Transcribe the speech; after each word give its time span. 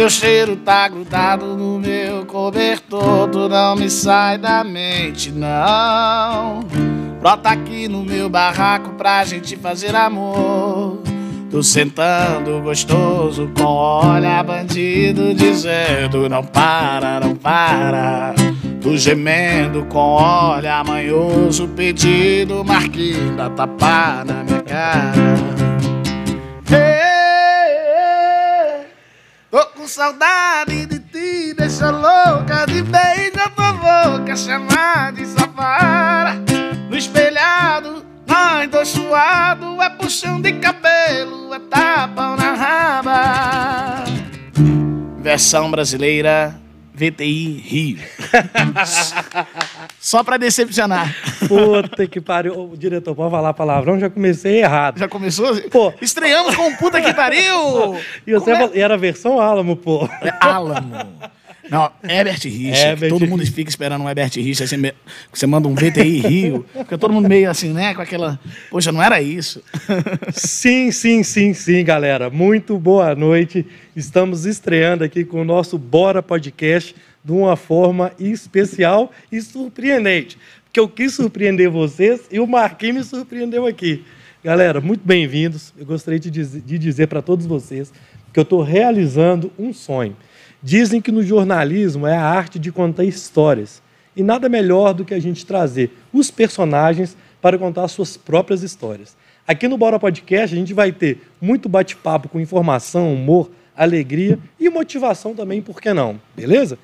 Teu 0.00 0.08
cheiro 0.08 0.56
tá 0.56 0.88
grudado 0.88 1.44
no 1.58 1.78
meu 1.78 2.24
cobertor, 2.24 3.28
tu 3.28 3.50
não 3.50 3.76
me 3.76 3.90
sai 3.90 4.38
da 4.38 4.64
mente, 4.64 5.30
não. 5.30 6.60
Brota 7.20 7.50
aqui 7.50 7.86
no 7.86 8.02
meu 8.02 8.26
barraco 8.26 8.94
pra 8.94 9.22
gente 9.26 9.58
fazer 9.58 9.94
amor. 9.94 11.02
Tô 11.50 11.62
sentando 11.62 12.62
gostoso 12.62 13.50
com 13.54 13.64
olha 13.64 14.42
bandido 14.42 15.34
dizendo 15.34 16.30
não 16.30 16.44
para, 16.44 17.20
não 17.20 17.36
para. 17.36 18.34
Tô 18.80 18.96
gemendo 18.96 19.84
com 19.84 19.98
olha 19.98 20.82
manhoso 20.82 21.68
pedido 21.68 22.64
Marquinhos 22.64 23.36
dá 23.36 23.50
tapa 23.50 24.24
na 24.24 24.44
minha 24.44 24.62
cara. 24.62 25.49
Saudade 29.90 30.86
de 30.86 30.98
ti, 31.00 31.54
deixa 31.54 31.90
louca 31.90 32.64
de 32.66 32.82
bem, 32.82 33.32
já 33.34 33.48
tô 33.50 33.62
louca, 33.62 34.36
chamar 34.36 35.12
de 35.12 35.26
safara. 35.26 36.34
No 36.88 36.96
espelhado 36.96 38.10
Ai, 38.32 38.68
tô 38.68 38.84
suado, 38.84 39.82
é 39.82 39.90
puxão 39.90 40.40
de 40.40 40.52
cabelo, 40.52 41.52
é 41.52 41.58
tapão 41.58 42.36
na 42.36 42.52
raba. 42.52 44.04
Versão 45.18 45.68
brasileira, 45.68 46.54
VTI 47.00 47.62
Rio. 47.64 47.98
Só 49.98 50.22
pra 50.22 50.36
decepcionar. 50.36 51.14
Puta 51.48 52.06
que 52.06 52.20
pariu. 52.20 52.58
Ô, 52.72 52.76
diretor, 52.76 53.14
pode 53.14 53.30
falar 53.30 53.54
palavrão? 53.54 53.98
Já 53.98 54.10
comecei 54.10 54.60
errado. 54.60 54.98
Já 54.98 55.08
começou? 55.08 55.56
Pô. 55.70 55.94
Estreamos 56.02 56.54
com 56.54 56.76
puta 56.76 57.00
que 57.00 57.14
pariu! 57.14 57.96
E 58.26 58.32
você 58.32 58.52
Como 58.52 58.74
é? 58.74 58.78
era 58.78 58.98
versão 58.98 59.40
Alamo, 59.40 59.76
pô. 59.76 60.06
É 60.22 60.32
Alamo. 60.40 60.94
Não, 61.70 61.90
Herbert 62.02 62.40
Richa. 62.42 62.88
Herbert 62.88 63.10
todo 63.10 63.26
mundo 63.26 63.46
fica 63.46 63.70
esperando 63.70 64.02
um 64.02 64.08
Herbert 64.08 64.32
Richa. 64.34 64.66
Você, 64.66 64.76
me- 64.76 64.92
você 65.32 65.46
manda 65.46 65.68
um 65.68 65.74
VTI 65.74 66.18
Rio. 66.20 66.66
Fica 66.76 66.98
todo 66.98 67.12
mundo 67.14 67.28
meio 67.28 67.48
assim, 67.48 67.72
né? 67.72 67.94
Com 67.94 68.02
aquela. 68.02 68.40
Poxa, 68.70 68.90
não 68.90 69.02
era 69.02 69.22
isso. 69.22 69.62
Sim, 70.32 70.90
sim, 70.90 71.22
sim, 71.22 71.54
sim, 71.54 71.84
galera. 71.84 72.28
Muito 72.28 72.76
boa 72.78 73.14
noite. 73.14 73.64
Estamos 73.94 74.44
estreando 74.46 75.04
aqui 75.04 75.24
com 75.24 75.40
o 75.42 75.44
nosso 75.44 75.78
Bora 75.78 76.22
Podcast 76.22 76.94
de 77.24 77.32
uma 77.32 77.54
forma 77.56 78.12
especial 78.18 79.12
e 79.30 79.40
surpreendente. 79.40 80.36
Porque 80.64 80.80
eu 80.80 80.88
quis 80.88 81.14
surpreender 81.14 81.68
vocês 81.70 82.22
e 82.30 82.40
o 82.40 82.46
Marquinhos 82.46 82.96
me 82.96 83.04
surpreendeu 83.04 83.66
aqui. 83.66 84.04
Galera, 84.42 84.80
muito 84.80 85.02
bem-vindos. 85.04 85.72
Eu 85.78 85.84
gostaria 85.84 86.18
de 86.18 86.30
dizer, 86.30 86.62
de 86.62 86.78
dizer 86.78 87.06
para 87.08 87.20
todos 87.20 87.44
vocês 87.46 87.92
que 88.32 88.38
eu 88.38 88.42
estou 88.42 88.62
realizando 88.62 89.52
um 89.58 89.72
sonho. 89.72 90.16
Dizem 90.62 91.00
que 91.00 91.10
no 91.10 91.22
jornalismo 91.22 92.06
é 92.06 92.16
a 92.16 92.22
arte 92.22 92.58
de 92.58 92.70
contar 92.70 93.04
histórias. 93.04 93.82
E 94.14 94.22
nada 94.22 94.48
melhor 94.48 94.92
do 94.92 95.04
que 95.04 95.14
a 95.14 95.20
gente 95.20 95.46
trazer 95.46 95.90
os 96.12 96.30
personagens 96.30 97.16
para 97.40 97.58
contar 97.58 97.88
suas 97.88 98.16
próprias 98.16 98.62
histórias. 98.62 99.16
Aqui 99.46 99.66
no 99.66 99.78
Bora 99.78 99.98
Podcast 99.98 100.54
a 100.54 100.58
gente 100.58 100.74
vai 100.74 100.92
ter 100.92 101.22
muito 101.40 101.68
bate-papo 101.68 102.28
com 102.28 102.38
informação, 102.38 103.14
humor, 103.14 103.50
alegria 103.74 104.38
e 104.58 104.68
motivação 104.68 105.34
também, 105.34 105.62
por 105.62 105.80
que 105.80 105.94
não? 105.94 106.20
Beleza? 106.36 106.78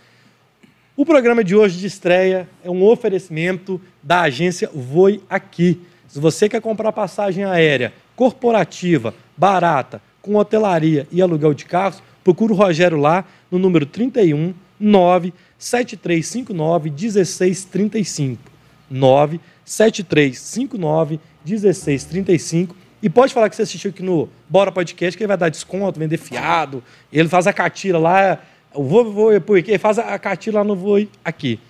O 0.96 1.04
programa 1.04 1.44
de 1.44 1.54
hoje 1.54 1.78
de 1.78 1.86
estreia 1.86 2.48
é 2.64 2.70
um 2.70 2.82
oferecimento 2.82 3.78
da 4.02 4.22
agência 4.22 4.70
Voe 4.72 5.22
Aqui. 5.28 5.78
Se 6.08 6.18
você 6.18 6.48
quer 6.48 6.62
comprar 6.62 6.90
passagem 6.92 7.44
aérea 7.44 7.92
corporativa, 8.14 9.14
barata, 9.36 10.00
com 10.22 10.36
hotelaria 10.36 11.06
e 11.12 11.20
aluguel 11.20 11.52
de 11.52 11.66
carros, 11.66 12.02
procura 12.26 12.52
o 12.52 12.56
Rogério 12.56 12.98
lá 12.98 13.24
no 13.48 13.56
número 13.56 13.86
31 13.86 14.52
97359 14.80 16.90
1635. 16.90 18.50
97359 18.90 21.20
1635. 21.44 22.74
E 23.00 23.08
pode 23.08 23.32
falar 23.32 23.48
que 23.48 23.54
você 23.54 23.62
assistiu 23.62 23.90
aqui 23.90 24.02
no 24.02 24.28
Bora 24.48 24.72
Podcast, 24.72 25.16
que 25.16 25.22
ele 25.22 25.28
vai 25.28 25.36
dar 25.36 25.50
desconto, 25.50 26.00
vender 26.00 26.16
fiado. 26.16 26.82
Ele 27.12 27.28
faz 27.28 27.46
a 27.46 27.52
catira 27.52 27.96
lá. 27.96 28.40
O 28.74 28.82
vou, 28.82 29.12
vou, 29.12 29.40
por 29.40 29.56
aqui, 29.56 29.70
ele 29.70 29.78
faz 29.78 30.00
a 30.00 30.18
catira 30.18 30.58
lá 30.58 30.64
no. 30.64 30.74
Voe 30.74 31.08
Aqui. 31.24 31.60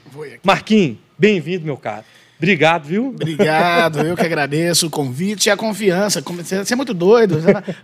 Marquinhos, 0.43 0.97
bem-vindo, 1.19 1.67
meu 1.67 1.77
cara. 1.77 2.03
Obrigado, 2.39 2.85
viu? 2.87 3.09
Obrigado, 3.09 4.01
eu 4.01 4.17
que 4.17 4.25
agradeço 4.25 4.87
o 4.87 4.91
convite 4.91 5.47
e 5.47 5.51
a 5.51 5.57
confiança. 5.57 6.21
Você 6.21 6.65
você 6.65 6.73
é 6.75 6.77
muito 6.77 6.93
doido. 6.93 7.39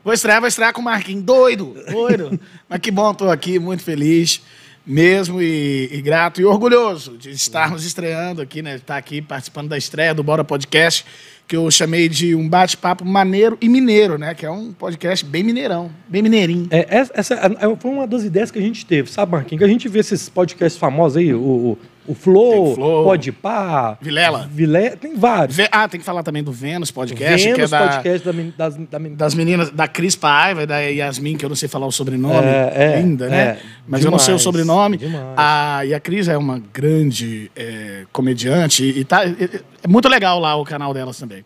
Vou 0.05 0.13
estrear, 0.13 0.41
vou 0.41 0.49
estrear 0.49 0.73
com 0.73 0.81
o 0.81 0.85
Marquinhos. 0.85 1.23
Doido, 1.25 1.75
doido. 1.91 2.39
Mas 2.69 2.79
que 2.81 2.91
bom, 2.91 3.11
estou 3.13 3.31
aqui, 3.31 3.59
muito 3.59 3.83
feliz 3.83 4.43
mesmo 4.87 5.41
e, 5.41 5.89
e 5.93 6.03
grato 6.03 6.41
e 6.41 6.45
orgulhoso 6.45 7.17
de 7.17 7.31
estarmos 7.31 7.85
estreando 7.85 8.43
aqui, 8.43 8.63
né? 8.63 8.77
Estar 8.77 8.97
aqui 8.97 9.23
participando 9.23 9.69
da 9.69 9.79
estreia 9.79 10.13
do 10.13 10.23
Bora 10.23 10.43
Podcast, 10.45 11.05
que 11.47 11.57
eu 11.57 11.71
chamei 11.71 12.09
de 12.09 12.35
um 12.35 12.49
bate-papo 12.49 13.05
maneiro 13.05 13.57
e 13.61 13.69
mineiro, 13.69 14.19
né? 14.19 14.35
Que 14.35 14.45
é 14.45 14.51
um 14.51 14.73
podcast 14.73 15.25
bem 15.25 15.43
mineirão, 15.45 15.91
bem 16.09 16.23
mineirinho. 16.23 16.67
É, 16.71 16.87
essa 16.89 17.13
essa 17.15 17.35
é- 17.35 17.77
foi 17.77 17.91
uma 17.91 18.07
das 18.07 18.25
ideias 18.25 18.51
que 18.51 18.59
a 18.59 18.63
gente 18.63 18.85
teve, 18.85 19.11
sabe, 19.11 19.33
Marquinhos? 19.33 19.61
Que 19.61 19.65
a 19.65 19.73
gente 19.73 19.89
vê 19.89 20.01
esses 20.01 20.29
podcasts 20.29 20.79
famosos 20.79 21.17
aí, 21.17 21.33
o, 21.33 21.41
o, 21.41 21.79
o 22.07 22.15
Flow, 22.15 22.75
Flow. 22.75 23.05
Podpah, 23.05 23.97
Vilela. 24.01 24.49
Vilé, 24.51 24.91
tem 24.97 25.15
vários. 25.17 25.57
Ah, 25.71 25.87
tem 25.89 26.01
que 26.01 26.07
falar 26.07 26.23
também 26.23 26.43
do 26.43 26.51
Vênus 26.53 26.91
Podcast, 26.91 27.43
que 27.45 27.49
é 27.51 27.55
Vênus 27.55 27.71
da, 27.71 27.89
podcast 27.89 28.25
da, 28.27 28.33
men- 28.33 28.53
das, 28.57 28.77
da 28.77 28.99
men- 28.99 29.15
das 29.15 29.35
meninas, 29.35 29.71
da 29.71 29.87
Cris 29.87 30.17
Paiva 30.17 30.63
e 30.65 30.67
da 30.67 30.79
Yasmin, 30.81 31.37
que 31.37 31.45
eu 31.45 31.49
não 31.49 31.57
sei 31.57 31.69
falar 31.69 31.87
o 31.87 31.93
sobrenome, 31.93 32.47
É, 32.47 32.73
é, 32.97 33.01
linda, 33.01 33.29
né? 33.29 33.41
é, 33.43 33.59
Mas 33.87 34.05
eu 34.05 34.11
não 34.11 34.19
sei 34.19 34.35
o 34.35 34.37
demais, 34.39 34.43
sobrenome. 34.43 34.97
demais. 34.97 35.25
A, 35.37 35.83
e 35.87 35.95
a 35.95 36.01
Cris 36.01 36.29
é 36.29 36.37
uma 36.37 36.61
grande 36.73 37.51
é, 37.57 38.05
comediante 38.13 38.85
e 38.85 39.05
tá, 39.05 39.25
é, 39.25 39.61
é 39.83 39.89
muito 39.89 40.09
legal 40.09 40.39
lá 40.41 40.57
o 40.57 40.65
canal 40.65 40.93
delas 40.93 41.19
também. 41.19 41.45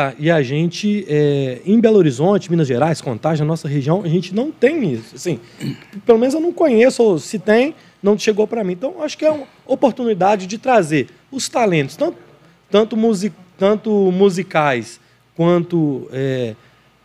Tá, 0.00 0.14
e 0.18 0.30
a 0.30 0.42
gente, 0.42 1.04
é, 1.06 1.60
em 1.66 1.78
Belo 1.78 1.98
Horizonte, 1.98 2.50
Minas 2.50 2.66
Gerais, 2.66 3.02
Contagem, 3.02 3.40
na 3.44 3.48
nossa 3.48 3.68
região, 3.68 4.00
a 4.02 4.08
gente 4.08 4.34
não 4.34 4.50
tem 4.50 4.94
isso. 4.94 5.14
Assim, 5.14 5.38
pelo 6.06 6.18
menos 6.18 6.32
eu 6.34 6.40
não 6.40 6.54
conheço, 6.54 7.02
ou 7.02 7.18
se 7.18 7.38
tem, 7.38 7.74
não 8.02 8.18
chegou 8.18 8.46
para 8.46 8.64
mim. 8.64 8.72
Então, 8.72 9.02
acho 9.02 9.18
que 9.18 9.26
é 9.26 9.30
uma 9.30 9.46
oportunidade 9.66 10.46
de 10.46 10.56
trazer 10.56 11.08
os 11.30 11.50
talentos, 11.50 11.96
tanto, 11.96 12.16
tanto, 12.70 12.96
musi- 12.96 13.30
tanto 13.58 13.90
musicais 14.10 14.98
quanto 15.36 16.08
é, 16.14 16.54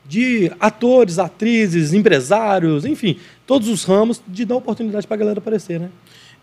de 0.07 0.49
atores, 0.57 1.19
atrizes, 1.19 1.91
empresários, 1.91 2.85
enfim, 2.85 3.17
todos 3.45 3.67
os 3.67 3.83
ramos, 3.83 4.21
de 4.25 4.45
dar 4.45 4.55
oportunidade 4.55 5.05
para 5.05 5.15
a 5.15 5.19
galera 5.19 5.39
aparecer, 5.39 5.81
né? 5.81 5.89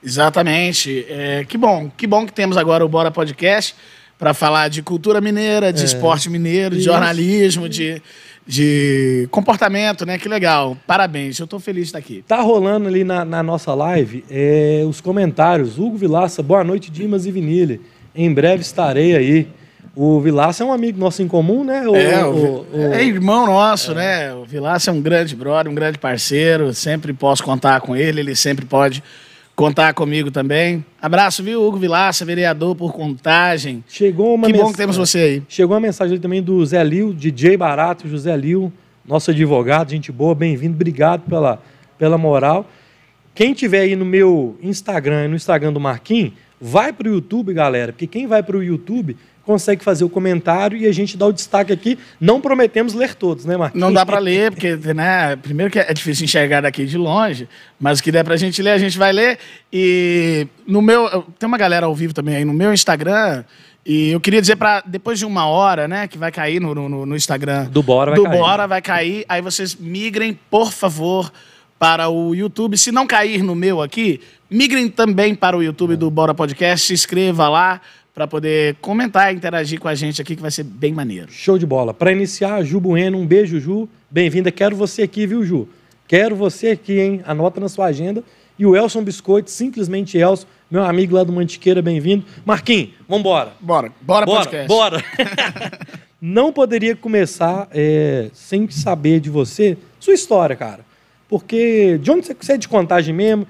Exatamente. 0.05 1.07
É, 1.09 1.47
que 1.49 1.57
bom, 1.57 1.91
que 1.97 2.07
bom 2.07 2.27
que 2.27 2.33
temos 2.35 2.59
agora 2.59 2.85
o 2.85 2.89
Bora 2.91 3.11
Podcast 3.11 3.75
para 4.23 4.33
falar 4.33 4.69
de 4.69 4.83
cultura 4.83 5.21
mineira, 5.21 5.73
de 5.73 5.85
esporte 5.85 6.31
mineiro, 6.31 6.77
de 6.77 6.83
É. 6.83 6.85
Jornalismo, 6.85 7.69
de, 7.69 8.01
de 8.47 9.27
comportamento, 9.33 10.07
né? 10.07 10.17
Que 10.17 10.29
legal. 10.29 10.77
Parabéns, 10.87 11.41
eu 11.41 11.45
estou 11.45 11.59
feliz 11.59 11.87
de 11.87 11.89
estar 11.89 11.99
aqui. 11.99 12.23
Tá 12.29 12.41
rolando 12.41 12.87
ali 12.87 13.03
na, 13.03 13.25
na 13.25 13.43
nossa 13.43 13.75
live 13.75 14.25
é, 14.31 14.85
os 14.87 15.01
comentários. 15.01 15.77
Hugo 15.77 15.97
Vilaça, 15.97 16.41
boa 16.41 16.63
noite, 16.63 16.89
Dimas 16.89 17.27
e 17.27 17.33
Vinile. 17.33 17.81
Em 18.15 18.33
breve 18.33 18.63
estarei 18.63 19.17
aí. 19.17 19.49
O 19.97 20.21
Vilaça 20.21 20.63
é 20.63 20.67
um 20.67 20.73
amigo 20.73 21.01
nosso 21.01 21.21
em 21.21 21.27
comum, 21.27 21.65
né? 21.65 21.83
O, 21.89 21.97
É, 21.97 22.25
o, 22.25 22.31
o- 22.33 22.67
é 22.93 23.03
irmão 23.05 23.45
nosso, 23.47 23.93
né? 23.93 24.33
O 24.33 24.45
Vilaça 24.45 24.89
é 24.93 24.95
um 24.95 25.01
grande 25.03 25.35
brother, 25.35 25.69
um 25.69 25.75
grande 25.75 25.99
parceiro. 25.99 26.73
Sempre 26.73 27.13
posso 27.13 27.43
contar 27.43 27.81
com 27.81 27.97
ele, 27.97 28.21
ele 28.21 28.37
sempre 28.37 28.65
pode 28.65 29.03
contar 29.55 29.95
comigo 29.95 30.31
também. 30.31 30.85
Abraço, 31.01 31.43
viu, 31.43 31.63
Hugo 31.63 31.79
Vilaça, 31.79 32.25
vereador 32.25 32.75
por 32.75 32.93
contagem. 32.93 33.85
Chegou 33.87 34.35
uma 34.35 34.47
que 34.47 34.53
bom 34.53 34.71
que 34.71 34.77
temos 34.77 34.97
você 34.97 35.19
aí. 35.19 35.43
Chegou 35.49 35.75
uma 35.75 35.81
mensagem 35.81 36.19
também 36.19 36.43
do 36.43 36.65
Zé 36.65 36.83
Lil, 36.83 37.13
DJ 37.13 37.57
Barato, 37.57 38.09
José 38.09 38.37
Lil, 38.37 38.73
nosso 39.05 39.31
advogado, 39.31 39.91
gente 39.91 40.11
boa, 40.11 40.35
bem-vindo, 40.35 40.75
obrigado 40.75 41.23
pela, 41.23 41.63
pela 41.99 42.17
moral. 42.17 42.67
Quem 43.35 43.55
tiver 43.55 43.81
aí 43.81 43.97
no 43.97 44.05
meu 44.05 44.59
Instagram 44.63 45.25
e 45.25 45.29
no 45.29 45.37
Instagram 45.37 45.73
do 45.73 45.81
Marquinhos, 45.81 46.33
vai 46.61 46.93
para 46.93 47.09
o 47.09 47.13
YouTube, 47.13 47.53
galera, 47.53 47.93
porque 47.93 48.07
quem 48.07 48.27
vai 48.27 48.43
para 48.43 48.57
o 48.57 48.63
YouTube 48.63 49.17
consegue 49.45 49.83
fazer 49.83 50.05
o 50.05 50.09
comentário 50.09 50.77
e 50.79 50.87
a 50.87 50.93
gente 50.93 51.17
dá 51.17 51.27
o 51.27 51.33
destaque 51.33 51.73
aqui. 51.73 51.99
Não 52.21 52.41
prometemos 52.41 52.95
ler 52.95 53.15
todos, 53.15 53.45
né, 53.45 53.57
Marquinhos? 53.57 53.81
Não 53.85 53.93
dá 53.93 54.07
para 54.07 54.19
ler, 54.19 54.51
porque, 54.53 54.77
né, 54.95 55.35
primeiro 55.37 55.71
que 55.73 55.79
é 55.79 55.93
difícil 55.93 56.25
enxergar 56.25 56.61
daqui 56.61 56.85
de 56.87 56.97
longe, 56.97 57.49
mas 57.81 57.99
o 57.99 58.03
que 58.03 58.13
der 58.13 58.25
pra 58.25 58.37
gente 58.37 58.63
ler, 58.63 58.71
a 58.71 58.79
gente 58.79 58.97
vai 58.99 59.13
ler. 59.13 59.39
E 59.73 60.47
no 60.67 60.81
meu, 60.81 61.07
eu- 61.09 61.27
tem 61.39 61.47
uma 61.47 61.59
galera 61.59 61.87
ao 61.87 61.95
vivo 61.95 62.13
também 62.15 62.37
aí 62.37 62.45
no 62.45 62.53
meu 62.53 62.73
Instagram, 62.73 63.45
e 63.85 64.11
eu 64.11 64.21
queria 64.21 64.41
dizer 64.41 64.55
para 64.57 64.81
depois 64.87 65.19
de 65.19 65.25
uma 65.27 65.47
hora, 65.47 65.89
né, 65.89 66.07
que 66.07 66.17
vai 66.17 66.31
cair 66.31 66.61
no, 66.61 66.73
no, 66.75 67.05
no 67.07 67.17
Instagram 67.17 67.65
Do 67.65 67.83
Bora 67.83 68.13
vai 68.13 68.17
do 68.21 68.25
cair. 68.25 68.39
Bora 68.39 68.67
vai 68.69 68.81
cair, 68.83 69.25
aí 69.29 69.41
vocês 69.43 69.75
migrem, 69.75 70.39
por 70.49 70.71
favor, 70.73 71.33
para 71.81 72.09
o 72.09 72.33
YouTube. 72.33 72.79
Se 72.79 72.93
não 72.93 73.09
cair 73.09 73.43
no 73.43 73.57
meu 73.57 73.83
aqui, 73.83 74.21
migrem 74.49 74.89
também 74.89 75.35
para 75.35 75.57
o 75.57 75.63
YouTube 75.65 75.97
do 75.97 76.09
Bora 76.13 76.33
Podcast, 76.33 76.87
se 76.87 76.93
inscreva 76.95 77.49
lá 77.49 77.81
para 78.15 78.27
poder 78.27 78.77
comentar 78.81 79.33
e 79.33 79.37
interagir 79.37 79.81
com 79.81 79.89
a 79.89 79.95
gente 79.95 80.21
aqui, 80.21 80.37
que 80.37 80.43
vai 80.43 80.51
ser 80.51 80.65
bem 80.65 80.93
maneiro. 80.93 81.33
Show 81.33 81.59
de 81.59 81.65
bola. 81.65 81.95
Para 81.95 82.13
iniciar, 82.13 82.63
Ju 82.63 82.79
Bueno, 82.79 83.19
um 83.19 83.27
beijo, 83.27 83.59
Ju. 83.59 83.89
Bem-vinda. 84.11 84.51
Quero 84.51 84.77
você 84.77 85.03
aqui, 85.03 85.27
viu, 85.27 85.45
Ju? 85.45 85.67
Quero 86.07 86.37
você 86.37 86.69
aqui, 86.69 87.01
hein? 87.01 87.23
Anota 87.25 87.59
na 87.59 87.69
sua 87.71 87.87
agenda. 87.87 88.23
E 88.59 88.67
o 88.67 88.77
Elson 88.77 89.03
Biscoito, 89.03 89.51
simplesmente 89.51 90.19
Elson, 90.19 90.47
meu 90.71 90.85
amigo 90.85 91.15
lá 91.15 91.25
do 91.25 91.33
Mantiqueira, 91.33 91.81
bem-vindo. 91.81 92.25
Marquinhos, 92.45 92.91
vambora. 93.09 93.53
Bora, 93.59 93.91
bora, 94.03 94.27
Bora, 94.27 94.45
podcast. 94.45 94.69
bora. 94.69 95.03
Não 96.21 96.53
poderia 96.53 96.95
começar 96.95 97.67
é, 97.73 98.31
sem 98.35 98.69
saber 98.71 99.21
de 99.21 99.31
você, 99.31 99.77
sua 99.99 100.13
história, 100.13 100.55
cara. 100.55 100.85
Porque 101.29 101.99
de 101.99 102.11
onde 102.11 102.27
você, 102.27 102.37
você 102.39 102.53
é 102.53 102.59
de 102.59 102.69
contagem 102.69 103.15
mesmo? 103.15 103.47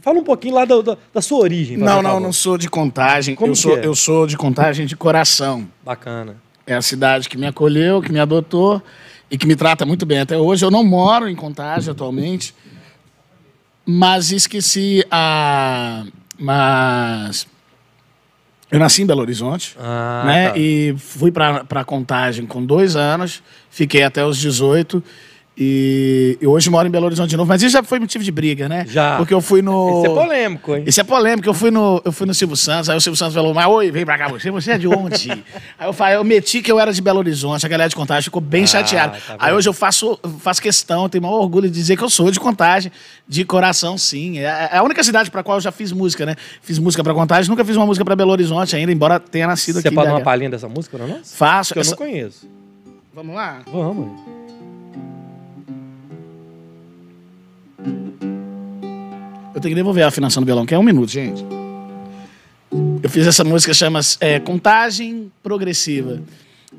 Fala 0.00 0.18
um 0.20 0.24
pouquinho 0.24 0.54
lá 0.54 0.64
da, 0.64 0.80
da- 0.80 0.96
da 1.12 1.20
sua 1.20 1.38
origem. 1.40 1.76
Não, 1.76 2.00
não, 2.02 2.18
não 2.18 2.32
sou 2.32 2.56
de 2.56 2.68
contagem. 2.70 3.34
Como 3.34 3.52
eu, 3.52 3.56
sou, 3.56 3.76
é? 3.78 3.84
eu 3.86 3.94
sou 3.94 4.26
de 4.26 4.36
contagem 4.36 4.86
de 4.86 4.96
coração. 4.96 5.68
Bacana. 5.84 6.36
É 6.66 6.74
a 6.74 6.82
cidade 6.82 7.28
que 7.28 7.36
me 7.36 7.46
acolheu, 7.46 8.00
que 8.02 8.12
me 8.12 8.18
adotou 8.20 8.82
e 9.30 9.36
que 9.36 9.46
me 9.46 9.56
trata 9.56 9.84
muito 9.84 10.04
bem. 10.06 10.20
Até 10.20 10.36
hoje 10.38 10.64
eu 10.64 10.70
não 10.70 10.84
moro 10.84 11.28
em 11.28 11.34
Contagem 11.34 11.90
atualmente, 11.90 12.54
mas 13.84 14.30
esqueci 14.32 15.04
a. 15.10 16.04
Mas. 16.38 17.46
Eu 18.70 18.78
nasci 18.78 19.00
em 19.02 19.06
Belo 19.06 19.22
Horizonte, 19.22 19.74
Ah, 19.80 20.22
né? 20.26 20.48
tá. 20.50 20.58
E 20.58 20.94
fui 20.98 21.32
pra 21.32 21.84
Contagem 21.86 22.44
com 22.44 22.62
dois 22.64 22.96
anos, 22.96 23.42
fiquei 23.70 24.02
até 24.02 24.24
os 24.24 24.36
18. 24.36 25.02
E, 25.60 26.38
e 26.40 26.46
hoje 26.46 26.70
moro 26.70 26.86
em 26.86 26.90
Belo 26.90 27.06
Horizonte 27.06 27.30
de 27.30 27.36
novo. 27.36 27.48
Mas 27.48 27.60
isso 27.60 27.72
já 27.72 27.82
foi 27.82 27.98
motivo 27.98 28.22
de 28.22 28.30
briga, 28.30 28.68
né? 28.68 28.86
Já. 28.88 29.16
Porque 29.16 29.34
eu 29.34 29.40
fui 29.40 29.60
no. 29.60 30.02
Isso 30.04 30.06
é 30.12 30.14
polêmico, 30.14 30.76
hein? 30.76 30.84
Isso 30.86 31.00
é 31.00 31.04
polêmico. 31.04 31.48
Eu 31.48 31.54
fui 31.54 31.72
no, 31.72 32.00
eu 32.04 32.12
fui 32.12 32.28
no 32.28 32.32
Silvio 32.32 32.56
Santos, 32.56 32.88
aí 32.88 32.96
o 32.96 33.00
Silvio 33.00 33.16
Santos 33.16 33.34
falou, 33.34 33.52
mas 33.52 33.66
oi, 33.66 33.90
vem 33.90 34.04
pra 34.04 34.16
cá 34.16 34.28
você, 34.28 34.52
você 34.52 34.70
é 34.72 34.78
de 34.78 34.86
onde? 34.86 35.32
aí 35.76 35.88
eu 35.88 35.92
falei, 35.92 36.14
eu 36.14 36.22
meti 36.22 36.62
que 36.62 36.70
eu 36.70 36.78
era 36.78 36.92
de 36.92 37.02
Belo 37.02 37.18
Horizonte, 37.18 37.66
a 37.66 37.68
galera 37.68 37.88
de 37.88 37.96
contagem 37.96 38.22
ficou 38.22 38.40
bem 38.40 38.62
Ah, 38.62 38.66
chateada. 38.68 39.18
tá 39.26 39.36
aí 39.36 39.52
hoje 39.52 39.68
eu 39.68 39.72
faço, 39.72 40.16
eu 40.22 40.30
faço 40.38 40.62
questão, 40.62 41.08
tenho 41.08 41.22
maior 41.22 41.40
orgulho 41.40 41.68
de 41.68 41.74
dizer 41.74 41.96
que 41.96 42.04
eu 42.04 42.10
sou 42.10 42.30
de 42.30 42.38
contagem, 42.38 42.92
de 43.26 43.44
coração, 43.44 43.98
sim. 43.98 44.38
É, 44.38 44.68
é 44.72 44.76
a 44.76 44.82
única 44.84 45.02
cidade 45.02 45.28
pra 45.28 45.42
qual 45.42 45.56
eu 45.56 45.60
já 45.62 45.72
fiz 45.72 45.90
música, 45.90 46.24
né? 46.24 46.36
Fiz 46.62 46.78
música 46.78 47.02
pra 47.02 47.12
contagem, 47.12 47.50
nunca 47.50 47.64
fiz 47.64 47.74
uma 47.74 47.84
música 47.86 48.04
pra 48.04 48.14
Belo 48.14 48.30
Horizonte 48.30 48.76
ainda, 48.76 48.92
embora 48.92 49.18
tenha 49.18 49.48
nascido 49.48 49.80
Você 49.80 49.88
aqui. 49.88 49.94
pode 49.96 50.06
dar 50.06 50.14
uma 50.14 50.20
palhinha 50.22 50.50
dessa 50.50 50.68
música 50.68 50.96
pra 50.96 51.06
nós? 51.08 51.34
Faço. 51.34 51.72
Que 51.72 51.78
eu 51.78 51.82
essa- 51.82 51.90
não 51.90 51.98
conheço. 51.98 52.46
Vamos 53.12 53.34
lá? 53.34 53.62
Vamos. 53.72 54.37
Eu 59.58 59.60
tenho 59.60 59.72
que 59.72 59.80
devolver 59.80 60.04
a 60.04 60.06
afinação 60.06 60.40
do 60.40 60.46
violão, 60.46 60.64
que 60.64 60.72
é 60.72 60.78
um 60.78 60.84
minuto, 60.84 61.10
gente. 61.10 61.44
Eu 63.02 63.10
fiz 63.10 63.26
essa 63.26 63.42
música, 63.42 63.74
chama 63.74 63.98
é, 64.20 64.38
Contagem 64.38 65.32
Progressiva. 65.42 66.22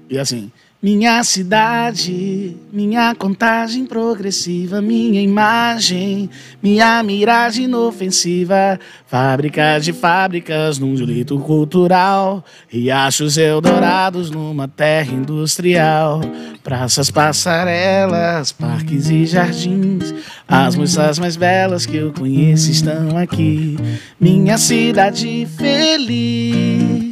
E 0.10 0.18
assim. 0.18 0.50
Minha 0.82 1.22
cidade, 1.26 2.56
minha 2.72 3.14
contagem 3.14 3.86
progressiva, 3.86 4.82
minha 4.82 5.22
imagem, 5.22 6.30
minha 6.64 7.04
miragem 7.04 7.66
inofensiva, 7.66 8.80
fábrica 9.06 9.78
de 9.82 9.92
fábricas 9.92 10.80
num 10.80 10.96
direito 10.96 11.38
cultural, 11.40 12.46
riachos 12.70 13.38
eldorados 13.38 14.32
numa 14.32 14.70
terra 14.70 15.12
industrial, 15.12 16.22
praças, 16.64 17.12
passarelas, 17.12 18.54
parques 18.54 19.10
e 19.10 19.26
jardins, 19.26 20.14
as 20.48 20.78
moças 20.78 21.20
mais 21.20 21.36
belas 21.36 21.86
que 21.86 21.98
eu 21.98 22.14
conheço 22.14 22.72
estão 22.72 23.18
aqui, 23.18 23.76
minha 24.18 24.58
cidade 24.58 25.46
feliz 25.58 27.09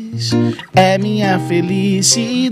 é 0.76 0.98
minha 0.98 1.40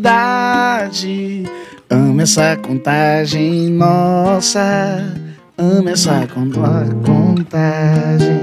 felicidade. 0.06 1.44
Amo 1.90 2.22
essa 2.22 2.56
contagem 2.58 3.70
nossa. 3.70 5.14
Amo 5.58 5.90
essa 5.90 6.28
con- 6.28 6.52
contagem. 7.06 8.36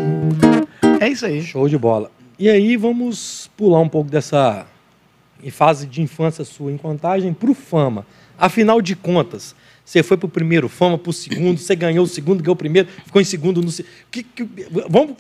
É 1.00 1.08
isso 1.08 1.26
aí. 1.26 1.42
Show 1.42 1.68
de 1.68 1.76
bola. 1.78 2.10
E 2.38 2.48
aí 2.48 2.76
vamos 2.76 3.50
pular 3.56 3.80
um 3.80 3.88
pouco 3.88 4.10
dessa 4.10 4.66
fase 5.50 5.86
de 5.86 6.00
infância 6.02 6.44
sua 6.44 6.70
em 6.72 6.76
contagem 6.76 7.32
pro 7.32 7.52
fama. 7.54 8.06
Afinal 8.38 8.80
de 8.80 8.94
contas, 8.96 9.54
você 9.84 10.02
foi 10.02 10.16
pro 10.16 10.28
primeiro 10.28 10.68
fama, 10.68 10.96
pro 10.96 11.12
segundo, 11.12 11.58
você 11.58 11.74
ganhou 11.76 12.04
o 12.04 12.08
segundo, 12.08 12.42
ganhou 12.42 12.54
o 12.54 12.56
primeiro, 12.56 12.88
ficou 13.04 13.20
em 13.20 13.24
segundo 13.24 13.60
no 13.60 13.70
que, 14.10 14.22
que- 14.22 14.48
vamos 14.88 15.16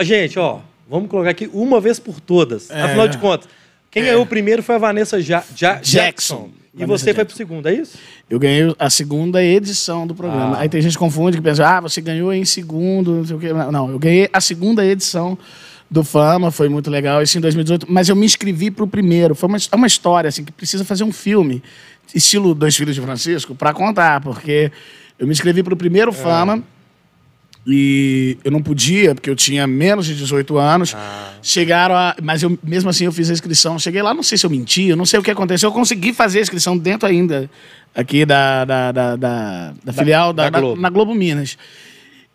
gente, 0.00 0.38
ó, 0.38 0.60
vamos 0.92 1.10
colocar 1.10 1.30
aqui 1.30 1.50
uma 1.52 1.80
vez 1.80 1.98
por 1.98 2.20
todas. 2.20 2.70
É. 2.70 2.82
Afinal 2.82 3.08
de 3.08 3.18
contas, 3.18 3.48
quem 3.90 4.04
ganhou 4.04 4.22
o 4.22 4.26
primeiro 4.26 4.62
foi 4.62 4.74
a 4.76 4.78
Vanessa 4.78 5.20
ja 5.20 5.42
Ja- 5.56 5.74
Jackson. 5.74 5.90
Jackson. 5.92 6.50
E 6.74 6.78
Vanessa 6.80 6.98
você 6.98 7.04
foi 7.06 7.12
Jackson. 7.14 7.24
pro 7.26 7.36
segundo, 7.36 7.68
é 7.68 7.74
isso? 7.74 7.98
Eu 8.30 8.38
ganhei 8.38 8.74
a 8.78 8.88
segunda 8.88 9.42
edição 9.42 10.06
do 10.06 10.14
programa. 10.14 10.56
Ah. 10.56 10.60
Aí 10.60 10.68
tem 10.68 10.80
gente 10.80 10.92
que 10.92 10.98
confunde, 10.98 11.36
que 11.36 11.42
pensa, 11.42 11.66
ah, 11.66 11.80
você 11.80 12.00
ganhou 12.00 12.32
em 12.32 12.44
segundo, 12.44 13.12
não 13.16 13.26
sei 13.26 13.36
o 13.36 13.38
quê. 13.38 13.52
Não, 13.52 13.90
eu 13.90 13.98
ganhei 13.98 14.28
a 14.32 14.40
segunda 14.40 14.84
edição 14.86 15.36
do 15.90 16.02
Fama, 16.02 16.50
foi 16.50 16.70
muito 16.70 16.88
legal, 16.90 17.22
isso 17.22 17.36
em 17.36 17.40
2018, 17.42 17.86
mas 17.90 18.08
eu 18.08 18.16
me 18.16 18.24
inscrevi 18.24 18.70
pro 18.70 18.86
primeiro. 18.86 19.34
Foi 19.34 19.46
uma, 19.46 19.58
é 19.70 19.76
uma 19.76 19.86
história, 19.86 20.28
assim, 20.28 20.42
que 20.42 20.50
precisa 20.52 20.84
fazer 20.86 21.04
um 21.04 21.12
filme, 21.12 21.62
estilo 22.14 22.54
Dois 22.54 22.74
Filhos 22.74 22.94
de 22.94 23.00
Francisco, 23.02 23.54
para 23.54 23.74
contar, 23.74 24.22
porque 24.22 24.72
eu 25.18 25.26
me 25.26 25.32
inscrevi 25.32 25.62
pro 25.62 25.76
primeiro 25.76 26.10
Fama 26.10 26.62
e 27.66 28.36
eu 28.44 28.50
não 28.50 28.60
podia, 28.62 29.14
porque 29.14 29.30
eu 29.30 29.36
tinha 29.36 29.66
menos 29.66 30.06
de 30.06 30.14
18 30.16 30.58
anos. 30.58 30.96
Chegaram 31.42 31.94
a. 31.94 32.14
Mas 32.22 32.42
eu, 32.42 32.58
mesmo 32.62 32.90
assim 32.90 33.04
eu 33.04 33.12
fiz 33.12 33.30
a 33.30 33.32
inscrição. 33.32 33.78
Cheguei 33.78 34.02
lá, 34.02 34.12
não 34.12 34.22
sei 34.22 34.36
se 34.36 34.44
eu 34.44 34.50
menti, 34.50 34.84
eu 34.88 34.96
não 34.96 35.06
sei 35.06 35.20
o 35.20 35.22
que 35.22 35.30
aconteceu. 35.30 35.68
Eu 35.68 35.72
consegui 35.72 36.12
fazer 36.12 36.40
a 36.40 36.42
inscrição 36.42 36.76
dentro 36.76 37.08
ainda, 37.08 37.48
aqui 37.94 38.24
da, 38.26 38.64
da, 38.64 38.92
da, 38.92 39.16
da- 39.16 39.74
da 39.84 39.92
filial 39.92 40.32
da, 40.32 40.44
da 40.44 40.50
da- 40.50 40.60
Globo. 40.60 40.80
na 40.80 40.90
Globo 40.90 41.14
Minas. 41.14 41.56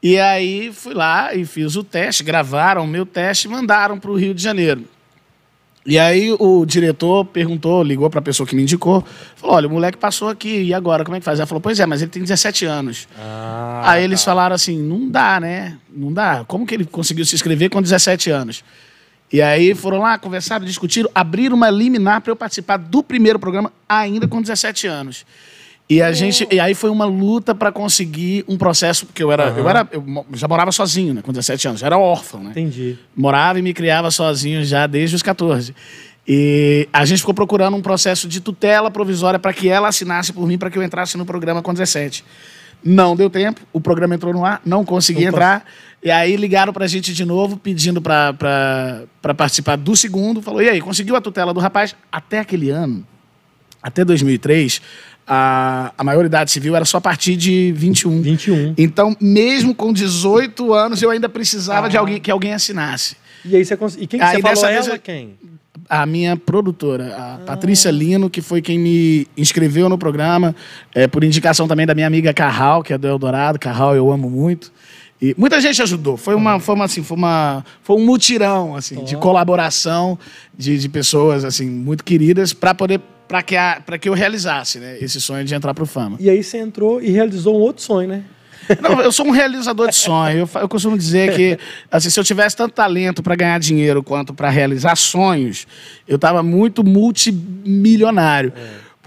E 0.02 0.18
aí 0.20 0.72
fui 0.72 0.94
lá 0.94 1.34
e 1.36 1.44
fiz 1.46 1.76
o 1.76 1.84
teste, 1.84 2.24
gravaram 2.24 2.84
o 2.84 2.88
meu 2.88 3.06
teste 3.06 3.48
e 3.48 3.52
mandaram 3.52 4.00
para 4.00 4.12
o 4.12 4.16
Rio 4.16 4.34
de 4.34 4.42
Janeiro. 4.42 4.84
E 5.90 5.98
aí 5.98 6.36
o 6.38 6.66
diretor 6.66 7.24
perguntou, 7.24 7.82
ligou 7.82 8.10
para 8.10 8.20
a 8.20 8.22
pessoa 8.22 8.46
que 8.46 8.54
me 8.54 8.62
indicou, 8.62 9.02
falou: 9.38 9.56
olha, 9.56 9.68
o 9.70 9.72
moleque 9.72 9.98
passou 9.98 10.28
aqui, 10.28 10.64
e 10.64 10.74
agora, 10.74 11.06
como 11.06 11.16
é 11.16 11.20
que 11.20 11.24
faz? 11.24 11.40
Ela 11.40 11.48
falou: 11.48 11.62
pois 11.62 11.80
é, 11.80 11.86
mas 11.86 12.02
ele 12.02 12.12
tem 12.12 12.22
17 12.22 12.66
anos. 12.66 13.08
Ah, 13.18 13.84
Aí 13.86 14.04
eles 14.04 14.22
falaram 14.22 14.54
assim: 14.54 14.78
não 14.78 15.08
dá, 15.10 15.40
né? 15.40 15.78
Não 15.90 16.12
dá. 16.12 16.44
Como 16.46 16.68
que 16.68 16.76
ele 16.76 16.84
conseguiu 16.84 17.26
se 17.26 17.36
inscrever 17.36 17.70
com 17.70 17.82
17 17.82 18.30
anos? 18.30 18.66
E 19.32 19.42
aí 19.42 19.74
foram 19.74 20.00
lá, 20.00 20.18
conversaram, 20.18 20.66
discutiram, 20.66 21.10
abriram 21.16 21.56
uma 21.56 21.70
liminar 21.70 22.20
para 22.20 22.32
eu 22.32 22.36
participar 22.36 22.76
do 22.76 23.02
primeiro 23.02 23.40
programa 23.40 23.72
ainda 23.88 24.28
com 24.28 24.42
17 24.42 24.88
anos. 24.88 25.26
E 25.90 26.02
a 26.02 26.12
gente, 26.12 26.46
e 26.52 26.60
aí 26.60 26.74
foi 26.74 26.90
uma 26.90 27.06
luta 27.06 27.56
para 27.56 27.72
conseguir 27.72 28.44
um 28.48 28.58
processo, 28.58 29.06
porque 29.06 29.24
eu 29.24 29.32
era, 29.32 29.50
eu 29.50 29.70
era, 29.70 29.88
eu 29.92 30.04
já 30.34 30.46
morava 30.48 30.70
sozinho, 30.72 31.14
né, 31.14 31.22
com 31.22 31.32
17 31.32 31.68
anos, 31.70 31.80
já 31.80 31.88
era 31.88 31.98
órfão, 31.98 32.44
né? 32.44 32.50
Entendi. 32.52 33.00
morava 33.16 33.58
e 33.58 33.62
me 33.62 33.74
criava 33.74 34.12
sozinho 34.12 34.66
já 34.66 34.86
desde 34.86 35.16
os 35.16 35.24
14. 35.24 35.74
E 36.28 36.90
a 36.92 37.06
gente 37.06 37.20
ficou 37.20 37.34
procurando 37.34 37.78
um 37.78 37.82
processo 37.82 38.28
de 38.28 38.42
tutela 38.42 38.92
provisória 38.92 39.40
para 39.40 39.54
que 39.54 39.70
ela 39.70 39.88
assinasse 39.88 40.34
por 40.34 40.46
mim 40.46 40.58
para 40.58 40.70
que 40.70 40.78
eu 40.78 40.84
entrasse 40.84 41.18
no 41.18 41.26
programa 41.26 41.62
com 41.62 41.74
17. 41.74 42.26
Não 42.84 43.16
deu 43.16 43.30
tempo, 43.30 43.62
o 43.72 43.80
programa 43.80 44.14
entrou 44.14 44.34
no 44.34 44.44
ar, 44.44 44.62
não 44.66 44.84
consegui 44.84 45.22
Não 45.22 45.30
entrar. 45.30 45.66
E 46.04 46.12
aí 46.12 46.36
ligaram 46.36 46.72
para 46.72 46.86
a 46.86 46.88
gente 46.88 47.14
de 47.14 47.26
novo, 47.26 47.58
pedindo 47.58 48.02
para 48.02 49.06
participar 49.36 49.78
do 49.78 49.96
segundo. 49.96 50.42
Falou, 50.42 50.62
e 50.62 50.70
aí, 50.70 50.80
conseguiu 50.80 51.16
a 51.16 51.22
tutela 51.22 51.54
do 51.54 51.60
rapaz? 51.60 51.96
Até 52.12 52.40
aquele 52.40 52.70
ano, 52.70 53.06
até 53.82 54.06
2003, 54.06 54.82
a, 55.28 55.92
a 55.98 56.04
maioridade 56.04 56.50
civil 56.52 56.76
era 56.76 56.86
só 56.86 56.98
a 56.98 57.02
partir 57.02 57.36
de 57.36 57.74
21. 57.76 58.22
21. 58.22 58.74
Então, 58.78 59.16
mesmo 59.20 59.76
com 59.76 59.92
18 59.92 60.74
anos, 60.74 61.02
eu 61.02 61.10
ainda 61.10 61.28
precisava 61.28 61.90
de 61.90 61.98
alguém 61.98 62.20
que 62.20 62.32
alguém 62.32 62.54
assinasse. 62.54 63.18
E 63.44 63.56
aí 63.56 63.66
você 63.66 63.76
cons... 63.76 63.96
E 64.00 64.08
quem 64.08 64.20
que 64.20 64.26
Aí 64.26 64.42
você 64.42 64.42
falou 64.42 64.66
ela? 64.68 64.96
eu- 64.96 65.00
Quem? 65.00 65.36
A 65.90 66.06
minha 66.06 66.36
produtora, 66.36 67.16
a 67.16 67.38
Patrícia 67.46 67.90
Lino, 67.90 68.30
que 68.30 68.42
foi 68.42 68.62
quem 68.62 68.78
me 68.78 69.26
inscreveu 69.38 69.88
no 69.88 69.98
programa, 69.98 70.54
é, 70.94 71.08
por 71.08 71.24
indicação 71.24 71.66
também 71.66 71.86
da 71.86 71.94
minha 71.96 72.08
amiga 72.08 72.34
Carral, 72.34 72.84
que 72.84 72.92
é 72.92 72.98
do 72.98 73.08
Eldorado. 73.08 73.58
Carral 73.58 73.96
eu 73.96 74.12
amo 74.12 74.30
muito. 74.30 74.72
E 75.22 75.34
muita 75.38 75.62
gente 75.62 75.82
ajudou. 75.82 76.18
Foi 76.18 76.36
uma, 76.36 76.60
foi 76.60 76.76
uma, 76.76 76.86
assim, 76.86 77.04
foi 77.04 77.16
uma, 77.18 77.64
foi 77.84 77.96
um 77.96 78.06
mutirão 78.06 78.76
assim, 78.76 79.04
de 79.04 79.16
colaboração 79.16 80.20
de, 80.58 80.78
de 80.78 80.90
pessoas 80.90 81.46
assim 81.46 81.70
muito 81.70 82.04
queridas 82.04 82.52
para 82.54 82.74
poder 82.76 83.00
para 83.28 83.42
que 83.42 83.56
a, 83.56 83.82
para 83.86 83.98
que 83.98 84.08
eu 84.08 84.14
realizasse, 84.14 84.80
né, 84.80 84.98
esse 85.02 85.20
sonho 85.20 85.44
de 85.44 85.54
entrar 85.54 85.74
pro 85.74 85.86
fama. 85.86 86.18
E 86.20 86.30
aí 86.30 86.44
você 86.44 86.58
entrou 86.58 87.02
e 87.02 87.10
realizou 87.12 87.56
um 87.56 87.60
outro 87.60 87.84
sonho, 87.84 88.08
né? 88.08 88.24
Não, 88.82 89.02
eu 89.02 89.12
sou 89.12 89.26
um 89.26 89.32
realizador 89.32 89.90
de 89.90 89.96
sonho. 89.96 90.40
Eu, 90.40 90.62
eu 90.62 90.68
costumo 90.68 90.98
dizer 90.98 91.34
que 91.36 91.58
assim, 91.90 92.10
se 92.10 92.20
eu 92.20 92.24
tivesse 92.24 92.56
tanto 92.56 92.74
talento 92.74 93.24
para 93.24 93.36
ganhar 93.36 93.60
dinheiro 93.60 94.04
quanto 94.04 94.34
para 94.34 94.50
realizar 94.50 94.96
sonhos, 94.96 95.66
eu 96.08 96.16
estava 96.18 96.44
muito 96.44 96.84
multimilionário. 96.84 98.52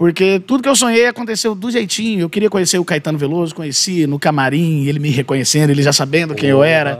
Porque 0.01 0.39
tudo 0.39 0.63
que 0.63 0.67
eu 0.67 0.75
sonhei 0.75 1.05
aconteceu 1.05 1.53
do 1.53 1.69
jeitinho. 1.69 2.21
Eu 2.21 2.29
queria 2.29 2.49
conhecer 2.49 2.79
o 2.79 2.83
Caetano 2.83 3.19
Veloso, 3.19 3.53
conheci 3.53 4.07
no 4.07 4.17
camarim, 4.17 4.87
ele 4.87 4.97
me 4.97 5.11
reconhecendo, 5.11 5.69
ele 5.69 5.83
já 5.83 5.93
sabendo 5.93 6.33
quem 6.33 6.49
eu 6.49 6.63
era. 6.63 6.97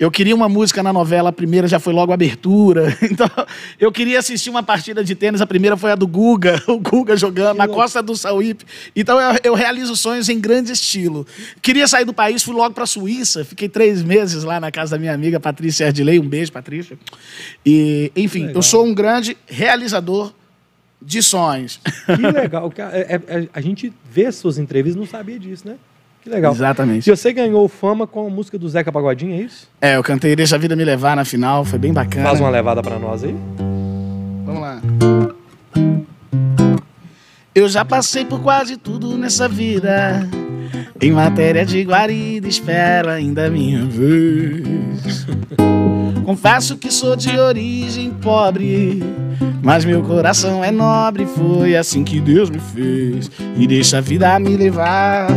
Eu 0.00 0.10
queria 0.10 0.34
uma 0.34 0.48
música 0.48 0.82
na 0.82 0.92
novela, 0.92 1.28
a 1.28 1.32
primeira 1.32 1.68
já 1.68 1.78
foi 1.78 1.92
logo 1.92 2.10
a 2.10 2.14
abertura. 2.14 2.98
Então, 3.08 3.28
eu 3.78 3.92
queria 3.92 4.18
assistir 4.18 4.50
uma 4.50 4.64
partida 4.64 5.04
de 5.04 5.14
tênis, 5.14 5.40
a 5.40 5.46
primeira 5.46 5.76
foi 5.76 5.92
a 5.92 5.94
do 5.94 6.08
Guga, 6.08 6.60
o 6.66 6.80
Guga 6.80 7.16
jogando 7.16 7.56
na 7.56 7.68
costa 7.68 8.02
do 8.02 8.16
Sauípe. 8.16 8.64
Então, 8.96 9.20
eu, 9.20 9.38
eu 9.44 9.54
realizo 9.54 9.94
sonhos 9.94 10.28
em 10.28 10.40
grande 10.40 10.72
estilo. 10.72 11.24
Queria 11.62 11.86
sair 11.86 12.04
do 12.04 12.12
país, 12.12 12.42
fui 12.42 12.54
logo 12.54 12.74
para 12.74 12.82
a 12.82 12.86
Suíça, 12.86 13.44
fiquei 13.44 13.68
três 13.68 14.02
meses 14.02 14.42
lá 14.42 14.58
na 14.58 14.72
casa 14.72 14.96
da 14.96 14.98
minha 14.98 15.14
amiga 15.14 15.38
Patrícia 15.38 15.84
Erdilei. 15.84 16.18
Um 16.18 16.28
beijo, 16.28 16.50
Patrícia. 16.50 16.98
E, 17.64 18.10
enfim, 18.16 18.50
eu 18.52 18.60
sou 18.62 18.84
um 18.84 18.92
grande 18.92 19.36
realizador 19.46 20.32
de 21.00 21.22
sonhos. 21.22 21.80
Que 22.06 22.30
legal. 22.30 22.72
É, 22.92 23.00
é, 23.00 23.38
é, 23.38 23.48
a 23.52 23.60
gente 23.60 23.92
vê 24.10 24.30
suas 24.30 24.58
entrevistas, 24.58 25.00
não 25.00 25.06
sabia 25.06 25.38
disso, 25.38 25.66
né? 25.66 25.76
Que 26.22 26.28
legal. 26.28 26.52
Exatamente. 26.52 27.08
E 27.08 27.16
você 27.16 27.32
ganhou 27.32 27.66
fama 27.68 28.06
com 28.06 28.26
a 28.26 28.30
música 28.30 28.58
do 28.58 28.68
Zeca 28.68 28.92
Pagodinho, 28.92 29.32
é 29.32 29.42
isso? 29.44 29.68
É, 29.80 29.96
eu 29.96 30.02
cantei 30.02 30.36
Deixa 30.36 30.56
a 30.56 30.58
Vida 30.58 30.76
Me 30.76 30.84
Levar 30.84 31.16
na 31.16 31.24
final, 31.24 31.64
foi 31.64 31.78
bem 31.78 31.92
bacana. 31.92 32.26
Faz 32.26 32.40
uma 32.40 32.50
levada 32.50 32.82
para 32.82 32.98
nós 32.98 33.24
aí. 33.24 33.34
Vamos 34.44 34.60
lá. 34.60 34.80
Eu 37.54 37.68
já 37.68 37.84
passei 37.84 38.24
por 38.24 38.40
quase 38.40 38.76
tudo 38.76 39.16
nessa 39.16 39.48
vida. 39.48 40.28
Em 41.00 41.12
matéria 41.12 41.64
de 41.64 41.82
guarida, 41.82 42.46
espero 42.46 43.10
ainda 43.10 43.46
a 43.46 43.50
minha 43.50 43.84
vez. 43.84 45.26
Confesso 46.24 46.76
que 46.76 46.92
sou 46.92 47.16
de 47.16 47.36
origem 47.38 48.10
pobre, 48.10 49.02
mas 49.62 49.84
meu 49.84 50.02
coração 50.02 50.62
é 50.62 50.70
nobre. 50.70 51.26
Foi 51.26 51.76
assim 51.76 52.04
que 52.04 52.20
Deus 52.20 52.48
me 52.48 52.60
fez. 52.60 53.30
E 53.56 53.66
deixa 53.66 53.98
a 53.98 54.00
vida 54.00 54.38
me 54.38 54.56
levar, 54.56 55.28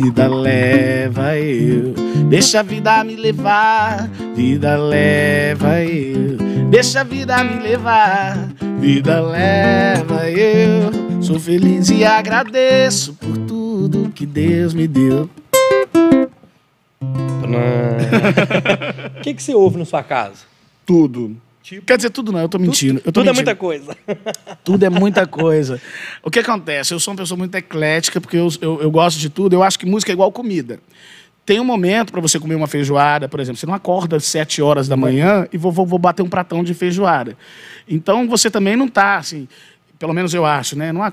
vida 0.00 0.28
leva 0.28 1.36
eu. 1.36 1.94
Deixa 2.28 2.60
a 2.60 2.62
vida 2.62 3.02
me 3.02 3.16
levar, 3.16 4.08
vida 4.36 4.76
leva 4.76 5.82
eu. 5.82 6.36
Deixa 6.70 7.00
a 7.00 7.04
vida 7.04 7.42
me 7.42 7.60
levar, 7.60 8.48
vida 8.78 9.20
leva 9.20 10.30
eu. 10.30 11.22
Sou 11.22 11.40
feliz 11.40 11.90
e 11.90 12.04
agradeço 12.04 13.14
por 13.14 13.45
tudo 13.88 14.10
que 14.10 14.26
Deus 14.26 14.74
me 14.74 14.88
deu. 14.88 15.30
O 17.00 17.06
que, 19.22 19.32
que 19.32 19.40
você 19.40 19.54
ouve 19.54 19.78
na 19.78 19.84
sua 19.84 20.02
casa? 20.02 20.38
Tudo. 20.84 21.36
Tipo, 21.62 21.86
Quer 21.86 21.96
dizer, 21.96 22.10
tudo 22.10 22.32
não, 22.32 22.40
eu 22.40 22.48
tô 22.48 22.58
mentindo. 22.58 22.98
Tudo, 22.98 23.06
eu 23.06 23.12
tô 23.12 23.20
tudo 23.20 23.26
mentindo. 23.26 23.40
é 23.40 23.44
muita 23.44 23.54
coisa. 23.54 23.96
Tudo 24.64 24.84
é 24.84 24.90
muita 24.90 25.26
coisa. 25.26 25.80
O 26.22 26.30
que 26.30 26.40
acontece? 26.40 26.92
Eu 26.92 26.98
sou 26.98 27.12
uma 27.12 27.18
pessoa 27.18 27.38
muito 27.38 27.54
eclética, 27.54 28.20
porque 28.20 28.36
eu, 28.36 28.48
eu, 28.60 28.82
eu 28.82 28.90
gosto 28.90 29.18
de 29.18 29.30
tudo. 29.30 29.52
Eu 29.52 29.62
acho 29.62 29.78
que 29.78 29.86
música 29.86 30.10
é 30.10 30.14
igual 30.14 30.32
comida. 30.32 30.80
Tem 31.44 31.60
um 31.60 31.64
momento 31.64 32.10
para 32.10 32.20
você 32.20 32.40
comer 32.40 32.56
uma 32.56 32.66
feijoada, 32.66 33.28
por 33.28 33.38
exemplo. 33.38 33.58
Você 33.58 33.66
não 33.66 33.74
acorda 33.74 34.16
às 34.16 34.24
7 34.24 34.60
horas 34.60 34.88
da 34.88 34.96
manhã 34.96 35.46
e 35.52 35.56
vou, 35.56 35.70
vou, 35.70 35.86
vou 35.86 35.98
bater 35.98 36.22
um 36.22 36.28
pratão 36.28 36.64
de 36.64 36.74
feijoada. 36.74 37.36
Então 37.88 38.26
você 38.26 38.50
também 38.50 38.74
não 38.74 38.88
tá 38.88 39.16
assim 39.16 39.46
pelo 39.98 40.12
menos 40.12 40.34
eu 40.34 40.44
acho, 40.44 40.76
né? 40.76 40.92
Numa, 40.92 41.12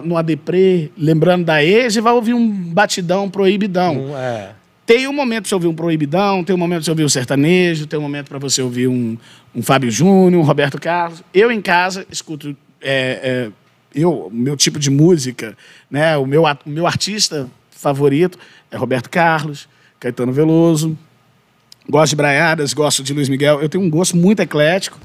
numa 0.00 0.22
deprê, 0.22 0.90
lembrando 0.96 1.44
da 1.44 1.62
ex, 1.62 1.96
vai 1.96 2.12
ouvir 2.12 2.34
um 2.34 2.48
batidão 2.50 3.28
proibidão. 3.28 4.16
é. 4.16 4.50
Tem 4.84 5.06
um 5.06 5.12
momento 5.12 5.42
para 5.42 5.48
você 5.50 5.54
ouvir 5.54 5.66
um 5.66 5.74
proibidão, 5.74 6.42
tem 6.42 6.56
um 6.56 6.58
momento 6.58 6.78
para 6.78 6.84
você 6.86 6.90
ouvir 6.92 7.04
um 7.04 7.08
sertanejo, 7.10 7.86
tem 7.86 7.98
um 7.98 8.02
momento 8.02 8.28
para 8.28 8.38
você 8.38 8.62
ouvir 8.62 8.88
um, 8.88 9.18
um 9.54 9.62
Fábio 9.62 9.90
Júnior, 9.90 10.42
um 10.42 10.42
Roberto 10.42 10.80
Carlos. 10.80 11.22
Eu 11.34 11.52
em 11.52 11.60
casa 11.60 12.06
escuto 12.10 12.56
é, 12.80 13.20
é, 13.22 13.50
eu, 13.94 14.30
meu 14.32 14.56
tipo 14.56 14.78
de 14.78 14.90
música, 14.90 15.56
né? 15.90 16.16
O 16.16 16.24
meu, 16.24 16.44
o 16.44 16.70
meu 16.70 16.86
artista 16.86 17.50
favorito 17.70 18.38
é 18.70 18.76
Roberto 18.76 19.10
Carlos, 19.10 19.68
Caetano 20.00 20.32
Veloso. 20.32 20.96
Gosto 21.90 22.10
de 22.10 22.16
Braiadas, 22.16 22.74
gosto 22.74 23.02
de 23.02 23.14
Luiz 23.14 23.28
Miguel. 23.28 23.62
Eu 23.62 23.68
tenho 23.68 23.82
um 23.82 23.88
gosto 23.88 24.16
muito 24.16 24.40
eclético. 24.40 24.98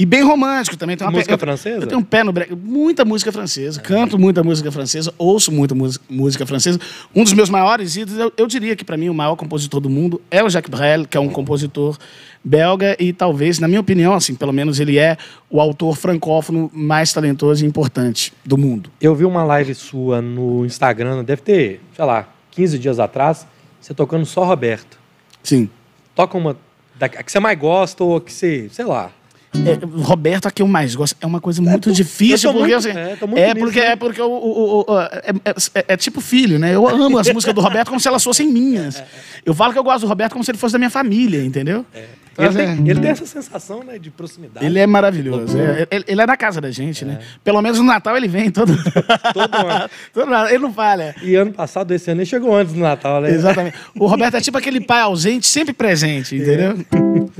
E 0.00 0.06
bem 0.06 0.22
romântico 0.22 0.78
também. 0.78 0.96
Tem 0.96 1.06
uma 1.06 1.10
música 1.10 1.34
eu, 1.34 1.38
francesa? 1.38 1.82
Eu 1.82 1.86
tenho 1.86 2.00
um 2.00 2.02
pé 2.02 2.24
no 2.24 2.32
break. 2.32 2.54
Muita 2.54 3.04
música 3.04 3.30
francesa. 3.30 3.82
Canto 3.82 4.18
muita 4.18 4.42
música 4.42 4.72
francesa. 4.72 5.12
Ouço 5.18 5.52
muita 5.52 5.74
música 6.08 6.46
francesa. 6.46 6.80
Um 7.14 7.22
dos 7.22 7.34
meus 7.34 7.50
maiores 7.50 7.96
ídolos, 7.96 8.18
eu, 8.18 8.32
eu 8.34 8.46
diria 8.46 8.74
que 8.74 8.82
para 8.82 8.96
mim 8.96 9.10
o 9.10 9.14
maior 9.14 9.36
compositor 9.36 9.78
do 9.78 9.90
mundo 9.90 10.18
é 10.30 10.42
o 10.42 10.48
Jacques 10.48 10.70
Brel, 10.70 11.06
que 11.06 11.18
é 11.18 11.20
um 11.20 11.28
compositor 11.28 11.98
belga 12.42 12.96
e 12.98 13.12
talvez, 13.12 13.58
na 13.58 13.68
minha 13.68 13.80
opinião, 13.80 14.14
assim, 14.14 14.34
pelo 14.34 14.54
menos 14.54 14.80
ele 14.80 14.96
é 14.96 15.18
o 15.50 15.60
autor 15.60 15.94
francófono 15.98 16.70
mais 16.72 17.12
talentoso 17.12 17.62
e 17.62 17.68
importante 17.68 18.32
do 18.42 18.56
mundo. 18.56 18.90
Eu 19.02 19.14
vi 19.14 19.26
uma 19.26 19.44
live 19.44 19.74
sua 19.74 20.22
no 20.22 20.64
Instagram, 20.64 21.22
deve 21.24 21.42
ter, 21.42 21.82
sei 21.94 22.06
lá, 22.06 22.26
15 22.52 22.78
dias 22.78 22.98
atrás, 22.98 23.46
você 23.78 23.92
tocando 23.92 24.24
só 24.24 24.44
Roberto. 24.44 24.98
Sim. 25.42 25.68
Toca 26.14 26.38
uma 26.38 26.56
da, 26.98 27.06
que 27.06 27.30
você 27.30 27.38
mais 27.38 27.58
gosta 27.58 28.02
ou 28.02 28.18
que 28.18 28.32
você, 28.32 28.66
sei 28.72 28.86
lá. 28.86 29.12
É, 29.52 30.02
Roberto, 30.02 30.46
a 30.46 30.50
que 30.50 30.62
eu 30.62 30.68
mais 30.68 30.94
gosto, 30.94 31.16
é 31.20 31.26
uma 31.26 31.40
coisa 31.40 31.60
muito 31.60 31.88
tô- 31.90 31.94
difícil, 31.94 32.52
porque 32.52 32.72
muito- 32.72 32.88
assim, 32.88 32.96
é, 32.96 33.12
é, 33.50 33.54
porque 33.54 33.80
né? 33.80 33.86
é 33.86 33.96
porque 33.96 34.22
o, 34.22 34.26
o- 34.26 34.30
o- 34.30 34.84
o- 34.92 35.00
é, 35.00 35.32
é- 35.74 35.84
é 35.88 35.96
tipo 35.96 36.20
filho, 36.20 36.56
né? 36.58 36.72
Eu 36.74 36.86
amo 36.88 37.18
as 37.18 37.28
músicas 37.32 37.52
do 37.54 37.60
Roberto 37.60 37.88
como 37.88 37.98
se 38.00 38.06
elas 38.06 38.22
fossem 38.22 38.46
minhas. 38.46 39.02
Eu 39.44 39.52
falo 39.52 39.72
que 39.72 39.78
eu 39.78 39.82
gosto 39.82 40.02
do 40.02 40.06
Roberto 40.06 40.32
como 40.32 40.44
se 40.44 40.50
ele 40.52 40.58
fosse 40.58 40.72
da 40.74 40.78
minha 40.78 40.88
família, 40.90 41.44
entendeu? 41.44 41.84
Então, 42.32 42.44
Ele 42.44 42.62
assim, 42.62 42.76
tem, 42.76 42.88
ele 42.90 43.00
tem 43.00 43.10
essa 43.10 43.26
sensação 43.26 43.82
né, 43.82 43.98
de 43.98 44.08
proximidade. 44.08 44.64
ele 44.64 44.78
é 44.78 44.86
maravilhoso. 44.86 45.58
É, 45.58 45.88
ele, 45.90 46.04
ele 46.06 46.22
é 46.22 46.26
da 46.26 46.36
casa 46.36 46.60
da 46.60 46.70
gente, 46.70 47.04
né? 47.04 47.18
Pelo 47.42 47.60
menos 47.60 47.76
no 47.78 47.84
Natal 47.84 48.16
ele 48.16 48.28
vem 48.28 48.52
todo, 48.52 48.72
Todo 49.34 49.54
ano. 49.66 49.90
todo 50.14 50.34
Ele 50.48 50.58
não 50.60 50.72
falha. 50.72 51.14
E 51.22 51.34
ano 51.34 51.52
passado, 51.52 51.90
esse 51.92 52.08
ano, 52.08 52.20
ele 52.20 52.26
chegou 52.26 52.54
antes 52.54 52.72
do 52.72 52.78
Natal, 52.80 53.20
né? 53.20 53.30
Exatamente. 53.32 53.76
O 53.98 54.06
Roberto 54.06 54.36
é 54.36 54.40
tipo 54.40 54.56
aquele 54.56 54.80
pai 54.80 55.00
ausente, 55.00 55.46
sempre 55.48 55.74
presente, 55.74 56.36
entendeu? 56.36 56.78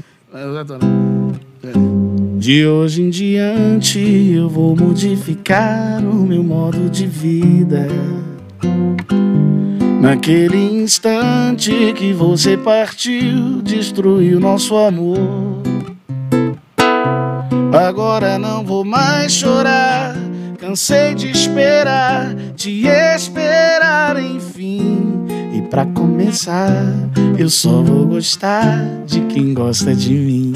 De 2.39 2.65
hoje 2.65 3.03
em 3.03 3.11
diante 3.11 3.99
eu 4.33 4.49
vou 4.49 4.77
modificar 4.77 6.01
o 6.05 6.25
meu 6.25 6.45
modo 6.45 6.89
de 6.89 7.05
vida. 7.05 7.89
Naquele 10.01 10.57
instante 10.57 11.93
que 11.95 12.13
você 12.13 12.57
partiu, 12.57 13.61
destruiu 13.61 14.39
nosso 14.39 14.77
amor. 14.77 15.19
Agora 17.73 18.39
não 18.39 18.65
vou 18.65 18.85
mais 18.85 19.33
chorar. 19.33 20.15
Cansei 20.59 21.13
de 21.15 21.29
esperar, 21.29 22.33
de 22.55 22.87
esperar 22.87 24.17
enfim. 24.23 24.60
Pra 25.71 25.87
começar, 25.87 26.69
eu 27.39 27.49
só 27.49 27.81
vou 27.83 28.05
gostar 28.07 28.77
de 29.07 29.21
quem 29.27 29.55
gosta 29.55 29.95
de 29.95 30.13
mim. 30.13 30.53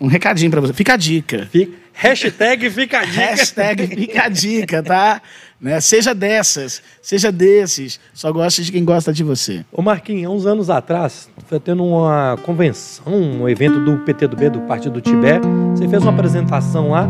Um 0.00 0.06
recadinho 0.06 0.50
pra 0.50 0.60
você. 0.60 0.72
Fica 0.74 0.94
a 0.94 0.96
dica. 0.98 1.48
Fica- 1.50 1.72
hashtag 1.94 2.68
fica 2.70 2.98
a 2.98 3.04
dica. 3.04 3.20
Hashtag 3.20 3.86
fica 3.86 4.22
a 4.24 4.28
dica, 4.28 4.82
tá? 4.82 5.22
Né? 5.60 5.80
Seja 5.80 6.14
dessas, 6.14 6.82
seja 7.00 7.32
desses. 7.32 7.98
Só 8.12 8.30
gosta 8.32 8.62
de 8.62 8.70
quem 8.70 8.84
gosta 8.84 9.12
de 9.14 9.24
você. 9.24 9.64
Ô 9.72 9.80
Marquinhos, 9.80 10.26
há 10.30 10.34
uns 10.34 10.44
anos 10.46 10.68
atrás, 10.68 11.28
foi 11.46 11.58
tendo 11.58 11.82
uma 11.82 12.36
convenção, 12.42 13.04
um 13.14 13.48
evento 13.48 13.80
do 13.82 13.96
PTB, 14.00 14.50
do 14.50 14.60
Partido 14.62 14.94
do 14.94 15.00
Tibete. 15.00 15.46
Você 15.74 15.88
fez 15.88 16.02
uma 16.02 16.12
apresentação 16.12 16.90
lá. 16.90 17.08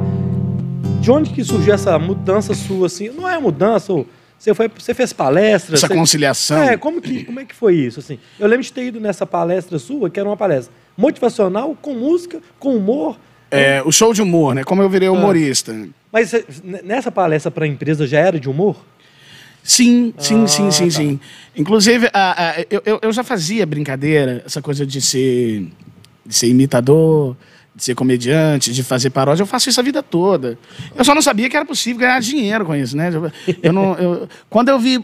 De 1.00 1.10
onde 1.10 1.30
que 1.30 1.42
surgiu 1.42 1.74
essa 1.74 1.98
mudança 1.98 2.54
sua, 2.54 2.86
assim? 2.86 3.08
Não 3.10 3.28
é 3.28 3.38
mudança, 3.38 3.92
ou 3.92 4.06
você, 4.38 4.54
foi, 4.54 4.68
você 4.68 4.92
fez 4.94 5.12
palestra? 5.12 5.74
Essa 5.76 5.86
você... 5.88 5.94
conciliação. 5.94 6.62
É, 6.62 6.76
como, 6.76 7.00
que, 7.00 7.24
como 7.24 7.40
é 7.40 7.44
que 7.44 7.54
foi 7.54 7.74
isso? 7.76 8.00
Assim, 8.00 8.18
eu 8.38 8.46
lembro 8.46 8.64
de 8.64 8.72
ter 8.72 8.84
ido 8.86 9.00
nessa 9.00 9.26
palestra 9.26 9.78
sua, 9.78 10.10
que 10.10 10.18
era 10.20 10.28
uma 10.28 10.36
palestra 10.36 10.72
motivacional, 10.96 11.76
com 11.80 11.94
música, 11.94 12.40
com 12.58 12.76
humor. 12.76 13.18
É, 13.50 13.82
o 13.84 13.92
show 13.92 14.12
de 14.12 14.20
humor, 14.22 14.54
né? 14.54 14.64
Como 14.64 14.82
eu 14.82 14.88
virei 14.88 15.08
humorista. 15.08 15.74
Mas 16.12 16.32
nessa 16.82 17.10
palestra 17.10 17.50
para 17.50 17.64
a 17.64 17.68
empresa 17.68 18.06
já 18.06 18.18
era 18.18 18.38
de 18.38 18.48
humor? 18.48 18.76
Sim, 19.62 20.12
sim, 20.18 20.44
Ah, 20.44 20.46
sim, 20.46 20.70
sim, 20.70 20.84
tá. 20.88 20.90
sim. 20.90 21.20
Inclusive, 21.56 22.08
a- 22.12 22.50
a- 22.50 22.60
eu, 22.70 22.82
eu- 22.84 22.98
eu 23.02 23.12
já 23.12 23.24
fazia 23.24 23.64
brincadeira, 23.64 24.42
essa 24.44 24.60
coisa 24.60 24.84
de 24.84 25.00
ser, 25.00 25.68
de 26.26 26.34
ser 26.34 26.48
imitador, 26.48 27.34
de 27.76 27.82
ser 27.82 27.94
comediante, 27.96 28.72
de 28.72 28.82
fazer 28.84 29.10
paródia. 29.10 29.42
Eu 29.42 29.46
faço 29.46 29.68
isso 29.68 29.80
a 29.80 29.82
vida 29.82 30.00
toda. 30.02 30.56
Eu 30.94 31.04
só 31.04 31.12
não 31.14 31.20
sabia 31.20 31.50
que 31.50 31.56
era 31.56 31.64
possível 31.66 32.00
ganhar 32.00 32.20
dinheiro 32.20 32.64
com 32.64 32.74
isso, 32.74 32.96
né? 32.96 33.10
Eu, 33.62 33.72
não, 33.72 33.94
eu- 33.94 34.28
quando 34.48 34.68
eu 34.68 34.78
vi, 34.78 34.98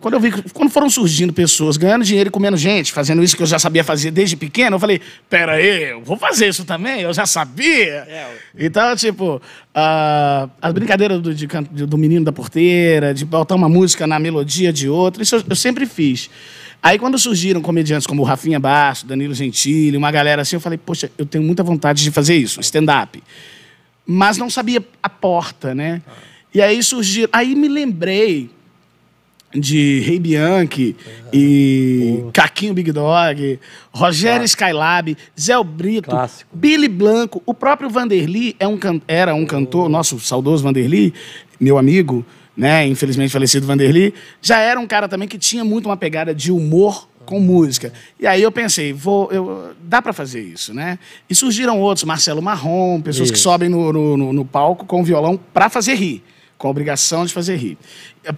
quando 0.00 0.14
eu 0.14 0.20
vi, 0.20 0.30
quando 0.52 0.70
foram 0.70 0.88
surgindo 0.88 1.32
pessoas 1.32 1.76
ganhando 1.76 2.04
dinheiro 2.04 2.28
e 2.28 2.30
comendo 2.30 2.56
gente, 2.56 2.92
fazendo 2.92 3.22
isso 3.24 3.36
que 3.36 3.42
eu 3.42 3.46
já 3.46 3.58
sabia 3.58 3.82
fazer 3.82 4.12
desde 4.12 4.36
pequeno, 4.36 4.76
eu 4.76 4.80
falei, 4.80 5.00
pera 5.28 5.52
aí, 5.54 5.90
eu 5.90 6.02
vou 6.02 6.16
fazer 6.16 6.48
isso 6.48 6.64
também, 6.64 7.00
eu 7.00 7.12
já 7.12 7.26
sabia. 7.26 8.06
Então, 8.56 8.94
tipo, 8.94 9.42
ah, 9.74 10.48
as 10.62 10.72
brincadeiras 10.72 11.20
do, 11.20 11.34
de 11.34 11.48
do 11.86 11.98
menino 11.98 12.24
da 12.24 12.30
porteira, 12.32 13.12
de 13.12 13.24
botar 13.24 13.56
uma 13.56 13.68
música 13.68 14.06
na 14.06 14.18
melodia 14.20 14.72
de 14.72 14.88
outra, 14.88 15.22
isso 15.24 15.34
eu, 15.34 15.42
eu 15.50 15.56
sempre 15.56 15.86
fiz. 15.86 16.30
Aí, 16.82 16.98
quando 16.98 17.18
surgiram 17.18 17.60
comediantes 17.60 18.06
como 18.06 18.22
o 18.22 18.24
Rafinha 18.24 18.58
Basso, 18.58 19.06
Danilo 19.06 19.34
Gentili, 19.34 19.96
uma 19.96 20.10
galera 20.10 20.42
assim, 20.42 20.56
eu 20.56 20.60
falei, 20.60 20.78
poxa, 20.78 21.10
eu 21.18 21.26
tenho 21.26 21.44
muita 21.44 21.62
vontade 21.62 22.02
de 22.02 22.10
fazer 22.10 22.36
isso, 22.36 22.60
stand-up. 22.60 23.22
Mas 24.06 24.38
não 24.38 24.48
sabia 24.48 24.82
a 25.02 25.08
porta, 25.08 25.74
né? 25.74 26.00
E 26.54 26.60
aí 26.60 26.82
surgiu. 26.82 27.28
Aí 27.32 27.54
me 27.54 27.68
lembrei 27.68 28.50
de 29.54 30.00
Rei 30.00 30.18
Bianchi 30.18 30.96
e 31.32 32.24
Caquinho 32.32 32.72
Big 32.72 32.92
Dog, 32.92 33.58
Rogério 33.92 34.44
Skylab, 34.44 35.16
Zé 35.38 35.54
Brito, 35.62 36.08
Clássico. 36.10 36.48
Billy 36.56 36.88
Blanco, 36.88 37.42
o 37.44 37.52
próprio 37.52 37.90
Vanderly 37.90 38.54
é 38.60 38.66
um 38.66 38.78
can- 38.78 39.00
era 39.08 39.34
um 39.34 39.44
cantor, 39.44 39.88
nosso 39.88 40.18
saudoso 40.20 40.62
Vanderly, 40.62 41.12
meu 41.58 41.78
amigo, 41.78 42.24
né, 42.60 42.86
infelizmente 42.86 43.32
falecido 43.32 43.66
Vanderly, 43.66 44.12
já 44.42 44.58
era 44.58 44.78
um 44.78 44.86
cara 44.86 45.08
também 45.08 45.26
que 45.26 45.38
tinha 45.38 45.64
muito 45.64 45.86
uma 45.86 45.96
pegada 45.96 46.34
de 46.34 46.52
humor 46.52 47.08
com 47.24 47.40
música. 47.40 47.92
E 48.18 48.26
aí 48.26 48.42
eu 48.42 48.50
pensei, 48.52 48.92
vou, 48.92 49.30
eu, 49.32 49.72
dá 49.82 50.02
para 50.02 50.12
fazer 50.12 50.40
isso, 50.42 50.74
né? 50.74 50.98
E 51.28 51.34
surgiram 51.34 51.78
outros, 51.80 52.04
Marcelo 52.04 52.42
Marrom, 52.42 53.00
pessoas 53.00 53.30
que 53.30 53.36
Isso. 53.36 53.44
sobem 53.44 53.68
no, 53.68 53.92
no, 53.92 54.32
no- 54.32 54.44
palco 54.44 54.84
com 54.84 55.00
o 55.00 55.04
violão 55.04 55.38
para 55.54 55.68
fazer 55.68 55.94
rir, 55.94 56.22
com 56.58 56.66
a 56.66 56.70
obrigação 56.70 57.24
de 57.24 57.32
fazer 57.32 57.56
rir. 57.56 57.78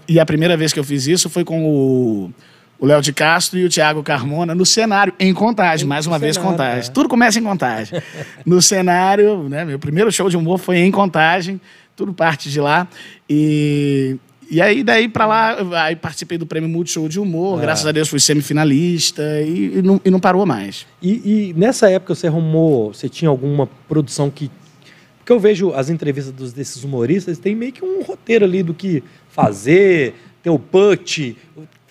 E 0.06 0.20
a 0.20 0.26
primeira 0.26 0.56
vez 0.56 0.72
que 0.72 0.78
eu 0.78 0.84
fiz 0.84 1.06
isso 1.06 1.28
foi 1.30 1.44
com 1.44 1.64
o 1.64 2.30
o 2.78 2.84
Léo 2.86 3.00
de 3.00 3.12
Castro 3.12 3.60
e 3.60 3.64
o 3.64 3.68
Thiago 3.68 4.02
Carmona 4.02 4.56
no 4.56 4.66
cenário, 4.66 5.12
em 5.20 5.32
Contagem, 5.32 5.86
mais 5.86 6.04
uma 6.04 6.18
vez 6.18 6.34
cenário, 6.34 6.50
Contagem. 6.56 6.90
é. 6.90 6.92
Tudo 6.92 7.08
começa 7.08 7.38
em 7.38 7.42
Contagem. 7.44 8.02
no 8.44 8.60
cenário, 8.60 9.48
né, 9.48 9.64
meu 9.64 9.78
primeiro 9.78 10.10
show 10.10 10.28
de 10.28 10.36
humor 10.36 10.58
foi 10.58 10.78
em 10.78 10.90
Contagem, 10.90 11.60
tudo 11.96 12.12
parte 12.12 12.50
de 12.50 12.60
lá. 12.60 12.88
E, 13.28 14.16
e 14.50 14.60
aí, 14.60 14.82
daí 14.82 15.08
pra 15.08 15.26
lá, 15.26 15.56
aí 15.84 15.96
participei 15.96 16.36
do 16.36 16.46
Prêmio 16.46 16.68
Multishow 16.68 17.08
de 17.08 17.18
Humor, 17.18 17.58
É. 17.58 17.62
graças 17.62 17.86
a 17.86 17.92
Deus 17.92 18.08
fui 18.08 18.20
semifinalista 18.20 19.22
e, 19.40 19.78
e, 19.78 19.82
não, 19.82 20.00
e 20.04 20.10
não 20.10 20.20
parou 20.20 20.44
mais. 20.44 20.86
E, 21.00 21.50
e 21.50 21.54
nessa 21.56 21.90
época 21.90 22.14
você 22.14 22.26
arrumou, 22.26 22.92
você 22.92 23.08
tinha 23.08 23.28
alguma 23.28 23.66
produção 23.88 24.30
que. 24.30 24.50
Porque 25.18 25.32
eu 25.32 25.38
vejo 25.38 25.72
as 25.72 25.88
entrevistas 25.88 26.32
dos, 26.34 26.52
desses 26.52 26.82
humoristas, 26.82 27.38
tem 27.38 27.54
meio 27.54 27.72
que 27.72 27.84
um 27.84 28.02
roteiro 28.02 28.44
ali 28.44 28.62
do 28.62 28.74
que 28.74 29.04
fazer, 29.28 30.14
tem 30.42 30.52
o 30.52 30.58
punch. 30.58 31.36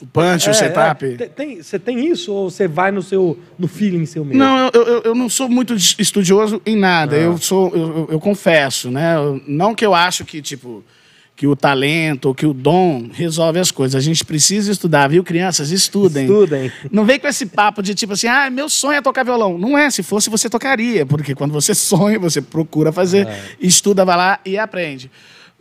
O 0.01 0.05
punch, 0.07 0.47
o 0.47 0.49
É, 0.49 0.53
setup. 0.53 1.05
é. 1.05 1.27
Tem- 1.27 1.61
você 1.61 1.77
tem 1.77 2.07
isso 2.07 2.33
ou 2.33 2.49
você 2.49 2.67
vai 2.67 2.91
no 2.91 3.01
seu 3.03 3.37
no 3.57 3.67
feeling 3.67 4.05
seu 4.07 4.25
mesmo? 4.25 4.39
Não, 4.39 4.69
eu, 4.73 4.83
eu, 4.83 5.01
eu 5.03 5.15
não 5.15 5.29
sou 5.29 5.47
muito 5.47 5.75
es- 5.75 5.95
estudioso 5.99 6.59
em 6.65 6.75
nada. 6.75 7.15
Ah. 7.15 7.19
Eu 7.19 7.37
sou, 7.37 7.71
eu, 7.75 8.07
eu- 8.11 8.19
confesso, 8.19 8.89
né? 8.89 9.13
Não 9.47 9.75
que 9.75 9.85
eu 9.85 9.93
acho 9.93 10.25
que 10.25 10.41
tipo 10.41 10.83
que 11.35 11.47
o 11.47 11.55
talento 11.55 12.25
ou 12.25 12.35
que 12.35 12.45
o 12.45 12.53
dom 12.53 13.09
resolve 13.11 13.57
as 13.57 13.71
coisas. 13.71 13.95
A 13.95 13.99
gente 14.03 14.23
precisa 14.23 14.71
estudar, 14.71 15.07
viu, 15.07 15.23
crianças? 15.23 15.71
Estudem. 15.71 16.25
Estudem. 16.25 16.71
Não 16.91 17.03
vem 17.03 17.19
com 17.19 17.27
esse 17.27 17.47
papo 17.47 17.81
de 17.81 17.95
tipo 17.95 18.13
assim, 18.13 18.27
ah, 18.27 18.47
meu 18.51 18.69
sonho 18.69 18.97
é 18.97 19.01
tocar 19.01 19.23
violão. 19.23 19.57
Não 19.57 19.75
é, 19.75 19.89
se 19.89 20.03
fosse 20.03 20.29
você 20.29 20.47
tocaria, 20.49 21.03
porque 21.03 21.33
quando 21.33 21.51
você 21.51 21.73
sonha, 21.75 22.19
você 22.19 22.41
procura 22.43 22.91
fazer, 22.91 23.27
estuda, 23.59 24.05
vai 24.05 24.17
lá 24.17 24.39
e 24.45 24.55
aprende. 24.55 25.09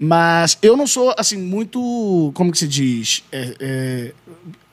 Mas 0.02 0.56
eu 0.62 0.78
não 0.78 0.86
sou, 0.86 1.14
assim, 1.18 1.36
muito, 1.36 2.30
como 2.34 2.50
que 2.50 2.56
se 2.56 2.66
diz? 2.66 3.22
É, 3.30 3.54
é, 3.60 4.12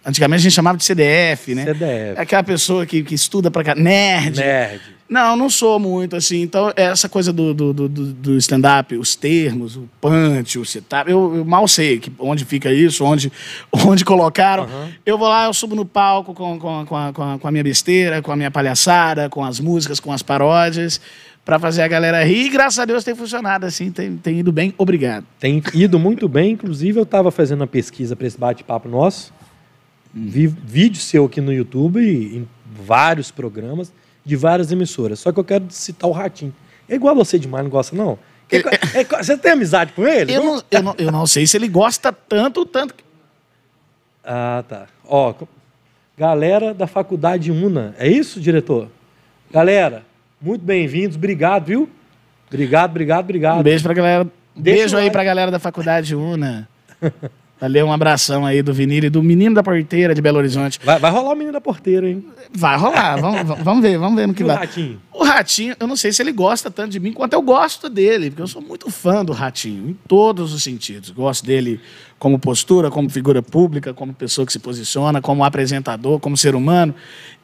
antigamente 0.06 0.40
a 0.40 0.44
gente 0.44 0.54
chamava 0.54 0.78
de 0.78 0.86
CDF, 0.86 1.54
né? 1.54 1.66
CDF. 1.66 2.18
Aquela 2.22 2.44
pessoa 2.44 2.86
que, 2.86 3.04
que 3.04 3.14
estuda 3.14 3.52
pra 3.52 3.62
cá, 3.62 3.76
nerd. 3.76 4.38
Nerd. 4.40 4.82
Não, 5.10 5.38
não 5.38 5.50
sou 5.50 5.80
muito 5.80 6.16
assim. 6.18 6.42
Então, 6.42 6.72
essa 6.76 7.08
coisa 7.08 7.32
do, 7.32 7.54
do, 7.54 7.74
do, 7.74 7.88
do- 7.90 8.38
stand-up, 8.38 8.96
os 8.98 9.16
termos, 9.16 9.76
o 9.78 9.88
punch, 10.02 10.60
o 10.60 10.66
setup, 10.66 11.10
eu, 11.10 11.38
eu 11.38 11.46
mal 11.46 11.66
sei 11.68 11.98
que, 12.00 12.12
onde 12.20 12.44
fica 12.44 12.72
isso, 12.74 13.06
onde, 13.06 13.32
onde 13.86 14.04
colocaram. 14.06 14.68
Eu 15.06 15.18
vou 15.18 15.28
lá, 15.30 15.46
eu 15.46 15.54
subo 15.54 15.76
no 15.76 15.86
palco 15.86 16.34
com, 16.34 16.60
com, 16.60 16.86
com, 16.86 16.96
a, 16.96 17.14
com, 17.14 17.24
a, 17.24 17.40
com 17.40 17.48
a 17.48 17.52
minha 17.52 17.64
besteira, 17.64 18.22
com 18.22 18.32
a 18.32 18.36
minha 18.36 18.52
palhaçada, 18.52 19.30
com 19.30 19.44
as 19.46 19.60
músicas, 19.62 20.00
com 20.00 20.12
as 20.12 20.22
paródias, 20.22 21.00
pra 21.48 21.58
fazer 21.58 21.82
a 21.82 21.88
galera 21.88 22.22
rir. 22.26 22.48
E 22.48 22.50
graças 22.50 22.78
a 22.78 22.84
Deus 22.84 23.06
tem 23.06 23.16
funcionado 23.16 23.66
assim, 23.66 23.90
tem, 23.90 24.18
tem 24.18 24.40
ido 24.40 24.52
bem. 24.52 24.74
Obrigado. 24.78 25.26
Tem 25.40 25.64
ido 25.74 25.98
muito 25.98 26.28
bem. 26.28 26.52
Inclusive, 26.52 27.00
eu 27.00 27.04
estava 27.04 27.32
fazendo 27.32 27.62
uma 27.62 27.68
pesquisa 27.68 28.18
para 28.18 28.28
esse 28.28 28.38
bate-papo 28.38 28.90
nosso. 28.90 29.34
Vi 30.14 30.46
vídeo 30.48 31.00
seu 31.02 31.24
aqui 31.26 31.40
no 31.40 31.54
YouTube, 31.54 32.02
e 32.02 32.38
em 32.40 32.48
vários 32.84 33.32
programas, 33.32 33.94
de 34.26 34.36
várias 34.36 34.72
emissoras. 34.74 35.20
Só 35.20 35.32
que 35.32 35.40
eu 35.40 35.44
quero 35.44 35.66
citar 35.70 36.10
o 36.10 36.14
Ratinho. 36.14 36.54
É 36.90 36.96
igual 36.96 37.14
a 37.14 37.18
você 37.18 37.40
demais, 37.40 37.64
não 37.64 37.72
gosta, 37.72 37.96
não? 37.96 38.20
Que- 38.50 38.58
é- 38.58 39.04
você 39.24 39.38
tem 39.38 39.54
amizade 39.54 39.94
com 39.94 40.06
ele? 40.06 40.34
Eu 40.34 40.44
não, 40.44 40.64
eu, 40.70 40.84
não, 40.84 40.96
eu 40.98 41.12
não 41.12 41.26
sei 41.28 41.48
se 41.48 41.56
ele 41.56 41.68
gosta 41.70 42.12
tanto, 42.12 42.66
tanto. 42.66 42.94
que- 42.94 43.04
Ah, 44.24 44.66
tá. 44.68 44.88
Ó, 45.06 45.34
galera 46.18 46.74
da 46.74 46.88
Faculdade 46.88 47.52
Una. 47.54 47.96
É 47.98 48.08
isso, 48.10 48.42
diretor? 48.42 48.90
Galera, 49.52 50.04
muito 50.42 50.64
bem-vindos. 50.64 51.16
Obrigado, 51.18 51.66
viu? 51.66 51.90
Obrigado, 52.48 52.92
obrigado, 52.92 53.24
obrigado. 53.26 53.60
Um 53.60 53.64
beijo 53.64 53.84
pra 53.84 53.94
galera. 53.94 54.28
Deixa 54.56 54.80
beijo 54.80 54.98
aí 54.98 55.12
pra 55.12 55.24
galera 55.24 55.52
da 55.52 55.60
Faculdade 55.60 56.16
Una. 56.16 56.68
Valeu, 57.60 57.88
um 57.88 57.92
abração 57.92 58.46
aí 58.46 58.62
do 58.62 58.72
Vinilo 58.72 59.08
e 59.08 59.10
do 59.10 59.22
menino 59.24 59.56
da 59.56 59.64
porteira 59.64 60.14
de 60.14 60.22
Belo 60.22 60.38
Horizonte. 60.38 60.80
Vai, 60.84 61.00
vai 61.00 61.10
rolar 61.10 61.34
o 61.34 61.36
menino 61.36 61.54
da 61.54 61.62
porteira, 61.62 62.08
hein? 62.08 62.24
Vai 62.54 62.78
rolar, 62.78 63.20
vamos, 63.20 63.58
vamos 63.64 63.82
ver, 63.82 63.98
vamos 63.98 64.16
ver 64.16 64.28
no 64.28 64.34
que 64.36 64.44
E 64.44 64.46
o 64.46 64.48
vai. 64.48 64.58
Ratinho? 64.58 65.02
O 65.12 65.24
Ratinho, 65.24 65.76
eu 65.80 65.88
não 65.88 65.96
sei 65.96 66.12
se 66.14 66.22
ele 66.22 66.32
gosta 66.32 66.70
tanto 66.70 66.92
de 66.92 67.00
mim 67.00 67.12
quanto 67.12 67.34
eu 67.34 67.42
gosto 67.42 67.90
dele, 67.90 68.30
porque 68.30 68.44
eu 68.44 68.48
sou 68.48 68.62
muito 68.62 68.92
fã 68.92 69.26
do 69.26 69.34
Ratinho, 69.34 69.90
em 69.90 69.98
todos 70.08 70.54
os 70.54 70.62
sentidos. 70.62 71.10
Gosto 71.10 71.44
dele 71.48 71.80
como 72.20 72.40
postura, 72.40 72.90
como 72.90 73.10
figura 73.10 73.44
pública, 73.44 73.94
como 73.94 74.12
pessoa 74.14 74.46
que 74.46 74.52
se 74.52 74.58
posiciona, 74.60 75.22
como 75.22 75.44
apresentador, 75.44 76.20
como 76.20 76.36
ser 76.36 76.56
humano. 76.56 76.96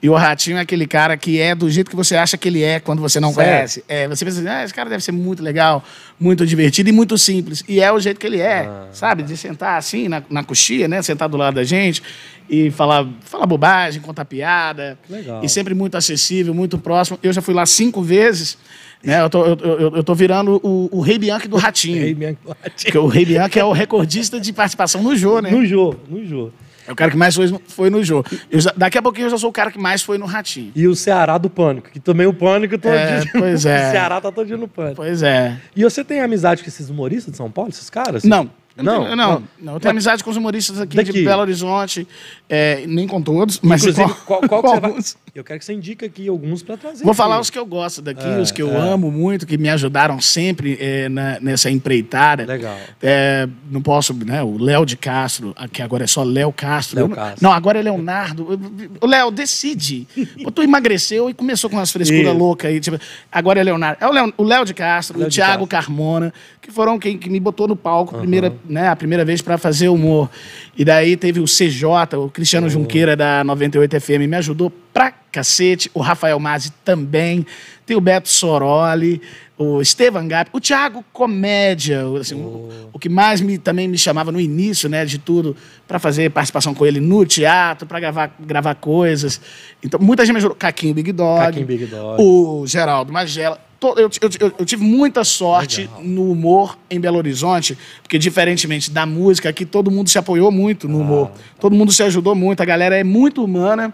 E 0.01 0.09
o 0.09 0.15
Ratinho 0.15 0.57
é 0.57 0.62
aquele 0.62 0.88
cara 0.88 1.15
que 1.15 1.39
é 1.39 1.53
do 1.53 1.69
jeito 1.69 1.89
que 1.91 1.95
você 1.95 2.15
acha 2.15 2.38
que 2.38 2.47
ele 2.47 2.63
é 2.63 2.79
quando 2.79 2.99
você 2.99 3.19
não 3.19 3.31
Sério? 3.31 3.51
conhece. 3.53 3.83
É, 3.88 4.07
você 4.07 4.25
pensa 4.25 4.39
assim, 4.39 4.49
ah, 4.49 4.63
esse 4.63 4.73
cara 4.73 4.89
deve 4.89 5.03
ser 5.03 5.12
muito 5.12 5.43
legal, 5.43 5.83
muito 6.19 6.45
divertido 6.45 6.89
e 6.89 6.91
muito 6.91 7.17
simples. 7.19 7.63
E 7.67 7.79
é 7.79 7.91
o 7.91 7.99
jeito 7.99 8.19
que 8.19 8.25
ele 8.25 8.39
é, 8.39 8.62
Ah. 8.67 8.88
sabe? 8.91 9.21
De 9.21 9.38
sentar 9.38 9.77
assim 9.77 10.07
na, 10.07 10.23
na 10.29 10.43
coxia, 10.43 10.88
né? 10.88 11.01
Sentar 11.03 11.29
do 11.29 11.38
lado 11.38 11.53
da 11.55 11.63
gente 11.63 12.01
e 12.49 12.71
falar, 12.71 13.07
falar 13.21 13.45
bobagem, 13.45 14.01
contar 14.01 14.25
piada. 14.25 14.97
Legal. 15.07 15.41
E 15.43 15.47
sempre 15.47 15.73
muito 15.75 15.95
acessível, 15.95 16.53
muito 16.53 16.77
próximo. 16.79 17.19
Eu 17.21 17.31
já 17.31 17.41
fui 17.43 17.53
lá 17.53 17.65
cinco 17.65 18.01
vezes, 18.01 18.57
né? 19.03 19.21
Eu 19.21 19.29
tô, 19.29 19.45
eu, 19.45 19.57
eu, 19.57 19.95
eu 19.97 20.03
tô 20.03 20.15
virando 20.15 20.59
o, 20.63 20.89
o 20.91 21.01
Rei 21.01 21.17
Bianchi 21.19 21.47
do 21.47 21.57
Ratinho. 21.57 22.01
Rei 22.01 22.13
Bianchi 22.13 22.37
do 22.43 22.49
Ratinho. 22.49 22.73
Porque 22.83 22.97
o 22.97 23.07
Rei 23.07 23.25
Bianchi 23.25 23.59
é 23.59 23.65
o 23.65 23.71
recordista 23.71 24.39
de 24.39 24.53
participação 24.53 25.01
no 25.03 25.15
Jô, 25.15 25.39
né? 25.41 25.51
No 25.51 25.65
jogo, 25.65 25.99
no 26.09 26.25
jogo. 26.25 26.53
É 26.85 26.91
o 26.91 26.95
cara 26.95 27.09
que 27.11 27.15
mais 27.17 27.33
foi, 27.33 27.47
foi 27.67 27.89
no 27.89 28.03
Jô. 28.03 28.23
Já- 28.51 28.73
daqui 28.75 28.97
a 28.97 29.01
pouquinho 29.01 29.27
eu 29.27 29.29
já 29.29 29.37
sou 29.37 29.49
o 29.49 29.53
cara 29.53 29.71
que 29.71 29.79
mais 29.79 30.01
foi 30.01 30.17
no 30.17 30.25
Ratinho. 30.25 30.71
E 30.75 30.85
o 30.85 30.93
Ceará 30.95 31.37
do 31.37 31.49
Pânico, 31.49 31.89
que 31.89 31.99
também 31.99 32.27
o 32.27 32.33
Pânico 32.33 32.77
todo 32.77 32.91
É, 32.91 33.19
dia. 33.21 33.31
pois 33.39 33.65
é. 33.65 33.87
O 33.87 33.91
Ceará 33.91 34.19
tá 34.19 34.31
todo 34.31 34.45
dia 34.45 34.57
no 34.57 34.67
Pânico. 34.67 34.95
Pois 34.97 35.23
é. 35.23 35.57
E 35.75 35.83
você 35.83 36.03
tem 36.03 36.19
amizade 36.19 36.61
com 36.61 36.67
esses 36.67 36.89
humoristas 36.89 37.31
de 37.31 37.37
São 37.37 37.49
Paulo, 37.49 37.69
esses 37.69 37.89
caras? 37.89 38.23
Não. 38.25 38.49
Eu 38.75 38.83
Não? 38.83 39.03
tenho- 39.03 39.15
não, 39.15 39.43
não. 39.62 39.73
Eu 39.75 39.79
tenho 39.79 39.91
amizade 39.91 40.23
com 40.23 40.29
os 40.29 40.38
humoristas 40.38 40.79
aqui 40.79 40.95
Daqui. 40.95 41.12
de 41.13 41.23
Belo 41.23 41.41
Horizonte, 41.41 42.07
é, 42.49 42.83
nem 42.88 43.07
com 43.07 43.21
todos, 43.21 43.59
mas 43.62 43.83
Inclusive, 43.83 44.13
qual, 44.25 44.41
qual 44.41 44.62
que 44.63 44.69
você 44.69 44.79
vai... 44.79 44.95
Eu 45.36 45.43
quero 45.43 45.57
que 45.57 45.65
você 45.65 45.73
indique 45.73 46.05
aqui 46.05 46.27
alguns 46.27 46.62
pra 46.62 46.77
trazer. 46.77 47.03
Vou 47.03 47.13
falar 47.13 47.36
aqui. 47.36 47.41
os 47.41 47.49
que 47.49 47.57
eu 47.57 47.65
gosto 47.65 48.03
daqui, 48.03 48.23
É, 48.23 48.39
os 48.39 48.51
que 48.51 48.62
eu 48.62 48.69
é. 48.71 48.77
amo 48.77 49.09
muito, 49.09 49.47
que 49.47 49.57
me 49.57 49.67
ajudaram 49.67 50.21
sempre 50.21 50.77
é, 50.79 51.09
na- 51.09 51.39
nessa 51.39 51.71
empreitada. 51.71 52.45
Legal. 52.45 52.77
É, 53.01 53.47
não 53.71 53.81
posso, 53.81 54.13
né? 54.13 54.43
O 54.43 54.59
Léo 54.59 54.86
de 54.86 54.95
Castro, 54.95 55.55
que 55.71 55.81
agora 55.81 56.03
é 56.03 56.07
só 56.07 56.21
Léo 56.23 56.51
Castro. 56.53 56.97
Léo 56.97 57.07
não- 57.07 57.15
Castro. 57.15 57.39
Não, 57.41 57.51
agora 57.51 57.79
é 57.79 57.81
Leonardo. 57.81 58.59
O 59.01 59.07
Léo, 59.07 59.31
decide. 59.31 60.07
Pô, 60.43 60.51
Tu 60.51 60.62
emagreceu 60.62 61.27
e 61.29 61.33
começou 61.33 61.67
com 61.67 61.77
umas 61.77 61.91
frescuras 61.91 62.36
loucas 62.38 62.69
aí. 62.69 62.79
Tipo, 62.79 62.99
agora 63.31 63.59
é 63.59 63.63
Leonardo. 63.63 63.97
É 64.03 64.07
o 64.07 64.12
Léo, 64.12 64.33
o 64.38 64.43
Léo 64.43 64.65
de 64.65 64.73
Castro, 64.75 65.17
Léo 65.17 65.29
o 65.29 65.31
Thiago 65.31 65.65
Castro. 65.65 65.88
Carmona, 65.93 66.31
que 66.63 66.71
foram 66.71 66.97
quem 66.97 67.17
que 67.17 67.30
me 67.30 67.39
botou 67.39 67.67
no 67.67 67.76
palco 67.76 68.17
primeira, 68.17 68.54
né, 68.67 68.88
a 68.88 68.95
primeira 68.95 69.23
vez 69.26 69.41
para 69.41 69.58
fazer 69.58 69.89
humor. 69.89 70.30
E 70.78 70.84
daí 70.86 71.17
teve 71.17 71.39
o 71.41 71.45
CJ, 71.45 71.84
o 72.17 72.30
Cristiano 72.30 72.69
Junqueira 72.69 73.15
da 73.17 73.43
98 73.43 73.99
FM, 73.99 74.28
me 74.30 74.36
ajudou 74.38 74.71
pra 74.93 75.12
cacete. 75.32 75.91
O 75.93 75.99
Rafael 75.99 76.39
Mazzi 76.39 76.71
também. 76.86 77.45
Tem 77.86 77.97
o 77.97 78.02
Beto 78.02 78.30
Soroli, 78.30 79.21
o 79.58 79.82
Estevan 79.82 80.26
Gap, 80.30 80.49
o 80.54 80.62
Thiago 80.62 81.04
Comédia, 81.12 82.08
o- 82.08 82.15
assim, 82.15 82.34
o, 82.36 82.69
o 82.93 82.97
que 82.97 83.10
mais 83.10 83.41
me, 83.41 83.58
também 83.58 83.89
me 83.89 83.97
chamava 83.97 84.32
no 84.32 84.39
início, 84.39 84.88
né, 84.88 85.04
de 85.04 85.17
tudo, 85.17 85.54
para 85.86 85.99
fazer 85.99 86.32
participação 86.32 86.73
com 86.73 86.86
ele 86.86 87.02
no 87.02 87.26
teatro, 87.26 87.86
para 87.86 87.99
gravar, 87.99 88.34
gravar 88.39 88.76
coisas. 88.76 89.41
Então, 89.84 89.99
muita 89.99 90.23
gente 90.26 90.32
me 90.34 90.38
ajudou. 90.39 90.56
Caquinho 90.56 90.93
Big 90.93 91.12
Dog. 91.12 91.41
Caquinho 91.41 91.65
Big 91.65 91.86
Dog. 91.88 92.21
O 92.23 92.63
Geraldo 92.65 93.12
Magela. 93.12 93.60
To- 93.83 93.99
Eu, 93.99 94.09
eu- 94.39 94.53
eu- 94.59 94.65
tive 94.65 94.81
muita 94.81 95.25
sorte 95.25 95.81
Legal. 95.81 96.01
no 96.03 96.31
humor 96.31 96.77
em 96.89 96.97
Belo 97.01 97.17
Horizonte, 97.17 97.77
porque 98.01 98.17
diferentemente 98.17 98.89
da 98.89 99.05
música, 99.05 99.49
aqui 99.49 99.65
todo 99.65 99.91
mundo 99.91 100.09
se 100.09 100.17
apoiou 100.17 100.49
muito 100.53 100.87
no 100.87 100.99
humor. 101.01 101.31
Todo 101.59 101.75
mundo 101.75 101.91
se 101.91 102.01
ajudou 102.01 102.33
muito, 102.33 102.61
a 102.61 102.65
galera 102.65 102.95
é 102.97 103.03
muito 103.03 103.43
humana. 103.43 103.93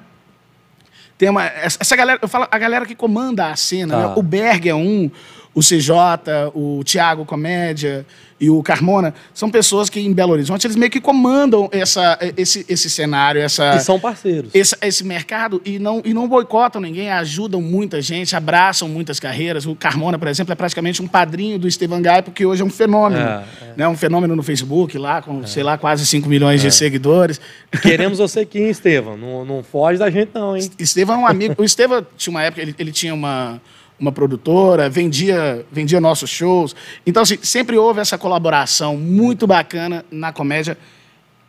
Tem 1.17 1.27
uma, 1.27 1.43
essa 1.47 1.95
galera, 1.95 2.19
eu 2.21 2.27
falo, 2.27 2.47
a 2.51 2.57
galera 2.59 2.85
que 2.85 2.93
comanda 2.93 3.47
a 3.47 3.55
cena, 3.55 3.93
Tá. 3.95 4.07
né? 4.09 4.13
O 4.15 4.21
Berg 4.21 4.69
é 4.69 4.75
um, 4.75 5.09
o 5.53 5.61
CJ, 5.61 6.51
o 6.53 6.83
Tiago 6.83 7.25
Comédia 7.25 8.05
e 8.39 8.49
o 8.49 8.63
Carmona, 8.63 9.13
são 9.33 9.49
pessoas 9.49 9.89
que 9.89 9.99
em 9.99 10.13
Belo 10.13 10.31
Horizonte 10.31 10.65
eles 10.65 10.77
meio 10.77 10.89
que 10.89 11.01
comandam 11.01 11.67
essa, 11.71 12.17
esse, 12.37 12.65
esse 12.69 12.89
cenário, 12.89 13.41
essa, 13.41 13.75
E 13.75 13.79
são 13.81 13.99
parceiros. 13.99 14.51
esse, 14.53 14.75
esse 14.81 15.03
mercado 15.03 15.61
e 15.65 15.77
não, 15.77 16.01
e 16.05 16.13
não 16.13 16.27
boicotam 16.27 16.81
ninguém, 16.81 17.09
ajudam 17.11 17.61
muita 17.61 18.01
gente, 18.01 18.35
abraçam 18.35 18.87
muitas 18.87 19.19
carreiras. 19.19 19.65
O 19.65 19.75
Carmona, 19.75 20.17
por 20.17 20.27
exemplo, 20.27 20.53
é 20.53 20.55
praticamente 20.55 21.01
um 21.01 21.07
padrinho 21.07 21.59
do 21.59 21.67
Estevan 21.67 22.01
Gai, 22.01 22.21
porque 22.21 22.45
hoje 22.45 22.61
é 22.61 22.65
um 22.65 22.69
fenômeno. 22.69 23.21
É, 23.21 23.43
Né? 23.75 23.87
Um 23.87 23.97
fenômeno 23.97 24.35
no 24.35 24.43
Facebook, 24.43 24.97
lá, 24.97 25.21
com, 25.21 25.45
sei 25.45 25.63
lá, 25.63 25.77
quase 25.77 26.05
5 26.05 26.29
milhões 26.29 26.61
de 26.61 26.71
seguidores. 26.71 27.41
Queremos 27.81 28.19
você 28.19 28.41
aqui, 28.41 28.59
hein, 28.59 28.69
Estevam? 28.69 29.17
Não, 29.17 29.43
não 29.43 29.63
foge 29.63 29.99
da 29.99 30.09
gente, 30.09 30.29
não, 30.33 30.55
hein? 30.55 30.69
Estevam 30.79 31.15
é 31.15 31.19
um 31.19 31.27
amigo. 31.27 31.55
O 31.57 31.63
Estevam 31.63 32.05
tinha 32.15 32.31
uma 32.31 32.43
época, 32.43 32.61
ele, 32.61 32.75
ele 32.79 32.91
tinha 32.91 33.13
uma, 33.13 33.59
uma 33.99 34.11
produtora, 34.11 34.89
vendia, 34.89 35.65
vendia 35.71 35.99
nossos 35.99 36.29
shows. 36.29 36.75
Então, 37.05 37.23
assim, 37.23 37.37
sempre 37.41 37.77
houve 37.77 37.99
essa 37.99 38.17
colaboração 38.17 38.95
muito 38.95 39.45
bacana 39.45 40.05
na 40.09 40.31
comédia 40.31 40.77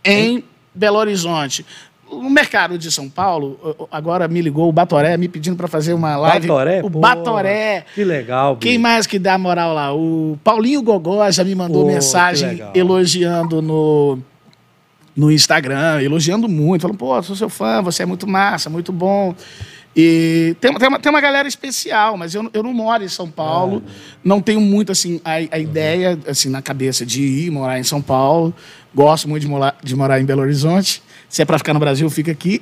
em 0.05 0.43
Belo 0.75 0.99
Horizonte. 0.99 1.65
No 2.11 2.29
mercado 2.29 2.77
de 2.77 2.91
São 2.91 3.09
Paulo, 3.09 3.87
agora 3.91 4.27
me 4.27 4.43
ligou 4.43 4.69
o 4.69 4.73
Batoré 4.73 5.17
me 5.17 5.29
pedindo 5.29 5.57
para 5.57 5.69
fazer 5.69 5.95
uma 5.95 6.17
live. 6.17 6.49
Batoré? 6.49 6.81
O 6.83 6.91
Pô, 6.91 6.99
Batoré. 6.99 7.85
Que 7.95 8.03
legal, 8.03 8.57
bicho. 8.57 8.69
Quem 8.69 8.79
mais 8.79 9.07
que 9.07 9.17
dá 9.17 9.39
moral 9.39 9.73
lá? 9.73 9.95
O 9.95 10.37
Paulinho 10.43 10.83
Gogó 10.83 11.31
já 11.31 11.45
me 11.45 11.55
mandou 11.55 11.85
Pô, 11.85 11.93
mensagem 11.93 12.61
elogiando 12.75 13.63
no, 13.63 14.19
no 15.17 15.31
Instagram, 15.31 16.03
elogiando 16.03 16.49
muito. 16.49 16.83
Falando, 16.83 16.99
pô, 16.99 17.23
sou 17.23 17.37
seu 17.37 17.49
fã, 17.49 17.81
você 17.81 18.03
é 18.03 18.07
muito 18.07 18.27
massa, 18.27 18.69
muito 18.69 18.91
bom. 18.91 19.33
E 20.03 20.57
tem, 20.61 20.73
tem, 20.75 20.89
uma, 20.89 20.99
tem 20.99 21.11
uma 21.11 21.21
galera 21.21 21.47
especial, 21.47 22.17
mas 22.17 22.35
eu, 22.35 22.49
eu 22.55 22.63
não 22.63 22.73
moro 22.73 23.05
em 23.05 23.09
São 23.09 23.31
Paulo, 23.31 23.83
não 24.25 24.41
tenho 24.41 24.61
muito 24.61 24.91
assim 24.91 25.21
a, 25.23 25.33
a 25.35 25.59
ideia 25.59 26.19
assim 26.27 26.49
na 26.49 26.63
cabeça 26.63 27.05
de 27.05 27.23
ir 27.23 27.51
morar 27.51 27.79
em 27.79 27.83
São 27.85 28.01
Paulo. 28.01 28.55
Gosto 28.95 29.29
muito 29.29 29.43
de 29.43 29.49
morar, 29.49 29.77
de 29.85 29.95
morar 29.95 30.19
em 30.21 30.25
Belo 30.25 30.41
Horizonte. 30.41 31.03
Se 31.29 31.43
é 31.43 31.45
para 31.45 31.59
ficar 31.59 31.75
no 31.75 31.79
Brasil, 31.79 32.09
fica 32.11 32.33
aqui. 32.33 32.59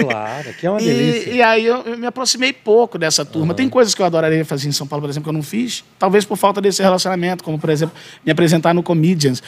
Claro, 0.00 0.50
aqui 0.50 0.66
é 0.66 0.70
uma 0.70 0.80
E, 0.82 0.84
delícia. 0.84 1.30
e 1.30 1.40
aí 1.40 1.64
eu, 1.64 1.76
eu 1.82 1.96
me 1.96 2.06
aproximei 2.06 2.52
pouco 2.52 2.98
dessa 2.98 3.24
turma. 3.24 3.54
Tem 3.54 3.68
coisas 3.68 3.94
que 3.94 4.02
eu 4.02 4.06
adoraria 4.06 4.44
fazer 4.44 4.68
em 4.68 4.72
São 4.72 4.86
Paulo, 4.86 5.02
por 5.04 5.10
exemplo, 5.10 5.24
que 5.24 5.30
eu 5.30 5.32
não 5.32 5.42
fiz. 5.42 5.84
Talvez 5.98 6.24
por 6.24 6.36
falta 6.36 6.60
desse 6.60 6.82
relacionamento, 6.82 7.42
como, 7.42 7.58
por 7.58 7.70
exemplo, 7.70 7.94
me 8.26 8.30
apresentar 8.30 8.74
no 8.74 8.82
Comedians. 8.82 9.42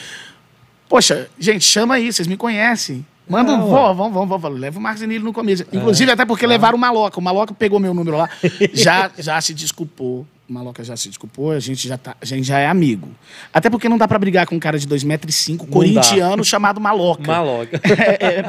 Poxa, 0.89 1.29
gente, 1.37 1.65
chama 1.65 1.95
aí, 1.95 2.11
vocês 2.11 2.27
me 2.27 2.37
conhecem. 2.37 3.05
Manda 3.29 3.51
um, 3.51 3.55
É, 3.55 3.63
ué. 3.65 3.93
vamos, 3.93 4.13
vamos, 4.13 4.41
vamos, 4.41 4.59
leva 4.59 4.79
o 4.79 4.81
Marcos 4.81 5.01
no 5.01 5.33
Comedians. 5.33 5.67
Inclusive, 5.71 6.11
até 6.11 6.25
porque 6.25 6.47
levaram 6.47 6.77
o 6.77 6.81
Maloca. 6.81 7.19
O 7.19 7.21
Maloca 7.21 7.53
pegou 7.53 7.79
meu 7.79 7.93
número 7.93 8.17
lá, 8.17 8.29
já, 8.73 9.11
já 9.17 9.39
se 9.41 9.53
desculpou. 9.53 10.25
O 10.49 10.53
Maloca 10.53 10.81
já 10.81 10.95
se 10.95 11.09
desculpou, 11.09 11.51
a 11.51 11.59
gente 11.59 11.85
já, 11.89 11.97
tá, 11.97 12.15
a 12.21 12.25
gente 12.25 12.47
já 12.47 12.57
é 12.57 12.67
amigo. 12.67 13.09
Até 13.53 13.69
porque 13.69 13.89
não 13.89 13.97
dá 13.97 14.07
pra 14.07 14.17
brigar 14.17 14.45
com 14.47 14.55
um 14.55 14.59
cara 14.59 14.79
de 14.79 14.87
2,5 14.87 15.05
metros, 15.05 15.35
e 15.35 15.37
cinco, 15.37 15.65
Não 15.65 15.71
corintiano, 15.73 16.41
chamado 16.45 16.79
Maloca. 16.79 17.29
Maloca. 17.29 17.81
É, 17.83 18.39
é- 18.39 18.45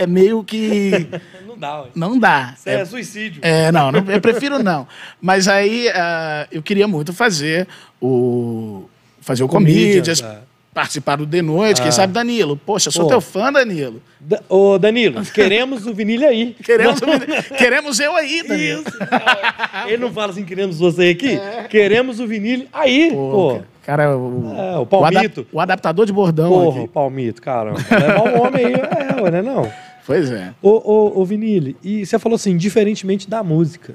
é 0.00 0.06
meio 0.06 0.44
que... 0.44 1.08
não 1.48 1.56
dá, 1.56 1.82
ué. 1.82 1.88
Não 1.94 2.18
dá. 2.18 2.52
Isso 2.54 2.68
é, 2.68 2.84
suicídio. 2.84 3.40
É, 3.42 3.72
não, 3.72 3.90
não- 3.90 4.04
eu 4.10 4.20
prefiro 4.20 4.62
não. 4.62 4.86
Mas 5.22 5.48
aí 5.48 5.88
ah, 5.94 6.46
eu 6.52 6.62
queria 6.62 6.86
muito 6.86 7.14
fazer 7.14 7.66
o 8.00 8.84
fazer 9.20 9.44
o 9.44 9.48
Comedians, 9.48 10.20
Comedians, 10.20 10.22
é. 10.22 10.38
Participar 10.74 11.16
do 11.16 11.26
De 11.26 11.42
Noite, 11.42 11.80
quem 11.80 11.88
Ah. 11.88 11.92
sabe 11.92 12.12
Danilo. 12.12 12.56
Poxa, 12.56 12.90
sou 12.90 13.04
Pô. 13.04 13.08
teu 13.10 13.20
fã, 13.20 13.52
Danilo. 13.52 14.02
Da- 14.18 14.40
Ô, 14.48 14.78
Danilo, 14.78 15.22
queremos 15.26 15.86
o 15.86 15.92
vinil 15.92 16.26
aí. 16.26 16.54
Queremos, 16.64 17.00
queremos 17.58 18.00
eu 18.00 18.14
aí, 18.16 18.42
Danilo. 18.46 18.82
Isso. 18.82 18.98
Ele 19.88 19.96
não 19.98 20.12
fala 20.12 20.32
assim, 20.32 20.44
queremos 20.44 20.78
você 20.78 21.08
aqui? 21.10 21.38
Queremos 21.68 22.20
o 22.20 22.26
vinil 22.26 22.66
aí, 22.72 23.10
Pô, 23.10 23.30
pô. 23.58 23.60
cara, 23.82 24.16
o, 24.16 24.54
É, 24.56 24.78
o 24.78 24.86
Palmito. 24.86 25.46
o 25.52 25.60
adaptador 25.60 26.06
de 26.06 26.12
bordão 26.12 26.48
Porra, 26.50 26.78
aqui. 26.80 26.88
Palmito, 26.88 27.42
caramba. 27.42 27.78
Levar 27.90 28.22
um 28.22 28.42
homem 28.42 28.64
aí, 28.66 28.72
é, 28.74 29.20
ué, 29.22 29.30
né, 29.30 29.42
não? 29.42 29.70
Pois 30.06 30.30
é. 30.32 30.50
Ô, 30.62 30.70
ô, 30.70 31.20
ô, 31.20 31.24
Vinile, 31.24 31.76
e 31.82 32.04
você 32.06 32.18
falou 32.18 32.34
assim, 32.36 32.56
diferentemente 32.56 33.28
da 33.28 33.42
música. 33.42 33.94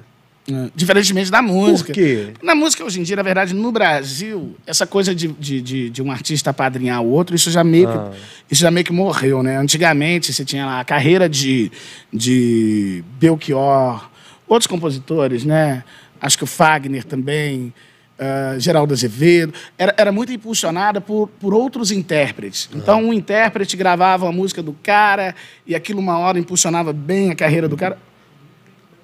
Diferentemente 0.73 1.29
da 1.29 1.41
música. 1.41 1.88
Por 1.88 1.93
quê? 1.93 2.29
Na 2.41 2.55
música 2.55 2.83
hoje 2.86 2.99
em 3.01 3.03
dia, 3.03 3.17
na 3.17 3.21
verdade, 3.23 3.53
no 3.53 3.69
Brasil, 3.71 4.55
essa 4.65 4.88
coisa 4.88 5.13
de, 5.13 5.27
de, 5.27 5.62
de, 5.62 5.89
de 5.89 6.01
um 6.01 6.10
artista 6.10 6.51
apadrinhar 6.51 7.01
o 7.01 7.10
outro, 7.10 7.36
isso 7.36 7.51
já 7.51 7.63
meio 7.65 7.89
Ah. 7.89 8.12
que, 8.47 8.53
isso 8.53 8.62
já 8.62 8.71
meio 8.71 8.86
que 8.86 8.93
morreu, 8.93 9.43
né? 9.43 9.57
Antigamente, 9.57 10.31
você 10.31 10.45
tinha 10.45 10.65
lá 10.65 10.79
a 10.79 10.86
carreira 10.86 11.27
de, 11.27 11.69
de 12.13 13.03
Belchior, 13.19 14.10
outros 14.47 14.67
compositores, 14.67 15.43
né? 15.43 15.83
Acho 16.21 16.38
que 16.38 16.43
o 16.45 16.47
Fagner 16.47 17.03
também, 17.03 17.73
ah, 18.17 18.55
Geraldo 18.57 18.93
Azevedo, 18.93 19.53
era, 19.77 19.93
era 19.97 20.12
muito 20.13 20.31
impulsionada 20.31 21.01
por, 21.01 21.27
por 21.39 21.53
outros 21.53 21.91
intérpretes. 21.91 22.69
Então, 22.73 23.03
um 23.03 23.12
intérprete 23.13 23.75
gravava 23.75 24.27
a 24.27 24.31
música 24.31 24.63
do 24.63 24.71
cara 24.81 25.36
e 25.65 25.75
aquilo 25.75 25.99
uma 25.99 26.17
hora 26.17 26.39
impulsionava 26.39 26.93
bem 26.93 27.31
a 27.31 27.36
carreira 27.36 27.67
do 27.67 27.75
cara. 27.75 27.97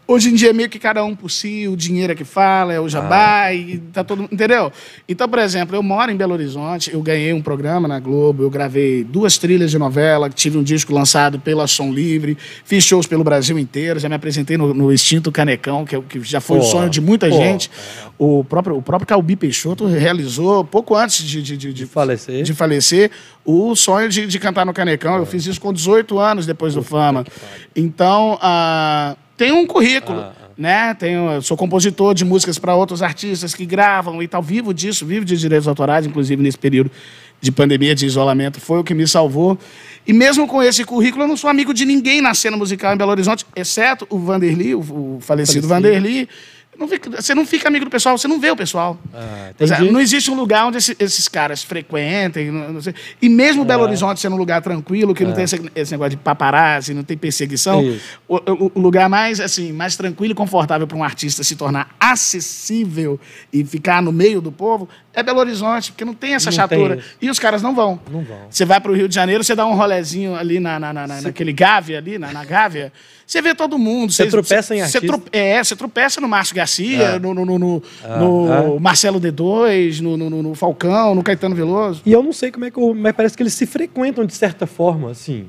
Hoje 0.05 0.29
em 0.29 0.35
dia 0.35 0.49
é 0.49 0.53
meio 0.53 0.69
que 0.69 0.77
cada 0.77 1.03
um 1.03 1.15
por 1.15 1.31
si, 1.31 1.65
o 1.67 1.77
dinheiro 1.77 2.11
é 2.11 2.15
que 2.15 2.25
fala, 2.25 2.73
é 2.73 2.79
o 2.79 2.89
jabá, 2.89 3.53
e 3.53 3.77
tá 3.93 4.03
todo 4.03 4.23
Entendeu? 4.29 4.71
Então, 5.07 5.29
por 5.29 5.39
exemplo, 5.39 5.75
eu 5.75 5.81
moro 5.81 6.11
em 6.11 6.15
Belo 6.15 6.33
Horizonte, 6.33 6.93
eu 6.93 7.01
ganhei 7.01 7.31
um 7.31 7.41
programa 7.41 7.87
na 7.87 7.99
Globo, 7.99 8.43
eu 8.43 8.49
gravei 8.49 9.03
duas 9.03 9.37
trilhas 9.37 9.71
de 9.71 9.77
novela, 9.77 10.29
tive 10.29 10.57
um 10.57 10.63
disco 10.63 10.93
lançado 10.93 11.39
pela 11.39 11.67
Som 11.67 11.91
Livre, 11.91 12.37
fiz 12.65 12.83
shows 12.83 13.07
pelo 13.07 13.23
Brasil 13.23 13.57
inteiro, 13.57 13.97
já 13.97 14.09
me 14.09 14.15
apresentei 14.15 14.57
no, 14.57 14.73
no 14.73 14.91
Extinto 14.91 15.31
Canecão, 15.31 15.85
que, 15.85 15.95
é 15.95 16.01
que 16.01 16.21
já 16.21 16.41
foi 16.41 16.57
o 16.57 16.61
Pô, 16.61 16.65
sonho 16.65 16.89
de 16.89 16.99
muita 16.99 17.29
pô, 17.29 17.37
gente. 17.37 17.71
O 18.17 18.43
próprio, 18.43 18.77
o 18.77 18.81
próprio 18.81 19.07
Calbi 19.07 19.37
Peixoto 19.37 19.85
realizou, 19.85 20.65
pouco 20.65 20.95
antes 20.95 21.23
de, 21.23 21.41
de, 21.41 21.55
de, 21.55 21.73
de 21.73 21.85
falecer. 21.85 22.43
de 22.43 22.53
falecer, 22.53 23.09
o 23.45 23.75
sonho 23.75 24.09
de, 24.09 24.27
de 24.27 24.39
cantar 24.39 24.65
no 24.65 24.73
Canecão. 24.73 25.15
Eu 25.17 25.25
fiz 25.25 25.45
isso 25.45 25.61
com 25.61 25.71
18 25.71 26.19
anos 26.19 26.45
depois 26.45 26.73
do 26.73 26.83
Fama. 26.83 27.25
Então, 27.75 28.37
ah, 28.41 29.15
tem 29.43 29.51
um 29.51 29.67
currículo. 29.67 30.19
Ah, 30.19 30.34
ah. 30.39 30.49
Né? 30.58 30.93
Tenho, 30.93 31.29
eu 31.32 31.41
sou 31.41 31.58
compositor 31.58 32.13
de 32.13 32.23
músicas 32.23 32.58
para 32.58 32.73
outros 32.75 33.01
artistas 33.01 33.53
que 33.53 33.65
gravam 33.65 34.23
e 34.23 34.27
tal. 34.27 34.41
Vivo 34.41 34.73
disso, 34.73 35.06
vivo 35.06 35.25
de 35.25 35.36
direitos 35.36 35.67
autorais, 35.67 36.06
inclusive 36.06 36.41
nesse 36.41 36.58
período 36.58 36.89
de 37.41 37.51
pandemia, 37.51 37.93
de 37.93 38.06
isolamento, 38.06 38.62
foi 38.62 38.79
o 38.79 38.84
que 38.86 38.93
me 38.93 39.06
salvou. 39.06 39.60
E 40.08 40.13
mesmo 40.13 40.47
com 40.47 40.63
esse 40.63 40.86
currículo, 40.86 41.25
eu 41.25 41.27
não 41.27 41.36
sou 41.36 41.49
amigo 41.49 41.73
de 41.73 41.84
ninguém 41.84 42.21
na 42.21 42.34
cena 42.34 42.56
musical 42.56 42.93
em 42.93 42.97
Belo 42.97 43.12
Horizonte, 43.12 43.45
exceto 43.53 44.08
o 44.10 44.17
Vanderly, 44.17 44.73
o, 44.75 44.79
o 44.79 45.17
falecido 45.19 45.67
Falecido. 45.67 45.67
Vanderly. 45.67 46.29
Não 46.77 46.88
fica- 46.88 47.21
você 47.21 47.36
não 47.36 47.45
fica 47.45 47.67
amigo 47.67 47.86
do 47.86 47.91
pessoal, 47.91 48.17
você 48.17 48.27
não 48.27 48.39
vê 48.39 48.49
o 48.51 48.55
pessoal. 48.55 48.99
Ah, 49.13 49.51
é, 49.59 49.91
não 49.91 49.99
existe 49.99 50.31
um 50.31 50.36
lugar 50.36 50.65
onde 50.65 50.77
esse- 50.79 50.95
esses 50.99 51.27
caras 51.27 51.63
frequentem. 51.63 52.51
não- 52.51 52.73
não. 52.73 52.81
E 53.21 53.29
mesmo 53.29 53.63
Belo 53.63 53.83
Horizonte 53.83 54.19
sendo 54.19 54.33
um 54.36 54.39
lugar 54.39 54.62
tranquilo, 54.62 55.13
que 55.13 55.23
não 55.23 55.33
tem 55.33 55.43
esse, 55.43 55.62
esse 55.75 55.91
negócio 55.91 56.12
de 56.12 56.17
paparazzi, 56.17 56.93
não 56.93 57.03
tem 57.03 57.15
perseguição, 57.17 57.81
o, 58.27 58.36
o- 58.38 58.71
o 58.75 58.79
lugar 58.79 59.07
mais 59.07 59.39
assim 59.39 59.71
mais 59.71 59.95
tranquilo 59.95 60.31
e 60.31 60.36
confortável 60.36 60.88
para 60.88 60.97
um 60.97 61.03
artista 61.03 61.43
se 61.43 61.55
tornar 61.55 61.89
acessível 61.99 63.19
e 63.51 63.63
ficar 63.63 64.01
no 64.01 64.12
meio 64.12 64.41
do 64.41 64.51
povo 64.51 64.89
é 65.13 65.21
Belo 65.21 65.39
Horizonte, 65.39 65.91
porque 65.91 66.03
não 66.03 66.13
tem 66.15 66.33
essa 66.33 66.49
Não 66.49 66.55
chatura. 66.55 66.95
tem. 66.97 67.05
E 67.21 67.29
os 67.29 67.38
caras 67.38 67.62
não 67.62 67.75
vão. 67.75 67.99
Não 68.12 68.23
vão. 68.23 68.47
Você 68.49 68.65
vai 68.65 68.81
para 68.81 68.91
o 68.91 68.95
Rio 68.95 69.07
de 69.07 69.13
Janeiro, 69.13 69.43
você 69.43 69.55
dá 69.55 69.65
um 69.65 69.75
rolezinho 69.75 70.36
ali 70.36 70.59
na, 70.59 70.79
na, 70.79 70.91
na- 70.91 71.05
na- 71.07 71.21
naquele 71.21 71.53
Gávea 71.53 71.99
ali, 71.99 72.17
na, 72.17 72.31
na 72.33 72.43
Gávea, 72.43 72.91
você 73.34 73.41
vê 73.41 73.56
todo 73.56 73.80
mundo. 73.80 74.13
Você 74.13 74.28
tropeça 74.28 74.76
em 74.76 74.80
você 74.80 74.98
artista. 74.98 75.08
trope- 75.08 75.30
É, 75.36 75.63
você 75.63 75.76
tropeça 75.76 76.22
no 76.22 76.28
Márcio 76.28 76.56
Garcia, 76.56 77.04
É. 77.04 77.19
no, 77.19 77.34
no, 77.34 77.46
no, 77.46 77.84
Ah, 78.04 78.17
no 78.19 78.52
ah. 78.76 78.80
Marcelo 78.80 79.19
D2, 79.19 80.00
no, 80.02 80.54
Falcão, 80.56 81.15
no 81.15 81.24
Caetano 81.24 81.56
Veloso. 81.56 82.02
E 82.06 82.12
eu 82.12 82.22
não 82.22 82.32
sei 82.32 82.52
como 82.52 82.65
é 82.65 82.72
que 82.72 82.78
eu, 82.80 82.93
mas 82.93 83.13
parece 83.13 83.36
que 83.36 83.41
eles 83.41 83.54
se 83.54 83.65
frequentam 83.65 84.24
de 84.26 84.36
certa 84.36 84.67
forma, 84.67 85.10
assim. 85.10 85.48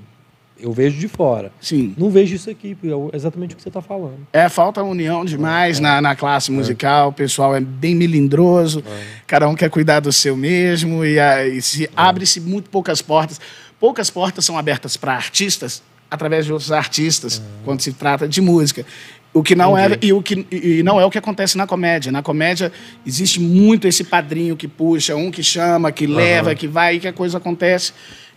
Eu 0.58 0.72
vejo 0.72 0.98
de 0.98 1.08
fora. 1.08 1.52
Sim. 1.60 1.94
Não 1.98 2.08
vejo 2.08 2.34
isso 2.36 2.48
aqui, 2.48 2.74
porque 2.74 2.88
é 3.12 3.16
exatamente 3.16 3.52
o 3.52 3.56
que 3.56 3.62
você 3.62 3.68
está 3.68 3.82
falando. 3.82 4.26
É, 4.32 4.48
falta 4.48 4.82
união 4.82 5.24
demais 5.24 5.78
na, 5.78 6.00
na 6.00 6.16
classe 6.16 6.50
musical, 6.50 7.08
o 7.10 7.12
pessoal 7.12 7.54
é 7.54 7.60
bem 7.60 7.94
melindroso, 7.94 8.82
cada 9.26 9.46
um 9.46 9.54
quer 9.54 9.68
cuidar 9.68 10.00
do 10.00 10.12
seu 10.12 10.36
mesmo, 10.36 11.04
e, 11.04 11.18
aí 11.20 11.60
se 11.60 11.90
abre-se 11.94 12.40
muito 12.40 12.70
poucas 12.70 13.02
portas. 13.02 13.38
Poucas 13.78 14.08
portas 14.08 14.44
são 14.44 14.56
abertas 14.56 14.96
para 14.96 15.12
artistas 15.12 15.82
através 16.10 16.44
de 16.44 16.52
outros 16.52 16.72
artistas, 16.72 17.42
quando 17.64 17.80
se 17.80 17.92
trata 17.92 18.28
de 18.28 18.40
música. 18.40 18.84
O 19.32 19.42
que 19.42 19.56
não 19.56 19.76
é 19.76 19.98
e 20.00 20.12
o 20.12 20.22
que 20.22 20.46
e 20.50 20.82
não 20.84 21.00
é 21.00 21.04
o 21.04 21.10
que 21.10 21.18
acontece 21.18 21.58
na 21.58 21.66
comédia. 21.66 22.12
Na 22.12 22.22
comédia 22.22 22.70
existe 23.04 23.40
muito 23.40 23.88
esse 23.88 24.04
padrinho 24.04 24.56
que 24.56 24.68
puxa, 24.68 25.16
um 25.16 25.30
que 25.30 25.42
chama, 25.42 25.90
que 25.90 26.06
leva, 26.06 26.54
que 26.54 26.68
vai 26.68 26.96
e 26.96 27.00
que 27.00 27.08
a 27.08 27.12
coisa 27.12 27.38
acontece 27.38 27.92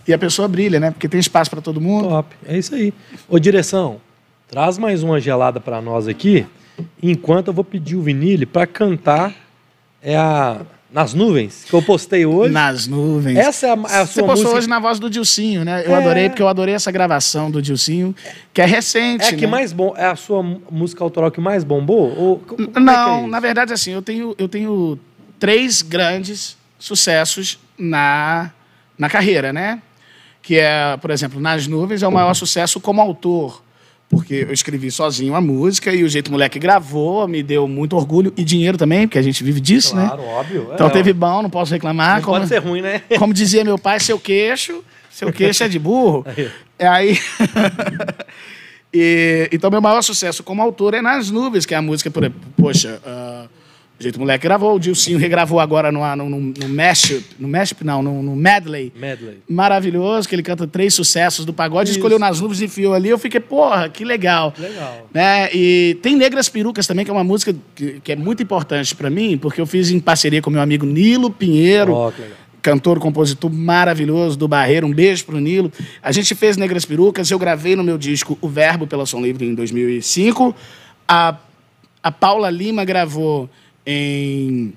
e 0.08 0.13
a 0.13 0.17
pessoa 0.17 0.47
brilha, 0.47 0.80
né? 0.80 0.89
Porque 0.89 1.08
tem 1.08 1.19
espaço 1.19 1.51
para 1.51 1.62
todo 1.62 1.80
mundo. 1.80 2.10
Top. 2.10 2.36
É 2.47 2.58
isso 2.58 2.73
aí. 2.73 2.93
Ô, 3.27 3.38
direção, 3.38 4.01
traz 4.47 4.77
mais 4.77 5.03
uma 5.03 5.19
gelada 5.19 5.60
para 5.60 5.82
nós 5.82 6.08
aqui, 6.08 6.45
enquanto 7.03 7.49
eu 7.49 7.53
vou 7.53 7.63
pedir 7.63 7.95
o 7.95 8.01
Vinile 8.01 8.45
para 8.45 8.65
cantar 8.65 9.36
é 10.01 10.15
a 10.15 10.62
Nas 10.91 11.13
Nuvens, 11.13 11.65
que 11.67 11.73
eu 11.73 11.82
postei 11.82 12.26
hoje. 12.26 12.54
Nas 12.54 12.88
nuvens. 12.88 13.38
Essa 13.38 13.67
é 13.67 13.69
a, 13.71 13.73
é 13.73 13.76
a 14.02 14.06
Você 14.06 14.13
sua 14.13 14.23
postou 14.23 14.28
música. 14.36 14.50
hoje 14.58 14.67
na 14.69 14.80
voz 14.80 15.00
do 15.00 15.10
Dilcinho, 15.10 15.65
né? 15.65 15.84
Eu 15.86 15.93
É. 15.93 15.97
adorei, 15.97 16.30
porque 16.30 16.41
eu 16.41 16.47
adorei 16.47 16.73
essa 16.73 16.89
gravação 16.91 17.52
do 17.52 17.62
Dilcinho, 17.62 18.15
que 18.54 18.62
é 18.62 18.65
recente. 18.65 19.26
É 19.26 19.28
a 19.28 19.36
que 19.36 19.41
né? 19.45 19.47
mais 19.47 19.73
bom, 19.73 19.93
é 19.97 20.06
a 20.06 20.15
sua 20.15 20.41
música 20.41 21.04
autoral 21.04 21.30
que 21.30 21.41
mais 21.41 21.65
bombou? 21.65 22.17
Ou, 22.17 22.41
é 22.58 22.78
é 22.78 22.80
Não, 22.80 23.19
isso? 23.21 23.28
na 23.28 23.39
verdade, 23.41 23.73
assim, 23.73 23.91
eu 23.91 24.02
tenho, 24.02 24.34
eu 24.38 24.47
tenho 24.47 24.97
três 25.38 25.82
grandes 25.82 26.58
sucessos 26.80 27.60
na, 27.78 28.50
na 28.97 29.10
carreira, 29.10 29.52
né? 29.52 29.82
Que 30.41 30.58
é, 30.58 30.95
por 31.02 31.12
exemplo, 31.12 31.41
Nas 31.41 31.67
Nuvens 31.67 32.02
é 32.02 32.08
o 32.08 32.12
maior 32.12 32.34
sucesso 32.34 32.80
como 32.80 33.02
autor. 33.02 33.62
Porque 34.10 34.46
eu 34.48 34.54
escrevi 34.54 34.89
sozinho 34.89 35.36
a 35.36 35.41
música 35.41 35.93
e 35.93 36.04
o 36.04 36.08
Jeito 36.08 36.32
Moleque 36.32 36.58
gravou, 36.58 37.28
me 37.28 37.43
deu 37.43 37.67
muito 37.67 37.96
orgulho 37.96 38.32
e 38.38 38.43
dinheiro 38.43 38.78
também, 38.78 39.06
porque 39.06 39.17
a 39.17 39.22
gente 39.22 39.43
vive 39.43 39.60
disso, 39.60 39.96
né? 39.96 40.06
Claro, 40.06 40.24
óbvio. 40.24 40.70
Então 40.74 40.88
É, 40.88 40.89
teve 40.89 41.12
bom, 41.12 41.41
não 41.41 41.50
posso 41.50 41.74
reclamar. 41.74 42.15
Não 42.17 42.24
Como, 42.24 42.38
pode 42.38 42.48
ser 42.48 42.60
ruim, 42.60 42.82
né? 42.82 43.02
como 43.20 43.34
dizia 43.34 43.65
meu 43.65 43.78
pai, 43.78 44.00
seu 44.00 44.17
queixo, 44.17 44.82
seu 45.10 45.32
queixo 45.34 45.63
é 45.63 45.67
de 45.67 45.78
burro. 45.78 46.26
É 46.80 46.88
aí. 46.88 47.20
E, 48.93 49.50
então, 49.52 49.70
meu 49.70 49.82
maior 49.82 50.02
sucesso 50.02 50.41
como 50.41 50.62
autor 50.62 50.93
é 50.93 51.02
Nas 51.02 51.30
Nuvens, 51.30 51.65
que 51.65 51.74
é 51.74 51.78
a 51.78 51.82
música, 51.82 52.10
por, 52.10 52.32
poxa, 52.56 53.02
ah, 53.06 53.46
o 54.00 54.04
Jeito 54.04 54.20
Moleque 54.20 54.44
gravou, 54.44 54.76
o 54.76 54.80
Dilcinho 54.80 55.18
regravou 55.18 55.60
agora 55.60 55.92
no, 55.92 56.16
no, 56.16 56.30
no, 56.30 56.40
no 56.40 56.70
Mashup, 56.70 57.26
no 57.40 57.48
Mashup 57.48 57.84
não, 57.84 58.04
no, 58.04 58.22
no 58.22 58.36
Medley. 58.36 58.94
Medley. 58.96 59.40
Maravilhoso, 59.50 60.30
que 60.30 60.36
ele 60.36 60.44
canta 60.44 60.68
três 60.68 60.94
sucessos 60.94 61.46
do 61.46 61.52
pagode, 61.52 61.90
Isso. 61.90 61.98
escolheu 61.98 62.20
Nas 62.20 62.40
Nuvens 62.40 62.62
e 62.62 62.66
enfiou 62.66 62.94
ali, 62.94 63.10
eu 63.10 63.18
fiquei, 63.18 63.40
porra, 63.40 63.90
que 63.90 64.06
legal. 64.06 64.54
Legal. 64.56 65.10
Né? 65.12 65.50
E 65.52 65.98
tem 66.04 66.16
Negras 66.16 66.48
Perucas 66.48 66.86
também, 66.86 67.04
que 67.04 67.10
é 67.10 67.14
uma 67.14 67.24
música 67.24 67.56
que, 67.74 68.00
que 68.04 68.12
é 68.12 68.16
muito 68.16 68.44
importante 68.44 68.96
para 68.96 69.10
mim, 69.10 69.36
porque 69.36 69.60
eu 69.60 69.66
fiz 69.66 69.90
em 69.90 70.00
parceria 70.00 70.44
com 70.44 70.52
meu 70.52 70.62
amigo 70.62 70.86
Nilo 70.86 71.32
Pinheiro, 71.32 71.94
Ó, 71.94 72.12
que 72.12 72.22
legal. 72.22 72.38
cantor, 72.62 73.00
compositor 73.00 73.52
maravilhoso 73.52 74.38
do 74.38 74.48
Barreiro. 74.48 74.86
Um 74.86 74.94
beijo 74.94 75.26
pro 75.26 75.40
Nilo. 75.40 75.72
A 76.04 76.12
gente 76.12 76.36
fez 76.36 76.56
Negras 76.56 76.86
Perucas, 76.86 77.32
eu 77.32 77.40
gravei 77.40 77.76
no 77.76 77.84
meu 77.84 77.98
disco 77.98 78.38
O 78.42 78.48
Verbo 78.48 78.86
pela 78.86 79.08
Som 79.08 79.22
Livre 79.22 79.44
em 79.44 79.56
2005. 79.56 80.56
A, 81.08 81.36
a 82.04 82.12
Paula 82.12 82.52
Lima 82.52 82.86
gravou 82.86 83.50
em. 83.88 84.73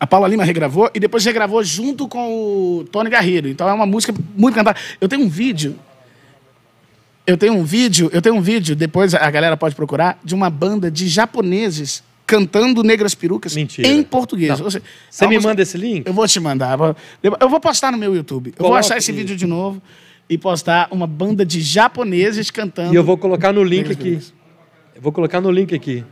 A 0.00 0.06
Paula 0.06 0.26
Lima 0.28 0.44
regravou 0.44 0.90
e 0.94 1.00
depois 1.00 1.24
regravou 1.24 1.62
junto 1.62 2.08
com 2.08 2.78
o 2.80 2.84
Tony 2.84 3.08
Garrido. 3.08 3.48
Então 3.48 3.68
é 3.68 3.72
uma 3.72 3.86
música 3.86 4.14
muito 4.36 4.54
cantada. 4.54 4.78
Eu 5.00 5.08
tenho 5.08 5.22
um 5.24 5.28
vídeo. 5.28 5.78
Eu 7.26 7.36
tenho 7.36 7.54
um 7.54 7.64
vídeo, 7.64 8.08
eu 8.12 8.22
tenho 8.22 8.36
um 8.36 8.40
vídeo, 8.40 8.76
depois 8.76 9.12
a 9.12 9.28
galera 9.30 9.56
pode 9.56 9.74
procurar, 9.74 10.16
de 10.22 10.32
uma 10.32 10.48
banda 10.48 10.88
de 10.88 11.08
japoneses 11.08 12.04
cantando 12.24 12.84
Negras 12.84 13.16
Perucas 13.16 13.54
Mentira. 13.56 13.88
em 13.88 14.00
português. 14.04 14.60
Não. 14.60 14.70
Você 14.70 14.78
é 14.78 15.26
me 15.26 15.34
música- 15.34 15.48
manda 15.48 15.62
esse 15.62 15.76
link? 15.76 16.06
eu 16.06 16.12
vou 16.12 16.26
te 16.28 16.38
mandar. 16.38 16.78
Eu 17.40 17.48
vou 17.48 17.58
postar 17.58 17.90
no 17.90 17.98
meu 17.98 18.14
YouTube. 18.14 18.54
Eu 18.56 18.64
vou 18.64 18.76
achar 18.76 18.96
esse 18.96 19.10
vídeo 19.10 19.34
de 19.36 19.44
novo 19.46 19.82
e 20.30 20.38
postar 20.38 20.86
uma 20.92 21.06
banda 21.06 21.44
de 21.44 21.60
japoneses 21.60 22.48
cantando. 22.50 22.92
E 22.92 22.96
eu 22.96 23.02
vou 23.02 23.16
colocar 23.18 23.52
no 23.52 23.64
link 23.64 23.90
aqui. 23.90 24.20
Eu 24.94 25.02
vou 25.02 25.10
colocar 25.10 25.40
no 25.40 25.50
link 25.50 25.74
aqui. 25.74 26.04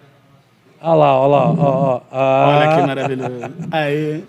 Olha 0.86 0.94
lá, 0.96 1.18
olha 1.20 1.28
lá. 1.30 1.50
Ó, 1.50 1.54
ó. 1.56 2.02
Olha 2.12 2.70
Ah, 2.70 2.76
que 2.76 2.86
maravilhoso. 2.86 3.52
Aí. 3.70 4.24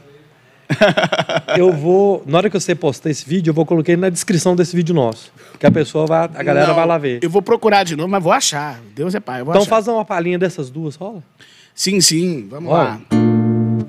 Eu 1.58 1.72
vou, 1.74 2.24
na 2.26 2.38
hora 2.38 2.50
que 2.50 2.60
você 2.60 2.74
postar 2.74 3.10
esse 3.10 3.28
vídeo, 3.28 3.52
eu 3.52 3.54
vou 3.54 3.66
colocar 3.68 3.92
ele 3.92 4.02
na 4.02 4.10
descrição 4.10 4.56
desse 4.56 4.76
vídeo 4.76 4.96
nosso. 4.96 5.32
Que 5.60 5.66
a 5.68 5.72
pessoa 5.72 6.08
vai, 6.08 6.24
a 6.24 6.44
galera 6.44 6.68
Não, 6.68 6.76
vai 6.76 6.86
lá 6.88 6.98
ver. 6.98 7.20
Eu 7.22 7.30
vou 7.30 7.42
procurar 7.42 7.84
de 7.84 7.96
novo, 7.96 8.10
mas 8.10 8.24
vou 8.24 8.32
achar. 8.32 8.80
Deus 8.96 9.14
é 9.14 9.20
pai. 9.20 9.42
Então 9.42 9.54
achar. 9.54 9.66
faz 9.66 9.88
uma 9.88 10.04
palhinha 10.04 10.40
dessas 10.40 10.70
duas, 10.72 10.96
rola? 10.96 11.22
Sim, 11.74 12.02
sim. 12.02 12.48
Vamos 12.50 12.72
Olha. 12.72 12.84
lá. 12.84 13.00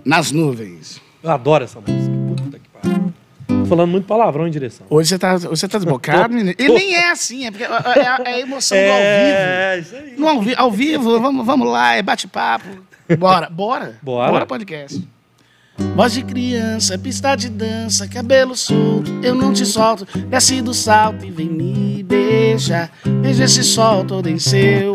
Nas 0.05 0.31
nuvens. 0.33 1.00
Eu 1.22 1.31
adoro 1.31 1.64
essa 1.64 1.81
música. 1.81 2.06
Tô 3.66 3.70
falando 3.70 3.90
muito 3.90 4.07
palavrão 4.07 4.46
em 4.46 4.50
direção. 4.50 4.87
Hoje 4.88 5.09
você 5.09 5.18
tá, 5.18 5.35
hoje 5.35 5.46
você 5.48 5.66
tá 5.68 5.79
desbocado, 5.79 6.33
menino. 6.35 6.55
E 6.59 6.68
nem 6.68 6.94
é 6.94 7.11
assim, 7.11 7.46
é 7.46 7.50
porque 7.50 7.64
é 7.64 7.68
é 7.68 8.29
a 8.35 8.38
emoção 8.40 8.76
do 8.79 8.83
ao 8.85 8.96
vivo. 8.96 9.02
É, 9.02 9.79
isso 9.81 9.96
aí. 9.96 10.14
No 10.16 10.29
ao, 10.29 10.40
vi- 10.40 10.55
ao 10.57 10.70
vivo, 10.70 11.20
vamos, 11.20 11.44
vamos 11.44 11.68
lá, 11.68 11.94
é 11.94 12.02
bate-papo. 12.02 12.66
Bora, 13.18 13.48
bora. 13.50 13.98
Bora. 14.02 14.31
Bora, 14.33 14.46
podcast. 14.46 15.07
Voz 15.94 16.12
de 16.14 16.22
criança, 16.22 16.96
pista 16.98 17.37
de 17.37 17.50
dança, 17.50 18.09
cabelo 18.09 18.57
solto, 18.57 19.12
eu 19.22 19.35
não 19.35 19.52
te 19.52 19.66
solto. 19.66 20.07
Desce 20.29 20.62
do 20.62 20.72
salto 20.72 21.24
e 21.26 21.31
vem 21.31 21.48
me 21.50 22.02
beijar. 22.02 22.90
Veja 23.20 23.44
esse 23.44 23.62
sol 23.62 24.02
todo 24.05 24.26
em 24.29 24.38
seu 24.38 24.94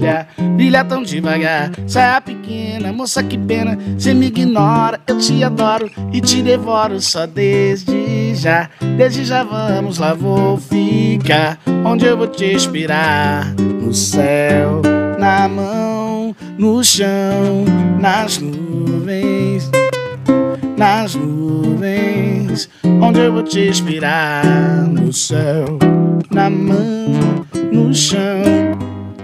olhar. 0.00 0.28
Brilha 0.56 0.84
tão 0.84 1.02
devagar, 1.02 1.70
saia 1.86 2.20
pequena, 2.20 2.92
moça 2.92 3.22
que 3.22 3.38
pena. 3.38 3.78
Você 3.96 4.14
me 4.14 4.26
ignora, 4.26 5.00
eu 5.06 5.18
te 5.18 5.44
adoro 5.44 5.90
e 6.12 6.20
te 6.20 6.42
devoro 6.42 7.00
só 7.00 7.26
desde 7.26 8.34
já. 8.34 8.70
Desde 8.96 9.24
já 9.24 9.44
vamos 9.44 9.98
lá, 9.98 10.14
vou 10.14 10.56
ficar. 10.56 11.58
Onde 11.84 12.06
eu 12.06 12.16
vou 12.16 12.26
te 12.26 12.44
esperar? 12.44 13.54
No 13.54 13.92
céu, 13.92 14.82
na 15.18 15.48
mão, 15.48 16.34
no 16.58 16.82
chão, 16.82 17.64
nas 18.00 18.38
nuvens 18.38 19.70
nas 20.76 21.14
nuvens, 21.14 22.66
onde 23.02 23.20
eu 23.20 23.34
vou 23.34 23.42
te 23.42 23.68
esperar 23.68 24.42
no 24.88 25.12
céu, 25.12 25.78
na 26.30 26.48
mão, 26.48 27.44
no 27.70 27.92
chão, 27.92 28.40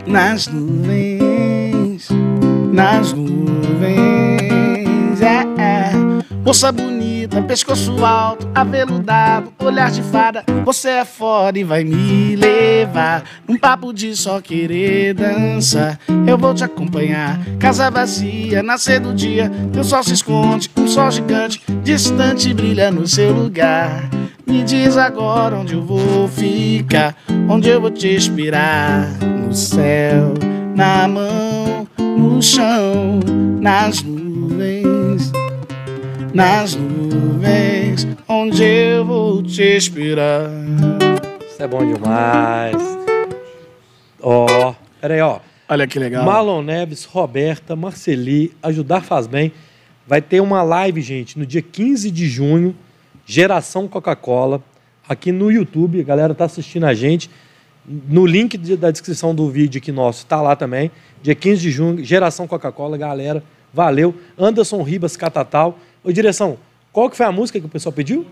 nas 0.06 0.46
nuvens, 0.46 2.08
nas 2.72 3.12
nuvens, 3.12 4.00
é, 5.20 5.42
é. 5.60 5.90
Moça 6.44 6.70
bonita, 6.70 7.42
pescoço 7.42 8.04
alto, 8.04 8.48
aveludado, 8.54 9.52
olhar 9.58 9.90
de 9.90 10.00
fada, 10.02 10.44
você 10.64 10.90
é 10.90 11.04
foda 11.04 11.58
e 11.58 11.64
vai 11.64 11.82
me 11.82 12.36
levar 12.36 13.24
num 13.48 13.58
papo 13.58 13.92
de 13.92 14.14
só 14.14 14.40
querer 14.40 15.14
dançar. 15.14 15.98
Eu 16.26 16.38
vou 16.38 16.54
te 16.54 16.62
acompanhar, 16.62 17.40
casa 17.58 17.90
vazia, 17.90 18.62
nascer 18.62 19.00
do 19.00 19.12
dia, 19.12 19.50
teu 19.72 19.82
sol 19.82 20.04
se 20.04 20.14
esconde, 20.14 20.70
um 20.76 20.86
sol 20.86 21.10
gigante, 21.10 21.60
distante 21.82 22.54
brilha 22.54 22.92
no 22.92 23.08
seu 23.08 23.32
lugar. 23.32 24.08
Me 24.46 24.62
diz 24.62 24.96
agora 24.96 25.56
onde 25.56 25.74
eu 25.74 25.82
vou 25.82 26.28
ficar, 26.28 27.16
onde 27.48 27.68
eu 27.68 27.80
vou 27.80 27.90
te 27.90 28.14
esperar, 28.14 29.08
no 29.20 29.52
céu, 29.52 30.34
na 30.74 31.08
mão, 31.08 31.86
no 31.98 32.40
chão, 32.40 33.20
nas 33.60 34.02
nuvens 34.02 35.32
nas 36.36 36.74
nuvens, 36.74 38.06
onde 38.28 38.62
eu 38.62 39.06
vou 39.06 39.42
te 39.42 39.62
esperar. 39.62 40.50
Isso 41.48 41.62
é 41.62 41.66
bom 41.66 41.78
demais. 41.78 42.76
Ó, 44.20 44.74
peraí, 45.00 45.22
ó. 45.22 45.40
Olha 45.66 45.86
que 45.86 45.98
legal. 45.98 46.26
Marlon 46.26 46.60
Neves, 46.60 47.04
Roberta, 47.04 47.74
Marceli, 47.74 48.52
Ajudar 48.62 49.00
Faz 49.00 49.26
Bem. 49.26 49.50
Vai 50.06 50.20
ter 50.20 50.42
uma 50.42 50.62
live, 50.62 51.00
gente, 51.00 51.38
no 51.38 51.46
dia 51.46 51.62
15 51.62 52.10
de 52.10 52.28
junho, 52.28 52.76
Geração 53.26 53.88
Coca-Cola, 53.88 54.62
aqui 55.08 55.32
no 55.32 55.50
YouTube. 55.50 56.00
A 56.00 56.04
galera 56.04 56.34
tá 56.34 56.44
assistindo 56.44 56.84
a 56.84 56.94
gente. 56.94 57.28
No 57.84 58.24
link 58.24 58.56
de- 58.56 58.76
da 58.76 58.90
descrição 58.90 59.34
do 59.34 59.50
vídeo 59.50 59.78
aqui 59.78 59.90
nosso, 59.90 60.24
tá 60.26 60.40
lá 60.40 60.54
também. 60.56 60.90
Dia 61.22 61.34
15 61.34 61.60
de 61.60 61.70
junho, 61.72 62.04
Geração 62.04 62.46
Coca-Cola, 62.46 62.96
galera. 62.96 63.42
Valeu. 63.74 64.14
Anderson 64.38 64.80
Ribas 64.82 65.16
Catatal. 65.16 65.78
Ô, 66.04 66.12
direção, 66.12 66.56
qual 66.92 67.10
que 67.10 67.16
foi 67.16 67.26
a 67.26 67.32
música 67.32 67.58
que 67.60 67.66
o 67.66 67.68
pessoal 67.68 67.92
pediu? 67.92 68.24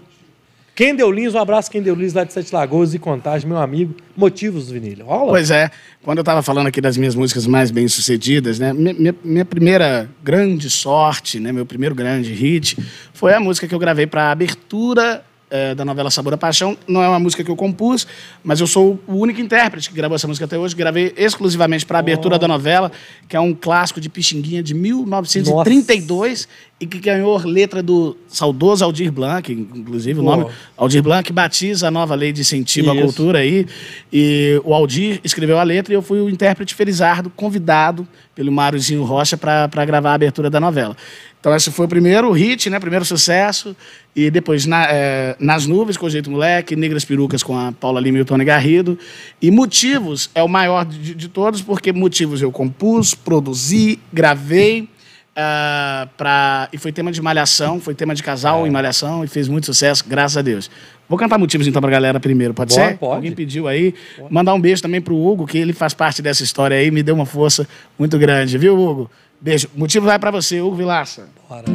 Deu 0.77 1.11
Lins, 1.11 1.35
um 1.35 1.39
abraço 1.39 1.71
deu 1.81 1.95
Lins 1.95 2.13
lá 2.15 2.25
de 2.25 2.33
Sete 2.33 2.53
Lagoas 2.53 2.95
e 2.95 2.99
Contagem, 2.99 3.49
meu 3.49 3.59
amigo. 3.59 3.95
Motivos, 4.17 4.71
Vinilha. 4.71 5.05
Rola? 5.05 5.31
Pois 5.31 5.49
é, 5.51 5.71
quando 6.03 6.19
eu 6.19 6.23
estava 6.23 6.43
falando 6.43 6.67
aqui 6.67 6.81
das 6.81 6.97
minhas 6.97 7.15
músicas 7.15 7.47
mais 7.47 7.71
bem-sucedidas, 7.71 8.59
né? 8.59 8.73
Minha, 8.73 9.15
minha- 9.23 9.45
primeira 9.45 10.11
grande 10.23 10.69
sorte, 10.69 11.39
né? 11.39 11.53
Meu 11.53 11.65
primeiro 11.65 11.95
grande 11.95 12.33
hit 12.33 12.77
foi 13.13 13.33
a 13.35 13.39
música 13.41 13.69
que 13.69 13.75
eu 13.75 13.79
gravei 13.79 14.07
para 14.07 14.25
a 14.25 14.31
abertura 14.33 15.25
eh, 15.49 15.75
da 15.77 15.85
novela 15.85 16.11
Sabor 16.11 16.33
da 16.33 16.37
Paixão. 16.37 16.77
Não 16.89 17.01
é 17.01 17.09
uma 17.09 17.21
música 17.21 17.45
que 17.45 17.51
eu 17.51 17.55
compus, 17.57 18.05
mas 18.43 18.59
eu 18.59 18.67
sou 18.67 18.99
o 19.07 19.15
único 19.19 19.41
intérprete 19.41 19.89
que 19.91 19.95
gravou 19.95 20.17
essa 20.17 20.27
música 20.27 20.45
até 20.47 20.59
hoje. 20.59 20.75
Gravei 20.75 21.15
exclusivamente 21.17 21.87
para 21.87 21.99
a 21.99 22.01
abertura 22.01 22.37
da 22.37 22.49
novela, 22.49 22.91
que 23.29 23.37
é 23.37 23.41
um 23.41 23.55
clássico 23.55 24.01
de 24.01 24.09
Pixinguinha 24.09 24.61
de 24.63 24.75
1932 24.75 26.49
e 26.81 26.87
que 26.87 26.99
ganhou 26.99 27.39
letra 27.47 27.83
do 27.83 28.17
saudoso 28.27 28.85
Aldir 28.85 29.11
Blanc, 29.13 29.51
inclusive 29.53 30.19
o 30.21 30.25
Uau. 30.25 30.41
nome 30.41 30.51
Aldir 30.77 31.03
Blanc 31.03 31.33
batiza 31.33 31.87
a 31.89 31.91
nova 31.91 32.15
lei 32.17 32.33
de 32.33 32.41
incentivo 32.41 32.91
à 32.91 32.95
Isso. 32.95 33.05
cultura 33.05 33.39
aí. 33.39 33.65
E 34.13 34.61
o 34.65 34.75
Aldir 34.75 35.21
escreveu 35.23 35.59
a 35.59 35.63
letra 35.63 35.95
e 35.95 35.97
eu 35.97 36.03
fui 36.03 36.21
o 36.21 36.29
intérprete 36.29 36.75
Felizardo, 36.75 37.31
convidado 37.31 38.07
pelo 38.35 38.51
Máriozinho 38.51 39.05
Rocha 39.05 39.37
para 39.37 39.85
gravar 39.87 40.11
a 40.11 40.15
abertura 40.15 40.51
da 40.51 40.59
novela. 40.59 40.97
Então 41.41 41.55
esse 41.55 41.71
foi 41.71 41.87
o 41.87 41.89
primeiro 41.89 42.31
hit, 42.33 42.69
né? 42.69 42.81
Primeiro 42.81 43.05
sucesso. 43.05 43.77
E 44.17 44.31
depois 44.31 44.67
na- 44.67 44.87
eh, 44.91 45.37
Nas 45.39 45.67
Nuvens 45.67 45.97
com 45.97 46.07
o 46.07 46.11
Jeito 46.11 46.31
Moleque, 46.31 46.75
Negras 46.75 47.05
Perucas 47.05 47.43
com 47.43 47.57
a 47.57 47.71
Paula 47.71 48.01
Lima 48.01 48.19
e 48.19 48.21
o 48.23 48.25
Tony 48.25 48.45
Garrido. 48.45 48.99
E 49.41 49.51
Motivos 49.51 50.29
é 50.35 50.43
o 50.43 50.49
maior 50.49 50.85
de, 50.85 51.15
de 51.15 51.29
todos, 51.29 51.63
porque 51.63 51.93
Motivos 51.93 52.43
eu 52.43 52.51
compus, 52.51 53.15
produzi, 53.15 53.99
gravei. 54.13 54.89
Ah, 55.37 56.09
pra, 56.17 56.69
e 56.73 56.79
foi 56.79 56.93
tema 56.93 57.11
de 57.11 57.21
malhação, 57.21 57.81
foi 57.81 57.95
tema 57.95 58.15
de 58.15 58.23
casal 58.23 58.65
É. 58.65 58.69
em 58.69 58.71
malhação 58.71 59.25
e 59.25 59.29
fez 59.29 59.49
muito 59.49 59.67
sucesso, 59.67 60.05
graças 60.07 60.37
a 60.37 60.43
Deus. 60.43 60.71
Vou 61.09 61.19
cantar 61.19 61.39
motivos 61.39 61.67
então 61.67 61.83
pra 61.83 61.91
galera 61.91 62.19
primeiro, 62.19 62.55
pode 62.55 62.75
Bora, 62.75 62.91
ser? 62.91 62.99
pode. 62.99 63.15
Alguém 63.17 63.33
pediu 63.33 63.69
aí. 63.69 63.95
Mandar 64.31 64.55
um 64.55 64.61
beijo 64.61 64.81
também 64.81 65.01
pro 65.01 65.17
Hugo, 65.17 65.47
que 65.47 65.59
ele 65.59 65.73
faz 65.73 65.93
parte 65.93 66.23
dessa 66.23 66.43
história 66.43 66.77
aí, 66.77 66.91
me 66.91 67.03
deu 67.03 67.15
uma 67.15 67.27
força 67.27 67.69
muito 67.99 68.19
grande, 68.19 68.57
viu, 68.57 68.79
Hugo? 68.79 69.11
Beijo. 69.41 69.69
Motivo 69.77 70.07
vai 70.07 70.19
pra 70.19 70.31
você, 70.31 70.61
Hugo 70.63 70.77
Vilaça. 70.77 71.29
Bora. 71.49 71.65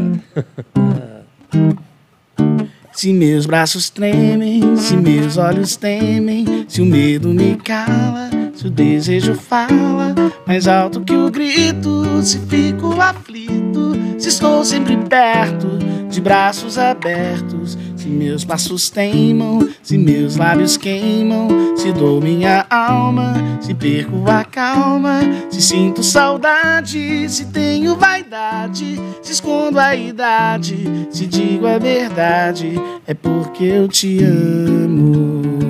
Se 2.92 3.14
meus 3.14 3.46
braços 3.46 3.90
tremem, 3.90 4.76
se 4.76 4.98
meus 4.98 5.38
olhos 5.38 5.78
temem, 5.78 6.66
se 6.68 6.82
o 6.82 6.86
medo 6.86 7.30
me 7.30 7.56
cala, 7.56 8.30
se 8.60 8.68
o 8.68 8.70
desejo 8.70 9.36
fala 9.36 10.14
mais 10.46 10.68
alto 10.68 11.00
que 11.00 11.16
o 11.16 11.32
grito, 11.32 12.22
se 12.22 12.38
fico 12.40 13.00
aflito, 13.00 13.94
se 14.18 14.28
estou 14.28 14.66
sempre 14.66 14.98
perto, 14.98 15.80
de 16.10 16.20
braços 16.20 16.78
abertos, 16.78 17.78
se 17.96 18.10
meus 18.10 18.44
passos 18.44 18.90
teimam, 18.90 19.70
se 19.82 19.98
meus 19.98 20.36
lábios 20.36 20.76
queimam, 20.76 21.48
se 21.78 21.94
dou 21.94 22.20
minha 22.20 22.66
alma, 22.70 23.34
se 23.62 23.74
perco 23.74 24.30
a 24.30 24.44
calma, 24.44 25.22
se 25.50 25.62
sinto 25.62 26.04
saudade, 26.04 27.30
se 27.30 27.46
tenho 27.46 27.96
vaidade, 27.96 29.00
se 29.22 29.32
escondo 29.32 29.80
a 29.80 29.96
idade, 29.96 31.08
se 31.10 31.26
digo 31.26 31.66
a 31.66 31.78
verdade, 31.78 32.74
é 33.08 33.14
porque 33.14 33.64
eu 33.64 33.88
te 33.88 34.22
amo. 34.22 35.69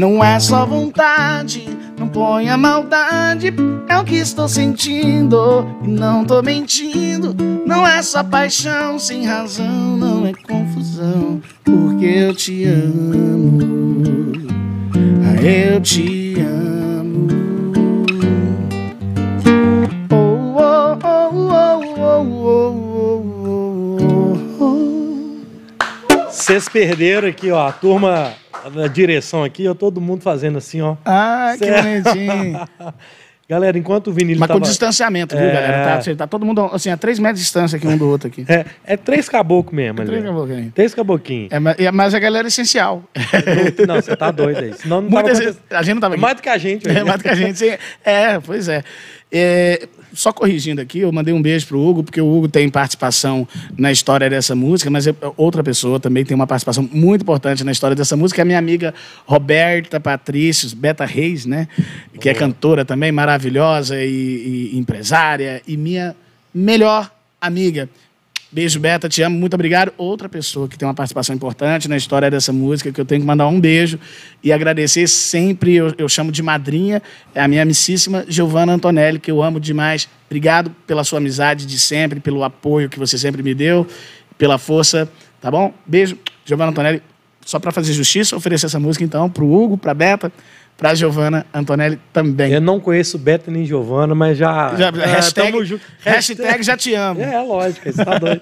Não 0.00 0.24
é 0.24 0.40
só 0.40 0.64
vontade, 0.64 1.68
não 1.98 2.08
ponha 2.08 2.56
maldade, 2.56 3.52
é 3.86 3.98
o 3.98 4.02
que 4.02 4.14
estou 4.14 4.48
sentindo 4.48 5.68
e 5.84 5.88
não 5.88 6.24
tô 6.24 6.40
mentindo. 6.40 7.36
Não 7.66 7.86
é 7.86 8.00
só 8.00 8.24
paixão 8.24 8.98
sem 8.98 9.26
razão, 9.26 9.98
não 9.98 10.26
é 10.26 10.32
confusão, 10.32 11.42
porque 11.62 12.06
eu 12.06 12.34
te 12.34 12.64
amo. 12.64 13.58
Ah, 15.22 15.42
eu 15.42 15.78
te 15.82 16.34
amo. 16.40 17.28
Oh, 20.10 20.96
oh, 21.04 21.30
oh. 24.60 26.26
Vocês 26.30 26.70
perderam 26.70 27.28
aqui, 27.28 27.50
ó, 27.50 27.68
a 27.68 27.72
turma 27.72 28.32
da 28.68 28.86
direção 28.86 29.42
aqui, 29.44 29.66
ó, 29.68 29.74
todo 29.74 30.00
mundo 30.00 30.22
fazendo 30.22 30.58
assim, 30.58 30.80
ó. 30.80 30.96
Ah, 31.04 31.54
que 31.58 31.64
Certo. 31.64 31.84
bonitinho. 32.14 32.60
Galera, 33.48 33.76
enquanto 33.76 34.06
o 34.06 34.12
Vinícius 34.12 34.38
Mas 34.38 34.46
com 34.46 34.54
tava... 34.60 34.64
distanciamento, 34.64 35.34
viu, 35.36 35.44
É. 35.44 35.52
galera? 35.52 35.98
Tá, 36.00 36.14
tá 36.18 36.26
todo 36.28 36.46
mundo 36.46 36.70
assim, 36.72 36.88
a 36.88 36.96
três 36.96 37.18
metros 37.18 37.40
de 37.40 37.44
distância 37.46 37.76
aqui 37.78 37.86
um 37.88 37.98
do 37.98 38.08
outro 38.08 38.28
aqui. 38.28 38.44
É, 38.48 38.64
é 38.84 38.96
três 38.96 39.28
caboclos 39.28 39.74
mesmo 39.74 40.00
ali. 40.00 40.08
Três 40.22 40.50
aí. 40.52 40.70
Três 40.72 40.94
caboquinhos. 40.94 41.48
É, 41.50 41.58
mas- 41.58 41.76
é, 41.80 41.90
mas 41.90 42.14
a 42.14 42.20
galera 42.20 42.46
é 42.46 42.48
essencial. 42.48 43.02
Não, 43.88 43.96
você 43.96 44.14
tá 44.14 44.30
doido 44.30 44.58
aí. 44.60 44.72
Senão 44.74 45.00
não 45.00 45.10
tava 45.10 45.22
Muitas 45.22 45.40
acontecendo. 45.40 45.44
vezes, 45.46 45.60
a 45.68 45.82
gente 45.82 45.94
não 45.94 46.00
tava 46.00 46.14
É 46.14 46.16
aqui. 46.16 46.22
mais 46.22 46.36
do 46.36 46.42
que 46.42 46.48
a 46.48 46.58
gente. 46.58 46.88
É 46.88 46.92
velho. 46.92 47.06
mais 47.08 47.18
do 47.18 47.22
que 47.24 47.28
a 47.28 47.34
gente. 47.34 47.78
É, 48.04 48.38
pois 48.38 48.68
é. 48.68 48.84
É, 49.32 49.86
Só 50.12 50.32
corrigindo 50.32 50.80
aqui, 50.80 50.98
eu 50.98 51.12
mandei 51.12 51.32
um 51.32 51.40
beijo 51.40 51.66
pro 51.68 51.80
Hugo, 51.80 52.02
porque 52.02 52.20
o 52.20 52.26
Hugo 52.26 52.48
tem 52.48 52.68
participação 52.68 53.46
na 53.78 53.92
história 53.92 54.28
dessa 54.28 54.56
música, 54.56 54.90
mas 54.90 55.06
outra 55.36 55.62
pessoa 55.62 56.00
também 56.00 56.24
tem 56.24 56.34
uma 56.34 56.48
participação 56.48 56.88
muito 56.92 57.22
importante 57.22 57.62
na 57.62 57.70
história 57.70 57.94
dessa 57.94 58.16
música, 58.16 58.40
é 58.40 58.42
a 58.42 58.44
minha 58.44 58.58
amiga 58.58 58.92
Roberta 59.24 60.00
Patrícios, 60.00 60.74
Beta 60.74 61.04
Reis, 61.04 61.46
né? 61.46 61.68
Que 62.20 62.28
é 62.28 62.34
cantora 62.34 62.84
também, 62.84 63.12
maravilhosa 63.12 64.02
e, 64.02 64.72
e 64.72 64.78
empresária, 64.78 65.62
e 65.66 65.76
minha 65.76 66.16
melhor 66.52 67.08
amiga. 67.40 67.88
Beijo, 68.52 68.80
Beta, 68.80 69.08
te 69.08 69.22
amo, 69.22 69.38
muito 69.38 69.54
obrigado. 69.54 69.92
Outra 69.96 70.28
pessoa 70.28 70.66
que 70.66 70.76
tem 70.76 70.86
uma 70.86 70.92
participação 70.92 71.32
importante 71.32 71.88
na 71.88 71.96
história 71.96 72.28
dessa 72.28 72.52
música, 72.52 72.90
que 72.90 73.00
eu 73.00 73.04
tenho 73.04 73.20
que 73.20 73.26
mandar 73.26 73.46
um 73.46 73.60
beijo 73.60 73.96
e 74.42 74.52
agradecer 74.52 75.06
sempre, 75.06 75.76
eu, 75.76 75.94
eu 75.96 76.08
chamo 76.08 76.32
de 76.32 76.42
madrinha, 76.42 77.00
é 77.32 77.40
a 77.40 77.46
minha 77.46 77.62
amicíssima 77.62 78.24
Giovanna 78.26 78.72
Antonelli, 78.72 79.20
que 79.20 79.30
eu 79.30 79.40
amo 79.40 79.60
demais. 79.60 80.08
Obrigado 80.26 80.74
pela 80.84 81.04
sua 81.04 81.18
amizade 81.18 81.64
de 81.64 81.78
sempre, 81.78 82.18
pelo 82.18 82.42
apoio 82.42 82.88
que 82.88 82.98
você 82.98 83.16
sempre 83.16 83.40
me 83.40 83.54
deu, 83.54 83.86
pela 84.36 84.58
força, 84.58 85.08
tá 85.40 85.48
bom? 85.48 85.72
Beijo, 85.86 86.18
Giovanna 86.44 86.72
Antonelli. 86.72 87.02
Só 87.46 87.60
para 87.60 87.70
fazer 87.70 87.92
justiça, 87.92 88.34
oferecer 88.34 88.66
essa 88.66 88.80
música 88.80 89.04
então 89.04 89.30
pro 89.30 89.46
Hugo, 89.46 89.78
pra 89.78 89.94
Beta, 89.94 90.32
pra 90.80 90.94
Giovanna 90.94 91.46
Antonelli 91.52 92.00
também. 92.12 92.52
Eu 92.52 92.60
não 92.60 92.80
conheço 92.80 93.18
Beta 93.18 93.50
nem 93.50 93.64
Giovana, 93.66 94.14
mas 94.14 94.36
já. 94.38 94.74
Já- 94.74 94.88
é, 94.88 95.06
hashtag, 95.06 95.64
junto. 95.64 95.82
hashtag 96.00 96.62
já 96.62 96.76
te 96.76 96.94
amo. 96.94 97.20
É, 97.20 97.38
lógico, 97.42 97.92
você 97.92 98.04
tá 98.04 98.18
doido. 98.18 98.40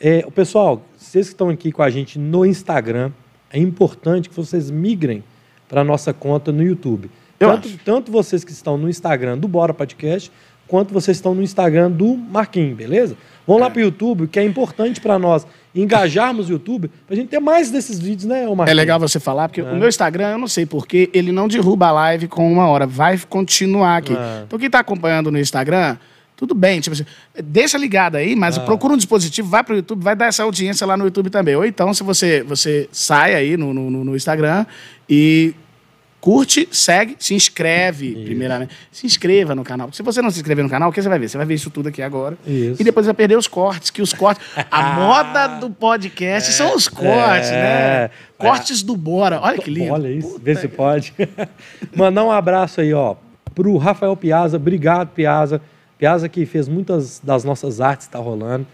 É, 0.00 0.22
pessoal, 0.34 0.82
vocês 0.96 1.26
que 1.26 1.34
estão 1.34 1.48
aqui 1.50 1.72
com 1.72 1.82
a 1.82 1.90
gente 1.90 2.18
no 2.18 2.46
Instagram, 2.46 3.10
é 3.50 3.58
importante 3.58 4.28
que 4.28 4.36
vocês 4.36 4.70
migrem 4.70 5.22
para 5.68 5.80
a 5.80 5.84
nossa 5.84 6.12
conta 6.12 6.52
no 6.52 6.62
YouTube. 6.62 7.10
Eu 7.40 7.48
Tanto, 7.50 7.68
acho. 7.68 7.78
tanto 7.84 8.12
vocês 8.12 8.44
que 8.44 8.52
estão 8.52 8.78
no 8.78 8.88
Instagram 8.88 9.36
do 9.36 9.48
Bora 9.48 9.74
Podcast, 9.74 10.30
quanto 10.68 10.94
vocês 10.94 11.16
estão 11.16 11.34
no 11.34 11.42
Instagram 11.42 11.90
do 11.90 12.16
Marquinhos, 12.16 12.76
beleza? 12.76 13.16
Vão 13.46 13.58
lá 13.58 13.68
para 13.68 13.80
o 13.80 13.82
YouTube, 13.82 14.28
que 14.28 14.38
é 14.38 14.44
importante 14.44 15.00
para 15.00 15.18
nós 15.18 15.46
engajarmos 15.74 16.48
o 16.48 16.52
YouTube, 16.52 16.88
para 17.06 17.14
a 17.14 17.16
gente 17.16 17.28
ter 17.28 17.40
mais 17.40 17.70
desses 17.70 17.98
vídeos, 17.98 18.24
né, 18.24 18.46
ô 18.48 18.54
É 18.64 18.72
legal 18.74 18.98
você 19.00 19.18
falar, 19.18 19.48
porque 19.48 19.60
É. 19.60 19.64
o 19.64 19.76
meu 19.76 19.88
Instagram, 19.88 20.32
eu 20.32 20.38
não 20.38 20.46
sei 20.48 20.64
porquê, 20.64 21.10
ele 21.12 21.32
não 21.32 21.48
derruba 21.48 21.88
a 21.88 21.92
live 21.92 22.28
com 22.28 22.50
uma 22.52 22.66
hora. 22.68 22.86
Vai 22.86 23.18
continuar 23.28 23.96
aqui. 23.96 24.12
É. 24.14 24.44
Então, 24.46 24.58
quem 24.58 24.70
tá 24.70 24.78
acompanhando 24.78 25.30
no 25.32 25.38
Instagram, 25.38 25.96
tudo 26.36 26.54
bem. 26.54 26.80
Tipo 26.80 26.94
assim, 26.94 27.04
deixa 27.42 27.76
ligado 27.78 28.16
aí, 28.16 28.34
mas 28.36 28.56
Ah. 28.58 28.60
procura 28.60 28.94
um 28.94 28.96
dispositivo, 28.96 29.48
vai 29.48 29.62
pro 29.64 29.76
YouTube, 29.76 30.02
vai 30.02 30.14
dar 30.14 30.26
essa 30.26 30.42
audiência 30.42 30.86
lá 30.86 30.96
no 30.96 31.04
YouTube 31.04 31.30
também. 31.30 31.56
Ou 31.56 31.64
então, 31.64 31.92
se 31.94 32.02
você, 32.02 32.42
você 32.42 32.88
sai 32.92 33.34
aí 33.34 33.56
no, 33.56 33.72
no- 33.74 34.04
no 34.04 34.16
Instagram 34.16 34.66
e 35.08 35.54
curte, 36.24 36.66
segue, 36.72 37.16
se 37.18 37.34
inscreve, 37.34 38.12
Isso. 38.14 38.24
primeiramente. 38.24 38.74
Se 38.90 39.04
inscreva 39.04 39.54
no 39.54 39.62
canal. 39.62 39.92
Se 39.92 40.02
você 40.02 40.22
não 40.22 40.30
se 40.30 40.38
inscrever 40.38 40.64
no 40.64 40.70
canal, 40.70 40.88
o 40.88 40.92
que 40.92 41.02
você 41.02 41.06
vai 41.10 41.18
ver? 41.18 41.28
Você 41.28 41.36
vai 41.36 41.44
ver 41.44 41.52
isso 41.52 41.68
tudo 41.68 41.90
aqui 41.90 42.00
agora. 42.00 42.38
Isso. 42.46 42.80
E 42.80 42.84
depois 42.84 43.04
vai 43.04 43.14
perder 43.14 43.36
os 43.36 43.46
cortes, 43.46 43.90
que 43.90 44.00
os 44.00 44.14
cortes... 44.14 44.42
A 44.70 44.82
moda 44.98 45.46
do 45.60 45.68
podcast 45.68 46.50
são 46.54 46.74
os 46.74 46.88
cortes, 46.88 47.50
É. 47.50 48.08
né? 48.08 48.10
Cortes 48.38 48.82
do 48.82 48.96
Bora. 48.96 49.38
Olha 49.42 49.58
que 49.58 49.68
lindo. 49.70 49.92
Olha 49.92 50.08
isso, 50.08 50.28
Puta 50.30 50.40
vê 50.42 50.54
se 50.56 50.62
que- 50.66 50.68
pode. 50.74 51.12
Mandar 51.94 52.24
um 52.24 52.30
abraço 52.30 52.80
aí, 52.80 52.94
ó, 52.94 53.16
pro 53.54 53.76
Rafael 53.76 54.16
Piazza. 54.16 54.56
Obrigado, 54.56 55.08
Piazza. 55.08 55.60
Piazza 55.98 56.26
que 56.26 56.46
fez 56.46 56.68
muitas 56.68 57.20
das 57.22 57.44
nossas 57.44 57.82
artes, 57.82 58.06
tá 58.06 58.18
rolando. 58.18 58.66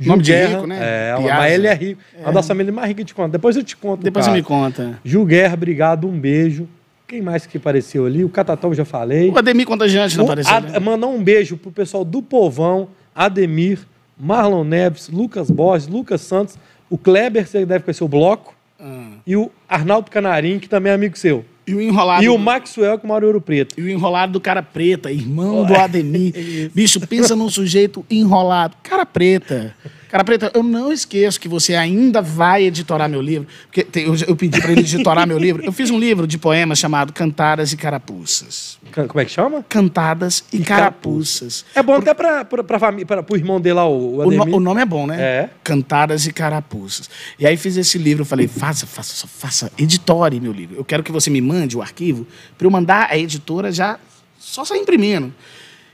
Nome 0.00 0.24
de 0.24 0.32
Guerra, 0.32 0.54
rico, 0.56 0.66
né? 0.66 0.78
É, 0.80 1.16
Piazza. 1.16 1.34
mas 1.34 1.52
ele 1.52 1.66
é 1.68 1.74
rico. 1.74 2.00
É. 2.20 2.28
A 2.28 2.32
nossa 2.32 2.48
família 2.48 2.72
mais 2.72 2.88
rica 2.88 3.04
de 3.04 3.14
conta. 3.14 3.28
Depois 3.30 3.54
eu 3.56 3.62
te 3.62 3.76
conto. 3.76 4.02
Depois 4.02 4.24
você 4.24 4.32
me 4.32 4.42
conta. 4.42 4.98
Gil 5.04 5.24
Guerra, 5.24 5.54
obrigado, 5.54 6.08
um 6.08 6.18
beijo. 6.18 6.68
Quem 7.06 7.22
mais 7.22 7.46
que 7.46 7.56
apareceu 7.56 8.04
ali? 8.06 8.24
O 8.24 8.28
Catatão 8.28 8.74
já 8.74 8.84
falei. 8.84 9.30
O 9.30 9.38
Ademir 9.38 9.66
Contagiante 9.66 10.16
não 10.16 10.24
O 10.24 10.26
apareceu. 10.26 10.52
Ad- 10.54 10.72
né? 10.72 10.78
Mandar 10.78 11.06
um 11.06 11.22
beijo 11.22 11.56
pro 11.56 11.70
pessoal 11.70 12.04
do 12.04 12.20
Povão, 12.20 12.88
Ademir, 13.14 13.78
Marlon 14.18 14.64
Neves, 14.64 15.08
Lucas 15.08 15.50
Borges, 15.50 15.86
Lucas 15.86 16.20
Santos, 16.20 16.58
o 16.90 16.98
Kleber, 16.98 17.46
você 17.46 17.64
deve 17.64 17.84
conhecer 17.84 18.02
o 18.04 18.08
Bloco, 18.08 18.54
Ah. 18.80 19.10
e 19.26 19.36
o 19.36 19.50
Arnaldo 19.68 20.10
Canarim, 20.10 20.58
que 20.58 20.68
também 20.68 20.90
é 20.90 20.94
amigo 20.94 21.16
seu. 21.16 21.44
E 21.66 21.74
o 21.74 21.80
enrolado. 21.80 22.22
E 22.22 22.28
o 22.28 22.38
Maxwell, 22.38 22.96
que 22.98 23.06
mora 23.06 23.24
em 23.24 23.26
Ouro 23.26 23.40
Preto. 23.40 23.74
E 23.78 23.82
o 23.82 23.88
enrolado 23.88 24.32
do 24.34 24.40
cara 24.40 24.62
preta, 24.62 25.10
irmão 25.10 25.64
do 25.64 25.74
Ademir. 25.78 26.36
Isso. 26.36 26.70
Bicho, 26.74 27.00
pensa 27.08 27.34
num 27.34 27.48
sujeito 27.48 28.04
enrolado. 28.10 28.76
Cara 28.84 29.04
preta. 29.04 29.74
Cara 30.16 30.24
preta, 30.24 30.50
eu 30.54 30.62
não 30.62 30.90
esqueço 30.90 31.38
que 31.38 31.46
você 31.48 31.74
ainda 31.74 32.22
vai 32.22 32.64
editorar 32.64 33.06
meu 33.08 33.20
livro. 33.20 33.46
Porque 33.66 33.84
tem- 33.84 34.04
eu, 34.06 34.14
eu 34.26 34.34
pedi 34.34 34.58
para 34.60 34.72
ele 34.72 34.80
editorar 34.80 35.26
meu 35.26 35.36
livro. 35.38 35.62
Eu 35.62 35.72
fiz 35.72 35.90
um 35.90 35.98
livro 35.98 36.26
de 36.26 36.38
poemas 36.38 36.78
chamado 36.78 37.12
Cantadas 37.12 37.72
e 37.72 37.76
Carapuças. 37.76 38.78
Can- 38.92 39.06
Como 39.06 39.20
é 39.20 39.24
que 39.26 39.30
chama? 39.30 39.62
Cantadas 39.68 40.42
e, 40.52 40.56
E 40.56 40.60
Carapuças. 40.64 41.66
É 41.74 41.82
bom 41.82 41.96
até 41.96 42.14
para 42.14 42.44
pro 42.46 43.36
irmão 43.36 43.60
dele 43.60 43.74
lá, 43.74 43.86
o, 43.86 43.92
o 43.92 44.16
O, 44.16 44.22
Ademir. 44.22 44.54
o 44.54 44.60
nome 44.60 44.80
é 44.80 44.86
bom, 44.86 45.06
né? 45.06 45.20
É. 45.20 45.50
Cantadas 45.62 46.26
e 46.26 46.32
Carapuças. 46.32 47.10
E 47.38 47.46
aí 47.46 47.56
fiz 47.58 47.76
esse 47.76 47.98
livro, 47.98 48.22
eu 48.22 48.26
falei, 48.26 48.48
faça, 48.48 48.86
faça, 48.86 49.26
faça, 49.26 49.70
editore 49.78 50.40
meu 50.40 50.52
livro. 50.52 50.76
Eu 50.76 50.84
quero 50.84 51.02
que 51.02 51.12
você 51.12 51.28
me 51.28 51.40
mande 51.42 51.76
o 51.76 51.82
arquivo 51.82 52.26
para 52.56 52.66
eu 52.66 52.70
mandar 52.70 53.08
a 53.10 53.18
editora 53.18 53.70
já 53.70 53.98
só 54.38 54.64
sair 54.64 54.78
imprimindo. 54.78 55.32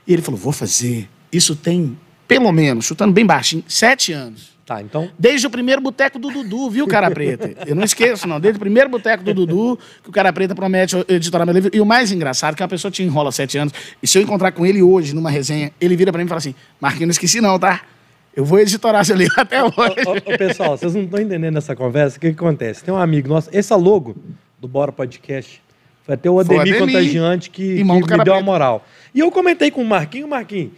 E 0.07 0.13
ele 0.13 0.21
falou, 0.21 0.39
vou 0.39 0.53
fazer. 0.53 1.09
Isso 1.31 1.55
tem, 1.55 1.97
pelo 2.27 2.51
menos, 2.51 2.85
chutando 2.85 3.13
bem 3.13 3.25
baixinho, 3.25 3.63
sete 3.67 4.13
anos. 4.13 4.53
Tá, 4.65 4.81
então... 4.81 5.09
Desde 5.19 5.45
o 5.45 5.49
primeiro 5.49 5.81
boteco 5.81 6.17
do 6.17 6.31
Dudu, 6.31 6.69
viu, 6.69 6.87
Cara 6.87 7.11
Preta? 7.11 7.53
Eu 7.67 7.75
não 7.75 7.83
esqueço, 7.83 8.25
não. 8.25 8.39
Desde 8.39 8.55
o 8.55 8.59
primeiro 8.59 8.89
boteco 8.89 9.21
do 9.21 9.33
Dudu, 9.33 9.77
que 10.01 10.09
o 10.09 10.11
Cara 10.11 10.31
Preta 10.31 10.55
promete 10.55 10.95
editorar 11.09 11.45
meu 11.45 11.53
livro. 11.53 11.69
E 11.73 11.81
o 11.81 11.85
mais 11.85 12.13
engraçado 12.13 12.53
é 12.53 12.55
que 12.55 12.63
uma 12.63 12.69
pessoa 12.69 12.89
te 12.89 13.03
enrola 13.03 13.29
sete 13.31 13.57
anos. 13.57 13.73
E 14.01 14.07
se 14.07 14.17
eu 14.17 14.21
encontrar 14.21 14.53
com 14.53 14.65
ele 14.65 14.81
hoje, 14.81 15.13
numa 15.13 15.29
resenha, 15.29 15.71
ele 15.81 15.97
vira 15.97 16.13
pra 16.13 16.19
mim 16.19 16.25
e 16.25 16.29
fala 16.29 16.37
assim: 16.37 16.55
Marquinhos, 16.79 17.07
não 17.07 17.11
esqueci, 17.11 17.41
não, 17.41 17.59
tá? 17.59 17.81
Eu 18.35 18.45
vou 18.45 18.57
editorar 18.57 19.03
seu 19.03 19.17
livro 19.17 19.35
até 19.37 19.61
hoje. 19.61 19.75
Ô, 20.07 20.11
ô, 20.11 20.33
ô, 20.33 20.37
pessoal, 20.37 20.77
vocês 20.77 20.95
não 20.95 21.03
estão 21.03 21.19
entendendo 21.19 21.57
essa 21.57 21.75
conversa. 21.75 22.17
O 22.17 22.19
que, 22.21 22.29
que 22.29 22.35
acontece? 22.35 22.83
Tem 22.83 22.93
um 22.93 22.97
amigo 22.97 23.27
nosso, 23.27 23.49
esse 23.51 23.71
é 23.71 23.75
logo 23.75 24.15
do 24.59 24.67
Bora 24.67 24.91
Podcast. 24.93 25.61
Foi 26.05 26.15
até 26.15 26.29
o 26.29 26.39
Ademir 26.39 26.61
Ademir, 26.61 26.79
Contagiante 26.79 27.49
que, 27.49 27.75
que 27.75 27.83
me 27.83 28.23
deu 28.23 28.33
a 28.33 28.41
moral. 28.41 28.85
E 29.13 29.19
eu 29.19 29.29
comentei 29.29 29.69
com 29.69 29.81
o 29.81 29.85
Marquinho, 29.85 30.27
Marquinho, 30.27 30.71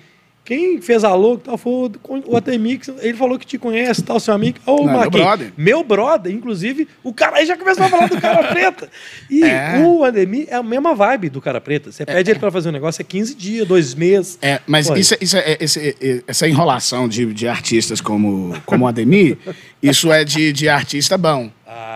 Quem 0.46 0.80
fez 0.80 1.04
a 1.04 1.14
louca 1.16 1.46
tal, 1.46 1.58
foi 1.58 1.72
o- 1.74 1.89
que 1.89 2.91
ele 3.02 3.18
falou 3.18 3.39
que 3.39 3.48
te 3.48 3.58
conhece, 3.58 4.04
tal, 4.04 4.20
seu 4.20 4.32
amigo. 4.32 4.60
Ô, 4.64 4.86
Não, 4.86 5.00
meu 5.02 5.10
brother. 5.10 5.52
Meu 5.58 5.84
brother, 5.84 6.32
inclusive, 6.32 6.88
o 7.04 7.12
cara 7.12 7.38
aí 7.38 7.48
já 7.48 7.58
começou 7.58 7.84
a 7.84 7.89
falar 7.89 8.08
do 8.08 8.22
cara 8.22 8.43
preta. 8.54 8.88
E 9.28 9.43
É. 9.43 9.80
o 9.84 10.04
Ademir 10.04 10.46
é 10.48 10.54
a 10.56 10.62
mesma 10.62 10.93
vibe 10.93 11.30
do 11.30 11.41
cara 11.41 11.60
preta. 11.60 11.91
Você 11.91 12.06
pede 12.06 12.30
ele 12.30 12.39
pra 12.39 12.52
fazer 12.52 12.70
um 12.70 12.72
negócio, 12.72 13.02
é 13.02 13.04
15 13.04 13.34
dias, 13.34 13.68
dois 13.68 13.96
meses. 13.96 14.38
É, 14.39 14.60
mas 14.68 14.88
Olha. 14.88 15.00
isso, 15.00 15.16
é- 15.16 15.18
isso 15.20 15.36
é, 15.38 15.58
esse- 15.60 15.98
é- 16.00 16.22
essa 16.28 16.48
enrolação 16.48 17.08
de, 17.10 17.26
de 17.34 17.48
artistas 17.48 18.00
como, 18.00 18.54
como 18.68 18.86
o 18.86 18.88
Ademir, 18.88 19.38
isso 19.82 20.12
é 20.14 20.24
de, 20.24 20.54
de 20.54 20.70
artista 20.70 21.18
bom. 21.18 21.50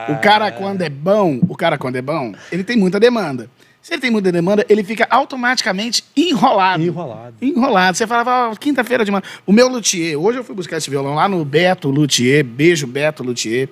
O 0.10 0.16
cara, 0.22 0.52
quando 0.52 0.82
é 0.82 0.90
bom, 0.90 1.40
o 1.48 1.56
cara, 1.56 1.78
quando 1.78 1.96
é 1.98 2.02
bom, 2.02 2.34
ele 2.52 2.64
tem 2.64 2.76
muita 2.76 3.00
demanda. 3.00 3.48
Se 3.90 3.96
ele 3.96 4.02
tem 4.02 4.12
muita 4.12 4.32
demanda, 4.32 4.64
ele 4.70 4.84
fica 4.84 5.08
automaticamente 5.10 6.04
enrolado. 6.16 6.84
Enrolado. 6.84 7.34
Enrolado. 7.42 7.98
Você 7.98 8.06
falava, 8.06 8.52
ó, 8.52 8.56
quinta-feira 8.56 9.04
de 9.04 9.10
manhã. 9.10 9.24
O 9.48 9.52
meu 9.52 9.68
luthier, 9.68 10.16
hoje 10.16 10.38
eu 10.38 10.44
fui 10.44 10.54
buscar 10.54 10.78
esse 10.78 10.92
violão 10.92 11.16
lá 11.16 11.28
no 11.28 11.44
Beto 11.44 11.90
Luthier. 11.90 12.46
Beijo, 12.46 12.86
Beto 12.86 13.24
Luthier. 13.24 13.68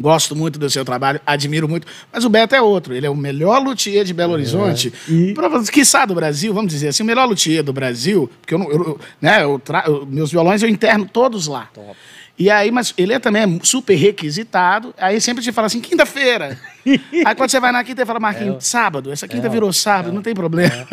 Gosto 0.00 0.34
muito 0.34 0.58
do 0.58 0.70
seu 0.70 0.82
trabalho, 0.82 1.20
admiro 1.26 1.68
muito. 1.68 1.86
Mas 2.10 2.24
o 2.24 2.30
Beto 2.30 2.54
é 2.54 2.62
outro. 2.62 2.94
Ele 2.94 3.06
é 3.06 3.10
o 3.10 3.14
melhor 3.14 3.62
luthier 3.62 4.02
de 4.02 4.14
Belo 4.14 4.32
Horizonte. 4.32 4.90
E- 5.06 5.34
Pra, 5.34 5.50
quiçá 5.70 6.06
do 6.06 6.14
Brasil, 6.14 6.54
vamos 6.54 6.72
dizer 6.72 6.88
assim, 6.88 7.02
o 7.02 7.06
melhor 7.06 7.28
luthier 7.28 7.62
do 7.62 7.72
Brasil. 7.74 8.30
Porque 8.40 8.54
eu, 8.54 8.58
não- 8.58 8.70
eu- 8.70 8.78
eu- 8.82 9.00
né, 9.20 9.44
eu 9.44 9.58
tra- 9.58 9.84
eu- 9.86 10.06
meus 10.06 10.32
violões 10.32 10.62
eu 10.62 10.70
interno 10.70 11.04
todos 11.06 11.46
lá. 11.46 11.68
Top. 11.74 11.94
E 12.36 12.50
aí, 12.50 12.70
mas 12.72 12.92
ele 12.98 13.12
é 13.12 13.18
também 13.20 13.60
super 13.62 13.94
requisitado. 13.94 14.92
Aí 14.98 15.20
sempre 15.20 15.42
te 15.42 15.52
fala 15.52 15.66
assim, 15.66 15.80
quinta-feira. 15.80 16.58
aí 16.84 17.34
quando 17.36 17.48
você 17.50 17.60
vai 17.60 17.70
na 17.70 17.84
quinta, 17.84 18.00
ele 18.00 18.06
fala, 18.06 18.18
Marquinhos, 18.18 18.66
sábado. 18.66 19.12
Essa 19.12 19.28
quinta 19.28 19.46
É, 19.46 19.50
virou 19.50 19.72
sábado, 19.72 20.12
não 20.12 20.20
tem 20.22 20.34
problema. 20.34 20.86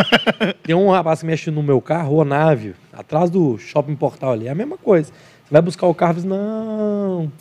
Tem 0.62 0.76
um 0.76 0.90
rapaz 0.92 1.22
que 1.22 1.26
mexe 1.26 1.50
no 1.50 1.64
meu 1.64 1.82
carro, 1.82 2.14
o 2.14 2.18
Onávio, 2.18 2.76
atrás 2.94 3.30
do 3.32 3.58
shopping 3.58 3.96
portal 3.96 4.34
ali. 4.34 4.48
É 4.48 4.52
a 4.52 4.56
mesma 4.56 4.78
coisa. 4.78 5.10
Você 5.12 5.52
vai 5.52 5.62
buscar 5.64 5.88
o 5.88 5.96
carro 5.96 6.14
e 6.14 6.16
diz, 6.18 6.24
não, 6.26 7.32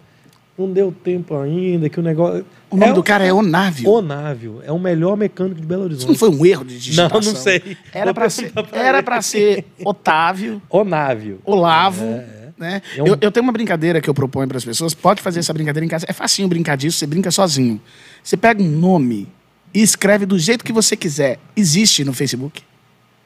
não 0.58 0.72
deu 0.72 0.90
tempo 0.92 1.36
ainda, 1.36 1.88
que 1.90 2.00
o 2.00 2.02
negócio. 2.02 2.46
O 2.70 2.76
nome 2.76 2.92
é 2.92 2.94
do 2.94 3.02
cara 3.02 3.24
é 3.26 3.32
Onávio. 3.32 3.90
Onávio. 3.90 4.62
É 4.64 4.72
o 4.72 4.78
melhor 4.78 5.14
mecânico 5.16 5.60
de 5.60 5.66
Belo 5.66 5.82
Isso 5.82 6.06
Horizonte. 6.06 6.08
não 6.08 6.14
foi 6.16 6.30
um 6.30 6.46
erro 6.46 6.64
de 6.64 6.78
digitação? 6.78 7.20
Não, 7.20 7.32
não 7.32 7.36
sei. 7.38 7.76
Era 7.92 8.14
pra 8.14 8.30
ser, 8.30 8.50
pra 8.52 8.66
era 8.72 8.98
ele. 8.98 9.02
pra 9.04 9.20
ser 9.20 9.66
Otávio, 9.84 10.62
Onávio. 10.70 11.38
Olavo, 11.44 12.04
É, 12.04 12.39
né? 12.60 12.82
É 12.96 13.02
um- 13.02 13.06
Eu, 13.06 13.18
eu 13.20 13.32
tenho 13.32 13.42
uma 13.42 13.52
brincadeira 13.52 14.00
que 14.00 14.08
eu 14.08 14.14
proponho 14.14 14.46
para 14.46 14.58
as 14.58 14.64
pessoas. 14.64 14.94
Pode 14.94 15.20
fazer 15.22 15.40
essa 15.40 15.52
brincadeira 15.52 15.84
em 15.84 15.88
casa. 15.88 16.04
É 16.08 16.12
facinho 16.12 16.46
brincar 16.46 16.76
disso, 16.76 16.98
você 16.98 17.06
brinca 17.06 17.30
sozinho. 17.30 17.80
Você 18.22 18.36
pega 18.36 18.62
um 18.62 18.68
nome 18.68 19.26
e 19.74 19.82
escreve 19.82 20.26
do 20.26 20.38
jeito 20.38 20.64
que 20.64 20.72
você 20.72 20.94
quiser. 20.96 21.38
Existe 21.56 22.04
no 22.04 22.12
Facebook. 22.12 22.62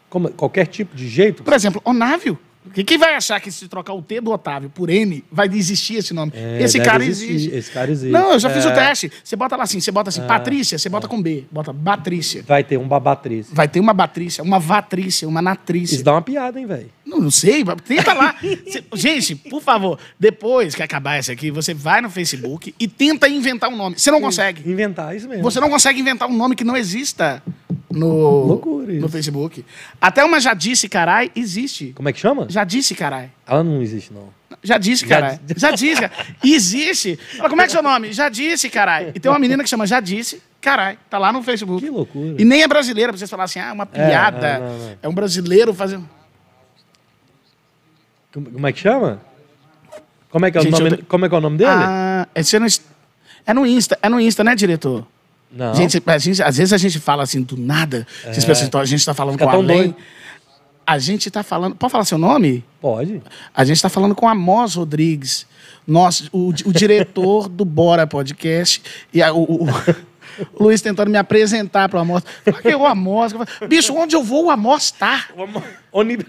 Como- 0.08 0.28
qualquer 0.30 0.66
tipo 0.66 0.94
de 0.96 1.08
jeito. 1.08 1.42
Por 1.42 1.52
exemplo, 1.52 1.82
Onávio. 1.84 2.38
Quem 2.86 2.96
vai 2.96 3.14
achar 3.14 3.38
que 3.40 3.52
se 3.52 3.68
trocar 3.68 3.92
o 3.92 4.00
T 4.00 4.22
do 4.22 4.30
Otávio 4.30 4.70
por 4.70 4.88
N, 4.88 5.22
vai 5.30 5.46
existir 5.52 5.96
esse 5.96 6.14
nome? 6.14 6.32
É, 6.34 6.62
esse 6.62 6.80
cara 6.80 7.04
existir, 7.04 7.34
existe. 7.34 7.54
Esse 7.54 7.70
cara 7.70 7.90
existe. 7.90 8.10
Não, 8.10 8.32
eu 8.32 8.38
já 8.38 8.48
fiz 8.48 8.64
o 8.64 8.68
É, 8.70 8.72
teste. 8.72 9.12
Você 9.22 9.36
bota 9.36 9.54
lá 9.54 9.64
assim, 9.64 9.80
você 9.80 9.92
bota 9.92 10.08
assim, 10.08 10.22
Patrícia, 10.22 10.78
você 10.78 10.88
bota 10.88 11.06
com 11.06 11.20
B. 11.20 11.44
Bota 11.50 11.74
Batrícia. 11.74 12.42
Vai 12.46 12.64
ter 12.64 12.78
um 12.78 12.88
babatriz. 12.88 13.48
Vai 13.52 13.68
ter 13.68 13.80
uma 13.80 13.92
Batrícia, 13.92 14.42
uma 14.42 14.58
Vatrícia, 14.58 15.28
uma 15.28 15.42
Natrícia. 15.42 15.96
Isso 15.96 16.04
dá 16.04 16.12
uma 16.12 16.22
piada, 16.22 16.58
hein, 16.58 16.64
velho? 16.64 16.90
Não, 17.14 17.20
não 17.22 17.30
sei, 17.30 17.64
tenta 17.86 18.12
lá. 18.12 18.34
Gente, 18.94 19.36
por 19.36 19.62
favor, 19.62 19.98
depois 20.18 20.74
que 20.74 20.82
acabar 20.82 21.16
essa 21.16 21.32
aqui, 21.32 21.50
você 21.50 21.72
vai 21.72 22.00
no 22.00 22.10
Facebook 22.10 22.74
e 22.78 22.88
tenta 22.88 23.28
inventar 23.28 23.70
um 23.70 23.76
nome. 23.76 23.98
Você 23.98 24.10
não 24.10 24.20
consegue. 24.20 24.68
Inventar 24.68 25.14
isso 25.14 25.28
mesmo. 25.28 25.42
Você 25.44 25.60
não 25.60 25.70
consegue 25.70 26.00
inventar 26.00 26.28
um 26.28 26.36
nome 26.36 26.56
que 26.56 26.64
não 26.64 26.76
exista 26.76 27.42
no, 27.90 28.44
Loucura 28.44 28.92
isso. 28.92 29.00
no 29.00 29.08
Facebook. 29.08 29.64
Até 30.00 30.24
uma 30.24 30.40
já 30.40 30.54
disse 30.54 30.88
carai 30.88 31.30
existe. 31.36 31.92
Como 31.94 32.08
é 32.08 32.12
que 32.12 32.18
chama? 32.18 32.46
Já 32.48 32.64
disse 32.64 32.94
carai. 32.94 33.30
Ela 33.46 33.62
não 33.62 33.80
existe, 33.80 34.12
não. 34.12 34.28
Já 34.62 34.78
disse, 34.78 35.04
carai. 35.04 35.38
Já 35.56 35.72
disse, 35.72 36.00
cara. 36.00 36.12
Existe. 36.42 37.18
Fala, 37.36 37.50
como 37.50 37.60
é 37.60 37.66
que 37.66 37.70
é 37.70 37.74
seu 37.74 37.82
nome? 37.82 38.12
Já 38.12 38.30
disse, 38.30 38.70
carai. 38.70 39.12
E 39.14 39.20
tem 39.20 39.30
uma 39.30 39.38
menina 39.38 39.62
que 39.62 39.68
chama 39.68 39.86
Já 39.86 40.00
disse, 40.00 40.40
carai. 40.60 40.98
Tá 41.10 41.18
lá 41.18 41.32
no 41.32 41.42
Facebook. 41.42 41.84
Que 41.84 41.90
loucura. 41.90 42.36
E 42.40 42.44
nem 42.44 42.62
é 42.62 42.68
brasileira, 42.68 43.12
pra 43.12 43.18
vocês 43.18 43.28
falarem 43.28 43.44
assim, 43.44 43.60
ah, 43.60 43.72
uma 43.74 43.84
piada. 43.84 44.58
não, 44.58 44.68
não, 44.68 44.78
não. 44.78 44.96
É 45.02 45.08
um 45.08 45.14
brasileiro 45.14 45.74
fazendo. 45.74 46.08
Como, 48.34 48.66
é 48.66 48.72
que 48.72 48.80
chama? 48.80 49.20
Como 50.30 50.44
é 50.46 50.50
que 50.50 50.58
é, 50.58 50.60
Gente, 50.62 50.74
o, 50.74 50.84
nome, 50.84 50.96
tô- 50.96 51.04
como 51.06 51.24
é, 51.24 51.28
que 51.28 51.34
é 51.34 51.38
o 51.38 51.40
nome 51.40 51.56
dele? 51.58 51.70
Ah, 51.72 52.26
é 52.34 52.58
no, 52.58 52.66
é 53.46 53.54
no 53.54 53.66
Insta, 53.66 53.98
é 54.02 54.08
no 54.08 54.20
Insta, 54.20 54.42
né, 54.44 54.54
diretor? 54.56 55.06
não. 55.50 55.72
Gente, 55.74 56.02
a 56.04 56.18
gente, 56.18 56.42
às 56.42 56.56
vezes 56.56 56.72
a 56.72 56.76
gente 56.78 56.98
fala 56.98 57.22
assim 57.22 57.40
do 57.42 57.56
nada. 57.56 58.04
Vocês 58.24 58.44
pensam, 58.44 58.66
então, 58.66 58.80
a 58.80 58.84
gente 58.84 59.04
tá 59.06 59.14
falando 59.14 59.34
Fica 59.34 59.44
com 59.44 59.50
tão 59.52 59.60
alguém. 59.60 59.76
doido. 59.78 59.96
A 60.86 60.98
gente 60.98 61.30
tá 61.30 61.42
falando. 61.44 61.76
Pode 61.76 61.90
falar 61.92 62.04
seu 62.04 62.18
nome? 62.18 62.64
Pode. 62.80 63.22
A 63.54 63.64
gente 63.64 63.80
tá 63.80 63.88
falando 63.88 64.14
com 64.14 64.28
Amós 64.28 64.74
Rodrigues, 64.74 65.46
nosso, 65.86 66.28
o, 66.32 66.48
o 66.48 66.72
diretor 66.72 67.48
do 67.48 67.64
Bora 67.64 68.06
Podcast. 68.06 68.82
E 69.12 69.22
a- 69.22 69.32
o- 69.32 69.64
o 69.64 69.66
Luiz 70.58 70.80
tentando 70.80 71.10
me 71.10 71.18
apresentar 71.18 71.88
pro 71.88 71.98
Amós. 71.98 72.22
Fala 72.44 72.62
que 72.62 72.68
é 72.68 72.76
o 72.76 72.86
Amós. 72.86 73.32
Bicho, 73.68 73.94
onde 73.94 74.14
eu 74.16 74.22
vou, 74.22 74.46
o 74.46 74.50
Amós 74.50 74.90
tá. 74.90 75.26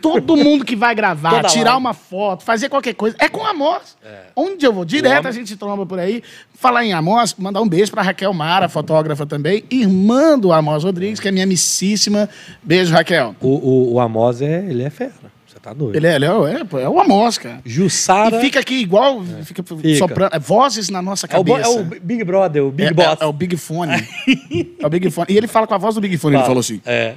Todo 0.02 0.38
mundo 0.38 0.64
que 0.64 0.76
vai 0.76 0.94
gravar, 0.94 1.32
Toda 1.32 1.48
tirar 1.50 1.72
live. 1.72 1.80
uma 1.80 1.94
foto, 1.94 2.44
fazer 2.44 2.70
qualquer 2.70 2.94
coisa, 2.94 3.16
é 3.20 3.28
com 3.28 3.42
o 3.42 3.46
Amós. 3.46 3.98
Onde 4.36 4.66
eu 4.66 4.72
vou? 4.72 4.86
Direto 4.86 5.28
a 5.28 5.32
gente 5.32 5.56
tromba 5.56 5.86
por 5.86 6.00
aí. 6.00 6.22
Falar 6.54 6.86
em 6.86 6.94
Amós, 6.94 7.36
mandar 7.38 7.62
um 7.62 7.68
beijo 7.68 7.92
pra 7.92 8.02
Raquel 8.02 8.32
Mara, 8.34 8.70
fotógrafa 8.70 9.26
também, 9.26 9.64
irmã 9.70 10.38
do 10.38 10.54
Amós 10.54 10.84
Rodrigues, 10.84 11.20
que 11.20 11.28
é 11.28 11.32
minha 11.32 11.44
amicíssima. 11.44 12.30
Beijo, 12.64 12.94
Raquel. 12.94 13.36
O, 13.42 13.48
o, 13.48 13.94
o 13.94 14.00
Amos, 14.00 14.42
é, 14.42 14.66
ele 14.70 14.84
é 14.84 14.90
fera. 14.90 15.35
Tá 15.66 15.74
doido. 15.74 15.96
Ele 15.96 16.06
é, 16.06 16.14
ele 16.16 16.26
é, 16.26 16.28
é, 16.30 16.84
é 16.84 16.88
o 16.88 17.00
Amós, 17.00 17.40
cara. 17.40 17.60
Jussara. 17.66 18.38
E 18.38 18.40
fica 18.40 18.60
aqui 18.60 18.76
igual, 18.76 19.24
fica, 19.44 19.64
soprando, 19.98 20.36
é, 20.36 20.38
vozes 20.38 20.90
na 20.90 21.02
nossa 21.02 21.26
é, 21.26 21.40
o, 21.40 21.44
cabeça. 21.44 21.68
é 21.68 21.80
o 21.82 21.84
Big 21.84 22.24
Brother, 22.24 22.64
o 22.66 22.70
Big 22.72 22.90
É- 22.90 22.94
Boss. 22.94 23.20
é- 23.20 23.24
é 23.24 23.26
o 23.26 23.34
Big 23.34 23.58
Fone. 23.58 23.94
é 24.80 24.86
o 24.86 24.90
Big 24.92 25.10
Fone. 25.10 25.26
E 25.28 25.36
ele 25.36 25.48
fala 25.48 25.66
com 25.66 25.74
a 25.74 25.80
voz 25.80 25.96
do 25.96 26.02
Big 26.02 26.16
Fone, 26.20 26.36
ele 26.36 26.44
falou 26.44 26.60
assim. 26.60 26.80
É. 26.86 27.16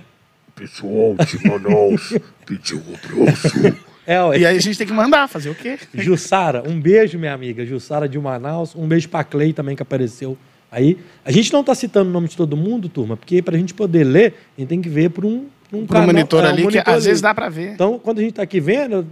Pessoal 0.57 1.15
de 1.27 1.47
Manaus 1.47 2.15
pediu 2.47 2.79
um 2.89 3.21
abraço. 3.23 3.77
É, 4.07 4.25
ué. 4.25 4.39
E 4.39 4.47
aí 4.47 4.57
a 4.57 4.61
gente 4.61 4.79
tem 4.79 4.87
que 4.87 4.95
mandar, 4.95 5.29
fazer 5.29 5.51
o 5.51 5.55
quê? 5.55 5.79
Jussara, 5.93 6.63
um 6.67 6.81
beijo, 6.81 7.19
minha 7.19 7.35
amiga. 7.35 7.67
Jussara 7.67 8.09
de 8.09 8.19
Manaus. 8.19 8.75
Um 8.75 8.89
beijo 8.89 9.11
pra 9.11 9.23
Clay 9.25 9.53
também, 9.53 9.77
que 9.77 9.83
apareceu 9.83 10.39
aí. 10.73 10.97
A 11.23 11.31
gente 11.31 11.53
não 11.53 11.63
tá 11.63 11.75
citando 11.75 12.09
o 12.09 12.13
nome 12.15 12.29
de 12.29 12.37
todo 12.39 12.57
mundo, 12.57 12.89
turma, 12.89 13.15
porque 13.15 13.43
pra 13.43 13.59
gente 13.59 13.75
poder 13.75 14.05
ler, 14.05 14.35
a 14.57 14.61
gente 14.63 14.69
tem 14.71 14.81
que 14.81 14.89
ver 14.89 15.11
por 15.11 15.27
um, 15.27 15.45
um 15.73 15.87
Pro 15.87 16.03
monitor 16.03 16.45
é, 16.45 16.47
um 16.47 16.51
ali, 16.51 16.57
que 16.59 16.63
monitor 16.65 16.95
às 16.95 17.05
vezes 17.05 17.21
dá 17.21 17.35
pra 17.35 17.49
ver. 17.49 17.73
Então, 17.73 17.99
quando 17.99 18.19
a 18.19 18.23
gente 18.23 18.33
tá 18.35 18.43
aqui 18.43 18.59
vendo, 18.61 19.07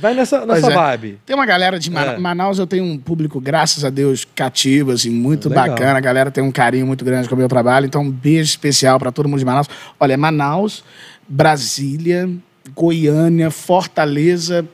vai, 0.00 0.14
nessa, 0.14 0.38
Pois 0.40 0.62
nessa 0.62 0.72
é. 0.72 0.74
vibe. 0.74 1.18
Tem 1.26 1.34
uma 1.34 1.46
galera 1.46 1.78
de 1.78 1.90
Mana- 1.90 2.12
É. 2.12 2.18
Manaus, 2.18 2.58
eu 2.58 2.66
tenho 2.66 2.84
um 2.84 2.96
público, 2.96 3.40
graças 3.40 3.84
a 3.84 3.90
Deus, 3.90 4.24
cativo, 4.34 4.92
assim, 4.92 5.10
muito 5.10 5.48
Legal. 5.48 5.68
bacana. 5.68 5.96
A 5.98 6.00
galera 6.00 6.30
tem 6.30 6.42
um 6.44 6.52
carinho 6.52 6.86
muito 6.86 7.04
grande 7.04 7.28
com 7.28 7.34
o 7.34 7.38
meu 7.38 7.48
trabalho. 7.48 7.86
Então, 7.86 8.02
um 8.02 8.10
beijo 8.10 8.50
especial 8.50 8.98
para 8.98 9.10
todo 9.10 9.28
mundo 9.28 9.38
de 9.38 9.44
Manaus. 9.44 9.68
Olha, 9.98 10.16
Manaus, 10.16 10.84
Brasília, 11.28 12.30
Goiânia, 12.74 13.50
Fortaleza, 13.50 14.64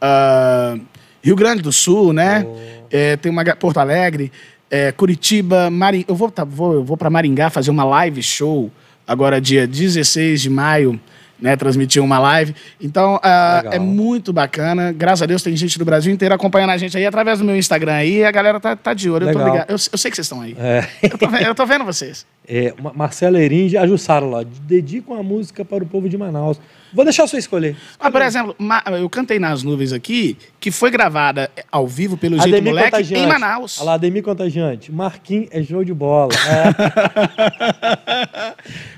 ah, 0.00 0.76
Rio 1.22 1.36
Grande 1.36 1.62
do 1.62 1.72
Sul, 1.72 2.12
né? 2.12 2.46
É, 2.90 3.16
tem 3.16 3.30
uma 3.32 3.44
Porto 3.56 3.78
Alegre, 3.78 4.30
é, 4.70 4.92
Curitiba, 4.92 5.70
Maringá. 5.70 6.04
Eu 6.08 6.14
vou, 6.14 6.30
tá, 6.30 6.44
vou, 6.44 6.74
eu 6.74 6.84
vou 6.84 6.96
para 6.96 7.08
Maringá 7.08 7.48
fazer 7.48 7.70
uma 7.70 7.84
live 7.84 8.22
show 8.22 8.70
agora 9.06 9.40
dia 9.40 9.66
16 9.66 10.40
de 10.42 10.50
maio, 10.50 10.98
né? 11.40 11.56
Transmitir 11.56 12.02
uma 12.02 12.18
live. 12.18 12.54
Então, 12.80 13.14
Legal. 13.14 13.72
é 13.72 13.78
muito 13.78 14.32
bacana. 14.32 14.92
Graças 14.92 15.22
a 15.22 15.26
Deus 15.26 15.42
tem 15.42 15.56
gente 15.56 15.78
do 15.78 15.84
Brasil 15.84 16.12
inteiro 16.12 16.34
acompanhando 16.34 16.70
a 16.70 16.76
gente 16.76 16.96
aí 16.96 17.04
através 17.04 17.40
do 17.40 17.44
meu 17.44 17.56
Instagram 17.56 17.94
aí. 17.94 18.24
A 18.24 18.30
galera 18.30 18.60
tá, 18.60 18.76
tá 18.76 18.94
de 18.94 19.10
olho. 19.10 19.28
Eu, 19.28 19.32
tô 19.32 19.38
Legal. 19.38 19.52
ligado. 19.54 19.70
Eu, 19.70 19.74
eu 19.74 19.98
sei 19.98 20.10
que 20.10 20.16
vocês 20.16 20.26
estão 20.26 20.40
aí. 20.40 20.54
É. 20.58 20.86
Eu, 21.02 21.18
tô, 21.18 21.26
eu 21.36 21.54
tô 21.54 21.66
vendo 21.66 21.84
vocês. 21.84 22.24
É, 22.46 22.74
Ma- 22.82 22.92
Marcela 22.92 23.40
Eringe, 23.40 23.76
a 23.76 23.86
Jussara 23.86 24.26
lá, 24.26 24.42
dedica 24.62 25.12
uma 25.12 25.22
música 25.22 25.64
para 25.64 25.84
o 25.84 25.86
povo 25.86 26.08
de 26.08 26.18
Manaus. 26.18 26.60
Vou 26.92 27.04
deixar 27.04 27.26
você 27.26 27.38
escolher. 27.38 27.76
Ah, 27.98 28.10
por 28.10 28.22
exemplo, 28.22 28.54
eu 28.98 29.08
cantei 29.08 29.38
nas 29.38 29.62
nuvens 29.62 29.92
aqui, 29.92 30.36
que 30.60 30.70
foi 30.70 30.90
gravada 30.90 31.50
ao 31.70 31.86
vivo 31.86 32.16
pelo 32.16 32.36
Jeito 32.36 32.54
Ademir 32.54 32.72
Moleque 32.72 32.90
Contagiante. 32.90 33.24
em 33.24 33.26
Manaus. 33.26 33.78
Olha 33.78 33.86
lá, 33.86 33.94
Ademir 33.94 34.22
Contagiante. 34.22 34.92
Marquinhos 34.92 35.48
é 35.50 35.62
show 35.62 35.84
de 35.84 35.94
bola. 35.94 36.32
É. 36.34 36.72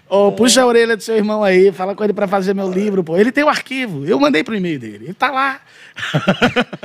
Ô, 0.15 0.31
puxa 0.33 0.63
a 0.63 0.67
orelha 0.67 0.97
do 0.97 1.03
seu 1.03 1.17
irmão 1.17 1.43
aí, 1.43 1.73
fala 1.73 1.95
com 1.95 2.05
ele 2.05 2.13
pra 2.13 2.29
fazer 2.29 2.55
meu 2.55 2.71
livro, 2.71 3.03
pô. 3.03 3.17
Ele 3.17 3.33
tem 3.33 3.43
o 3.43 3.49
arquivo, 3.49 4.05
eu 4.05 4.21
mandei 4.21 4.45
pro 4.45 4.55
e-mail 4.55 4.79
dele, 4.79 5.07
ele 5.07 5.15
tá 5.15 5.31
lá. 5.31 5.61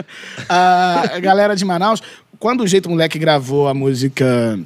Ah, 0.51 1.03
a 1.13 1.19
galera 1.19 1.55
de 1.55 1.63
Manaus, 1.63 2.01
quando 2.39 2.61
o 2.61 2.67
Jeito 2.67 2.89
Moleque 2.89 3.19
gravou 3.19 3.67
a 3.67 3.73
música 3.73 4.57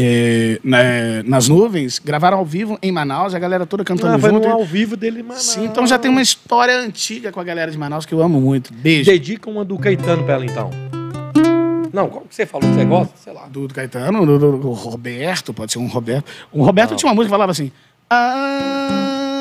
é, 0.00 0.60
na- 0.62 1.22
nas 1.24 1.48
nuvens, 1.48 1.98
gravaram 1.98 2.38
ao 2.38 2.44
vivo 2.44 2.78
em 2.80 2.92
Manaus, 2.92 3.34
a 3.34 3.38
galera 3.38 3.66
toda 3.66 3.82
cantando 3.84 4.14
Ah, 4.14 4.18
foi 4.18 4.30
junto. 4.30 4.46
ao 4.46 4.64
vivo 4.64 4.96
dele 4.96 5.20
em 5.20 5.22
Manaus. 5.24 5.42
Sim, 5.44 5.64
então 5.64 5.84
já 5.86 5.98
tem 5.98 6.08
uma 6.10 6.22
história 6.22 6.78
antiga 6.78 7.32
com 7.32 7.40
a 7.40 7.44
galera 7.44 7.70
de 7.70 7.76
Manaus 7.76 8.06
que 8.06 8.14
eu 8.14 8.22
amo 8.22 8.40
muito. 8.40 8.72
Beijo. 8.72 9.10
Dedica 9.10 9.50
uma 9.50 9.64
do 9.64 9.76
Caetano 9.76 10.22
pra 10.22 10.34
ela, 10.34 10.44
então. 10.46 10.70
Não, 11.92 12.08
qual 12.08 12.24
que 12.28 12.34
você 12.34 12.46
falou 12.46 12.68
que 12.68 12.74
você 12.76 12.84
gosta? 12.84 13.14
Sei 13.16 13.32
lá. 13.32 13.46
Do, 13.48 13.66
do 13.66 13.74
Caetano, 13.74 14.24
do, 14.24 14.38
do- 14.38 14.58
do 14.58 14.70
Roberto, 14.72 15.52
pode 15.52 15.72
ser 15.72 15.78
um 15.78 15.86
Roberto. 15.88 16.26
O 16.52 16.62
Roberto 16.62 16.90
Não. 16.90 16.96
tinha 16.96 17.08
uma 17.08 17.14
música 17.14 17.28
que 17.30 17.34
falava 17.34 17.50
assim. 17.52 17.72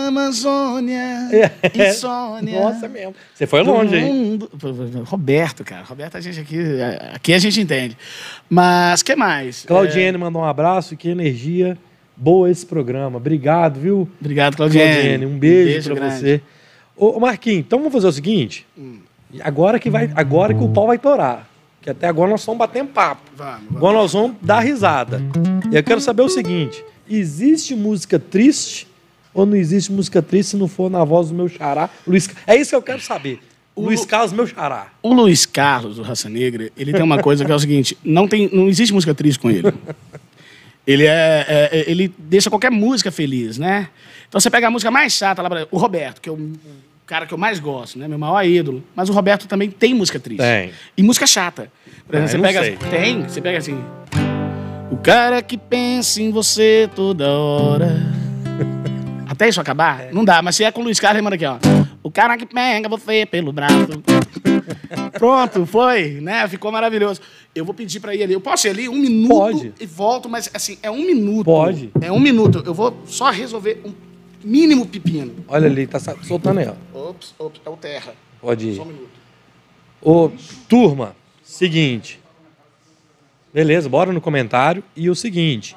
Amazônia, 0.07 0.99
É. 1.31 1.51
insônia. 1.89 2.59
Nossa, 2.61 2.87
mesmo. 2.87 3.13
Você 3.33 3.45
foi 3.47 3.63
longe, 3.63 3.89
do 3.91 3.95
hein? 3.97 4.13
mundo. 4.13 4.49
Roberto, 5.05 5.63
cara. 5.63 5.83
Roberto, 5.83 6.17
a 6.17 6.21
gente 6.21 6.39
aqui, 6.39 6.57
aqui 7.13 7.33
a 7.33 7.39
gente 7.39 7.59
entende. 7.61 7.97
Mas, 8.49 9.01
que 9.03 9.15
mais? 9.15 9.63
Claudiene 9.65 10.17
mandou 10.17 10.41
um 10.41 10.45
abraço, 10.45 10.95
que 10.95 11.09
energia 11.09 11.77
boa 12.15 12.49
esse 12.49 12.65
programa. 12.65 13.17
Obrigado, 13.17 13.79
viu? 13.79 14.07
É, 14.11 14.17
obrigado, 14.21 14.55
Claudiene. 14.57 14.93
Claudiene, 14.93 15.25
um 15.25 15.37
beijo, 15.37 15.91
pra 15.93 16.05
grande. 16.07 16.19
você. 16.19 16.41
Ô, 16.95 17.19
Marquinhos, 17.19 17.59
então 17.59 17.79
vamos 17.79 17.93
fazer 17.93 18.07
o 18.07 18.11
seguinte. 18.11 18.65
Agora 19.41 19.77
que, 19.79 19.89
vai, 19.89 20.11
agora 20.15 20.53
que 20.53 20.63
o 20.63 20.69
pau 20.69 20.87
vai 20.87 20.97
torar. 20.97 21.47
Que 21.81 21.91
até 21.91 22.07
agora 22.07 22.31
nós 22.31 22.41
estamos 22.41 22.57
batendo 22.57 22.89
papo. 22.89 23.21
Vamos, 23.35 23.55
vamos. 23.65 23.77
Agora 23.77 23.97
nós 23.97 24.13
vamos 24.13 24.37
dar 24.41 24.59
risada. 24.61 25.21
E 25.71 25.75
eu 25.75 25.83
quero 25.83 26.01
saber 26.01 26.21
o 26.23 26.27
seguinte: 26.29 26.83
existe 27.09 27.75
música 27.75 28.17
triste 28.19 28.87
ou 29.39 29.45
não 29.45 29.55
existe 29.55 29.91
música 29.91 30.21
triste 30.21 30.49
se 30.51 30.57
não 30.57 30.67
for 30.67 30.89
na 30.89 31.03
voz 31.03 31.29
do 31.29 31.35
meu 31.35 31.47
xará? 31.47 31.89
Luiz, 32.05 32.29
é 32.45 32.55
isso 32.55 32.71
que 32.71 32.75
eu 32.75 32.81
quero 32.81 32.99
saber. 33.01 33.39
O- 33.75 33.81
Luiz 33.85 34.03
Carlos, 34.05 34.33
meu 34.33 34.47
xará. 34.47 34.87
O 35.03 35.13
Luiz 35.13 35.45
Carlos, 35.45 35.97
do 35.97 36.01
Raça 36.01 36.27
Negra, 36.27 36.71
ele 36.75 36.91
tem 36.91 37.03
uma 37.03 37.21
coisa 37.21 37.45
que 37.45 37.51
é 37.51 37.55
o 37.55 37.59
seguinte: 37.59 37.95
não, 38.03 38.27
tem, 38.27 38.49
não 38.51 38.67
existe 38.67 38.91
música 38.93 39.13
triste 39.13 39.39
com 39.39 39.49
ele. 39.51 39.71
Ele 40.85 41.05
é, 41.05 41.45
é- 41.47 41.69
é- 41.79 41.91
ele 41.91 42.11
deixa 42.17 42.49
qualquer 42.49 42.71
música 42.71 43.11
feliz, 43.11 43.57
né? 43.57 43.89
Então 44.27 44.39
você 44.41 44.49
pega 44.49 44.67
a 44.67 44.71
música 44.71 44.89
mais 44.89 45.13
chata 45.13 45.41
lá, 45.41 45.49
pra- 45.49 45.67
o 45.69 45.77
Roberto, 45.77 46.19
que 46.21 46.29
é 46.29 46.31
o, 46.31 46.53
cara 47.05 47.25
que 47.25 47.33
eu 47.33 47.37
mais 47.37 47.59
gosto, 47.59 47.99
né? 47.99 48.07
Meu 48.07 48.17
maior 48.17 48.43
ídolo. 48.43 48.83
Mas 48.95 49.09
o 49.09 49.13
Roberto 49.13 49.47
também 49.47 49.69
tem 49.69 49.93
música 49.93 50.19
triste. 50.19 50.39
Tem. 50.41 50.71
E 50.97 51.03
música 51.03 51.27
chata. 51.27 51.71
Por 52.07 52.15
Ah, 52.15 52.23
exemplo, 52.23 52.47
eu 52.47 52.51
você 52.51 52.59
pega. 52.61 52.79
sei. 52.89 52.89
Tem, 52.99 53.23
você 53.23 53.41
pega 53.41 53.57
assim. 53.59 53.77
O 54.89 54.97
cara 54.97 55.41
que 55.41 55.57
pensa 55.57 56.21
em 56.21 56.31
você 56.31 56.89
toda 56.95 57.29
hora. 57.29 57.95
Até 59.37 59.47
isso 59.47 59.61
acabar? 59.61 60.11
Não 60.11 60.25
dá, 60.25 60.41
mas 60.41 60.55
se 60.55 60.63
é 60.63 60.71
com 60.71 60.81
o 60.81 60.83
Luiz 60.83 60.99
Carlos, 60.99 61.21
manda 61.21 61.35
aqui, 61.35 61.45
ó. 61.45 61.59
O 62.01 62.09
cara 62.09 62.35
que 62.35 62.45
pega 62.47 62.89
você 62.89 63.23
pelo 63.23 63.53
braço. 63.53 64.01
Pronto, 65.13 65.63
foi, 65.67 66.19
né? 66.21 66.47
Ficou 66.47 66.71
maravilhoso. 66.71 67.21
Eu 67.53 67.63
vou 67.63 67.71
pedir 67.71 67.99
pra 67.99 68.15
ir 68.15 68.23
ali. 68.23 68.33
Eu 68.33 68.41
posso 68.41 68.65
ir 68.65 68.71
ali 68.71 68.89
um 68.89 68.95
minuto 68.95 69.29
Pode. 69.29 69.73
e 69.79 69.85
volto, 69.85 70.27
mas 70.27 70.49
assim, 70.55 70.79
é 70.81 70.89
um 70.89 71.05
minuto. 71.05 71.45
Pode. 71.45 71.91
É 72.01 72.11
um 72.11 72.19
minuto. 72.19 72.63
Eu 72.65 72.73
vou 72.73 72.97
só 73.05 73.29
resolver 73.29 73.79
um 73.85 73.93
mínimo 74.43 74.87
pepino. 74.87 75.35
Olha 75.47 75.67
ali, 75.67 75.85
tá 75.85 75.99
soltando 75.99 76.59
aí, 76.59 76.67
ó. 76.67 77.09
Ops, 77.09 77.35
ops, 77.37 77.61
é 77.63 77.69
o 77.69 77.77
terra. 77.77 78.15
Pode 78.41 78.69
ir. 78.69 78.75
Só 78.77 78.81
um 78.81 78.85
minuto. 78.85 79.09
Ô, 80.01 80.31
turma, 80.67 81.15
seguinte. 81.43 82.19
Beleza, 83.53 83.87
bora 83.87 84.11
no 84.11 84.19
comentário. 84.19 84.83
E 84.95 85.11
o 85.11 85.15
seguinte. 85.15 85.75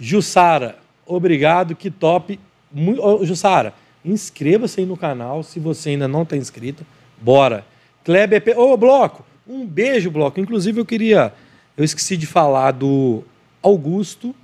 Jussara, 0.00 0.76
obrigado, 1.06 1.76
que 1.76 1.88
top. 1.88 2.40
Mu- 2.72 3.00
Ô, 3.00 3.24
Jussara, 3.24 3.74
inscreva-se 4.04 4.80
aí 4.80 4.86
no 4.86 4.96
canal 4.96 5.42
se 5.42 5.58
você 5.58 5.90
ainda 5.90 6.08
não 6.08 6.22
está 6.22 6.36
inscrito. 6.36 6.84
Bora. 7.20 7.64
Kleber, 8.04 8.42
ô 8.58 8.76
Bloco, 8.76 9.24
um 9.46 9.66
beijo, 9.66 10.10
Bloco. 10.10 10.40
Inclusive 10.40 10.80
eu 10.80 10.86
queria, 10.86 11.32
eu 11.76 11.84
esqueci 11.84 12.16
de 12.16 12.26
falar 12.26 12.72
do 12.72 13.22
Augusto 13.62 14.34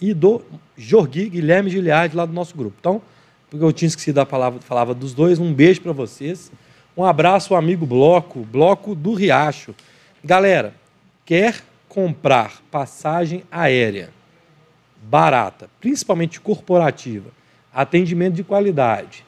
e 0.00 0.12
do 0.12 0.42
Jorgui 0.76 1.28
Guilherme 1.30 1.70
Giliard 1.70 2.14
lá 2.14 2.26
do 2.26 2.32
nosso 2.32 2.54
grupo. 2.56 2.76
Então, 2.78 3.00
porque 3.48 3.64
eu 3.64 3.72
tinha 3.72 3.86
esquecido 3.86 4.18
a 4.18 4.26
palavra, 4.26 4.60
falava 4.60 4.92
dos 4.92 5.14
dois, 5.14 5.38
um 5.38 5.52
beijo 5.54 5.80
para 5.80 5.92
vocês. 5.92 6.50
Um 6.96 7.04
abraço 7.04 7.54
amigo 7.54 7.86
Bloco, 7.86 8.40
Bloco 8.40 8.94
do 8.94 9.14
Riacho. 9.14 9.74
Galera, 10.24 10.74
quer 11.24 11.62
comprar 11.88 12.60
passagem 12.70 13.44
aérea 13.50 14.10
barata, 15.02 15.70
principalmente 15.80 16.40
corporativa, 16.40 17.30
atendimento 17.76 18.32
de 18.32 18.42
qualidade, 18.42 19.22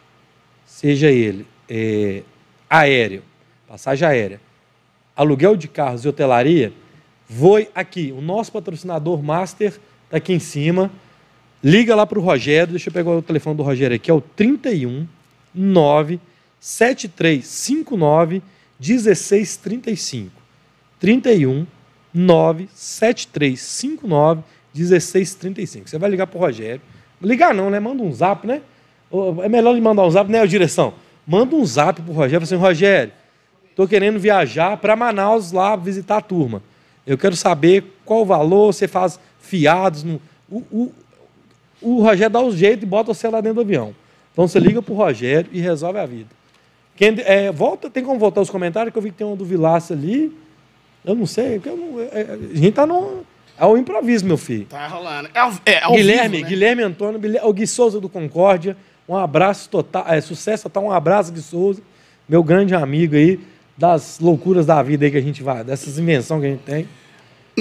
seja 0.64 1.10
ele 1.10 1.46
é, 1.68 2.22
aéreo, 2.68 3.22
passagem 3.68 4.08
aérea, 4.08 4.40
aluguel 5.14 5.54
de 5.54 5.68
carros 5.68 6.06
e 6.06 6.08
hotelaria, 6.08 6.72
voe 7.28 7.68
aqui. 7.74 8.10
O 8.10 8.22
nosso 8.22 8.50
patrocinador 8.50 9.22
master 9.22 9.78
está 10.06 10.16
aqui 10.16 10.32
em 10.32 10.38
cima. 10.38 10.90
Liga 11.62 11.94
lá 11.94 12.06
para 12.06 12.18
o 12.18 12.22
Rogério, 12.22 12.72
deixa 12.72 12.88
eu 12.88 12.92
pegar 12.92 13.10
o 13.10 13.20
telefone 13.20 13.54
do 13.54 13.62
Rogério 13.62 13.94
aqui, 13.94 14.10
é 14.10 14.14
o 14.14 14.20
31 14.22 15.06
9 15.54 16.18
7359 16.58 18.42
1635. 18.80 20.32
31 20.98 21.66
9 22.14 22.68
7359 22.72 24.42
1635. 24.74 25.90
Você 25.90 25.98
vai 25.98 26.08
ligar 26.08 26.26
para 26.26 26.38
o 26.38 26.40
Rogério. 26.40 26.80
Ligar 27.20 27.54
não, 27.54 27.70
né? 27.70 27.80
Manda 27.80 28.02
um 28.02 28.12
zap, 28.12 28.46
né? 28.46 28.62
É 29.42 29.48
melhor 29.48 29.72
ele 29.72 29.80
mandar 29.80 30.04
um 30.04 30.10
zap, 30.10 30.30
né, 30.30 30.46
direção? 30.46 30.94
Manda 31.26 31.54
um 31.56 31.64
zap 31.64 32.00
pro 32.02 32.12
Rogério, 32.12 32.44
assim, 32.44 32.56
Rogério, 32.56 33.12
tô 33.74 33.86
querendo 33.86 34.18
viajar 34.18 34.76
para 34.76 34.96
Manaus 34.96 35.52
lá 35.52 35.76
visitar 35.76 36.18
a 36.18 36.20
turma. 36.20 36.62
Eu 37.06 37.16
quero 37.16 37.34
saber 37.36 37.84
qual 38.04 38.22
o 38.22 38.24
valor, 38.24 38.72
você 38.72 38.86
faz 38.86 39.18
fiados. 39.40 40.04
No... 40.04 40.20
O, 40.50 40.58
o, 40.70 40.92
o 41.80 42.02
Rogério 42.02 42.30
dá 42.30 42.40
o 42.40 42.54
jeito 42.54 42.82
e 42.82 42.86
bota 42.86 43.14
você 43.14 43.28
lá 43.28 43.40
dentro 43.40 43.56
do 43.56 43.60
avião. 43.62 43.94
Então 44.32 44.46
você 44.46 44.58
liga 44.58 44.82
pro 44.82 44.94
Rogério 44.94 45.50
e 45.52 45.60
resolve 45.60 45.98
a 45.98 46.06
vida. 46.06 46.28
Quem, 46.96 47.14
é, 47.20 47.50
volta, 47.52 47.88
tem 47.88 48.04
como 48.04 48.18
voltar 48.18 48.40
os 48.40 48.50
comentários, 48.50 48.92
que 48.92 48.98
eu 48.98 49.02
vi 49.02 49.10
que 49.10 49.16
tem 49.18 49.26
um 49.26 49.36
do 49.36 49.44
Vilaça 49.44 49.94
ali. 49.94 50.36
Eu 51.04 51.14
não 51.14 51.26
sei, 51.26 51.60
eu 51.64 51.76
não, 51.76 52.00
é, 52.00 52.04
é, 52.12 52.38
a 52.52 52.56
gente 52.56 52.72
tá 52.72 52.86
no. 52.86 53.24
É 53.58 53.64
o 53.66 53.76
improviso, 53.76 54.24
meu 54.24 54.36
filho. 54.36 54.66
Tá 54.66 54.86
rolando. 54.86 55.28
É, 55.34 55.72
é 55.72 55.82
ao 55.82 55.92
Guilherme, 55.92 56.36
vivo, 56.36 56.42
né? 56.44 56.48
Guilherme 56.48 56.82
Antônio, 56.82 57.20
o 57.44 57.52
Gui 57.52 57.66
Souza 57.66 58.00
do 58.00 58.08
Concórdia. 58.08 58.76
Um 59.08 59.16
abraço 59.16 59.70
total, 59.70 60.04
é, 60.06 60.20
sucesso 60.20 60.64
total, 60.64 60.84
um 60.84 60.92
abraço, 60.92 61.32
Gui 61.32 61.40
Souza, 61.40 61.80
meu 62.28 62.42
grande 62.42 62.74
amigo 62.74 63.16
aí, 63.16 63.40
das 63.76 64.20
loucuras 64.20 64.66
da 64.66 64.82
vida 64.82 65.06
aí 65.06 65.10
que 65.10 65.16
a 65.16 65.22
gente 65.22 65.42
vai, 65.42 65.64
dessas 65.64 65.98
invenções 65.98 66.40
que 66.40 66.46
a 66.46 66.50
gente 66.50 66.62
tem. 66.62 66.88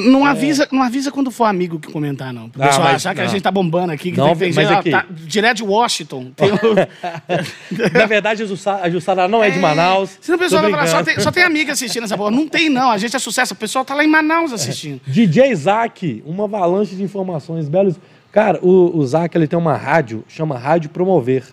Não 0.06 0.26
avisa, 0.26 0.68
não 0.72 0.82
avisa 0.84 1.12
quando 1.12 1.32
for 1.32 1.46
amigo 1.46 1.80
que 1.80 1.92
comentar, 1.92 2.32
não. 2.34 2.50
Pro 2.50 2.62
Ah, 2.62 2.68
pessoal 2.68 2.84
mas- 2.88 2.96
achar 2.98 3.16
que 3.16 3.22
a 3.22 3.24
não. 3.26 3.32
gente 3.32 3.42
tá 3.42 3.52
bombando 3.52 3.92
aqui. 3.92 4.12
Que 4.12 4.18
Não, 4.18 4.28
tem, 4.36 4.52
tem 4.52 4.54
mas 4.54 4.68
gente, 4.68 4.78
aqui- 4.78 4.94
ó, 4.94 5.00
tá 5.02 5.06
direto 5.10 5.58
de 5.58 5.64
Washington. 5.64 6.32
Tem 6.36 6.52
o- 6.52 6.58
Na 8.00 8.06
verdade, 8.06 8.44
a 8.44 8.46
Jussara, 8.46 8.84
a 8.84 8.90
Jussara 8.90 9.28
não 9.28 9.44
é 9.44 9.50
de 9.50 9.60
Manaus. 9.60 10.18
Senão 10.22 10.38
o 10.38 10.40
pessoal 10.40 10.62
Tô 10.64 10.70
vai 10.70 10.80
falar, 10.80 10.88
só 10.88 10.96
brincando. 10.98 11.16
tem, 11.16 11.24
só 11.24 11.32
tem 11.32 11.44
amiga 11.44 11.74
assistindo 11.74 12.04
essa 12.04 12.18
porra. 12.18 12.32
Não 12.32 12.48
tem, 12.48 12.70
não. 12.70 12.90
A 12.92 12.98
gente 12.98 13.16
é 13.16 13.20
sucesso. 13.20 13.54
O 13.54 13.58
pessoal 13.58 13.84
tá 13.86 13.94
lá 13.96 14.04
em 14.04 14.08
Manaus 14.08 14.54
assistindo. 14.54 15.02
DJ 15.08 15.52
Isaac, 15.52 16.24
uma 16.26 16.44
avalanche 16.46 16.96
de 16.96 17.04
informações 17.04 17.68
belos. 17.68 17.96
Cara, 18.32 18.60
o, 18.62 18.98
o 18.98 19.06
Zac 19.08 19.36
ele 19.36 19.48
tem 19.48 19.58
uma 19.58 19.76
rádio, 19.76 20.24
chama 20.28 20.58
Rádio 20.58 20.90
Promover. 20.90 21.44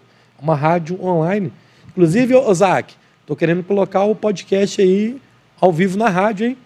Uma 0.40 0.54
rádio 0.54 1.02
online. 1.02 1.50
Inclusive, 1.88 2.34
ô 2.34 2.52
Zac, 2.52 2.92
tô 3.24 3.34
querendo 3.34 3.62
colocar 3.62 4.04
o 4.04 4.14
podcast 4.14 4.82
aí 4.82 5.16
ao 5.60 5.72
vivo 5.72 5.96
na 5.96 6.08
rádio, 6.10 6.48
hein? 6.48 6.58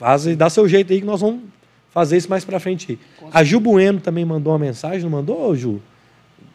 Faz 0.00 0.26
aí, 0.26 0.34
dá 0.34 0.48
seu 0.48 0.66
jeito 0.66 0.90
aí 0.94 1.00
que 1.00 1.06
nós 1.06 1.20
vamos 1.20 1.42
fazer 1.90 2.16
isso 2.16 2.30
mais 2.30 2.42
pra 2.42 2.58
frente. 2.58 2.98
A 3.30 3.44
Ju 3.44 3.60
Bueno 3.60 4.00
também 4.00 4.24
mandou 4.24 4.50
uma 4.50 4.58
mensagem, 4.58 5.02
não 5.02 5.10
mandou, 5.10 5.54
Ju? 5.54 5.78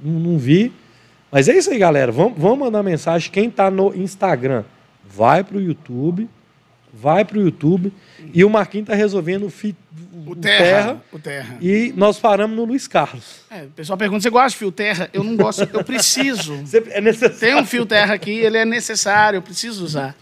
Não, 0.02 0.20
não 0.20 0.38
vi. 0.40 0.74
Mas 1.32 1.48
é 1.48 1.56
isso 1.56 1.70
aí, 1.70 1.78
galera. 1.78 2.12
Vamos, 2.12 2.34
vamos 2.40 2.58
mandar 2.58 2.82
mensagem. 2.82 3.30
Quem 3.32 3.48
tá 3.52 3.70
no 3.70 3.96
Instagram, 3.96 4.64
vai 5.08 5.44
pro 5.44 5.62
YouTube. 5.62 6.28
Vai 6.92 7.24
pro 7.24 7.40
YouTube. 7.40 7.94
E 8.34 8.44
o 8.44 8.50
Marquinhos 8.50 8.88
tá 8.88 8.96
resolvendo 8.96 9.46
o, 9.46 9.50
fi, 9.52 9.76
O 10.26 10.36
Terra. 10.36 11.00
O 11.14 11.20
Terra. 11.20 11.58
e 11.62 11.94
nós 11.96 12.18
paramos 12.18 12.58
no 12.58 12.66
Luiz 12.66 12.88
Carlos. 12.88 13.42
É, 13.52 13.66
o 13.66 13.70
pessoal 13.70 13.96
pergunta, 13.96 14.24
você 14.24 14.30
gosta 14.32 14.50
de 14.50 14.56
fio 14.58 14.72
terra? 14.72 15.08
Eu 15.14 15.24
não 15.24 15.36
gosto, 15.36 15.70
eu 15.72 15.84
preciso. 15.84 16.54
É 16.90 17.00
necessário. 17.00 17.38
Tem 17.40 17.56
um 17.56 17.64
fio 17.66 17.86
terra 17.86 18.16
aqui, 18.16 18.32
ele 18.32 18.58
é 18.58 18.66
necessário, 18.66 19.38
eu 19.38 19.42
preciso 19.44 19.86
usar. 19.86 20.16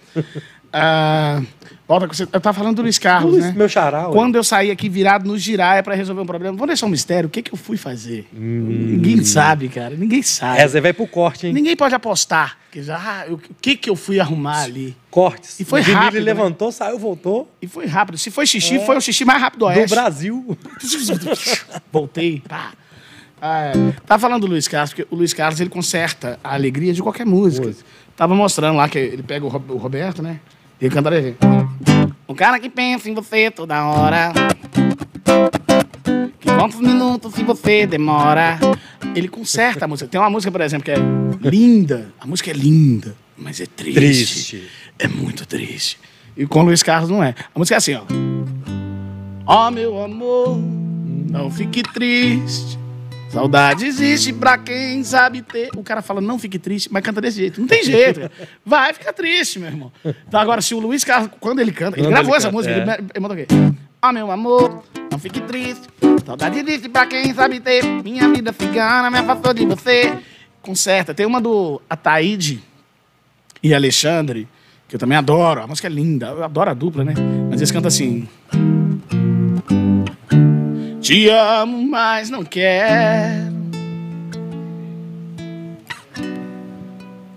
Ah, 0.74 1.42
volta 1.88 2.08
com 2.08 2.14
você. 2.14 2.24
Eu 2.32 2.40
tava 2.42 2.54
falando 2.58 2.78
do 2.78 2.82
Luiz 2.82 2.98
Carlos, 2.98 3.32
Luiz, 3.34 3.46
né? 3.46 3.54
meu 3.56 3.68
xará. 3.70 4.08
ué. 4.08 4.14
Quando 4.14 4.36
eu 4.36 4.44
saí 4.44 4.72
aqui 4.72 4.88
virado 4.90 5.28
no 5.28 5.38
giraia 5.38 5.82
pra 5.84 5.96
resolver 5.96 6.22
um 6.22 6.26
problema, 6.26 6.56
vamos 6.56 6.68
deixar 6.68 6.86
um 6.86 6.90
mistério. 6.90 7.28
O 7.28 7.30
que, 7.30 7.42
que 7.42 7.54
eu 7.54 7.58
fui 7.58 7.78
fazer? 7.78 8.28
Ninguém 8.34 9.24
sabe, 9.24 9.70
cara. 9.70 9.96
Ninguém 9.96 10.22
sabe. 10.22 10.60
Essa 10.60 10.78
aí 10.78 10.82
vai 10.82 10.94
pro 10.94 11.08
corte, 11.08 11.48
hein? 11.48 11.54
Ninguém 11.54 11.76
pode 11.76 11.94
apostar. 11.94 12.58
Ah, 12.90 13.26
o 13.30 13.38
que, 13.62 13.76
que 13.76 13.90
eu 13.90 13.96
fui 13.96 14.20
arrumar 14.20 14.64
ali? 14.64 14.96
Cortes. 15.12 15.60
E 15.60 15.64
foi 15.66 15.82
O 15.82 15.84
rápido, 15.84 16.20
né? 16.20 16.26
levantou, 16.26 16.72
saiu, 16.72 16.98
voltou. 16.98 17.52
E 17.62 17.68
foi 17.68 17.86
rápido. 17.86 18.18
Se 18.18 18.32
foi 18.32 18.48
xixi, 18.48 18.80
foi 18.84 18.98
o 18.98 19.02
xixi 19.02 19.24
mais 19.24 19.40
rápido 19.40 19.60
do 19.60 19.70
É. 19.70 19.74
Do 19.76 19.80
oeste. 19.82 19.96
Brasil. 19.96 20.58
Voltei. 21.92 22.42
Pá. 22.48 22.72
Ah, 23.42 23.66
é. 23.66 23.74
Tava 24.06 24.20
falando 24.22 24.42
do 24.42 24.48
Luiz 24.48 24.68
Carlos, 24.68 24.92
porque 24.94 25.06
o 25.14 25.18
Luiz 25.18 25.34
Carlos 25.34 25.60
ele 25.60 25.70
conserta 25.70 26.40
a 26.44 26.54
alegria 26.54 26.94
de 26.94 27.04
qualquer 27.04 27.26
música. 27.26 27.68
Música. 27.68 27.86
Tava 28.16 28.34
mostrando 28.36 28.78
lá 28.78 28.88
que 28.88 28.98
ele 28.98 29.24
pega 29.24 29.46
o 29.46 29.50
Roberto, 29.50 30.22
né? 30.22 30.40
E 30.84 30.86
ele 30.86 30.94
canta 30.94 31.18
assim. 31.18 31.34
O 32.28 32.36
cara 32.36 32.60
que 32.60 32.70
pensa 32.70 33.10
em 33.10 33.14
você 33.14 33.50
toda 33.50 33.86
hora. 33.86 34.34
Que 36.42 36.52
quantos 36.52 36.82
minutos 36.82 37.34
se 37.36 37.42
você 37.42 37.88
demora. 37.88 38.60
Ele 39.16 39.30
conserta 39.30 39.86
a 39.86 39.88
música. 39.88 40.10
Tem 40.10 40.20
uma 40.20 40.30
música, 40.30 40.52
por 40.52 40.60
exemplo, 40.60 40.84
que 40.84 40.92
é 40.92 40.98
linda. 41.50 42.14
A 42.20 42.28
música 42.28 42.52
é 42.52 42.54
linda, 42.54 43.16
mas 43.38 43.62
é 43.62 43.66
triste. 43.66 43.96
Triste. 43.96 44.70
É 45.00 45.08
muito 45.08 45.46
triste. 45.46 45.98
E 46.36 46.46
com 46.46 46.60
o 46.60 46.64
Luiz 46.64 46.84
Carlos 46.84 47.10
não 47.10 47.24
é. 47.24 47.34
A 47.56 47.58
música 47.58 47.76
é 47.76 47.78
assim, 47.78 47.94
ó. 47.94 48.04
Ó 49.46 49.72
meu 49.72 50.04
amor, 50.04 50.60
não 51.30 51.50
fique 51.50 51.82
triste. 51.82 52.78
Saudade 53.34 53.88
existe 53.88 54.32
pra 54.32 54.60
quem 54.60 55.04
sabe 55.04 55.42
ter. 55.42 55.72
O 55.76 55.82
cara 55.82 56.04
fala, 56.04 56.22
não 56.22 56.38
fique 56.38 56.60
triste, 56.60 56.88
mas 56.92 57.02
canta 57.02 57.20
desse 57.20 57.38
jeito. 57.38 57.60
Não 57.60 57.68
tem 57.68 57.84
jeito. 57.84 58.30
Vai 58.64 58.94
ficar 58.94 59.12
triste, 59.12 59.58
meu 59.58 59.70
irmão. 59.70 59.92
Então 60.28 60.40
agora, 60.40 60.62
se 60.62 60.76
o 60.76 60.80
Luiz 60.80 61.04
Carlos, 61.04 61.32
quando 61.40 61.60
ele 61.60 61.72
canta, 61.72 61.98
ele 61.98 62.06
Quando 62.06 62.14
gravou 62.14 62.30
ele 62.30 62.38
essa 62.38 62.52
canta, 62.52 62.58
música, 62.58 62.76
é. 62.76 63.00
ele, 63.00 63.08
ele 63.16 63.20
mandou 63.20 63.36
o 63.36 63.40
quê? 63.40 63.48
Ó, 64.04 64.12
meu 64.12 64.30
amor, 64.30 64.84
não 65.12 65.18
fique 65.18 65.42
triste. 65.42 65.82
Saudade 66.24 66.60
existe 66.60 66.88
pra 66.88 67.08
quem 67.08 67.34
sabe 67.34 67.60
ter. 67.60 67.84
Minha 67.84 68.30
vida 68.30 68.54
cigana 68.54 69.10
me 69.10 69.18
afastou 69.18 69.52
de 69.52 69.66
você. 69.66 70.14
Conserta. 70.62 71.12
Tem 71.12 71.26
uma 71.26 71.42
do 71.42 71.82
Ataíde 71.90 72.64
e 73.64 73.74
Alexandre, 73.74 74.48
que 74.88 74.96
eu 74.96 75.00
também 75.00 75.18
adoro. 75.18 75.64
A 75.64 75.66
música 75.66 75.88
é 75.88 75.92
linda. 75.92 76.28
Eu 76.28 76.44
adoro 76.44 76.70
a 76.70 76.74
dupla, 76.76 77.04
né? 77.04 77.16
Mas 77.50 77.60
eles 77.60 77.72
cantam 77.72 77.88
assim. 77.88 78.28
Te 81.04 81.28
amo, 81.28 81.86
mas 81.86 82.30
não 82.30 82.46
quero. 82.46 83.52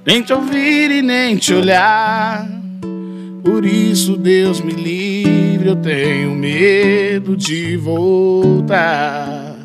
Nem 0.06 0.22
te 0.22 0.32
ouvir 0.32 0.92
e 0.92 1.02
nem 1.02 1.36
te 1.36 1.52
olhar. 1.52 2.48
Por 3.42 3.66
isso, 3.66 4.16
Deus 4.16 4.60
me 4.60 4.70
livre, 4.70 5.68
eu 5.68 5.74
tenho 5.74 6.30
medo 6.30 7.36
de 7.36 7.76
voltar. 7.76 9.56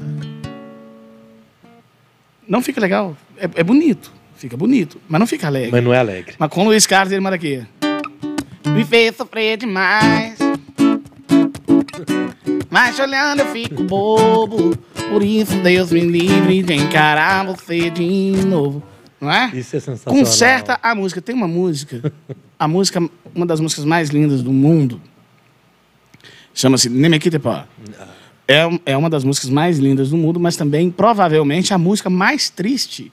Não 2.48 2.64
fica 2.64 2.82
legal. 2.82 3.16
É, 3.38 3.48
é 3.58 3.64
bonito. 3.64 4.12
Fica 4.36 4.58
bonito, 4.58 5.00
mas 5.08 5.20
não 5.20 5.28
fica 5.28 5.46
alegre. 5.46 5.70
Mas 5.70 5.84
não 5.84 5.94
é 5.94 6.00
alegre. 6.00 6.34
Mas 6.40 6.50
com 6.50 6.64
o 6.64 6.66
Luiz 6.66 6.88
Carlos, 6.88 7.12
ele 7.12 7.22
manda 7.22 7.36
aqui. 7.36 7.64
Me 8.66 8.84
fez 8.84 9.16
sofrer 9.16 9.58
demais. 9.58 10.41
Mas 12.70 12.96
te 12.96 13.02
olhando 13.02 13.42
eu 13.42 13.48
fico 13.48 13.84
bobo. 13.84 14.76
Por 15.10 15.22
isso 15.24 15.56
Deus 15.58 15.92
me 15.92 16.02
livre 16.02 16.64
de 16.64 16.74
encarar 16.74 17.46
você 17.46 17.90
de 17.90 18.32
novo. 18.46 18.82
Não 19.20 19.32
é? 19.32 19.52
Isso 19.54 19.76
é 19.76 19.80
sensacional. 19.80 20.20
Conserta 20.20 20.80
a 20.82 20.96
música. 20.96 21.22
Tem 21.22 21.36
uma 21.36 21.48
música, 21.48 22.12
a 22.58 22.68
música, 22.68 23.00
uma 23.36 23.46
das 23.46 23.60
músicas 23.60 23.86
mais 23.86 24.10
lindas 24.10 24.42
do 24.42 24.52
mundo. 24.52 25.00
Chama-se 26.54 26.90
Nemekitepa. 26.90 27.68
É, 28.48 28.68
é 28.88 28.98
uma 28.98 29.10
das 29.10 29.24
músicas 29.24 29.50
mais 29.50 29.78
lindas 29.78 30.10
do 30.10 30.18
mundo, 30.18 30.40
mas 30.40 30.56
também, 30.56 30.90
provavelmente, 30.90 31.74
a 31.74 31.78
música 31.78 32.10
mais 32.10 32.50
triste 32.50 33.12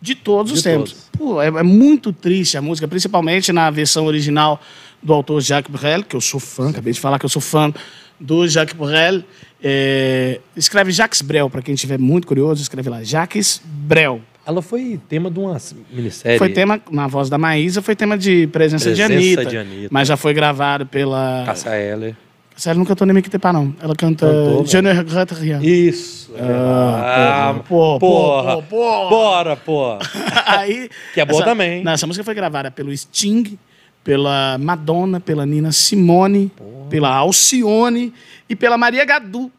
de 0.00 0.14
todos 0.14 0.52
os 0.52 0.58
De 0.58 0.64
tempos. 0.64 1.08
Pô, 1.16 1.40
é, 1.40 1.46
é 1.46 1.62
muito 1.62 2.12
triste 2.12 2.56
a 2.56 2.62
música, 2.62 2.86
principalmente 2.86 3.52
na 3.52 3.70
versão 3.70 4.06
original 4.06 4.60
do 5.04 5.12
autor 5.12 5.40
Jacques 5.40 5.70
Brel, 5.70 6.02
que 6.02 6.16
eu 6.16 6.20
sou 6.20 6.40
fã, 6.40 6.70
acabei 6.70 6.92
de 6.92 6.98
falar 6.98 7.18
que 7.18 7.26
eu 7.26 7.28
sou 7.28 7.42
fã 7.42 7.72
do 8.18 8.48
Jacques 8.48 8.74
Brel. 8.74 9.22
É, 9.62 10.40
escreve 10.56 10.90
Jacques 10.90 11.20
Brel, 11.20 11.50
para 11.50 11.62
quem 11.62 11.74
estiver 11.74 11.98
muito 11.98 12.26
curioso, 12.26 12.62
escreve 12.62 12.88
lá, 12.88 13.04
Jacques 13.04 13.60
Brel. 13.64 14.20
Ela 14.46 14.60
foi 14.60 15.00
tema 15.08 15.30
de 15.30 15.38
uma 15.38 15.56
minissérie. 15.90 16.38
Foi 16.38 16.50
tema, 16.50 16.80
na 16.90 17.06
voz 17.06 17.30
da 17.30 17.38
Maísa, 17.38 17.80
foi 17.80 17.96
tema 17.96 18.16
de 18.16 18.46
presença, 18.48 18.92
de, 18.92 18.96
Presença 19.02 19.14
Anitta, 19.14 19.46
de 19.46 19.56
Anitta. 19.56 19.88
Mas 19.90 20.08
já 20.08 20.16
foi 20.16 20.34
gravado 20.34 20.86
pela. 20.86 21.44
Cássia 21.46 21.70
Eller. 21.70 22.14
Ela 22.64 22.74
nunca 22.76 22.90
cantou 22.90 23.06
nem 23.06 23.14
Miquitepá, 23.14 23.52
não. 23.52 23.74
Ela 23.82 23.96
canta 23.96 24.26
Je 24.64 24.80
ne 24.80 24.92
regrette 24.92 25.34
rien. 25.34 25.60
Isso. 25.60 26.30
é 26.36 26.42
Ah, 26.42 27.60
porra, 27.68 27.98
porra, 27.98 28.62
porra, 28.62 28.62
porra. 28.62 29.10
Bora, 29.10 29.56
porra. 29.56 29.98
Aí, 30.46 30.88
Que 31.12 31.20
é 31.20 31.24
boa 31.24 31.40
essa, 31.40 31.50
também. 31.50 31.82
Não, 31.82 31.92
essa 31.92 32.06
música 32.06 32.22
foi 32.22 32.34
gravada 32.34 32.70
pelo 32.70 32.96
Sting, 32.96 33.58
pela 34.04 34.58
Madonna, 34.58 35.18
pela 35.18 35.44
Nina 35.46 35.72
Simone, 35.72 36.52
pela 36.90 37.08
Alcione 37.16 38.12
e 38.48 38.54
pela 38.54 38.76
Maria 38.78 39.04
Gadu. 39.04 39.50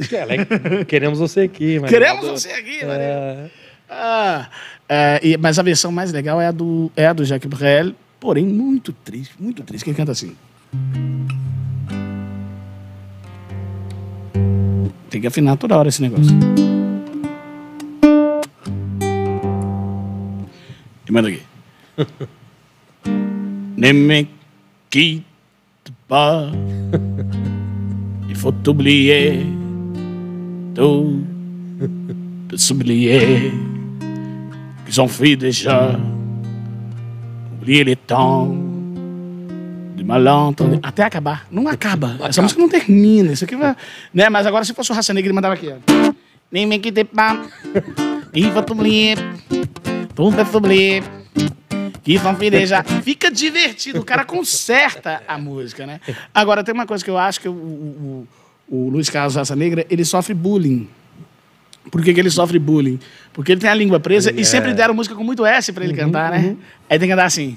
É, 0.00 0.84
Queremos 0.86 1.18
você 1.18 1.40
aqui. 1.42 1.78
mas- 1.80 1.90
Queremos 1.90 2.26
você 2.26 2.50
aqui, 2.52 2.84
Maria. 2.84 3.02
É, 3.04 3.50
Ah, 3.90 4.48
é, 4.88 5.20
e- 5.22 5.36
mas 5.36 5.58
a 5.58 5.62
versão 5.62 5.92
mais 5.92 6.12
legal 6.12 6.40
é 6.40 6.46
a 6.46 6.50
do, 6.50 6.90
é 6.96 7.06
a 7.06 7.12
do 7.12 7.24
Jacques 7.24 7.48
Brel, 7.50 7.92
porém 8.18 8.46
muito 8.46 8.92
triste, 8.92 9.34
muito 9.38 9.62
triste, 9.62 9.84
que 9.84 9.90
ele 9.90 9.96
canta 9.96 10.12
assim. 10.12 10.34
Tem 15.10 15.20
que 15.20 15.26
afinar 15.26 15.56
toda 15.56 15.76
hora 15.76 15.88
esse 15.88 16.00
negócio. 16.00 16.32
E 21.06 21.12
manda 21.12 21.28
aqui. 21.28 21.42
Ne 23.82 23.92
me 23.92 24.26
quitte 24.88 25.24
pas, 26.06 26.46
il 28.28 28.36
faut 28.36 28.54
oublier 28.68 29.44
tout, 30.72 31.24
de 32.48 32.56
s'oublier 32.56 33.50
qu'ils 34.86 35.00
ont 35.00 35.08
fait 35.08 35.34
déjà. 35.34 35.98
Oublier 37.56 37.82
les 37.82 37.96
temps 37.96 38.54
de 39.96 40.04
malentendu. 40.04 40.78
Até 40.80 41.02
acabar. 41.02 41.48
Não 41.50 41.66
acaba. 41.66 42.18
Essa 42.22 42.40
música 42.40 42.60
não 42.60 42.68
termina. 42.68 43.32
Isso 43.32 43.44
aqui 43.44 43.56
vai. 43.56 43.74
Né? 44.14 44.28
Mas 44.28 44.46
agora, 44.46 44.64
se 44.64 44.72
fosse 44.74 44.92
o 44.92 44.94
Raça 44.94 45.12
Negra, 45.12 45.26
ele 45.26 45.34
mandava 45.34 45.54
aqui. 45.54 45.70
ó. 45.70 46.12
Nem 46.52 46.66
me 46.66 46.78
quitte 46.78 47.02
pas, 47.02 47.36
il 48.32 48.48
faut 48.52 48.70
oublier 48.70 49.16
tout, 50.14 50.30
de 50.30 50.44
s'oublier. 50.44 51.02
Que 52.02 52.18
vão 52.18 52.36
já. 52.66 52.82
Fica 52.82 53.30
divertido, 53.30 54.00
o 54.00 54.04
cara 54.04 54.24
conserta 54.24 55.22
a 55.26 55.38
música, 55.38 55.86
né? 55.86 56.00
Agora, 56.34 56.64
tem 56.64 56.74
uma 56.74 56.86
coisa 56.86 57.04
que 57.04 57.10
eu 57.10 57.16
acho 57.16 57.40
que 57.40 57.48
o, 57.48 57.52
o, 57.52 58.28
o 58.68 58.88
Luiz 58.88 59.08
Carlos 59.08 59.36
Raça 59.36 59.54
Negra, 59.54 59.86
ele 59.88 60.04
sofre 60.04 60.34
bullying. 60.34 60.88
Por 61.90 62.02
que, 62.02 62.12
que 62.12 62.20
ele 62.20 62.30
sofre 62.30 62.58
bullying? 62.58 62.98
Porque 63.32 63.52
ele 63.52 63.60
tem 63.60 63.70
a 63.70 63.74
língua 63.74 64.00
presa 64.00 64.32
e 64.32 64.44
sempre 64.44 64.72
deram 64.74 64.94
música 64.94 65.14
com 65.14 65.24
muito 65.24 65.44
S 65.44 65.72
pra 65.72 65.84
ele 65.84 65.94
cantar, 65.94 66.30
né? 66.30 66.56
Aí 66.88 66.98
tem 66.98 67.08
que 67.08 67.12
andar 67.12 67.24
assim. 67.24 67.56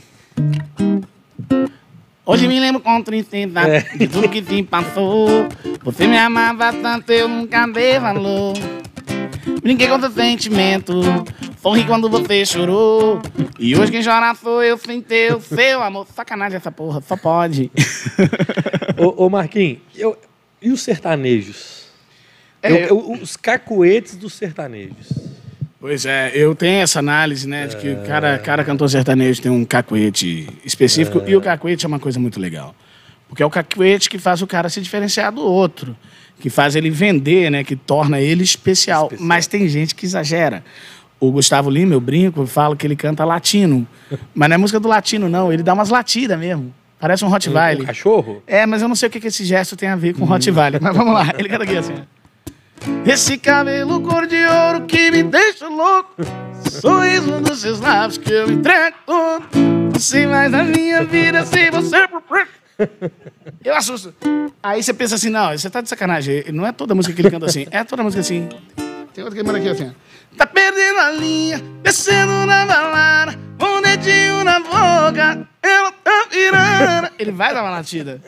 Hoje 2.26 2.48
me 2.48 2.60
lembro 2.60 2.82
com 2.82 3.02
tristeza 3.04 3.62
de 3.96 4.08
tudo 4.08 4.28
que 4.28 4.42
te 4.42 4.64
passou. 4.64 5.48
Você 5.84 6.08
me 6.08 6.18
amava 6.18 6.74
tanto, 6.74 7.12
eu 7.12 7.28
nunca 7.28 7.68
dei 7.68 8.00
valor. 8.00 8.54
Brinquei 9.62 9.88
com 9.88 10.00
seu 10.00 10.12
sentimento, 10.12 10.94
sorri 11.62 11.86
quando 11.86 12.10
você 12.10 12.46
chorou. 12.46 13.22
E 13.60 13.76
hoje 13.76 13.92
quem 13.92 14.04
chora 14.04 14.34
sou 14.36 14.64
eu 14.64 14.78
sem 14.78 15.02
ter 15.02 15.36
o 15.36 15.42
seu 15.42 15.82
amor. 15.84 16.08
Sacanagem 16.16 16.58
essa 16.58 16.72
porra, 16.72 17.02
só 17.02 17.16
pode. 17.16 17.72
Ô, 18.98 19.26
ô 19.26 19.30
Marquinhos, 19.30 19.80
eu- 19.96 20.18
e 20.62 20.72
os 20.72 20.82
sertanejos? 20.82 21.86
É, 22.62 22.72
Eu- 22.72 22.78
eu- 22.88 23.12
os 23.22 23.36
cacuetes 23.38 24.16
dos 24.16 24.34
sertanejos. 24.34 25.12
Pois 25.80 26.06
é, 26.06 26.32
eu 26.34 26.56
tenho 26.56 26.82
essa 26.82 26.98
análise, 26.98 27.48
né, 27.48 27.68
de 27.68 27.78
que 27.78 27.96
cada, 28.08 28.40
cada 28.40 28.64
cantor 28.64 28.90
sertanejo 28.90 29.40
tem 29.42 29.52
um 29.52 29.64
cacuete 29.64 30.48
específico 30.64 31.22
e 31.28 31.36
o 31.36 31.42
cacuete 31.42 31.86
é 31.86 31.88
uma 31.88 32.00
coisa 32.00 32.20
muito 32.20 32.40
legal. 32.40 32.74
Porque 33.28 33.44
é 33.44 33.46
o 33.46 33.50
cacuete 33.52 34.10
que 34.10 34.18
faz 34.18 34.42
o 34.42 34.48
cara 34.48 34.68
se 34.70 34.82
diferenciar 34.82 35.32
do 35.32 35.42
outro, 35.42 35.96
que 36.46 36.50
faz 36.52 36.76
ele 36.76 36.92
vender, 36.92 37.50
né, 37.50 37.64
que 37.64 37.76
torna 37.76 38.22
ele 38.22 38.44
especial. 38.44 39.06
Especial. 39.06 39.28
Mas 39.28 39.48
tem 39.48 39.68
gente 39.68 39.96
que 39.96 40.06
exagera. 40.06 40.64
O 41.20 41.32
Gustavo 41.32 41.72
Lima, 41.72 41.96
eu 41.96 42.00
brinco, 42.00 42.42
eu 42.42 42.46
falo 42.46 42.76
que 42.76 42.86
ele 42.86 42.96
canta 42.96 43.26
latino. 43.26 43.88
Mas 44.32 44.50
não 44.50 44.54
é 44.54 44.58
música 44.60 44.80
do 44.80 44.88
latino, 44.88 45.28
não. 45.28 45.52
Ele 45.52 45.64
dá 45.64 45.74
umas 45.74 45.90
latidas 45.90 46.38
mesmo. 46.38 46.72
Parece 47.00 47.26
um 47.26 47.30
Um 47.30 47.32
Rottweiler. 47.32 47.84
cachorro? 47.88 48.44
É, 48.46 48.64
mas 48.68 48.84
eu 48.84 48.88
não 48.88 48.96
sei 48.96 49.10
o 49.10 49.12
que, 49.12 49.20
que 49.20 49.26
esse 49.28 49.44
gesto 49.44 49.76
tem 49.76 49.90
a 49.90 49.96
ver 49.96 50.14
com 50.14 50.24
Rottweiler. 50.24 50.80
Mas 50.80 50.96
vamos 50.96 51.16
lá, 51.16 51.34
ele 51.38 51.50
canta 51.50 51.64
aqui 51.64 51.78
assim. 51.78 51.96
Esse 53.08 53.40
cabelo 53.40 54.00
cor 54.02 54.28
de 54.28 54.46
ouro 54.46 54.86
que 54.86 55.10
me 55.10 55.24
deixa 55.24 55.68
louco. 55.68 56.14
Sorriso 56.80 57.42
dos 57.42 57.60
seus 57.62 57.80
lábios 57.80 58.20
que 58.20 58.32
eu 58.32 58.52
entrego 58.52 58.98
todo. 59.04 59.46
Não 59.92 60.00
sei 60.00 60.28
mais 60.28 60.54
a 60.54 60.64
minha 60.64 61.04
vida 61.04 61.44
sem 61.44 61.72
você. 61.72 62.08
Eu 63.66 63.76
assusto. 63.76 64.14
Aí 64.62 64.84
você 64.84 64.94
pensa 64.94 65.16
assim, 65.16 65.30
não, 65.30 65.52
você 65.52 65.68
tá 65.72 65.82
de 65.82 65.90
sacanagem. 65.90 66.46
Não 66.54 66.68
é 66.68 66.72
toda 66.72 66.94
música 66.94 67.16
que 67.16 67.22
ele 67.22 67.32
canta 67.32 67.48
assim. 67.48 67.66
É 67.72 67.84
toda 67.84 68.04
música 68.04 68.22
assim. 68.22 68.48
Tem 69.12 69.24
outra 69.24 69.32
que 69.32 69.40
ele 69.40 69.48
manda 69.48 69.58
aqui 69.58 69.70
assim. 69.70 69.92
Tá 70.38 70.46
perdendo 70.46 71.00
a 71.00 71.10
linha, 71.10 71.60
descendo 71.82 72.46
na 72.46 72.64
balada, 72.64 73.40
um 73.60 73.82
dedinho 73.82 74.44
na 74.44 74.60
boca, 74.60 75.48
ela 75.64 75.92
tá 75.92 76.28
virando. 76.32 77.10
Ele 77.18 77.32
vai 77.32 77.56
dar 77.56 77.64
uma 77.64 77.72
latida. 77.72 78.22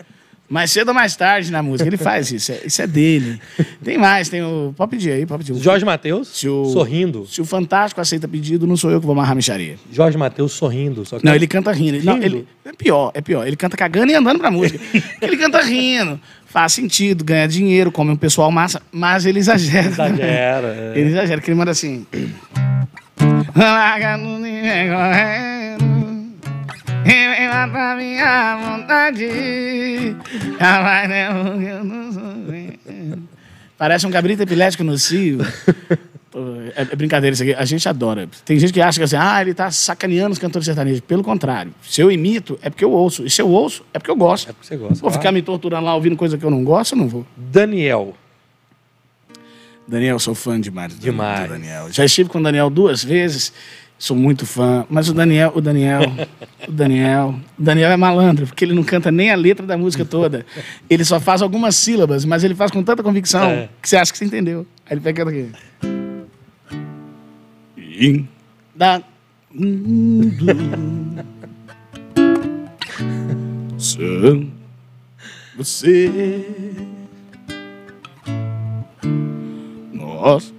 Mais 0.50 0.72
cedo 0.72 0.88
ou 0.89 0.93
mais 0.93 1.14
tarde 1.14 1.52
na 1.52 1.62
música, 1.62 1.89
ele 1.89 1.98
faz 1.98 2.32
isso. 2.32 2.54
é- 2.54 2.62
Isso 2.66 2.82
é 2.82 2.88
dele. 2.88 3.38
Tem 3.84 3.98
mais, 3.98 4.30
tem 4.30 4.41
o. 4.41 4.74
Pode 4.78 4.91
pedir 4.91 5.12
aí, 5.12 5.26
pode 5.26 5.43
pedir. 5.43 5.62
Jorge 5.62 5.84
Matheus 5.84 6.30
Se 6.30 6.48
o- 6.48 6.66
sorrindo. 6.72 7.26
Se 7.28 7.41
o 7.41 7.45
Fantástico 7.45 8.00
aceita 8.00 8.30
pedido, 8.30 8.66
não 8.66 8.78
sou 8.78 8.89
eu 8.89 9.00
que 9.02 9.06
vou 9.06 9.12
amarrar 9.14 9.34
a 9.34 9.36
micharia. 9.36 9.76
Jorge 9.91 10.18
Matheus 10.18 10.54
sorrindo. 10.54 11.06
Só 11.06 11.20
que 11.20 11.26
Não, 11.26 11.36
ele 11.36 11.48
canta 11.48 11.72
rindo. 11.74 11.98
Ele, 11.98 12.06
não, 12.06 12.18
ele- 12.22 12.48
é 12.64 12.72
pior, 12.72 13.12
é 13.14 13.20
pior. 13.20 13.45
Ele 13.45 13.58
canta 13.58 13.76
cagando 13.76 14.10
e 14.12 14.16
andando 14.16 14.39
pra 14.39 14.50
música. 14.50 14.80
ele 15.22 15.36
canta 15.36 15.62
rindo. 15.62 16.18
Faz 16.45 16.72
sentido, 16.72 17.26
ganha 17.26 17.45
dinheiro, 17.45 17.91
come 17.91 18.12
um 18.12 18.16
pessoal 18.16 18.50
massa, 18.50 18.82
mas 18.89 19.26
ele 19.26 19.39
exagera. 19.39 19.88
exagera. 19.89 20.68
é. 20.68 20.93
Ele 20.95 21.10
exagera, 21.10 21.41
que 21.41 21.50
ele 21.52 21.58
manda 21.58 21.72
assim. 21.72 22.06
Minha 27.08 28.58
vontade. 28.58 30.16
Já 30.60 30.82
vai 30.82 31.08
porque 31.08 31.66
eu 31.66 31.84
não 31.84 32.12
sou 32.12 32.34
vendo. 32.47 33.24
Parece 33.78 34.08
um 34.08 34.12
cabrito 34.12 34.43
epilético 34.43 34.84
nocivo. 34.84 35.43
É, 36.76 36.82
é 36.82 36.95
brincadeira 36.95 37.34
isso 37.34 37.41
aqui. 37.41 37.53
A 37.53 37.66
gente 37.66 37.88
adora. 37.88 38.30
Tem 38.45 38.60
gente 38.60 38.72
que 38.72 38.82
acha 38.82 38.99
que 38.99 39.03
assim, 39.03 39.16
ah, 39.16 39.41
ele 39.41 39.53
tá 39.53 39.72
sacaneando 39.72 40.34
os 40.34 40.39
cantores 40.39 40.66
sertanejos. 40.66 40.99
Pelo 40.99 41.24
contrário. 41.24 41.74
Se 41.82 42.01
eu 42.01 42.12
imito, 42.12 42.60
é 42.62 42.70
porque 42.70 42.84
eu 42.84 42.91
ouço. 42.91 43.26
E 43.26 43.30
se 43.30 43.41
eu 43.41 43.49
ouço, 43.49 43.84
é 43.93 43.99
porque 43.99 44.12
eu 44.12 44.16
gosto. 44.16 44.49
É 44.49 44.53
porque 44.53 44.68
você 44.68 44.76
gosta. 44.76 45.01
Vou 45.01 45.10
ficar 45.10 45.32
me 45.32 45.41
torturando 45.41 45.86
lá 45.86 45.95
ouvindo 45.95 46.16
coisa 46.16 46.38
que 46.38 46.43
eu 46.43 46.51
não 46.51 46.64
gosto, 46.64 46.93
eu 46.93 46.97
não 46.97 47.08
vou. 47.08 47.26
Daniel. 47.36 48.16
Daniel, 49.88 50.20
sou 50.20 50.36
fã 50.36 50.60
demais. 50.60 50.99
Demais. 50.99 51.49
Daniel. 51.49 51.91
Já 51.91 52.03
estive 52.03 52.30
com 52.30 52.39
o 52.39 52.43
Daniel 52.43 52.70
duas 52.70 53.03
vezes. 53.03 53.53
Sou 54.00 54.16
muito 54.16 54.45
fã. 54.45 54.86
Mas 54.89 55.10
o 55.10 55.14
Daniel, 55.14 55.52
o 55.56 55.62
Daniel, 55.62 56.02
o 56.68 56.72
Daniel, 56.72 57.36
o 57.58 57.62
Daniel 57.62 57.89
é 57.91 57.98
malandro, 57.98 58.45
porque 58.45 58.64
ele 58.64 58.74
não 58.76 58.84
canta 58.84 59.12
nem 59.12 59.32
a 59.32 59.36
letra 59.36 59.66
da 59.66 59.78
música 59.78 60.06
toda. 60.06 60.45
Ele 60.89 61.04
só 61.04 61.20
faz 61.20 61.41
algumas 61.41 61.76
sílabas, 61.76 62.24
mas 62.24 62.43
ele 62.43 62.54
faz 62.54 62.70
com 62.72 62.84
tanta 62.84 63.02
convicção 63.02 63.43
É. 63.50 63.70
que 63.82 63.89
você 63.89 63.98
acha 63.98 64.12
que 64.12 64.18
você 64.18 64.26
entendeu. 64.26 64.68
Aí 64.86 64.93
ele 64.93 65.02
pega 65.02 65.24
aqui. 65.28 65.50
In 68.00 68.28
da. 68.76 69.02
São 73.78 74.52
você. 75.58 76.45
Nós. 79.93 80.54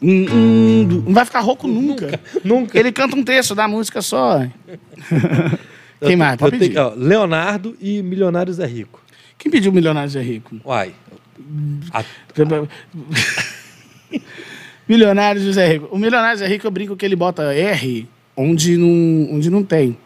Mundo. 0.00 1.02
Não 1.06 1.12
vai 1.14 1.24
ficar 1.24 1.40
rouco 1.40 1.66
nunca. 1.68 2.20
Nunca. 2.44 2.78
Ele 2.78 2.92
canta 2.92 3.16
um 3.16 3.22
trecho 3.24 3.54
da 3.54 3.66
música 3.68 4.00
só. 4.02 4.46
Quem 6.04 6.14
mais? 6.16 6.36
Pode 6.36 6.54
Eu 6.56 6.58
tenho- 6.60 6.70
pedir. 6.72 6.80
ó, 6.80 6.92
Leonardo 6.96 7.76
e 7.80 8.02
Milionários 8.02 8.58
é 8.60 8.66
Rico. 8.66 9.02
Quem 9.36 9.50
pediu 9.50 9.72
Milionários 9.72 10.14
é 10.16 10.22
Rico? 10.22 10.56
Uai. 10.64 10.92
A- 11.92 12.04
Milionários 14.88 15.44
José 15.44 15.66
Rico. 15.72 15.88
O 15.90 15.98
Milionários 15.98 16.40
é 16.40 16.46
Rico, 16.46 16.66
eu 16.66 16.70
brinco 16.70 16.96
que 16.96 17.04
ele 17.04 17.16
bota 17.16 17.52
R 17.54 18.08
onde 18.36 18.76
não, 18.76 19.34
onde 19.36 19.50
não 19.50 19.62
tem. 19.62 19.96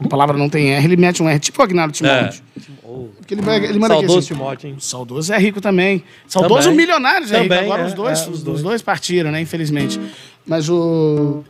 A 0.00 0.08
palavra 0.08 0.36
não 0.36 0.48
tem 0.48 0.70
R, 0.74 0.84
ele 0.84 0.96
mete 0.96 1.22
um 1.22 1.28
R, 1.28 1.38
tipo 1.38 1.60
o 1.60 1.64
Agnaldo 1.64 1.92
Timóteo. 1.92 2.42
Oh, 2.82 3.06
Porque 3.16 3.34
ele, 3.34 3.42
pega- 3.42 3.66
ele 3.66 3.78
manda 3.78 3.94
aqui 3.94 4.02
Saudoso 4.02 4.18
assim, 4.18 4.34
Timóteo, 4.34 4.68
hein? 4.68 4.74
O 4.76 4.80
Saudoso 4.80 5.32
é 5.32 5.38
rico 5.38 5.60
também. 5.60 6.02
Saudoso 6.26 6.62
Também. 6.68 6.76
Milionários 6.78 7.30
é 7.32 7.36
rico. 7.42 7.48
Também, 7.48 7.64
Agora 7.64 7.82
é, 7.82 7.86
os, 7.86 7.94
dois, 7.94 8.18
é, 8.18 8.22
os, 8.22 8.28
os 8.28 8.34
os 8.38 8.42
dois. 8.44 8.62
dois 8.62 8.82
partiram, 8.82 9.30
né? 9.30 9.40
Infelizmente. 9.40 10.00
Mas 10.46 10.68
o. 10.68 11.42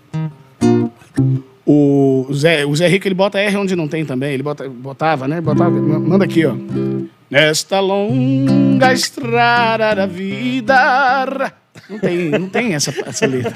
O 1.66 2.28
Zé, 2.32 2.66
o 2.66 2.76
Zé 2.76 2.86
Rico 2.86 3.08
ele 3.08 3.14
bota 3.14 3.38
R 3.38 3.56
onde 3.56 3.74
não 3.74 3.88
tem 3.88 4.04
também. 4.04 4.34
Ele 4.34 4.42
bota, 4.42 4.68
botava, 4.68 5.26
né? 5.26 5.40
Botava, 5.40 5.70
manda 5.70 6.24
aqui, 6.24 6.44
ó. 6.44 6.54
Nesta 7.30 7.80
longa 7.80 8.92
estrada 8.92 9.94
da 9.94 10.06
vida. 10.06 11.52
Não 11.88 11.98
tem, 11.98 12.18
não 12.28 12.48
tem 12.48 12.74
essa, 12.74 12.94
essa 13.06 13.26
letra. 13.26 13.54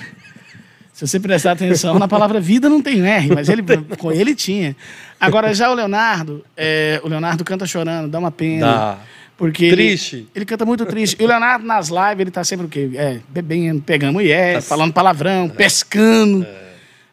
Se 0.99 1.07
você 1.07 1.21
prestar 1.21 1.53
atenção, 1.53 1.97
na 1.97 2.09
palavra 2.09 2.41
vida 2.41 2.69
não 2.69 2.83
tem 2.83 3.07
R, 3.07 3.33
mas 3.33 3.49
ele, 3.49 3.63
com 3.97 4.11
ele 4.11 4.35
tinha. 4.35 4.75
Agora, 5.21 5.55
já 5.55 5.71
o 5.71 5.75
Leonardo, 5.75 6.45
é, 6.57 7.01
o 7.05 7.09
Leonardo 7.09 7.45
canta 7.45 7.65
chorando, 7.67 8.09
dá 8.11 8.19
uma 8.19 8.33
pena. 8.33 8.67
Dá. 8.67 8.99
Porque 9.37 9.67
ele- 9.67 9.77
Triste. 9.77 10.27
Ele, 10.35 10.45
canta 10.45 10.65
muito 10.67 10.85
triste. 10.85 11.17
E 11.21 11.23
o 11.25 11.29
Leonardo, 11.29 11.65
nas 11.65 11.87
lives, 11.89 12.19
ele 12.19 12.31
tá 12.33 12.43
sempre 12.43 12.67
o 12.67 12.69
quê? 12.69 12.91
É, 12.95 13.19
bebendo, 13.29 13.81
pegando 13.81 14.15
mulher, 14.15 14.61
falando 14.61 14.93
palavrão, 14.93 15.49
pescando. 15.49 16.45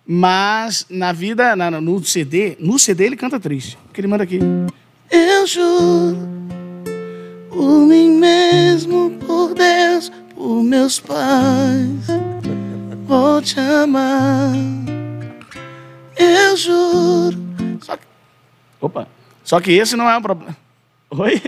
Mas 0.07 0.87
na 0.89 1.11
vida, 1.11 1.55
na- 1.55 1.69
no 1.69 2.03
CD, 2.03 2.57
no 2.59 2.79
CD 2.79 3.05
ele 3.05 3.15
canta 3.15 3.39
triste. 3.39 3.77
Porque 3.85 4.01
ele 4.01 4.07
manda 4.07 4.23
aqui. 4.23 4.39
Eu 5.11 5.45
juro 5.45 6.17
por 7.49 7.81
mim 7.85 8.17
mesmo, 8.17 9.11
por 9.27 9.53
Deus, 9.53 10.11
por 10.33 10.63
meus 10.63 10.99
pais, 10.99 12.07
vou 13.05 13.41
te 13.41 13.59
amar. 13.59 14.51
Eu 16.17 16.57
juro. 16.57 17.37
Só 17.81 17.97
que... 17.97 18.03
Opa. 18.81 19.07
Só 19.43 19.59
que 19.59 19.71
esse 19.71 19.95
não 19.95 20.09
é 20.09 20.17
um 20.17 20.21
problema. 20.21 20.55
Oi? 21.11 21.41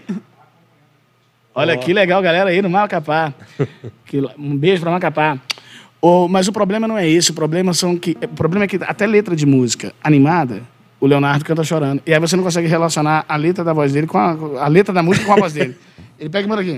Olha 1.56 1.74
Ó. 1.76 1.78
que 1.78 1.94
legal, 1.94 2.22
galera 2.22 2.50
aí 2.50 2.62
no 2.62 2.70
Macapá. 2.70 3.34
Que- 4.06 4.22
um 4.38 4.56
beijo 4.56 4.82
pra 4.82 4.92
Macapá. 4.92 5.38
O- 6.02 6.28
mas 6.28 6.48
o 6.48 6.52
problema 6.54 6.88
não 6.88 6.98
é 6.98 7.08
esse. 7.10 7.32
O 7.32 7.34
problema, 7.34 7.74
são 7.74 7.98
que, 7.98 8.16
o 8.22 8.28
problema 8.30 8.66
é 8.66 8.68
que 8.68 8.78
até 8.82 9.06
letra 9.08 9.36
de 9.36 9.46
música 9.46 9.94
animada, 10.04 10.62
o 11.00 11.08
Leonardo 11.08 11.44
canta 11.44 11.64
chorando. 11.64 12.02
E 12.06 12.14
aí 12.14 12.20
você 12.20 12.36
não 12.36 12.44
consegue 12.44 12.68
relacionar 12.68 13.26
a 13.28 13.36
letra 13.36 13.64
da 13.64 13.74
voz 13.74 13.92
dele 13.94 14.08
com 14.08 14.18
a, 14.18 14.64
a 14.64 14.68
letra 14.68 14.94
da 14.94 15.02
música 15.04 15.26
com 15.26 15.34
a 15.34 15.38
voz 15.38 15.54
dele. 15.54 15.76
Ele 16.20 16.30
pega 16.30 16.46
e 16.48 16.50
manda 16.50 16.62
aqui. 16.62 16.78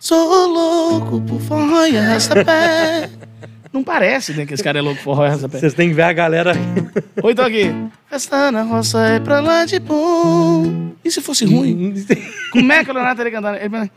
Sou 0.00 0.46
louco 0.46 1.20
por 1.20 1.38
forró 1.42 1.84
e 1.84 1.98
arrasta-pé. 1.98 3.10
Não 3.70 3.84
parece, 3.84 4.32
né, 4.32 4.46
que 4.46 4.54
esse 4.54 4.64
cara 4.64 4.78
é 4.78 4.82
louco 4.82 4.96
por 4.96 5.04
forró 5.04 5.24
e 5.24 5.26
arrasta-pé. 5.28 5.58
Vocês 5.58 5.74
têm 5.74 5.90
que 5.90 5.94
ver 5.94 6.04
a 6.04 6.12
galera. 6.14 6.54
Ou 7.22 7.30
então 7.30 7.44
aqui. 7.44 7.70
Festa 8.08 8.50
na 8.50 8.62
roça 8.62 8.98
é 9.06 9.20
pra 9.20 9.40
lá 9.40 9.66
de 9.66 9.78
bom. 9.78 10.92
E 11.04 11.10
se 11.10 11.20
fosse 11.20 11.44
ruim? 11.44 11.94
Como 12.50 12.72
é 12.72 12.82
que 12.82 12.90
o 12.90 12.94
Leonardo 12.94 13.20
estaria 13.20 13.30
cantando? 13.30 13.58
Ele 13.58 13.68
fala, 13.68 13.90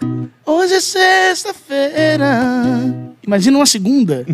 Hoje 0.46 0.74
é 0.74 0.82
sexta-feira. 0.82 2.28
Imagina 3.26 3.58
uma 3.58 3.66
segunda. 3.66 4.26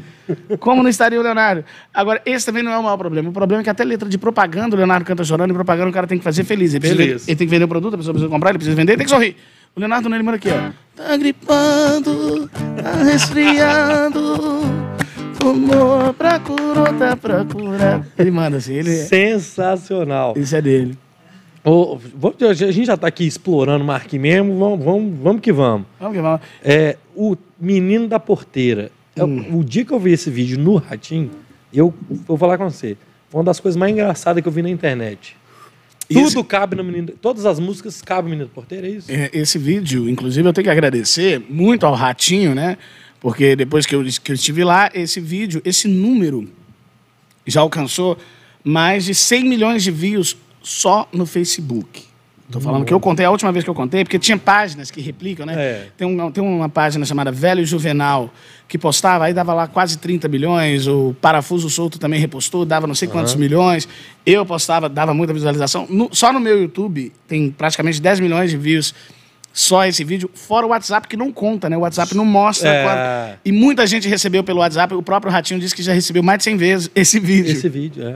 Como 0.60 0.82
não 0.84 0.90
estaria 0.90 1.20
o 1.20 1.24
Leonardo? 1.24 1.64
Agora, 1.94 2.22
esse 2.26 2.46
também 2.46 2.64
não 2.64 2.72
é 2.72 2.78
o 2.78 2.84
maior 2.84 2.98
problema. 2.98 3.30
O 3.30 3.34
problema 3.34 3.62
é 3.62 3.64
que 3.64 3.70
até 3.70 3.84
letra 3.84 4.08
de 4.10 4.18
propaganda, 4.18 4.76
o 4.76 4.78
Leonardo 4.78 5.06
canta 5.06 5.24
chorando, 5.24 5.52
e 5.52 5.54
propaganda 5.54 5.90
o 5.90 5.94
cara 5.94 6.08
tem 6.08 6.18
que 6.18 6.24
fazer 6.24 6.44
feliz. 6.44 6.74
Ele, 6.74 6.80
precisa, 6.82 7.02
Feliz. 7.04 7.28
ele 7.28 7.36
tem 7.38 7.48
que 7.48 7.52
vender 7.52 7.66
o 7.66 7.68
produto, 7.68 7.94
a 7.94 7.98
pessoa 7.98 8.14
precisa 8.14 8.30
comprar, 8.32 8.50
ele 8.52 8.58
precisa 8.60 8.76
vender, 8.76 8.92
ele 8.94 8.98
tem 8.98 9.06
que 9.06 9.12
sorrir. 9.12 9.36
O 9.76 9.80
Leonardo 9.80 10.10
não, 10.10 10.18
ele 10.18 10.24
manda 10.24 10.38
aqui, 10.38 10.50
ó. 10.50 10.72
Tá 10.96 11.16
gripando, 11.18 12.50
tá 12.82 13.04
resfriando. 13.04 14.62
Fumou 15.42 16.14
pra 16.14 16.40
curar, 16.40 16.94
tá 16.98 17.16
pra 17.16 17.46
curar. 17.46 18.06
Ele 18.18 18.32
manda 18.32 18.58
assim, 18.58 18.74
ele, 18.74 18.92
Sensacional. 18.94 20.34
isso 20.38 20.56
é 20.56 20.62
dele. 20.62 20.98
Vou- 21.64 22.00
a 22.50 22.54
gente 22.54 22.86
já 22.86 22.98
tá 22.98 23.08
aqui 23.08 23.26
explorando 23.28 23.84
o 23.84 23.88
Marquinhos 23.88 24.22
mesmo, 24.24 24.58
vamos, 24.58 24.84
vamos, 24.84 25.14
vamos 25.22 25.42
que 25.42 25.52
vamos. 25.52 25.86
Vamos 26.00 26.16
que 26.16 26.22
vamos. 26.22 26.42
É, 26.64 26.98
o 27.16 27.36
Menino 27.60 28.08
da 28.08 28.20
Porteira. 28.20 28.92
É, 29.16 29.24
Hum. 29.24 29.58
O 29.60 29.64
dia 29.64 29.84
que 29.84 29.92
eu 29.92 30.00
vi 30.00 30.12
esse 30.12 30.30
vídeo 30.30 30.58
no 30.58 30.76
Ratinho, 30.76 31.32
eu 31.74 31.94
vou 32.10 32.38
falar 32.38 32.58
com 32.58 32.70
você. 32.70 32.98
Foi 33.30 33.40
uma 33.40 33.46
das 33.46 33.60
coisas 33.60 33.78
mais 33.78 33.92
engraçadas 33.92 34.42
que 34.42 34.48
eu 34.48 34.52
vi 34.52 34.62
na 34.62 34.70
internet. 34.70 35.36
Tudo 36.12 36.44
cabe 36.44 36.76
no 36.76 36.84
Menino. 36.84 37.12
Todas 37.22 37.46
as 37.46 37.60
músicas 37.60 38.02
cabem 38.02 38.24
no 38.24 38.30
Menino 38.32 38.48
da 38.48 38.54
Porteira, 38.54 38.88
é 38.88 38.90
isso? 38.90 39.12
É, 39.12 39.30
Esse 39.32 39.60
vídeo, 39.60 40.10
inclusive, 40.10 40.48
eu 40.48 40.54
tenho 40.54 40.66
que 40.66 40.72
agradecer 40.72 41.40
muito 41.48 41.86
ao 41.86 41.94
Ratinho, 41.94 42.56
né? 42.56 42.78
Porque 43.20 43.56
depois 43.56 43.86
que 43.86 43.94
eu, 43.94 44.04
que 44.24 44.32
eu 44.32 44.36
estive 44.36 44.64
lá, 44.64 44.90
esse 44.94 45.20
vídeo, 45.20 45.62
esse 45.64 45.88
número 45.88 46.50
já 47.46 47.62
alcançou 47.62 48.18
mais 48.64 49.06
de 49.06 49.14
100 49.14 49.44
milhões 49.44 49.84
de 49.84 49.92
views 49.92 50.36
só 50.64 51.08
no 51.14 51.26
Facebook. 51.26 52.09
Tô 52.52 52.60
falando 52.60 52.84
que 52.84 52.92
eu 52.94 53.00
contei 53.00 53.26
a 53.26 53.30
última 53.32 53.52
vez 53.52 53.64
que 53.64 53.70
eu 53.70 53.76
contei, 53.76 54.04
porque 54.04 54.18
tinha 54.18 54.38
páginas 54.38 54.90
que 54.90 55.00
replicam, 55.02 55.46
né? 55.46 55.54
É. 55.56 55.88
Tem, 55.96 56.08
um- 56.08 56.32
tem 56.32 56.44
uma 56.44 56.68
página 56.68 57.06
chamada 57.06 57.32
Velho 57.32 57.64
Juvenal 57.64 58.34
que 58.68 58.78
postava, 58.78 59.26
aí 59.26 59.34
dava 59.34 59.54
lá 59.54 59.68
quase 59.68 59.98
30 60.00 60.28
milhões, 60.28 60.88
o 60.88 61.16
Parafuso 61.22 61.70
Solto 61.70 62.00
também 62.00 62.20
repostou, 62.20 62.66
dava 62.66 62.88
não 62.88 62.96
sei 62.96 63.08
quantos 63.08 63.34
milhões. 63.40 63.88
Eu 64.26 64.46
postava, 64.46 64.90
dava 64.90 65.14
muita 65.14 65.32
visualização. 65.34 65.86
No- 65.90 66.10
só 66.12 66.34
no 66.34 66.40
meu 66.40 66.60
YouTube 66.60 67.12
tem 67.28 67.52
praticamente 67.52 68.02
10 68.02 68.20
milhões 68.20 68.50
de 68.50 68.58
views. 68.58 68.96
Só 69.52 69.84
esse 69.86 70.04
vídeo, 70.04 70.30
fora 70.34 70.66
o 70.66 70.70
WhatsApp 70.70 71.08
que 71.08 71.18
não 71.18 71.32
conta, 71.32 71.70
né? 71.70 71.76
O 71.76 71.82
WhatsApp 71.82 72.16
não 72.16 72.24
mostra. 72.26 72.70
É. 72.70 72.84
quanto- 72.84 73.40
E 73.46 73.52
muita 73.52 73.86
gente 73.88 74.08
recebeu 74.08 74.44
pelo 74.44 74.60
WhatsApp. 74.60 74.94
O 74.94 75.02
próprio 75.02 75.32
Ratinho 75.32 75.60
disse 75.60 75.76
que 75.76 75.82
já 75.84 75.92
recebeu 75.94 76.22
mais 76.24 76.38
de 76.38 76.44
100 76.46 76.56
vezes 76.58 76.90
esse 76.96 77.20
vídeo. 77.20 77.52
Esse 77.52 77.68
vídeo, 77.68 78.08
é. 78.08 78.16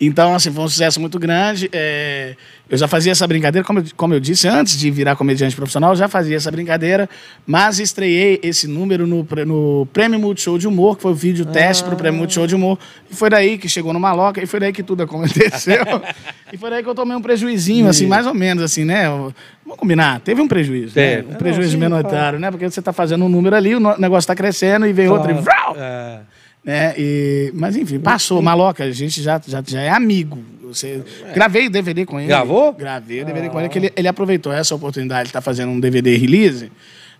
Então, 0.00 0.34
assim, 0.34 0.52
foi 0.52 0.64
um 0.64 0.68
sucesso 0.68 1.00
muito 1.00 1.18
grande. 1.18 1.68
É, 1.72 2.36
eu 2.70 2.78
já 2.78 2.86
fazia 2.86 3.10
essa 3.10 3.26
brincadeira, 3.26 3.66
como 3.66 3.80
eu, 3.80 3.84
como 3.96 4.14
eu 4.14 4.20
disse, 4.20 4.46
antes 4.46 4.78
de 4.78 4.90
virar 4.90 5.16
comediante 5.16 5.56
profissional, 5.56 5.92
eu 5.92 5.96
já 5.96 6.06
fazia 6.06 6.36
essa 6.36 6.50
brincadeira, 6.50 7.08
mas 7.44 7.80
estreiei 7.80 8.38
esse 8.42 8.68
número 8.68 9.06
no, 9.06 9.26
no 9.46 9.86
Prêmio 9.92 10.18
Multishow 10.18 10.56
de 10.56 10.68
Humor, 10.68 10.96
que 10.96 11.02
foi 11.02 11.12
o 11.12 11.14
vídeo 11.14 11.44
teste 11.46 11.82
para 11.82 11.94
o 11.94 11.96
Prêmio 11.96 12.18
Multishow 12.18 12.46
de 12.46 12.54
Humor. 12.54 12.78
E 13.10 13.14
foi 13.14 13.28
daí 13.28 13.58
que 13.58 13.68
chegou 13.68 13.92
no 13.92 13.98
Maloca, 13.98 14.40
e 14.40 14.46
foi 14.46 14.60
daí 14.60 14.72
que 14.72 14.84
tudo 14.84 15.02
aconteceu. 15.02 15.84
e 16.52 16.56
foi 16.56 16.70
daí 16.70 16.82
que 16.82 16.88
eu 16.88 16.94
tomei 16.94 17.16
um 17.16 17.22
prejuizinho, 17.22 17.88
assim, 17.88 18.06
mais 18.06 18.26
ou 18.26 18.34
menos, 18.34 18.62
assim, 18.62 18.84
né? 18.84 19.08
Vamos 19.08 19.80
combinar, 19.80 20.20
teve 20.20 20.40
um 20.40 20.46
prejuízo, 20.46 20.92
né? 20.94 21.22
Um 21.22 21.30
Não, 21.30 21.38
prejuízo 21.38 21.76
menoritário, 21.76 22.38
né? 22.38 22.50
Porque 22.50 22.70
você 22.70 22.78
está 22.78 22.92
fazendo 22.92 23.24
um 23.24 23.28
número 23.28 23.56
ali, 23.56 23.74
o 23.74 23.80
negócio 23.80 24.18
está 24.18 24.34
crescendo, 24.36 24.86
e 24.86 24.92
vem 24.92 25.08
outro 25.08 25.30
e... 25.30 25.34
vrau! 25.34 25.74
É. 25.76 26.20
né? 26.68 26.94
E, 26.98 27.50
mas 27.54 27.76
enfim, 27.76 27.98
passou. 27.98 28.42
Maloca, 28.42 28.84
a 28.84 28.90
gente 28.90 29.22
já, 29.22 29.40
já, 29.48 29.62
já 29.66 29.80
é 29.80 29.88
amigo. 29.88 30.38
Você, 30.64 31.02
Gravei 31.34 31.66
o 31.66 31.70
DVD 31.70 32.04
com 32.04 32.18
ele. 32.20 32.28
Gravou? 32.28 32.74
Gravei 32.74 33.22
o 33.22 33.24
DVD 33.24 33.48
com 33.48 33.58
ele, 33.58 33.70
que 33.70 33.78
ele, 33.78 33.92
ele 33.96 34.06
aproveitou 34.06 34.52
essa 34.52 34.74
oportunidade 34.74 35.22
de 35.24 35.28
estar 35.30 35.40
fazendo 35.40 35.70
um 35.72 35.80
DVD 35.80 36.14
release. 36.14 36.70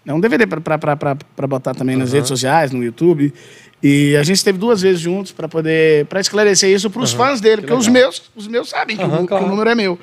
Né? 0.04 0.12
Um 0.12 0.20
DVD 0.20 0.46
para 0.46 1.46
botar 1.46 1.72
também 1.74 1.96
nas 1.96 2.12
redes 2.12 2.28
sociais, 2.28 2.72
no 2.72 2.84
YouTube. 2.84 3.32
E 3.82 4.14
a 4.16 4.22
gente 4.22 4.36
esteve 4.36 4.58
duas 4.58 4.82
vezes 4.82 5.00
juntos 5.00 5.32
para 5.32 5.48
poder 5.48 6.04
para 6.06 6.20
esclarecer 6.20 6.68
isso 6.68 6.90
para 6.90 7.00
os 7.00 7.12
fãs 7.14 7.40
dele, 7.40 7.62
porque 7.62 7.72
os 7.72 7.88
meus, 7.88 8.30
os 8.36 8.46
meus 8.46 8.68
sabem 8.68 8.98
que, 8.98 9.02
o- 9.02 9.06
Aham, 9.06 9.16
que 9.18 9.22
o, 9.24 9.26
claro. 9.28 9.46
número 9.48 9.70
é 9.70 9.74
meu. 9.74 9.98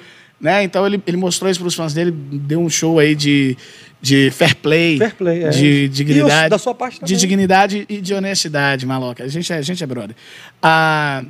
Né? 0.45 0.63
Então 0.63 0.85
ele, 0.85 1.01
ele 1.07 1.17
mostrou 1.17 1.49
isso 1.49 1.59
para 1.59 1.67
os 1.67 1.73
fãs 1.73 1.91
dele, 1.91 2.11
deu 2.11 2.61
um 2.61 2.69
show 2.69 2.99
aí 2.99 3.15
de, 3.15 3.57
de 3.99 4.29
fair 4.29 4.55
play, 4.55 4.99
Fair 4.99 5.15
play, 5.15 5.43
é. 5.43 5.49
de 5.49 5.65
E 5.65 5.89
dignidade. 5.89 6.49
da 6.51 6.59
sua 6.59 6.75
parte 6.75 6.93
De 6.95 6.99
também. 6.99 7.17
dignidade 7.17 7.83
e 7.89 7.99
de 7.99 8.13
honestidade, 8.13 8.85
maloca. 8.85 9.23
A 9.23 9.27
gente 9.27 9.51
é, 9.51 9.57
a 9.57 9.61
gente 9.63 9.83
é 9.83 9.87
brother. 9.87 10.15
Ah, 10.61 11.23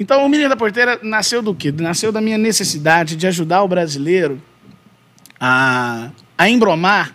então 0.00 0.26
o 0.26 0.28
Menino 0.28 0.48
da 0.48 0.56
Porteira 0.56 0.98
nasceu 1.04 1.40
do 1.40 1.54
quê? 1.54 1.70
Nasceu 1.70 2.10
da 2.10 2.20
minha 2.20 2.36
necessidade 2.36 3.14
de 3.14 3.28
ajudar 3.28 3.62
o 3.62 3.68
brasileiro 3.68 4.42
a, 5.38 6.10
a 6.36 6.48
embromar 6.50 7.14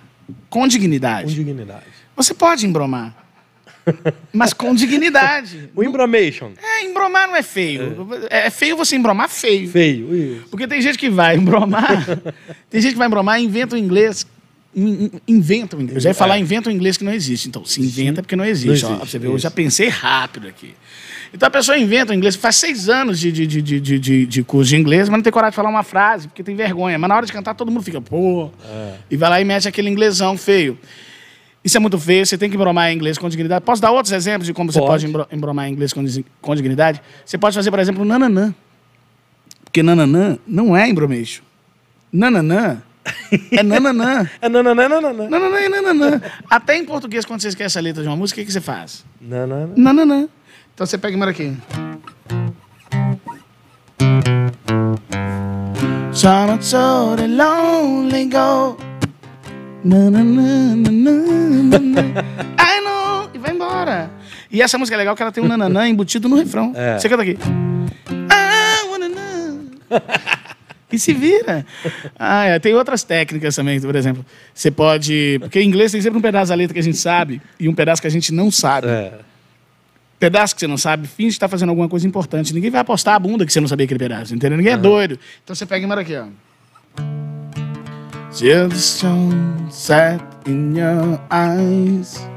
com 0.49 0.61
Com 0.61 0.67
dignidade. 0.67 1.35
dignidade. 1.35 1.83
Você 2.15 2.33
pode 2.33 2.65
embromar, 2.65 3.13
mas 4.31 4.53
com 4.53 4.73
dignidade. 4.73 5.69
O 5.75 5.83
Imbromation. 5.83 6.51
É, 6.61 6.83
embromar 6.85 7.27
não 7.27 7.35
é 7.35 7.41
feio. 7.43 8.07
É, 8.29 8.47
é 8.47 8.49
feio 8.49 8.77
você 8.77 8.95
embromar 8.95 9.29
feio. 9.29 9.69
Feio. 9.69 10.15
Isso. 10.15 10.45
Porque 10.49 10.67
tem 10.67 10.81
gente 10.81 10.97
que 10.97 11.09
vai 11.09 11.35
embromar, 11.35 12.05
tem 12.69 12.81
gente 12.81 12.93
que 12.93 12.97
vai 12.97 13.07
embromar 13.07 13.39
e 13.41 13.43
inventa 13.45 13.75
um 13.75 13.79
inglês. 13.79 14.25
in- 14.75 15.05
in- 15.05 15.11
Inventa 15.27 15.75
um 15.77 15.81
inglês. 15.81 15.97
Eu 15.97 16.01
já 16.01 16.09
ia 16.09 16.13
falar 16.13 16.37
inventa 16.39 16.69
um 16.69 16.71
inglês 16.71 16.97
que 16.97 17.03
não 17.03 17.13
existe. 17.13 17.47
Então, 17.47 17.65
se 17.65 17.81
inventa 17.81 18.19
é 18.19 18.21
porque 18.21 18.35
não 18.35 18.45
existe. 18.45 18.83
Não 18.83 18.91
ó, 18.91 18.93
existe, 18.93 18.97
pra 18.97 19.05
você 19.09 19.19
ver, 19.19 19.27
eu 19.27 19.37
já 19.39 19.51
pensei 19.51 19.87
rápido 19.89 20.47
aqui. 20.47 20.73
Então 21.33 21.47
a 21.47 21.49
pessoa 21.49 21.75
inventa 21.77 22.13
um 22.13 22.15
inglês, 22.15 22.35
faz 22.35 22.57
seis 22.57 22.87
anos 22.89 23.19
de, 23.19 23.31
de, 23.31 23.47
de, 23.47 23.59
de, 23.61 23.79
de, 23.79 23.99
de- 23.99 24.25
de 24.27 24.43
curso 24.43 24.69
de 24.69 24.75
inglês, 24.77 25.09
mas 25.09 25.17
não 25.17 25.23
tem 25.23 25.33
coragem 25.33 25.51
de 25.51 25.55
falar 25.55 25.69
uma 25.69 25.81
frase, 25.81 26.27
porque 26.27 26.43
tem 26.43 26.55
vergonha. 26.55 26.97
Mas 26.99 27.09
na 27.09 27.15
hora 27.15 27.25
de 27.25 27.33
cantar, 27.33 27.55
todo 27.55 27.71
mundo 27.71 27.81
fica, 27.83 27.99
pô. 27.99 28.51
E 29.09 29.17
vai 29.17 29.29
lá 29.29 29.41
e 29.41 29.43
mete 29.43 29.67
aquele 29.67 29.89
inglesão 29.89 30.37
feio. 30.37 30.77
Isso 31.63 31.77
é 31.77 31.79
muito 31.79 31.97
feio, 31.97 32.25
você 32.25 32.37
tem 32.37 32.49
que 32.49 32.55
embromar 32.55 32.91
em 32.91 32.95
inglês 32.95 33.17
com 33.17 33.29
dignidade. 33.29 33.63
Posso 33.63 33.81
dar 33.81 33.91
outros 33.91 34.11
exemplos 34.11 34.45
de 34.45 34.53
como 34.53 34.71
você 34.71 34.79
Pode. 34.79 34.91
pode 34.91 35.05
embro- 35.07 35.27
embromar 35.31 35.67
em 35.69 35.71
inglês 35.71 35.93
com, 35.93 36.03
dignidade? 36.55 37.01
Você 37.25 37.37
pode 37.37 37.55
fazer, 37.55 37.69
por 37.71 37.79
exemplo, 37.79 38.03
nananã. 38.03 38.53
Porque 39.63 39.81
nananã 39.81 40.37
não 40.45 40.75
é 40.75 40.89
embromation. 40.89 41.43
Nananã 42.11 42.81
é 43.51 43.63
nananã. 43.63 44.29
É 44.41 44.47
nananana. 44.49 45.29
Nananã 45.29 45.57
é 45.59 45.69
nananã. 45.69 46.21
Até 46.49 46.77
em 46.77 46.85
português, 46.85 47.25
quando 47.25 47.41
você 47.41 47.47
esquece 47.49 47.77
a 47.77 47.81
letra 47.81 48.01
de 48.03 48.07
uma 48.09 48.15
música, 48.15 48.39
o 48.39 48.41
que, 48.41 48.47
que 48.47 48.53
você 48.53 48.61
faz? 48.61 49.03
Nanana. 49.21 49.73
Nananã. 49.75 50.27
Então 50.73 50.85
você 50.85 50.97
pega 50.97 51.15
e 51.15 51.19
manda 51.19 51.31
aqui. 51.31 51.53
Some 56.13 56.61
so 56.61 57.15
the 57.15 57.27
lonely 57.27 58.25
go. 58.29 58.77
Nananã, 59.83 60.75
nananã. 60.77 62.01
I 62.57 62.81
know. 62.81 63.29
E 63.33 63.37
vai 63.37 63.51
embora. 63.53 64.09
E 64.49 64.61
essa 64.61 64.77
música 64.77 64.95
é 64.95 64.99
legal 64.99 65.15
que 65.15 65.21
ela 65.21 65.31
tem 65.31 65.43
um 65.43 65.47
nananã 65.47 65.87
embutido 65.89 66.29
no 66.29 66.35
refrão. 66.37 66.71
É. 66.75 66.97
Você 66.97 67.09
canta 67.09 67.23
aqui. 67.23 67.37
Wanna 68.89 69.09
know. 69.09 70.01
E 70.91 70.97
se 70.97 71.13
vira. 71.13 71.65
Ah, 72.17 72.45
é, 72.45 72.59
tem 72.59 72.73
outras 72.73 73.03
técnicas 73.03 73.55
também, 73.55 73.81
por 73.81 73.95
exemplo. 73.95 74.25
Você 74.53 74.71
pode. 74.71 75.37
Porque 75.41 75.59
em 75.59 75.67
inglês 75.67 75.91
tem 75.91 76.01
sempre 76.01 76.17
um 76.17 76.21
pedaço 76.21 76.49
da 76.49 76.55
letra 76.55 76.73
que 76.73 76.79
a 76.79 76.83
gente 76.83 76.97
sabe 76.97 77.41
e 77.59 77.67
um 77.67 77.73
pedaço 77.73 78.01
que 78.01 78.07
a 78.07 78.11
gente 78.11 78.33
não 78.33 78.49
sabe. 78.49 78.87
É. 78.87 79.13
Pedaço 80.17 80.55
que 80.55 80.61
você 80.61 80.67
não 80.67 80.77
sabe, 80.77 81.05
finge 81.05 81.31
que 81.31 81.35
está 81.35 81.49
fazendo 81.49 81.69
alguma 81.69 81.89
coisa 81.89 82.07
importante. 82.07 82.53
Ninguém 82.53 82.71
vai 82.71 82.79
apostar 82.79 83.15
a 83.15 83.19
bunda 83.19 83.45
que 83.45 83.51
você 83.51 83.59
não 83.59 83.67
sabia 83.67 83.83
aquele 83.83 83.99
pedaço, 83.99 84.33
entendeu? 84.33 84.57
Ninguém 84.57 84.71
é 84.71 84.77
doido. 84.77 85.19
Então 85.43 85.53
você 85.53 85.65
pega 85.65 85.83
e 85.83 85.89
manda 85.89 85.99
aqui, 85.99 86.15
ó. 86.15 86.27
Till 88.35 88.67
the 88.67 88.75
sun 88.75 89.69
set 89.69 90.19
in 90.47 90.75
your 90.75 91.21
eyes. 91.29 92.19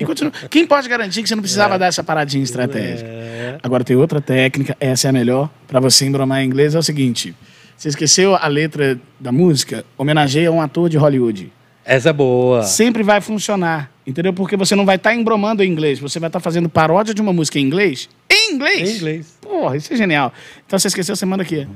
E 0.00 0.06
continua. 0.06 0.32
Quem 0.48 0.64
pode 0.64 0.88
garantir 0.88 1.22
que 1.22 1.28
você 1.28 1.34
não 1.34 1.42
precisava 1.42 1.76
dar 1.76 1.86
essa 1.86 2.04
paradinha 2.04 2.44
estratégica? 2.44 3.08
É. 3.08 3.58
Agora 3.62 3.82
tem 3.82 3.96
outra 3.96 4.20
técnica, 4.20 4.76
essa 4.78 5.08
é 5.08 5.10
a 5.10 5.12
melhor, 5.12 5.50
para 5.66 5.80
você 5.80 6.06
embromar 6.06 6.42
em 6.42 6.46
inglês, 6.46 6.74
é 6.74 6.78
o 6.78 6.82
seguinte. 6.82 7.34
Você 7.76 7.88
esqueceu 7.88 8.36
a 8.36 8.46
letra 8.46 8.98
da 9.18 9.32
música? 9.32 9.84
Homenageia 9.96 10.52
um 10.52 10.60
ator 10.60 10.88
de 10.88 10.96
Hollywood. 10.96 11.52
Essa 11.84 12.10
é 12.10 12.12
boa. 12.12 12.62
Sempre 12.62 13.02
vai 13.02 13.20
funcionar, 13.20 13.90
entendeu? 14.06 14.32
Porque 14.32 14.56
você 14.56 14.76
não 14.76 14.86
vai 14.86 14.96
estar 14.96 15.14
embromando 15.14 15.64
em 15.64 15.70
inglês, 15.70 15.98
você 15.98 16.20
vai 16.20 16.28
estar 16.28 16.38
fazendo 16.38 16.68
paródia 16.68 17.12
de 17.12 17.20
uma 17.20 17.32
música 17.32 17.58
em 17.58 17.62
inglês. 17.62 18.08
Em 18.30 18.54
inglês? 18.54 18.90
Em 18.90 18.96
inglês. 18.96 19.38
Porra, 19.40 19.76
isso 19.76 19.92
é 19.92 19.96
genial. 19.96 20.32
Então 20.66 20.78
você 20.78 20.88
esqueceu, 20.88 21.16
você 21.16 21.24
manda 21.26 21.42
aqui. 21.42 21.66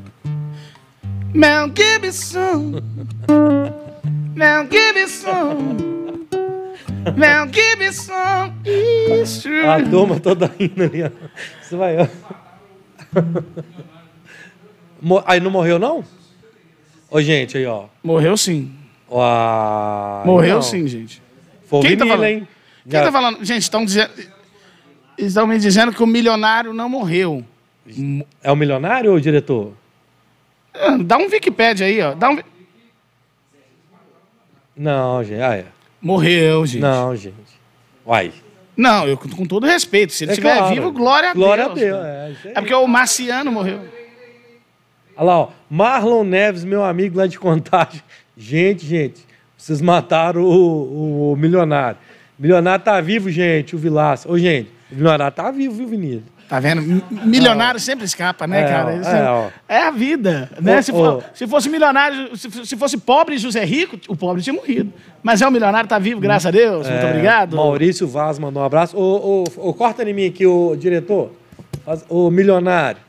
Mel 1.35 1.71
Gibson. 1.75 2.81
Mel 4.35 4.67
Gibson. 4.71 5.77
Mel 7.17 7.47
Gibson. 7.53 8.55
True. 9.43 9.67
A 9.67 9.83
turma 9.91 10.21
toda 10.21 10.51
indo 10.61 10.83
ali. 10.85 11.03
ó. 11.05 11.11
Você 11.63 11.77
vai, 11.77 11.97
ó. 11.99 12.07
Aí 15.27 15.41
não 15.41 15.51
morreu, 15.51 15.79
não? 15.79 16.05
Ô, 17.11 17.21
gente, 17.21 17.57
aí, 17.59 17.67
ó. 17.67 17.87
Morreu 18.03 18.37
sim. 18.37 18.73
Uau. 19.11 20.23
Morreu 20.25 20.55
Não. 20.57 20.63
sim, 20.63 20.87
gente. 20.87 21.21
Foi 21.67 21.81
Quem 21.83 21.97
tá 21.97 22.07
falando? 22.07 22.25
hein? 22.25 22.49
Quem 22.89 23.01
tá 23.01 23.13
falando? 23.13 23.45
Gente, 23.45 23.63
estão 23.63 23.85
dizendo. 23.85 24.11
Estão 25.27 25.47
me 25.47 25.59
dizendo 25.59 25.93
que 25.93 26.03
o 26.03 26.07
milionário 26.07 26.73
não 26.73 26.89
morreu. 26.89 27.45
É 28.43 28.51
o 28.51 28.57
milionário 28.57 29.11
ou 29.11 29.17
o 29.17 29.21
diretor? 29.21 29.73
Ah, 30.75 30.97
Dá 30.99 31.19
um 31.19 31.27
Wikipedia 31.29 31.87
aí, 31.87 32.01
ó. 32.01 32.15
Dá 32.15 32.31
um... 32.31 32.37
vi- 32.37 32.45
Não, 34.77 35.23
gente. 35.23 35.41
Ah, 35.43 35.57
é. 35.57 35.67
Morreu, 36.01 36.65
gente. 36.67 36.81
Não, 36.81 37.15
gente. 37.15 37.35
Uai. 38.07 38.33
Não, 38.77 39.07
eu, 39.07 39.17
com 39.19 39.45
todo 39.47 39.67
respeito. 39.67 40.13
Se 40.13 40.25
ele 40.25 40.31
É 40.31 40.35
estiver 40.35 40.57
claro. 40.57 40.75
vivo, 40.75 40.91
glória 40.93 41.31
a 41.31 41.35
Glória 41.35 41.69
Deus. 41.69 41.77
a 41.77 41.81
Deus. 41.81 41.97
cara. 42.01 42.09
É, 42.29 42.31
isso 42.33 42.49
aí. 42.49 42.53
É 42.57 42.61
porque 42.61 42.75
o 42.75 42.87
Marciano 42.87 43.53
morreu. 43.53 43.81
Olha 45.17 45.25
lá, 45.27 45.39
ó. 45.41 45.49
Marlon 45.69 46.25
Neves, 46.25 46.65
meu 46.65 46.83
amigo 46.83 47.19
lá 47.19 47.27
de 47.27 47.39
contagem. 47.39 48.01
Gente, 48.37 48.87
gente, 48.87 49.21
vocês 49.57 49.81
mataram 49.83 50.43
o, 50.43 51.33
o 51.33 51.37
milionário. 51.37 51.99
O 52.39 52.43
milionário 52.43 52.83
tá 52.85 52.99
vivo, 53.01 53.31
gente, 53.31 53.77
o 53.77 53.79
Vilaça. 53.79 54.29
Ô, 54.31 54.39
gente, 54.39 54.71
o 54.93 54.97
milionário 54.97 55.35
tá 55.35 55.51
vivo, 55.51 55.75
viu, 55.75 55.87
Vinícius? 55.89 56.23
Tá 56.49 56.61
vendo? 56.61 57.03
Milionário 57.11 57.81
sempre 57.81 58.05
escapa, 58.05 58.47
né, 58.47 58.61
É, 58.63 58.69
cara? 58.69 58.95
Isso 58.97 59.09
é, 59.09 59.53
é 59.77 59.83
a 59.85 59.91
vida. 59.91 60.51
Né? 60.61 60.79
Ô, 60.79 60.83
se, 60.83 60.93
for- 60.93 61.17
ô. 61.19 61.23
se 61.33 61.47
fosse 61.47 61.69
milionário, 61.71 62.37
se, 62.37 62.51
se 62.67 62.77
fosse 62.77 62.99
pobre 62.99 63.37
e 63.37 63.39
José 63.39 63.65
Rico, 63.65 63.99
o 64.07 64.15
pobre 64.15 64.43
tinha 64.43 64.53
morrido. 64.53 64.93
Mas 65.23 65.41
é 65.41 65.49
o 65.49 65.51
milionário, 65.51 65.89
tá 65.89 65.99
vivo, 65.99 66.21
graças 66.21 66.47
a 66.47 66.51
Deus. 66.51 66.87
Muito 66.87 67.07
É, 67.07 67.09
obrigado. 67.09 67.57
Maurício 67.57 68.07
Vaz 68.07 68.39
mandou 68.39 68.63
um 68.63 68.67
abraço. 68.67 68.97
Ô, 68.99 69.45
ô, 69.59 69.69
ô, 69.69 69.73
corta 69.73 70.03
em 70.03 70.13
mim 70.13 70.27
aqui, 70.27 70.47
o 70.47 70.77
diretor. 70.77 71.33
Ô, 72.09 72.31
milionário. 72.31 73.01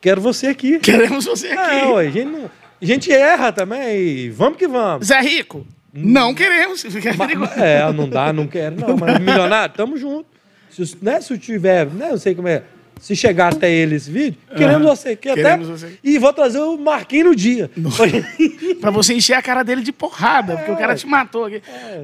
Quero 0.00 0.20
você 0.20 0.46
aqui. 0.48 0.78
Queremos 0.78 1.24
você 1.24 1.48
aqui. 1.48 1.74
É, 1.80 1.86
ué, 1.86 2.06
a, 2.06 2.10
gente 2.10 2.24
não- 2.30 2.50
a 2.80 2.84
gente 2.84 3.12
erra 3.12 3.50
também. 3.52 3.98
e 3.98 4.30
Vamos 4.30 4.56
que 4.58 4.68
vamos. 4.68 5.06
Zé 5.08 5.20
Rico, 5.20 5.66
não 5.92 6.32
queremos. 6.34 6.82
Fica 6.82 7.12
Ma- 7.14 7.26
perigoso. 7.26 7.52
ma- 7.56 7.64
É, 7.64 7.92
não 7.92 8.08
dá, 8.08 8.32
não 8.32 8.46
quero, 8.46 8.76
não. 8.80 8.96
Mas 8.96 9.18
milionário, 9.18 9.74
tamo 9.76 9.96
junto. 9.96 10.31
Se, 10.72 10.96
né, 11.02 11.20
se 11.20 11.32
eu 11.32 11.38
tiver, 11.38 11.86
né, 11.86 12.10
eu 12.10 12.18
sei 12.18 12.34
como 12.34 12.48
é. 12.48 12.62
Se 13.00 13.16
chegar 13.16 13.52
até 13.52 13.68
ele 13.68 13.96
esse 13.96 14.08
vídeo, 14.10 14.38
queremos 14.56 14.86
você. 14.86 15.16
Que 15.16 15.34
Queremos 15.34 15.68
até, 15.68 15.76
você. 15.78 15.98
E 16.04 16.18
vou 16.18 16.32
trazer 16.32 16.60
o 16.60 16.76
Marquinhos 16.78 17.26
no 17.30 17.34
dia. 17.36 17.68
Pra 18.80 18.90
você 18.92 19.14
encher 19.14 19.34
a 19.34 19.42
cara 19.42 19.62
dele 19.62 19.82
de 19.82 19.90
porrada, 19.92 20.56
porque 20.56 20.70
o 20.70 20.76
cara 20.76 20.94
te 20.94 21.06
matou 21.06 21.44
aqui. 21.46 21.60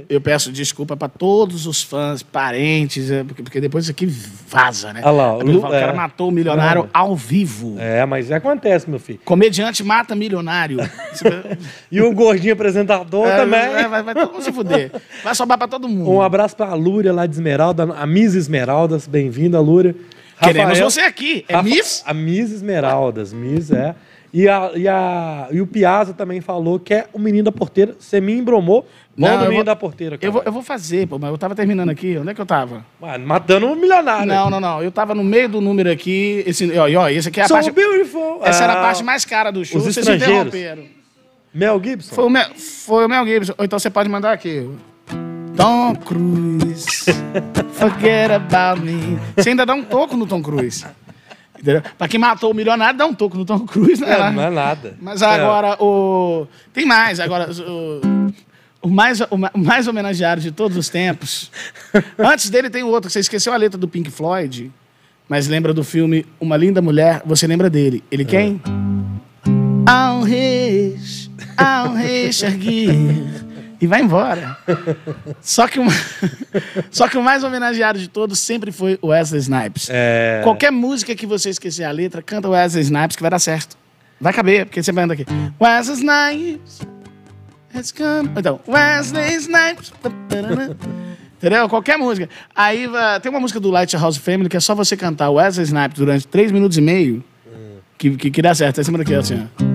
Eu 0.08 0.20
peço 0.20 0.50
desculpa 0.50 0.96
pra 0.96 1.08
todos 1.08 1.66
os 1.66 1.82
fãs, 1.82 2.22
parentes, 2.22 3.10
é, 3.10 3.22
porque, 3.24 3.42
porque 3.42 3.60
depois 3.60 3.84
isso 3.84 3.92
aqui 3.92 4.06
vaza, 4.06 4.92
né? 4.92 5.00
Olha 5.04 5.10
lá, 5.12 5.32
Aí 5.32 5.38
depois 5.38 5.54
Lu- 5.54 5.60
fala, 5.60 5.76
o 5.76 5.80
cara 5.80 5.92
é. 5.92 5.96
matou 5.96 6.28
o 6.28 6.32
milionário 6.32 6.82
Não. 6.82 6.90
ao 6.92 7.16
vivo. 7.16 7.76
É, 7.78 8.04
mas 8.04 8.30
acontece, 8.32 8.88
meu 8.90 8.98
filho. 8.98 9.20
Comediante 9.24 9.82
mata 9.84 10.14
milionário. 10.14 10.78
E 11.90 12.00
o 12.00 12.12
gordinho 12.12 12.52
apresentador 12.52 13.26
É, 13.26 13.36
também. 13.36 13.68
Vai, 13.68 13.88
vai, 13.88 14.02
vai 14.02 14.14
todo 14.14 14.32
mundo 14.32 14.42
se 14.42 14.52
fuder. 14.52 14.90
Vai 15.24 15.34
sobrar 15.34 15.58
pra 15.58 15.66
todo 15.68 15.88
mundo. 15.88 16.10
Um 16.10 16.20
abraço 16.22 16.56
pra 16.56 16.74
Lúria 16.74 17.12
lá 17.12 17.26
de 17.26 17.34
Esmeralda, 17.34 17.84
a 17.96 18.06
Miss 18.06 18.34
Esmeraldas. 18.34 19.06
Bem-vinda, 19.06 19.58
Lúria. 19.60 19.94
Queremos 20.40 20.78
você 20.78 21.00
aqui. 21.00 21.44
É 21.48 21.54
Rafa- 21.54 21.68
Miss? 21.68 22.02
A 22.06 22.14
Miss 22.14 22.50
Esmeraldas, 22.52 23.32
Miss, 23.32 23.70
é. 23.70 23.94
E, 24.32 24.46
a, 24.46 24.70
e, 24.74 24.86
a, 24.86 25.48
e 25.50 25.58
o 25.60 25.66
Piazza 25.66 26.12
também 26.12 26.42
falou 26.42 26.78
que 26.78 26.92
é 26.92 27.06
o 27.14 27.18
menino 27.18 27.44
da 27.44 27.52
porteira. 27.52 27.96
Você 27.98 28.20
me 28.20 28.34
embromou. 28.34 28.86
Não, 29.16 29.26
Manda 29.26 29.38
o 29.38 29.42
menino 29.44 29.56
vou- 29.56 29.64
da 29.64 29.74
porteira. 29.74 30.18
Eu 30.20 30.30
vou, 30.30 30.42
eu 30.44 30.52
vou 30.52 30.62
fazer, 30.62 31.08
pô, 31.08 31.18
mas 31.18 31.30
eu 31.30 31.38
tava 31.38 31.54
terminando 31.54 31.88
aqui. 31.88 32.18
Onde 32.18 32.30
é 32.30 32.34
que 32.34 32.40
eu 32.40 32.44
tava? 32.46 32.84
Mano, 33.00 33.26
matando 33.26 33.66
um 33.66 33.74
milionário. 33.74 34.26
Não, 34.26 34.50
não, 34.50 34.60
não. 34.60 34.82
Eu 34.82 34.92
tava 34.92 35.14
no 35.14 35.24
meio 35.24 35.48
do 35.48 35.62
número 35.62 35.90
aqui. 35.90 36.44
Esse, 36.46 36.70
ó, 36.78 36.84
ó, 37.00 37.08
esse 37.08 37.28
aqui 37.28 37.40
é 37.40 37.44
a 37.44 37.48
So 37.48 37.54
parte. 37.54 37.70
beautiful. 37.70 38.40
Essa 38.44 38.64
era 38.64 38.74
a 38.74 38.78
Ah, 38.80 38.82
parte 38.82 39.02
mais 39.02 39.24
cara 39.24 39.50
do 39.50 39.64
show. 39.64 39.78
os 39.78 39.84
Vocês 39.86 40.06
interromperam. 40.06 40.84
Mel 41.54 41.80
Gibson. 41.82 42.14
Foi 42.14 42.24
o, 42.24 42.30
Mel, 42.30 42.50
foi 42.54 43.06
o 43.06 43.08
Mel 43.08 43.26
Gibson. 43.26 43.54
Ou 43.56 43.64
então 43.64 43.78
você 43.78 43.88
pode 43.88 44.10
mandar 44.10 44.32
aqui. 44.32 44.68
Tom 45.58 45.96
Cruise, 45.96 46.86
forget 47.72 48.30
about 48.30 48.80
me. 48.80 49.18
Você 49.36 49.50
ainda 49.50 49.66
dá 49.66 49.74
um 49.74 49.82
toco 49.82 50.16
no 50.16 50.24
Tom 50.26 50.40
Cruise. 50.40 50.86
Entendeu? 51.60 51.82
Pra 51.98 52.06
quem 52.06 52.20
matou 52.20 52.52
o 52.52 52.54
milionário, 52.54 52.96
dá 52.96 53.04
um 53.04 53.12
toco 53.12 53.36
no 53.36 53.44
Tom 53.44 53.60
Cruise, 53.66 54.00
né? 54.00 54.12
É, 54.12 54.30
não 54.30 54.42
é 54.44 54.50
nada. 54.50 54.96
Mas 55.00 55.20
agora 55.20 55.76
o. 55.82 56.46
Tem 56.72 56.86
mais, 56.86 57.18
agora. 57.18 57.50
O, 57.50 58.00
o 58.82 58.88
mais, 58.88 59.20
o 59.28 59.36
ma- 59.36 59.50
o 59.52 59.58
mais 59.58 59.88
homenageado 59.88 60.40
de 60.40 60.52
todos 60.52 60.76
os 60.76 60.88
tempos. 60.88 61.50
Antes 62.16 62.48
dele 62.48 62.70
tem 62.70 62.84
o 62.84 62.88
outro, 62.88 63.08
que 63.08 63.12
você 63.12 63.18
esqueceu 63.18 63.52
a 63.52 63.56
letra 63.56 63.76
do 63.76 63.88
Pink 63.88 64.08
Floyd. 64.12 64.70
mas 65.28 65.48
lembra 65.48 65.74
do 65.74 65.82
filme 65.82 66.24
Uma 66.40 66.56
Linda 66.56 66.80
Mulher, 66.80 67.20
você 67.26 67.48
lembra 67.48 67.68
dele. 67.68 68.04
Ele 68.12 68.24
quem? 68.24 68.62
Ao 69.84 70.22
reis, 70.22 71.28
ao 71.56 71.94
rei 71.94 72.32
Xerguir. 72.32 73.47
E 73.80 73.86
vai 73.86 74.00
embora. 74.02 74.56
Só 75.40 75.68
que, 75.68 75.78
o, 75.78 75.84
só 76.90 77.06
que 77.08 77.16
o 77.16 77.22
mais 77.22 77.44
homenageado 77.44 77.98
de 77.98 78.08
todos 78.08 78.40
sempre 78.40 78.72
foi 78.72 78.98
o 79.00 79.08
Wesley 79.08 79.40
Snipes. 79.40 79.86
É. 79.90 80.40
Qualquer 80.42 80.72
música 80.72 81.14
que 81.14 81.26
você 81.26 81.50
esquecer 81.50 81.84
a 81.84 81.90
letra, 81.92 82.20
canta 82.20 82.48
o 82.48 82.52
Wesley 82.52 82.82
Snipes 82.82 83.14
que 83.16 83.22
vai 83.22 83.30
dar 83.30 83.38
certo. 83.38 83.76
Vai 84.20 84.32
caber, 84.32 84.66
porque 84.66 84.82
você 84.82 84.90
vai 84.90 85.04
andar 85.04 85.14
aqui. 85.14 85.24
Wesley 85.60 85.96
Snipes. 85.96 86.80
Has 87.72 87.92
come. 87.92 88.30
Então, 88.36 88.58
Wesley 88.66 89.34
Snipes. 89.36 89.92
Entendeu? 91.36 91.68
Qualquer 91.68 91.96
música. 91.96 92.28
Aí 92.56 92.88
vai- 92.88 93.20
tem 93.20 93.30
uma 93.30 93.38
música 93.40 93.60
do 93.60 93.70
Lighthouse 93.70 94.18
Family 94.18 94.48
que 94.48 94.56
é 94.56 94.60
só 94.60 94.74
você 94.74 94.96
cantar 94.96 95.30
Wesley 95.30 95.64
Snipes 95.66 95.98
durante 95.98 96.26
3 96.26 96.50
minutos 96.50 96.76
e 96.76 96.80
meio 96.80 97.22
que, 97.96 98.10
que, 98.16 98.30
que 98.30 98.42
dá 98.42 98.52
certo. 98.56 98.80
É 98.80 98.84
cima 98.84 98.98
daqui, 98.98 99.14
assim, 99.14 99.46
ó. 99.62 99.68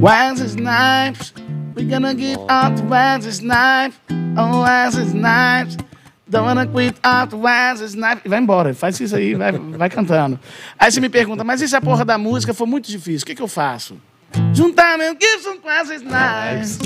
Wesley 0.00 0.46
Snipes, 0.48 1.34
we 1.78 1.84
gonna 1.84 2.12
get 2.12 2.38
out 2.48 2.80
Wesley 2.88 3.30
Snipes, 3.30 3.96
oh 4.36 4.62
Wesley 4.62 5.04
Snipes, 5.04 5.76
don't 6.28 6.44
wanna 6.44 6.66
quit 6.66 6.96
out 7.04 7.32
Wesley 7.32 7.86
Snipes. 7.86 8.24
E 8.24 8.28
vai 8.28 8.40
embora, 8.40 8.74
faz 8.74 8.98
isso 8.98 9.14
aí, 9.14 9.34
vai, 9.34 9.52
vai 9.52 9.88
cantando. 9.88 10.40
Aí 10.76 10.90
você 10.90 11.00
me 11.00 11.08
pergunta, 11.08 11.44
mas 11.44 11.62
e 11.62 11.68
se 11.68 11.76
a 11.76 11.80
porra 11.80 12.04
da 12.04 12.18
música 12.18 12.52
for 12.52 12.66
muito 12.66 12.88
difícil, 12.88 13.22
o 13.22 13.26
que, 13.26 13.34
que 13.34 13.42
eu 13.42 13.48
faço? 13.48 13.96
Juntar 14.52 14.98
meu 14.98 15.12
Gibson 15.12 15.58
com 15.58 15.68
Wesley 15.68 15.98
Snipes, 15.98 16.78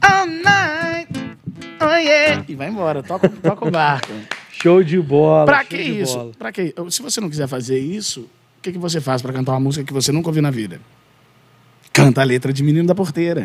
all 0.00 0.26
night, 0.26 1.36
oh 1.82 1.94
yeah. 1.96 2.42
E 2.48 2.54
vai 2.54 2.68
embora, 2.68 3.02
toca, 3.02 3.28
toca 3.28 3.68
o 3.68 3.70
barco. 3.70 4.12
Show 4.50 4.82
de 4.82 4.98
bola. 4.98 5.44
Pra 5.44 5.64
que 5.64 5.76
isso? 5.76 6.16
bola. 6.16 6.32
Pra 6.38 6.52
que? 6.52 6.74
Se 6.88 7.02
você 7.02 7.20
não 7.20 7.28
quiser 7.28 7.48
fazer 7.48 7.78
isso, 7.78 8.20
o 8.22 8.62
que, 8.62 8.72
que 8.72 8.78
você 8.78 9.00
faz 9.00 9.20
pra 9.20 9.32
cantar 9.32 9.52
uma 9.52 9.60
música 9.60 9.84
que 9.84 9.92
você 9.92 10.10
nunca 10.10 10.28
ouviu 10.28 10.42
na 10.42 10.50
vida? 10.50 10.80
Canta 11.92 12.22
a 12.22 12.24
letra 12.24 12.52
de 12.52 12.62
Menino 12.62 12.86
da 12.86 12.94
Porteira. 12.94 13.44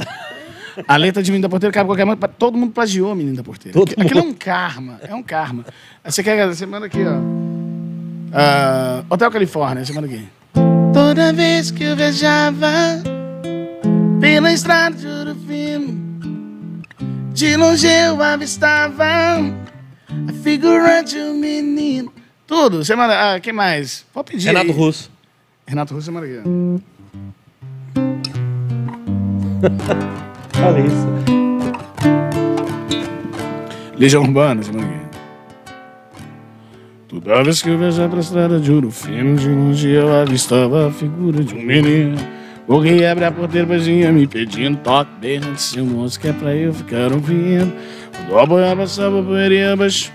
A 0.87 0.97
letra 0.97 1.23
de 1.23 1.31
Menino 1.31 1.43
da 1.43 1.49
Porteira 1.49 1.73
cabe 1.73 1.87
qualquer 1.87 2.05
mão. 2.05 2.15
Todo 2.37 2.57
mundo 2.57 2.71
plagiou 2.73 3.15
Menino 3.15 3.37
da 3.37 3.43
Porteira. 3.43 3.77
Todo 3.77 3.91
Aquilo 3.91 4.05
Aquilo 4.05 4.19
é 4.19 4.23
um 4.23 4.33
karma. 4.33 4.99
É 5.01 5.15
um 5.15 5.23
karma. 5.23 5.65
Você 6.03 6.21
quer. 6.23 6.45
Você 6.47 6.65
manda 6.65 6.85
aqui, 6.85 6.99
ó. 7.03 7.17
Ah, 8.33 9.03
Hotel 9.09 9.31
Califórnia, 9.31 9.85
você 9.85 9.93
manda 9.93 10.07
aqui. 10.07 10.27
Toda 10.93 11.31
vez 11.31 11.71
que 11.71 11.83
eu 11.83 11.95
viajava 11.95 12.67
pela 14.19 14.51
estrada 14.51 14.95
de 14.95 15.07
Ouro 15.07 15.35
Fino, 15.47 16.81
de 17.33 17.55
longe 17.55 17.87
eu 17.87 18.21
avistava 18.21 19.05
a 19.05 20.33
figura 20.43 21.01
de 21.03 21.17
um 21.17 21.35
menino. 21.35 22.11
Tudo. 22.45 22.83
Você 22.83 22.95
manda. 22.95 23.33
Ah, 23.35 23.39
quem 23.39 23.53
mais? 23.53 24.05
Pode 24.13 24.31
pedir. 24.31 24.47
Renato 24.47 24.67
aí. 24.67 24.71
Russo. 24.77 25.11
Renato 25.65 25.93
Russo, 25.93 26.05
você 26.05 26.11
manda 26.11 26.25
aqui. 26.25 26.41
ó. 26.43 26.97
Olha 30.65 30.79
isso. 30.79 31.07
Legião 33.97 34.23
Urbana, 34.23 34.61
aqui. 34.61 35.07
Toda 37.07 37.43
vez 37.43 37.61
que 37.61 37.69
eu 37.69 37.77
viajar 37.77 38.09
pra 38.09 38.19
estrada 38.19 38.59
de 38.59 38.71
ouro 38.71 38.91
fino, 38.91 39.35
de 39.37 39.49
longe 39.49 39.89
eu 39.89 40.13
avistava 40.13 40.87
a 40.87 40.91
figura 40.91 41.43
de 41.43 41.55
um 41.55 41.61
menino. 41.61 42.17
O 42.67 42.79
rei 42.79 43.05
abre 43.07 43.25
a 43.25 43.31
porteira 43.31 43.65
baixinha 43.65 44.11
me 44.11 44.27
pedindo 44.27 44.77
toque 44.79 45.11
bem 45.21 45.37
antes 45.37 45.71
de 45.71 45.81
moço 45.81 46.19
que 46.19 46.27
é 46.27 46.33
pra 46.33 46.53
eu 46.53 46.73
ficar 46.73 47.13
ouvindo. 47.13 47.73
Quando 48.11 48.39
a 48.39 48.45
boiada 48.45 48.75
passava, 48.81 49.21
a 49.21 49.23
poeirinha 49.23 49.75
baixou. 49.75 50.13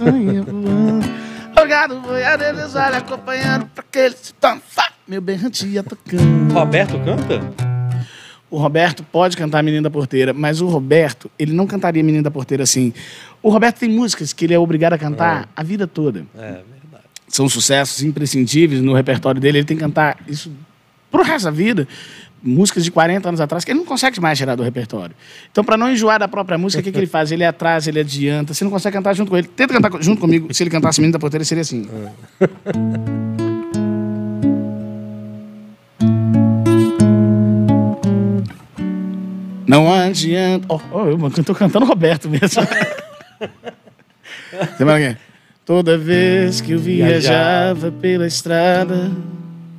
voando. 0.00 1.06
Jogado 1.56 2.00
boiadeiro, 2.00 2.58
eles 2.58 2.74
olham 2.74 2.98
acompanhando 2.98 3.66
pra 3.74 3.84
aquele 3.86 4.14
se 4.16 4.32
dançar. 4.40 4.92
Meu 5.06 5.20
berrante 5.20 5.66
ia 5.66 5.82
tocando. 5.82 6.52
Roberto 6.54 6.98
canta? 7.04 7.67
O 8.50 8.56
Roberto 8.56 9.02
pode 9.02 9.36
cantar 9.36 9.62
Menino 9.62 9.82
da 9.82 9.90
Porteira, 9.90 10.32
mas 10.32 10.60
o 10.60 10.68
Roberto, 10.68 11.30
ele 11.38 11.52
não 11.52 11.66
cantaria 11.66 12.02
Menino 12.02 12.24
da 12.24 12.30
Porteira 12.30 12.62
assim. 12.62 12.94
O 13.42 13.50
Roberto 13.50 13.78
tem 13.78 13.90
músicas 13.90 14.32
que 14.32 14.44
ele 14.46 14.54
é 14.54 14.58
obrigado 14.58 14.94
a 14.94 14.98
cantar 14.98 15.48
a 15.54 15.62
vida 15.62 15.86
toda. 15.86 16.26
É, 16.34 16.40
verdade. 16.40 17.04
São 17.28 17.48
sucessos 17.48 18.02
imprescindíveis 18.02 18.80
no 18.80 18.94
repertório 18.94 19.40
dele, 19.40 19.58
ele 19.58 19.66
tem 19.66 19.76
que 19.76 19.82
cantar 19.82 20.18
isso 20.26 20.50
pro 21.10 21.22
resto 21.22 21.44
da 21.44 21.50
vida. 21.50 21.86
Músicas 22.42 22.84
de 22.84 22.90
40 22.90 23.28
anos 23.28 23.40
atrás 23.40 23.64
que 23.64 23.72
ele 23.72 23.80
não 23.80 23.86
consegue 23.86 24.20
mais 24.20 24.38
tirar 24.38 24.54
do 24.54 24.62
repertório. 24.62 25.14
Então, 25.50 25.64
para 25.64 25.76
não 25.76 25.90
enjoar 25.90 26.20
da 26.20 26.28
própria 26.28 26.56
música, 26.56 26.80
o 26.80 26.84
que, 26.84 26.92
que 26.92 26.98
ele 26.98 27.06
faz? 27.08 27.32
Ele 27.32 27.44
atrasa, 27.44 27.90
ele 27.90 27.98
adianta. 27.98 28.54
Você 28.54 28.62
não 28.62 28.70
consegue 28.70 28.96
cantar 28.96 29.12
junto 29.12 29.28
com 29.28 29.36
ele. 29.36 29.48
Tenta 29.48 29.74
cantar 29.74 30.00
junto 30.00 30.20
comigo. 30.20 30.54
Se 30.54 30.62
ele 30.62 30.70
cantasse 30.70 31.00
Menino 31.00 31.14
da 31.14 31.18
Porteira, 31.18 31.44
seria 31.44 31.62
assim. 31.62 31.86
Não 39.68 39.92
adianta. 39.92 40.66
Oh, 40.68 40.80
oh, 40.90 41.08
eu 41.36 41.44
tô 41.44 41.54
cantando 41.54 41.84
Roberto 41.84 42.28
mesmo. 42.28 42.48
Você 44.50 44.82
aqui. 44.82 45.16
Toda 45.64 45.98
vez 45.98 46.62
que 46.62 46.72
eu 46.72 46.78
viajava 46.78 47.92
pela 47.92 48.26
estrada. 48.26 49.12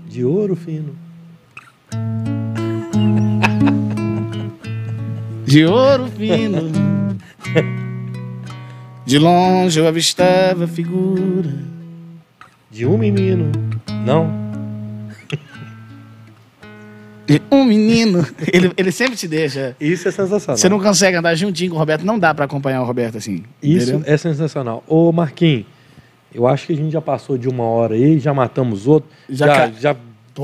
De 0.08 0.24
ouro 0.24 0.56
fino. 0.56 0.96
de 5.46 5.66
ouro 5.66 6.08
fino. 6.16 6.72
De 9.04 9.18
longe 9.18 9.80
eu 9.80 9.88
avistava 9.88 10.66
a 10.66 10.68
figura. 10.68 11.56
De 12.70 12.86
um 12.86 12.96
menino. 12.96 13.52
Não. 14.06 14.49
Um 17.52 17.64
menino. 17.64 18.26
Ele, 18.52 18.72
ele 18.78 18.92
sempre 18.92 19.16
te 19.16 19.28
deixa. 19.28 19.76
Isso 19.80 20.08
é 20.08 20.12
sensacional. 20.12 20.58
Você 20.58 20.70
não 20.70 20.80
consegue 20.80 21.18
andar 21.18 21.36
juntinho 21.36 21.70
com 21.72 21.76
o 21.76 21.80
Roberto, 21.80 22.04
não 22.06 22.18
dá 22.18 22.34
pra 22.34 22.46
acompanhar 22.46 22.82
o 22.82 22.86
Roberto 22.86 23.18
assim. 23.18 23.44
Isso 23.62 23.92
entendeu? 23.92 24.14
é 24.14 24.18
sensacional. 24.18 24.84
Ô, 24.88 25.12
Marquinhos, 25.12 25.66
eu 26.34 26.48
acho 26.48 26.68
que 26.68 26.74
a 26.74 26.76
gente 26.76 26.92
já 26.92 27.02
passou 27.02 27.38
de 27.38 27.48
uma 27.50 27.64
hora 27.64 27.94
aí, 27.96 28.20
já 28.20 28.34
matamos 28.34 28.88
outro. 28.88 29.10
Já 29.30 29.46
Já, 29.48 29.72
já, 29.72 29.96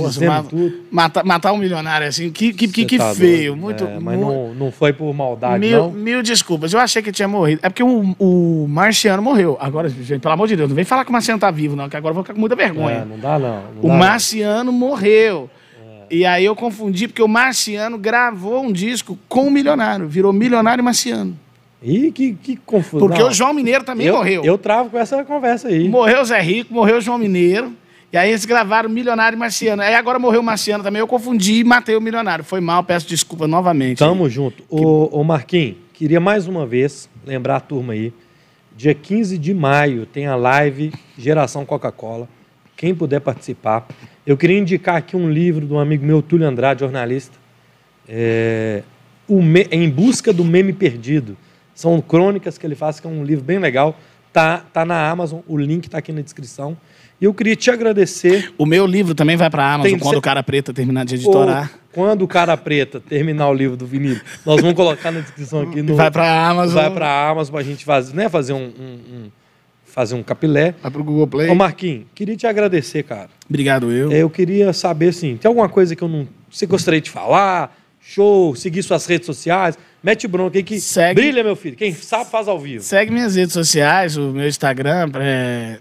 dizemos 0.07 0.35
mata- 0.35 0.49
tudo. 0.49 0.73
Matar, 0.91 1.23
matar 1.23 1.53
um 1.53 1.57
milionário 1.57 2.07
assim, 2.07 2.29
que, 2.29 2.51
que, 2.53 2.67
que, 2.67 2.85
que 2.85 2.97
tá 2.97 3.13
feio. 3.15 3.51
doido. 3.53 3.61
Muito. 3.61 3.83
É, 3.85 3.99
mas 3.99 4.19
não, 4.19 4.53
não 4.53 4.71
foi 4.71 4.91
por 4.91 5.13
maldade, 5.13 5.59
Mil, 5.59 5.77
não. 5.83 5.91
mil 5.91 6.21
desculpas, 6.21 6.73
eu 6.73 6.79
achei 6.79 7.01
que 7.01 7.11
tinha 7.11 7.27
morrido. 7.27 7.61
É 7.63 7.69
porque 7.69 7.83
o, 7.83 8.15
o 8.19 8.67
Marciano 8.67 9.21
morreu. 9.21 9.57
Agora, 9.59 9.87
gente, 9.87 10.19
pelo 10.19 10.33
amor 10.33 10.47
de 10.47 10.55
Deus, 10.55 10.67
não 10.69 10.75
vem 10.75 10.83
falar 10.85 11.03
que 11.05 11.09
o 11.09 11.13
Marciano 11.13 11.39
tá 11.39 11.49
vivo, 11.49 11.75
não, 11.75 11.87
que 11.87 11.95
agora 11.95 12.11
eu 12.11 12.15
vou 12.15 12.23
ficar 12.23 12.33
com 12.33 12.39
muita 12.39 12.55
vergonha. 12.55 12.97
É, 12.97 13.05
não 13.05 13.17
dá, 13.19 13.39
não. 13.39 13.49
não 13.49 13.79
O 13.79 13.81
dá, 13.83 13.87
não. 13.87 13.95
Marciano 13.97 14.71
morreu. 14.71 15.49
E 16.09 16.25
aí 16.25 16.45
eu 16.45 16.55
confundi, 16.55 17.07
porque 17.07 17.21
o 17.21 17.27
Marciano 17.27 17.97
gravou 17.97 18.63
um 18.63 18.71
disco 18.71 19.17
com 19.27 19.47
o 19.47 19.51
Milionário. 19.51 20.07
Virou 20.07 20.31
Milionário 20.31 20.83
Marciano. 20.83 21.37
Ih, 21.81 22.11
que, 22.11 22.33
que 22.33 22.55
confusão. 22.57 23.07
Porque 23.07 23.21
o 23.21 23.31
João 23.31 23.53
Mineiro 23.53 23.83
também 23.83 24.07
eu, 24.07 24.15
morreu. 24.15 24.43
Eu 24.43 24.57
travo 24.57 24.89
com 24.89 24.97
essa 24.97 25.23
conversa 25.23 25.67
aí. 25.67 25.87
Morreu 25.87 26.21
o 26.21 26.25
Zé 26.25 26.41
Rico, 26.41 26.73
morreu 26.73 26.97
o 26.97 27.01
João 27.01 27.17
Mineiro. 27.17 27.73
E 28.11 28.17
aí 28.17 28.29
eles 28.29 28.45
gravaram 28.45 28.89
Milionário 28.89 29.35
e 29.35 29.39
Marciano. 29.39 29.81
Aí 29.81 29.93
agora 29.93 30.17
morreu 30.17 30.39
o 30.39 30.43
Marciano 30.43 30.83
também. 30.83 30.99
Eu 30.99 31.07
confundi 31.07 31.59
e 31.59 31.63
matei 31.63 31.95
o 31.95 32.01
Milionário. 32.01 32.43
Foi 32.43 32.61
mal, 32.61 32.83
peço 32.83 33.07
desculpa 33.07 33.47
novamente. 33.47 33.99
Tamo 33.99 34.29
junto. 34.29 34.63
Ô, 34.69 35.19
ô 35.19 35.23
Marquinhos, 35.23 35.75
queria 35.93 36.19
mais 36.19 36.47
uma 36.47 36.65
vez 36.65 37.09
lembrar 37.25 37.57
a 37.57 37.59
turma 37.59 37.93
aí. 37.93 38.13
Dia 38.75 38.93
15 38.93 39.37
de 39.37 39.53
maio 39.53 40.05
tem 40.05 40.27
a 40.27 40.35
live 40.35 40.93
Geração 41.17 41.65
Coca-Cola. 41.65 42.27
Quem 42.75 42.95
puder 42.95 43.21
participar. 43.21 43.85
Eu 44.25 44.35
queria 44.37 44.57
indicar 44.57 44.95
aqui 44.95 45.15
um 45.15 45.29
livro 45.29 45.65
de 45.65 45.73
um 45.73 45.79
amigo 45.79 46.05
meu, 46.05 46.21
Túlio 46.21 46.47
Andrade, 46.47 46.79
jornalista. 46.81 47.37
É, 48.07 48.81
Me- 49.29 49.67
Em 49.71 49.89
Busca 49.89 50.31
do 50.33 50.43
Meme 50.43 50.73
Perdido. 50.73 51.37
São 51.73 51.99
crônicas 52.01 52.57
que 52.57 52.65
ele 52.65 52.75
faz, 52.75 52.99
que 52.99 53.07
é 53.07 53.09
um 53.09 53.23
livro 53.23 53.43
bem 53.43 53.59
legal. 53.59 53.97
Tá, 54.31 54.57
tá 54.73 54.83
na 54.85 55.09
Amazon, 55.09 55.39
o 55.47 55.57
link 55.57 55.89
tá 55.89 55.97
aqui 55.99 56.11
na 56.11 56.21
descrição. 56.21 56.75
E 57.21 57.25
eu 57.25 57.33
queria 57.33 57.55
te 57.55 57.71
agradecer. 57.71 58.53
O 58.57 58.65
meu 58.65 58.85
livro 58.85 59.15
também 59.15 59.37
vai 59.37 59.49
pra 59.49 59.73
Amazon 59.73 59.91
Tem- 59.91 59.99
quando 59.99 60.13
cê- 60.15 60.17
o 60.19 60.21
Cara 60.21 60.43
Preta 60.43 60.73
terminar 60.73 61.05
de 61.05 61.15
editorar. 61.15 61.71
Ou, 61.73 61.79
quando 61.93 62.21
o 62.23 62.27
Cara 62.27 62.57
Preta 62.57 62.99
terminar 62.99 63.47
o 63.49 63.53
livro 63.53 63.77
do 63.77 63.85
Vinícius, 63.85 64.21
nós 64.45 64.59
vamos 64.59 64.75
colocar 64.75 65.11
na 65.11 65.21
descrição 65.21 65.61
aqui. 65.61 65.81
No, 65.83 65.95
Vai 65.95 66.11
pra 66.11 66.47
Amazon. 66.49 66.75
vai 66.75 66.91
pra 66.91 67.29
Amazon 67.29 67.53
pra 67.55 67.63
gente 67.63 67.85
fazer, 67.85 68.13
né, 68.15 68.27
fazer 68.27 68.51
um, 68.53 68.57
um- 68.65 68.99
um- 69.15 69.31
fazer 69.95 70.13
um 70.13 70.21
capilé. 70.21 70.75
Vai 70.81 70.91
pro 70.91 71.03
Google 71.05 71.25
Play. 71.25 71.49
Ô 71.49 71.55
Marquinhos, 71.55 72.03
queria 72.13 72.35
te 72.35 72.45
agradecer, 72.45 73.01
cara. 73.03 73.29
Obrigado, 73.49 73.89
eu. 73.93 74.11
É, 74.11 74.17
Eu 74.21 74.29
queria 74.29 74.73
saber, 74.73 75.07
assim, 75.07 75.37
tem 75.37 75.47
alguma 75.47 75.69
coisa 75.69 75.95
que 75.95 76.01
eu 76.03 76.09
não... 76.09 76.27
Você 76.51 76.65
gostaria 76.65 76.99
de 76.99 77.09
falar? 77.09 77.73
Show, 78.01 78.53
seguir 78.55 78.83
suas 78.83 79.05
redes 79.07 79.25
sociais? 79.25 79.79
Mete 80.03 80.27
bronca 80.27 80.57
aí 80.59 80.63
que 80.63 80.79
Segue- 80.79 81.19
brilha, 81.19 81.43
meu 81.43 81.55
filho. 81.55 81.75
Quem 81.75 81.91
sabe 81.91 82.29
faz 82.29 82.47
ao 82.47 82.59
vivo. 82.59 82.83
Segue 82.83 83.09
minhas 83.11 83.35
redes 83.35 83.53
sociais, 83.53 84.15
o 84.17 84.31
meu 84.31 84.47
Instagram, 84.47 85.09
pra, 85.09 85.23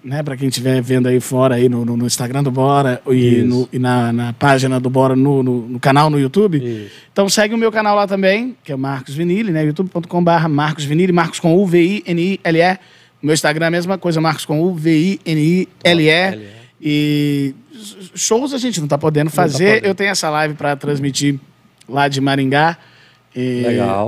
né, 0.03 0.23
pra 0.25 0.35
quem 0.35 0.49
estiver 0.49 0.81
vendo 0.81 1.07
aí 1.09 1.21
fora, 1.21 1.57
aí 1.57 1.69
no, 1.69 1.85
no- 1.85 1.97
no 1.99 2.07
Instagram 2.07 2.43
do 2.43 2.51
Bora 2.51 3.03
e, 3.11 3.43
no- 3.43 3.69
e 3.71 3.79
na, 3.79 4.11
na 4.13 4.33
página 4.33 4.81
do 4.81 4.89
Bora 4.89 5.15
no, 5.15 5.43
no- 5.43 5.79
canal 5.81 6.09
no 6.09 6.19
YouTube. 6.19 6.57
Isso. 6.65 6.95
Então 7.13 7.29
segue 7.29 7.53
o 7.55 7.59
meu 7.59 7.71
canal 7.71 7.95
lá 7.97 8.07
também, 8.07 8.57
que 8.65 8.73
é 8.73 8.77
Marcos 8.77 9.15
Vinili, 9.15 9.51
né? 9.53 9.63
youtube.com.br 9.65 10.49
Marcos 10.49 10.85
Vinili, 10.85 11.13
Marcos 11.13 11.41
com 11.41 11.55
U-V-I-N-I-L-E. 11.57 12.79
Meu 13.25 13.33
Instagram 13.33 13.65
é 13.65 13.69
a 13.69 13.71
mesma 13.71 13.97
coisa, 13.97 14.21
Marcos 14.21 14.45
com 14.45 14.61
U, 14.61 14.75
V-I-N-I-L-E. 14.75 16.55
E 16.79 17.55
shows 18.15 18.53
a 18.53 18.59
gente 18.59 18.79
não 18.83 18.87
tá 18.87 18.99
podendo 18.99 19.31
tá 19.31 19.37
fazer. 19.37 19.77
podendo. 19.77 19.87
Eu 19.87 19.95
tenho 19.95 20.11
essa 20.11 20.29
live 20.29 20.53
para 20.53 20.77
transmitir 20.77 21.41
lá 21.89 22.07
de 22.07 22.21
Maringá, 22.21 22.77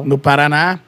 no 0.05 0.19
Paraná. 0.19 0.79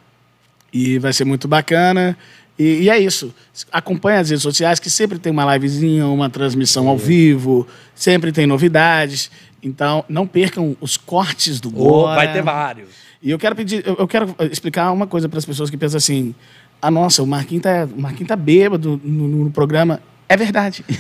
E 0.71 0.99
vai 0.99 1.15
ser 1.15 1.25
muito 1.25 1.49
bacana. 1.49 2.19
E, 2.59 2.83
e 2.83 2.91
é 2.91 2.99
isso. 2.99 3.35
Acompanhe 3.73 4.19
as 4.19 4.29
redes 4.29 4.43
sociais, 4.43 4.79
que 4.79 4.91
sempre 4.91 5.19
tem 5.19 5.33
uma 5.33 5.51
livezinha, 5.55 6.07
uma 6.07 6.29
transmissão 6.29 6.87
ao 6.87 6.99
vivo, 6.99 7.67
sempre 7.95 8.31
tem 8.31 8.47
novidades. 8.47 9.31
Então, 9.63 10.05
não 10.07 10.27
percam 10.27 10.77
os 10.83 10.99
cortes 10.99 11.61
do 11.61 11.71
Ô, 11.71 12.03
Bora. 12.03 12.17
vai 12.17 12.31
ter 12.31 12.43
vários. 12.43 12.91
E 13.23 13.31
eu 13.31 13.39
quero 13.39 13.57
pedir, 13.57 13.85
eu, 13.87 13.97
eu 13.99 14.07
quero 14.07 14.37
explicar 14.51 14.93
uma 14.93 15.07
coisa 15.07 15.31
para 15.31 15.39
as 15.39 15.47
pessoas 15.47 15.71
que 15.71 15.79
pensam 15.79 15.97
assim: 15.97 16.35
ah, 16.81 16.91
nossa, 16.91 17.23
o 17.23 17.27
Marquinhos 17.27 17.63
tá, 17.63 17.87
o 17.97 18.01
Marquinhos 18.01 18.29
tá 18.29 18.37
bêbado 18.37 19.01
no, 19.05 19.29
no- 19.29 19.45
no 19.45 19.51
programa. 19.51 20.01
É 20.29 20.37
verdade. 20.37 20.85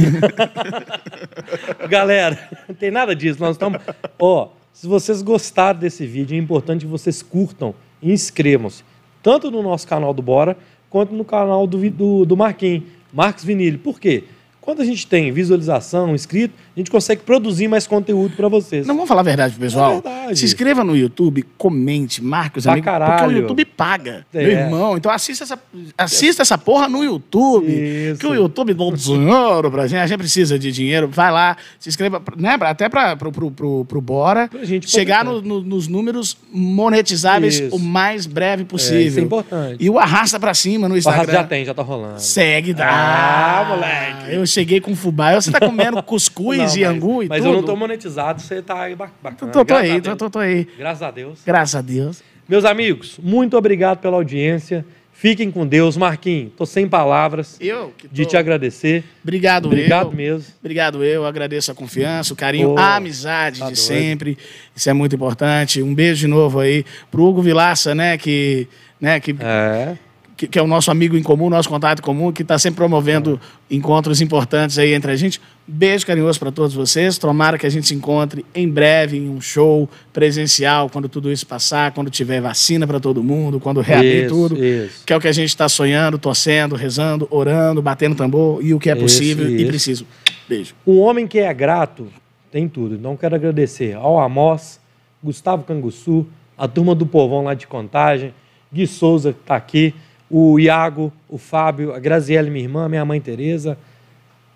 Galera, 1.88 2.38
não 2.68 2.74
tem 2.74 2.90
nada 2.90 3.14
disso. 3.14 3.40
Nós 3.40 3.52
estamos. 3.56 3.80
Ó, 4.18 4.48
se 4.72 4.86
vocês 4.86 5.22
gostaram 5.22 5.78
desse 5.78 6.06
vídeo, 6.06 6.34
é 6.34 6.38
importante 6.38 6.84
que 6.84 6.90
vocês 6.90 7.22
curtam 7.22 7.74
e 8.02 8.12
inscrevam-se. 8.12 8.82
Tanto 9.22 9.50
no 9.50 9.62
nosso 9.62 9.86
canal 9.86 10.14
do 10.14 10.22
Bora, 10.22 10.56
quanto 10.88 11.14
no 11.14 11.24
canal 11.24 11.66
do, 11.66 11.90
do, 11.90 12.24
do 12.24 12.36
Marquinhos, 12.36 12.84
Marcos 13.12 13.44
Vinilho. 13.44 13.78
Por 13.78 13.98
quê? 14.00 14.24
Quando 14.60 14.82
a 14.82 14.84
gente 14.84 15.06
tem 15.06 15.32
visualização, 15.32 16.14
inscrito, 16.14 16.54
a 16.78 16.80
gente 16.80 16.90
consegue 16.92 17.22
produzir 17.22 17.66
mais 17.66 17.86
conteúdo 17.88 18.36
para 18.36 18.46
vocês. 18.48 18.86
Não 18.86 18.94
vamos 18.94 19.08
falar 19.08 19.22
a 19.22 19.24
verdade 19.24 19.52
pro 19.54 19.62
pessoal? 19.62 19.90
É 19.90 19.94
verdade. 19.94 20.38
Se 20.38 20.44
inscreva 20.44 20.84
no 20.84 20.96
YouTube, 20.96 21.44
comente, 21.56 22.22
marque 22.22 22.58
os 22.58 22.64
Pra 22.64 22.72
amigos, 22.74 22.88
porque 22.90 23.00
caralho. 23.06 23.28
o 23.36 23.40
YouTube 23.40 23.64
paga. 23.64 24.24
É. 24.32 24.38
Meu 24.42 24.50
irmão, 24.52 24.96
então 24.96 25.10
assista 25.10 25.42
essa, 25.44 25.58
assista 25.96 26.42
essa 26.42 26.56
porra 26.56 26.88
no 26.88 27.02
YouTube. 27.02 27.66
Isso. 27.72 28.20
Que 28.20 28.26
o 28.28 28.34
YouTube 28.34 28.74
dá 28.74 28.84
dinheiro 28.94 29.70
pra 29.70 29.86
gente, 29.88 29.98
a 30.00 30.06
gente 30.06 30.18
precisa 30.18 30.56
de 30.58 30.70
dinheiro. 30.70 31.08
Vai 31.08 31.32
lá, 31.32 31.56
se 31.80 31.88
inscreva, 31.88 32.22
né, 32.36 32.56
até 32.60 32.88
pra, 32.88 33.16
pro, 33.16 33.32
pro, 33.32 33.50
pro, 33.50 33.84
pro 33.84 34.00
Bora 34.00 34.48
chegar 34.86 35.24
no- 35.24 35.42
no- 35.42 35.60
nos 35.62 35.88
números 35.88 36.36
monetizáveis 36.52 37.58
Isso. 37.60 37.74
o 37.74 37.78
mais 37.78 38.26
breve 38.26 38.62
É, 38.62 38.64
possível. 38.66 39.00
isso 39.06 39.18
é 39.18 39.22
importante. 39.22 39.76
E 39.80 39.90
o 39.90 39.98
arrasta 39.98 40.38
pra 40.38 40.54
cima 40.54 40.88
no 40.88 40.94
O 40.94 40.98
Instagram. 40.98 41.22
Arraso 41.22 41.32
já 41.38 41.44
tem, 41.44 41.64
já 41.64 41.74
tá 41.74 41.82
rolando. 41.82 42.20
Segue, 42.20 42.72
dá. 42.72 42.88
Ah, 42.88 43.64
moleque. 43.68 44.34
Eu 44.34 44.46
cheguei 44.46 44.80
com 44.80 44.94
fubá. 44.94 45.34
Você 45.34 45.50
tá 45.50 45.58
comendo 45.60 46.00
cuscuz 46.04 46.58
Não, 46.58 46.67
mas- 46.68 46.76
e 47.24 47.28
Mas 47.28 47.38
tudo. 47.42 47.50
eu 47.50 47.56
não 47.56 47.62
tô 47.62 47.76
monetizado, 47.76 48.40
você 48.42 48.60
tá 48.62 48.82
aí 48.82 48.94
ba- 48.94 49.10
bacana. 49.22 49.52
Tô, 49.52 49.64
tô 49.64 49.74
a 49.74 49.78
aí, 49.78 50.00
tô, 50.00 50.16
tô, 50.16 50.30
tô 50.30 50.38
aí. 50.38 50.66
Graças 50.78 51.02
a 51.02 51.10
Deus. 51.10 51.40
Graças 51.46 51.74
a 51.74 51.80
Deus. 51.80 52.22
Meus 52.48 52.64
amigos, 52.64 53.18
muito 53.22 53.56
obrigado 53.56 53.98
pela 53.98 54.16
audiência. 54.16 54.84
Fiquem 55.12 55.50
com 55.50 55.66
Deus. 55.66 55.96
Marquinhos, 55.96 56.52
tô 56.56 56.64
sem 56.64 56.88
palavras 56.88 57.56
Eu 57.60 57.92
que 57.98 58.06
de 58.06 58.22
tô- 58.22 58.28
te 58.30 58.36
agradecer. 58.36 59.02
Obrigado, 59.20 59.66
Obrigado 59.66 60.10
eu. 60.12 60.16
mesmo. 60.16 60.54
Obrigado 60.60 61.02
eu, 61.02 61.26
agradeço 61.26 61.72
a 61.72 61.74
confiança, 61.74 62.32
o 62.32 62.36
carinho, 62.36 62.68
Pô, 62.74 62.78
a 62.78 62.94
amizade 62.96 63.58
tá 63.58 63.64
de 63.66 63.72
doido. 63.74 63.76
sempre. 63.84 64.38
Isso 64.76 64.88
é 64.88 64.92
muito 64.92 65.16
importante. 65.16 65.82
Um 65.82 65.92
beijo 65.92 66.20
de 66.20 66.28
novo 66.28 66.60
aí 66.60 66.84
pro 67.10 67.24
Hugo 67.24 67.42
Vilaça, 67.42 67.96
né, 67.96 68.16
que, 68.16 68.68
né, 69.00 69.18
que, 69.18 69.34
É. 69.40 69.96
que, 70.38 70.46
que 70.46 70.56
é 70.58 70.62
o 70.62 70.68
nosso 70.68 70.88
amigo 70.88 71.16
em 71.16 71.22
comum, 71.22 71.50
nosso 71.50 71.68
contato 71.68 72.00
comum, 72.00 72.30
que 72.32 72.42
está 72.42 72.56
sempre 72.56 72.76
promovendo 72.76 73.40
encontros 73.68 74.20
importantes 74.20 74.78
aí 74.78 74.94
entre 74.94 75.10
a 75.10 75.16
gente. 75.16 75.40
Beijo 75.66 76.06
carinhoso 76.06 76.38
para 76.38 76.52
todos 76.52 76.72
vocês. 76.74 77.18
Tomara 77.18 77.58
que 77.58 77.66
a 77.66 77.68
gente 77.68 77.88
se 77.88 77.94
encontre 77.94 78.46
em 78.54 78.68
breve 78.68 79.16
em 79.18 79.28
um 79.28 79.40
show 79.40 79.90
presencial, 80.12 80.88
quando 80.88 81.08
tudo 81.08 81.30
isso 81.32 81.44
passar, 81.44 81.90
quando 81.92 82.08
tiver 82.08 82.40
vacina 82.40 82.86
para 82.86 83.00
todo 83.00 83.22
mundo, 83.22 83.58
quando 83.58 83.80
reabrir 83.80 84.26
Isso, 84.26 84.34
tudo. 84.34 84.64
isso. 84.64 85.02
Que 85.04 85.12
é 85.12 85.16
o 85.16 85.20
que 85.20 85.26
a 85.26 85.32
gente 85.32 85.48
está 85.48 85.68
sonhando, 85.68 86.18
torcendo, 86.18 86.76
rezando, 86.76 87.26
orando, 87.32 87.82
batendo 87.82 88.14
tambor 88.14 88.64
e 88.64 88.72
o 88.72 88.78
que 88.78 88.88
é 88.88 88.92
Isso, 88.92 89.02
possível 89.02 89.48
e 89.50 89.56
isso. 89.56 89.66
preciso. 89.66 90.06
Beijo. 90.48 90.72
Um 90.86 91.00
homem 91.00 91.26
que 91.26 91.40
é 91.40 91.52
grato 91.52 92.06
tem 92.52 92.68
tudo. 92.68 92.94
Então 92.94 93.16
quero 93.16 93.34
agradecer 93.34 93.94
ao 93.96 94.20
Amós, 94.20 94.78
Gustavo 95.22 95.64
Canguçu, 95.64 96.26
a 96.56 96.68
turma 96.68 96.94
do 96.94 97.04
Povão 97.04 97.42
lá 97.42 97.54
de 97.54 97.66
Contagem, 97.66 98.32
Gui 98.72 98.86
Souza 98.86 99.32
que 99.32 99.40
está 99.40 99.56
aqui, 99.56 99.92
o 100.30 100.58
Iago, 100.58 101.12
o 101.28 101.38
Fábio, 101.38 101.94
a 101.94 101.98
Graziele, 101.98 102.50
minha 102.50 102.64
irmã, 102.64 102.88
minha 102.88 103.04
mãe 103.04 103.20
Tereza, 103.20 103.78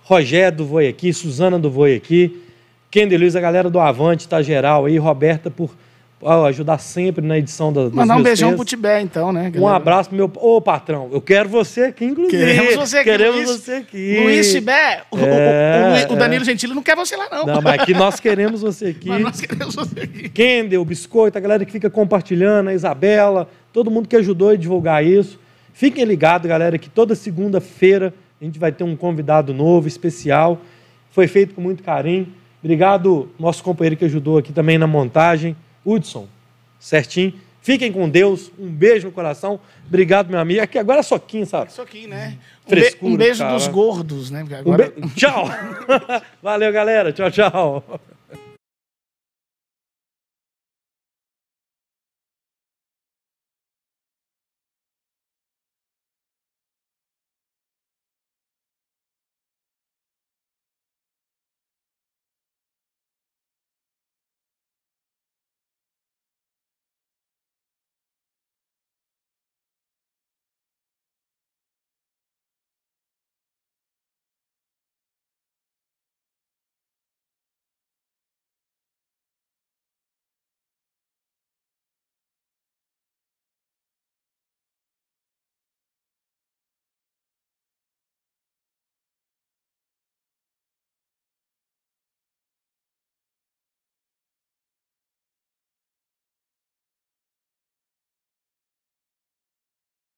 Rogério 0.04 0.58
do 0.58 0.66
Voi 0.66 0.88
aqui, 0.88 1.12
Suzana 1.12 1.58
do 1.58 1.70
Voi 1.70 1.94
aqui, 1.94 2.42
Kender 2.90 3.18
Luiz, 3.18 3.34
a 3.36 3.40
galera 3.40 3.70
do 3.70 3.78
Avante, 3.80 4.28
tá 4.28 4.42
geral 4.42 4.84
aí, 4.84 4.98
Roberta 4.98 5.50
por 5.50 5.74
ó, 6.20 6.46
ajudar 6.46 6.78
sempre 6.78 7.24
na 7.26 7.38
edição 7.38 7.72
da, 7.72 7.88
Mandar 7.88 8.16
um 8.16 8.22
beijão 8.22 8.50
textos. 8.50 8.54
pro 8.56 8.64
Tibé, 8.64 9.00
então, 9.00 9.32
né? 9.32 9.48
Um 9.48 9.50
galera? 9.52 9.76
abraço 9.76 10.08
pro 10.10 10.16
meu. 10.18 10.30
Ô, 10.36 10.60
patrão, 10.60 11.08
eu 11.12 11.20
quero 11.20 11.48
você 11.48 11.84
aqui, 11.84 12.04
inclusive. 12.04 12.36
Queremos 12.44 12.74
você 12.76 12.98
aqui, 12.98 13.10
Queremos 13.10 13.36
Luiz. 13.36 13.50
você 13.50 13.72
aqui. 13.72 14.20
Luiz 14.22 14.52
Tibé, 14.52 15.02
o, 15.10 15.16
o- 15.16 15.20
É, 15.20 16.06
o- 16.08 16.12
o 16.12 16.16
Danilo 16.16 16.44
Gentili 16.44 16.74
não 16.74 16.82
quer 16.82 16.94
você 16.94 17.16
lá, 17.16 17.28
não. 17.30 17.46
Não, 17.46 17.62
mas 17.62 17.80
aqui 17.80 17.94
nós 17.94 18.20
queremos 18.20 18.60
você 18.60 18.86
aqui. 18.88 19.08
Mas 19.08 19.20
nós 19.22 19.40
queremos 19.40 19.74
você 19.74 20.00
aqui. 20.00 20.28
Kendall, 20.28 20.84
Biscoito, 20.84 21.38
a 21.38 21.40
galera 21.40 21.64
que 21.64 21.72
fica 21.72 21.88
compartilhando, 21.90 22.68
a 22.68 22.74
Isabela, 22.74 23.48
todo 23.72 23.90
mundo 23.90 24.06
que 24.08 24.14
ajudou 24.16 24.50
a 24.50 24.56
divulgar 24.56 25.04
isso. 25.04 25.40
Fiquem 25.72 26.04
ligados, 26.04 26.48
galera, 26.48 26.76
que 26.78 26.88
toda 26.90 27.14
segunda-feira 27.14 28.12
a 28.40 28.44
gente 28.44 28.58
vai 28.58 28.72
ter 28.72 28.84
um 28.84 28.96
convidado 28.96 29.54
novo, 29.54 29.88
especial. 29.88 30.60
Foi 31.10 31.26
feito 31.26 31.54
com 31.54 31.60
muito 31.60 31.82
carinho. 31.82 32.26
Obrigado, 32.62 33.28
nosso 33.38 33.62
companheiro 33.62 33.96
que 33.96 34.04
ajudou 34.04 34.38
aqui 34.38 34.52
também 34.52 34.78
na 34.78 34.86
montagem, 34.86 35.56
Hudson. 35.84 36.26
Certinho. 36.78 37.34
Fiquem 37.60 37.92
com 37.92 38.08
Deus. 38.08 38.50
Um 38.58 38.68
beijo 38.68 39.06
no 39.06 39.12
coração. 39.12 39.60
Obrigado, 39.86 40.28
meu 40.30 40.40
amigo. 40.40 40.60
Aqui 40.60 40.78
agora 40.78 40.98
é 40.98 41.02
soquinho, 41.02 41.46
sabe? 41.46 41.70
Isso 41.70 41.80
aqui, 41.80 42.08
né? 42.08 42.36
Um, 42.66 42.74
be- 42.74 42.96
um 43.02 43.16
beijo 43.16 43.38
cara. 43.38 43.54
dos 43.54 43.68
gordos, 43.68 44.30
né? 44.32 44.42
Um 44.42 44.54
Agora... 44.56 44.90
be- 44.96 45.08
Tchau. 45.14 45.44
Valeu, 46.42 46.72
galera. 46.72 47.12
Tchau, 47.12 47.30
tchau. 47.30 48.00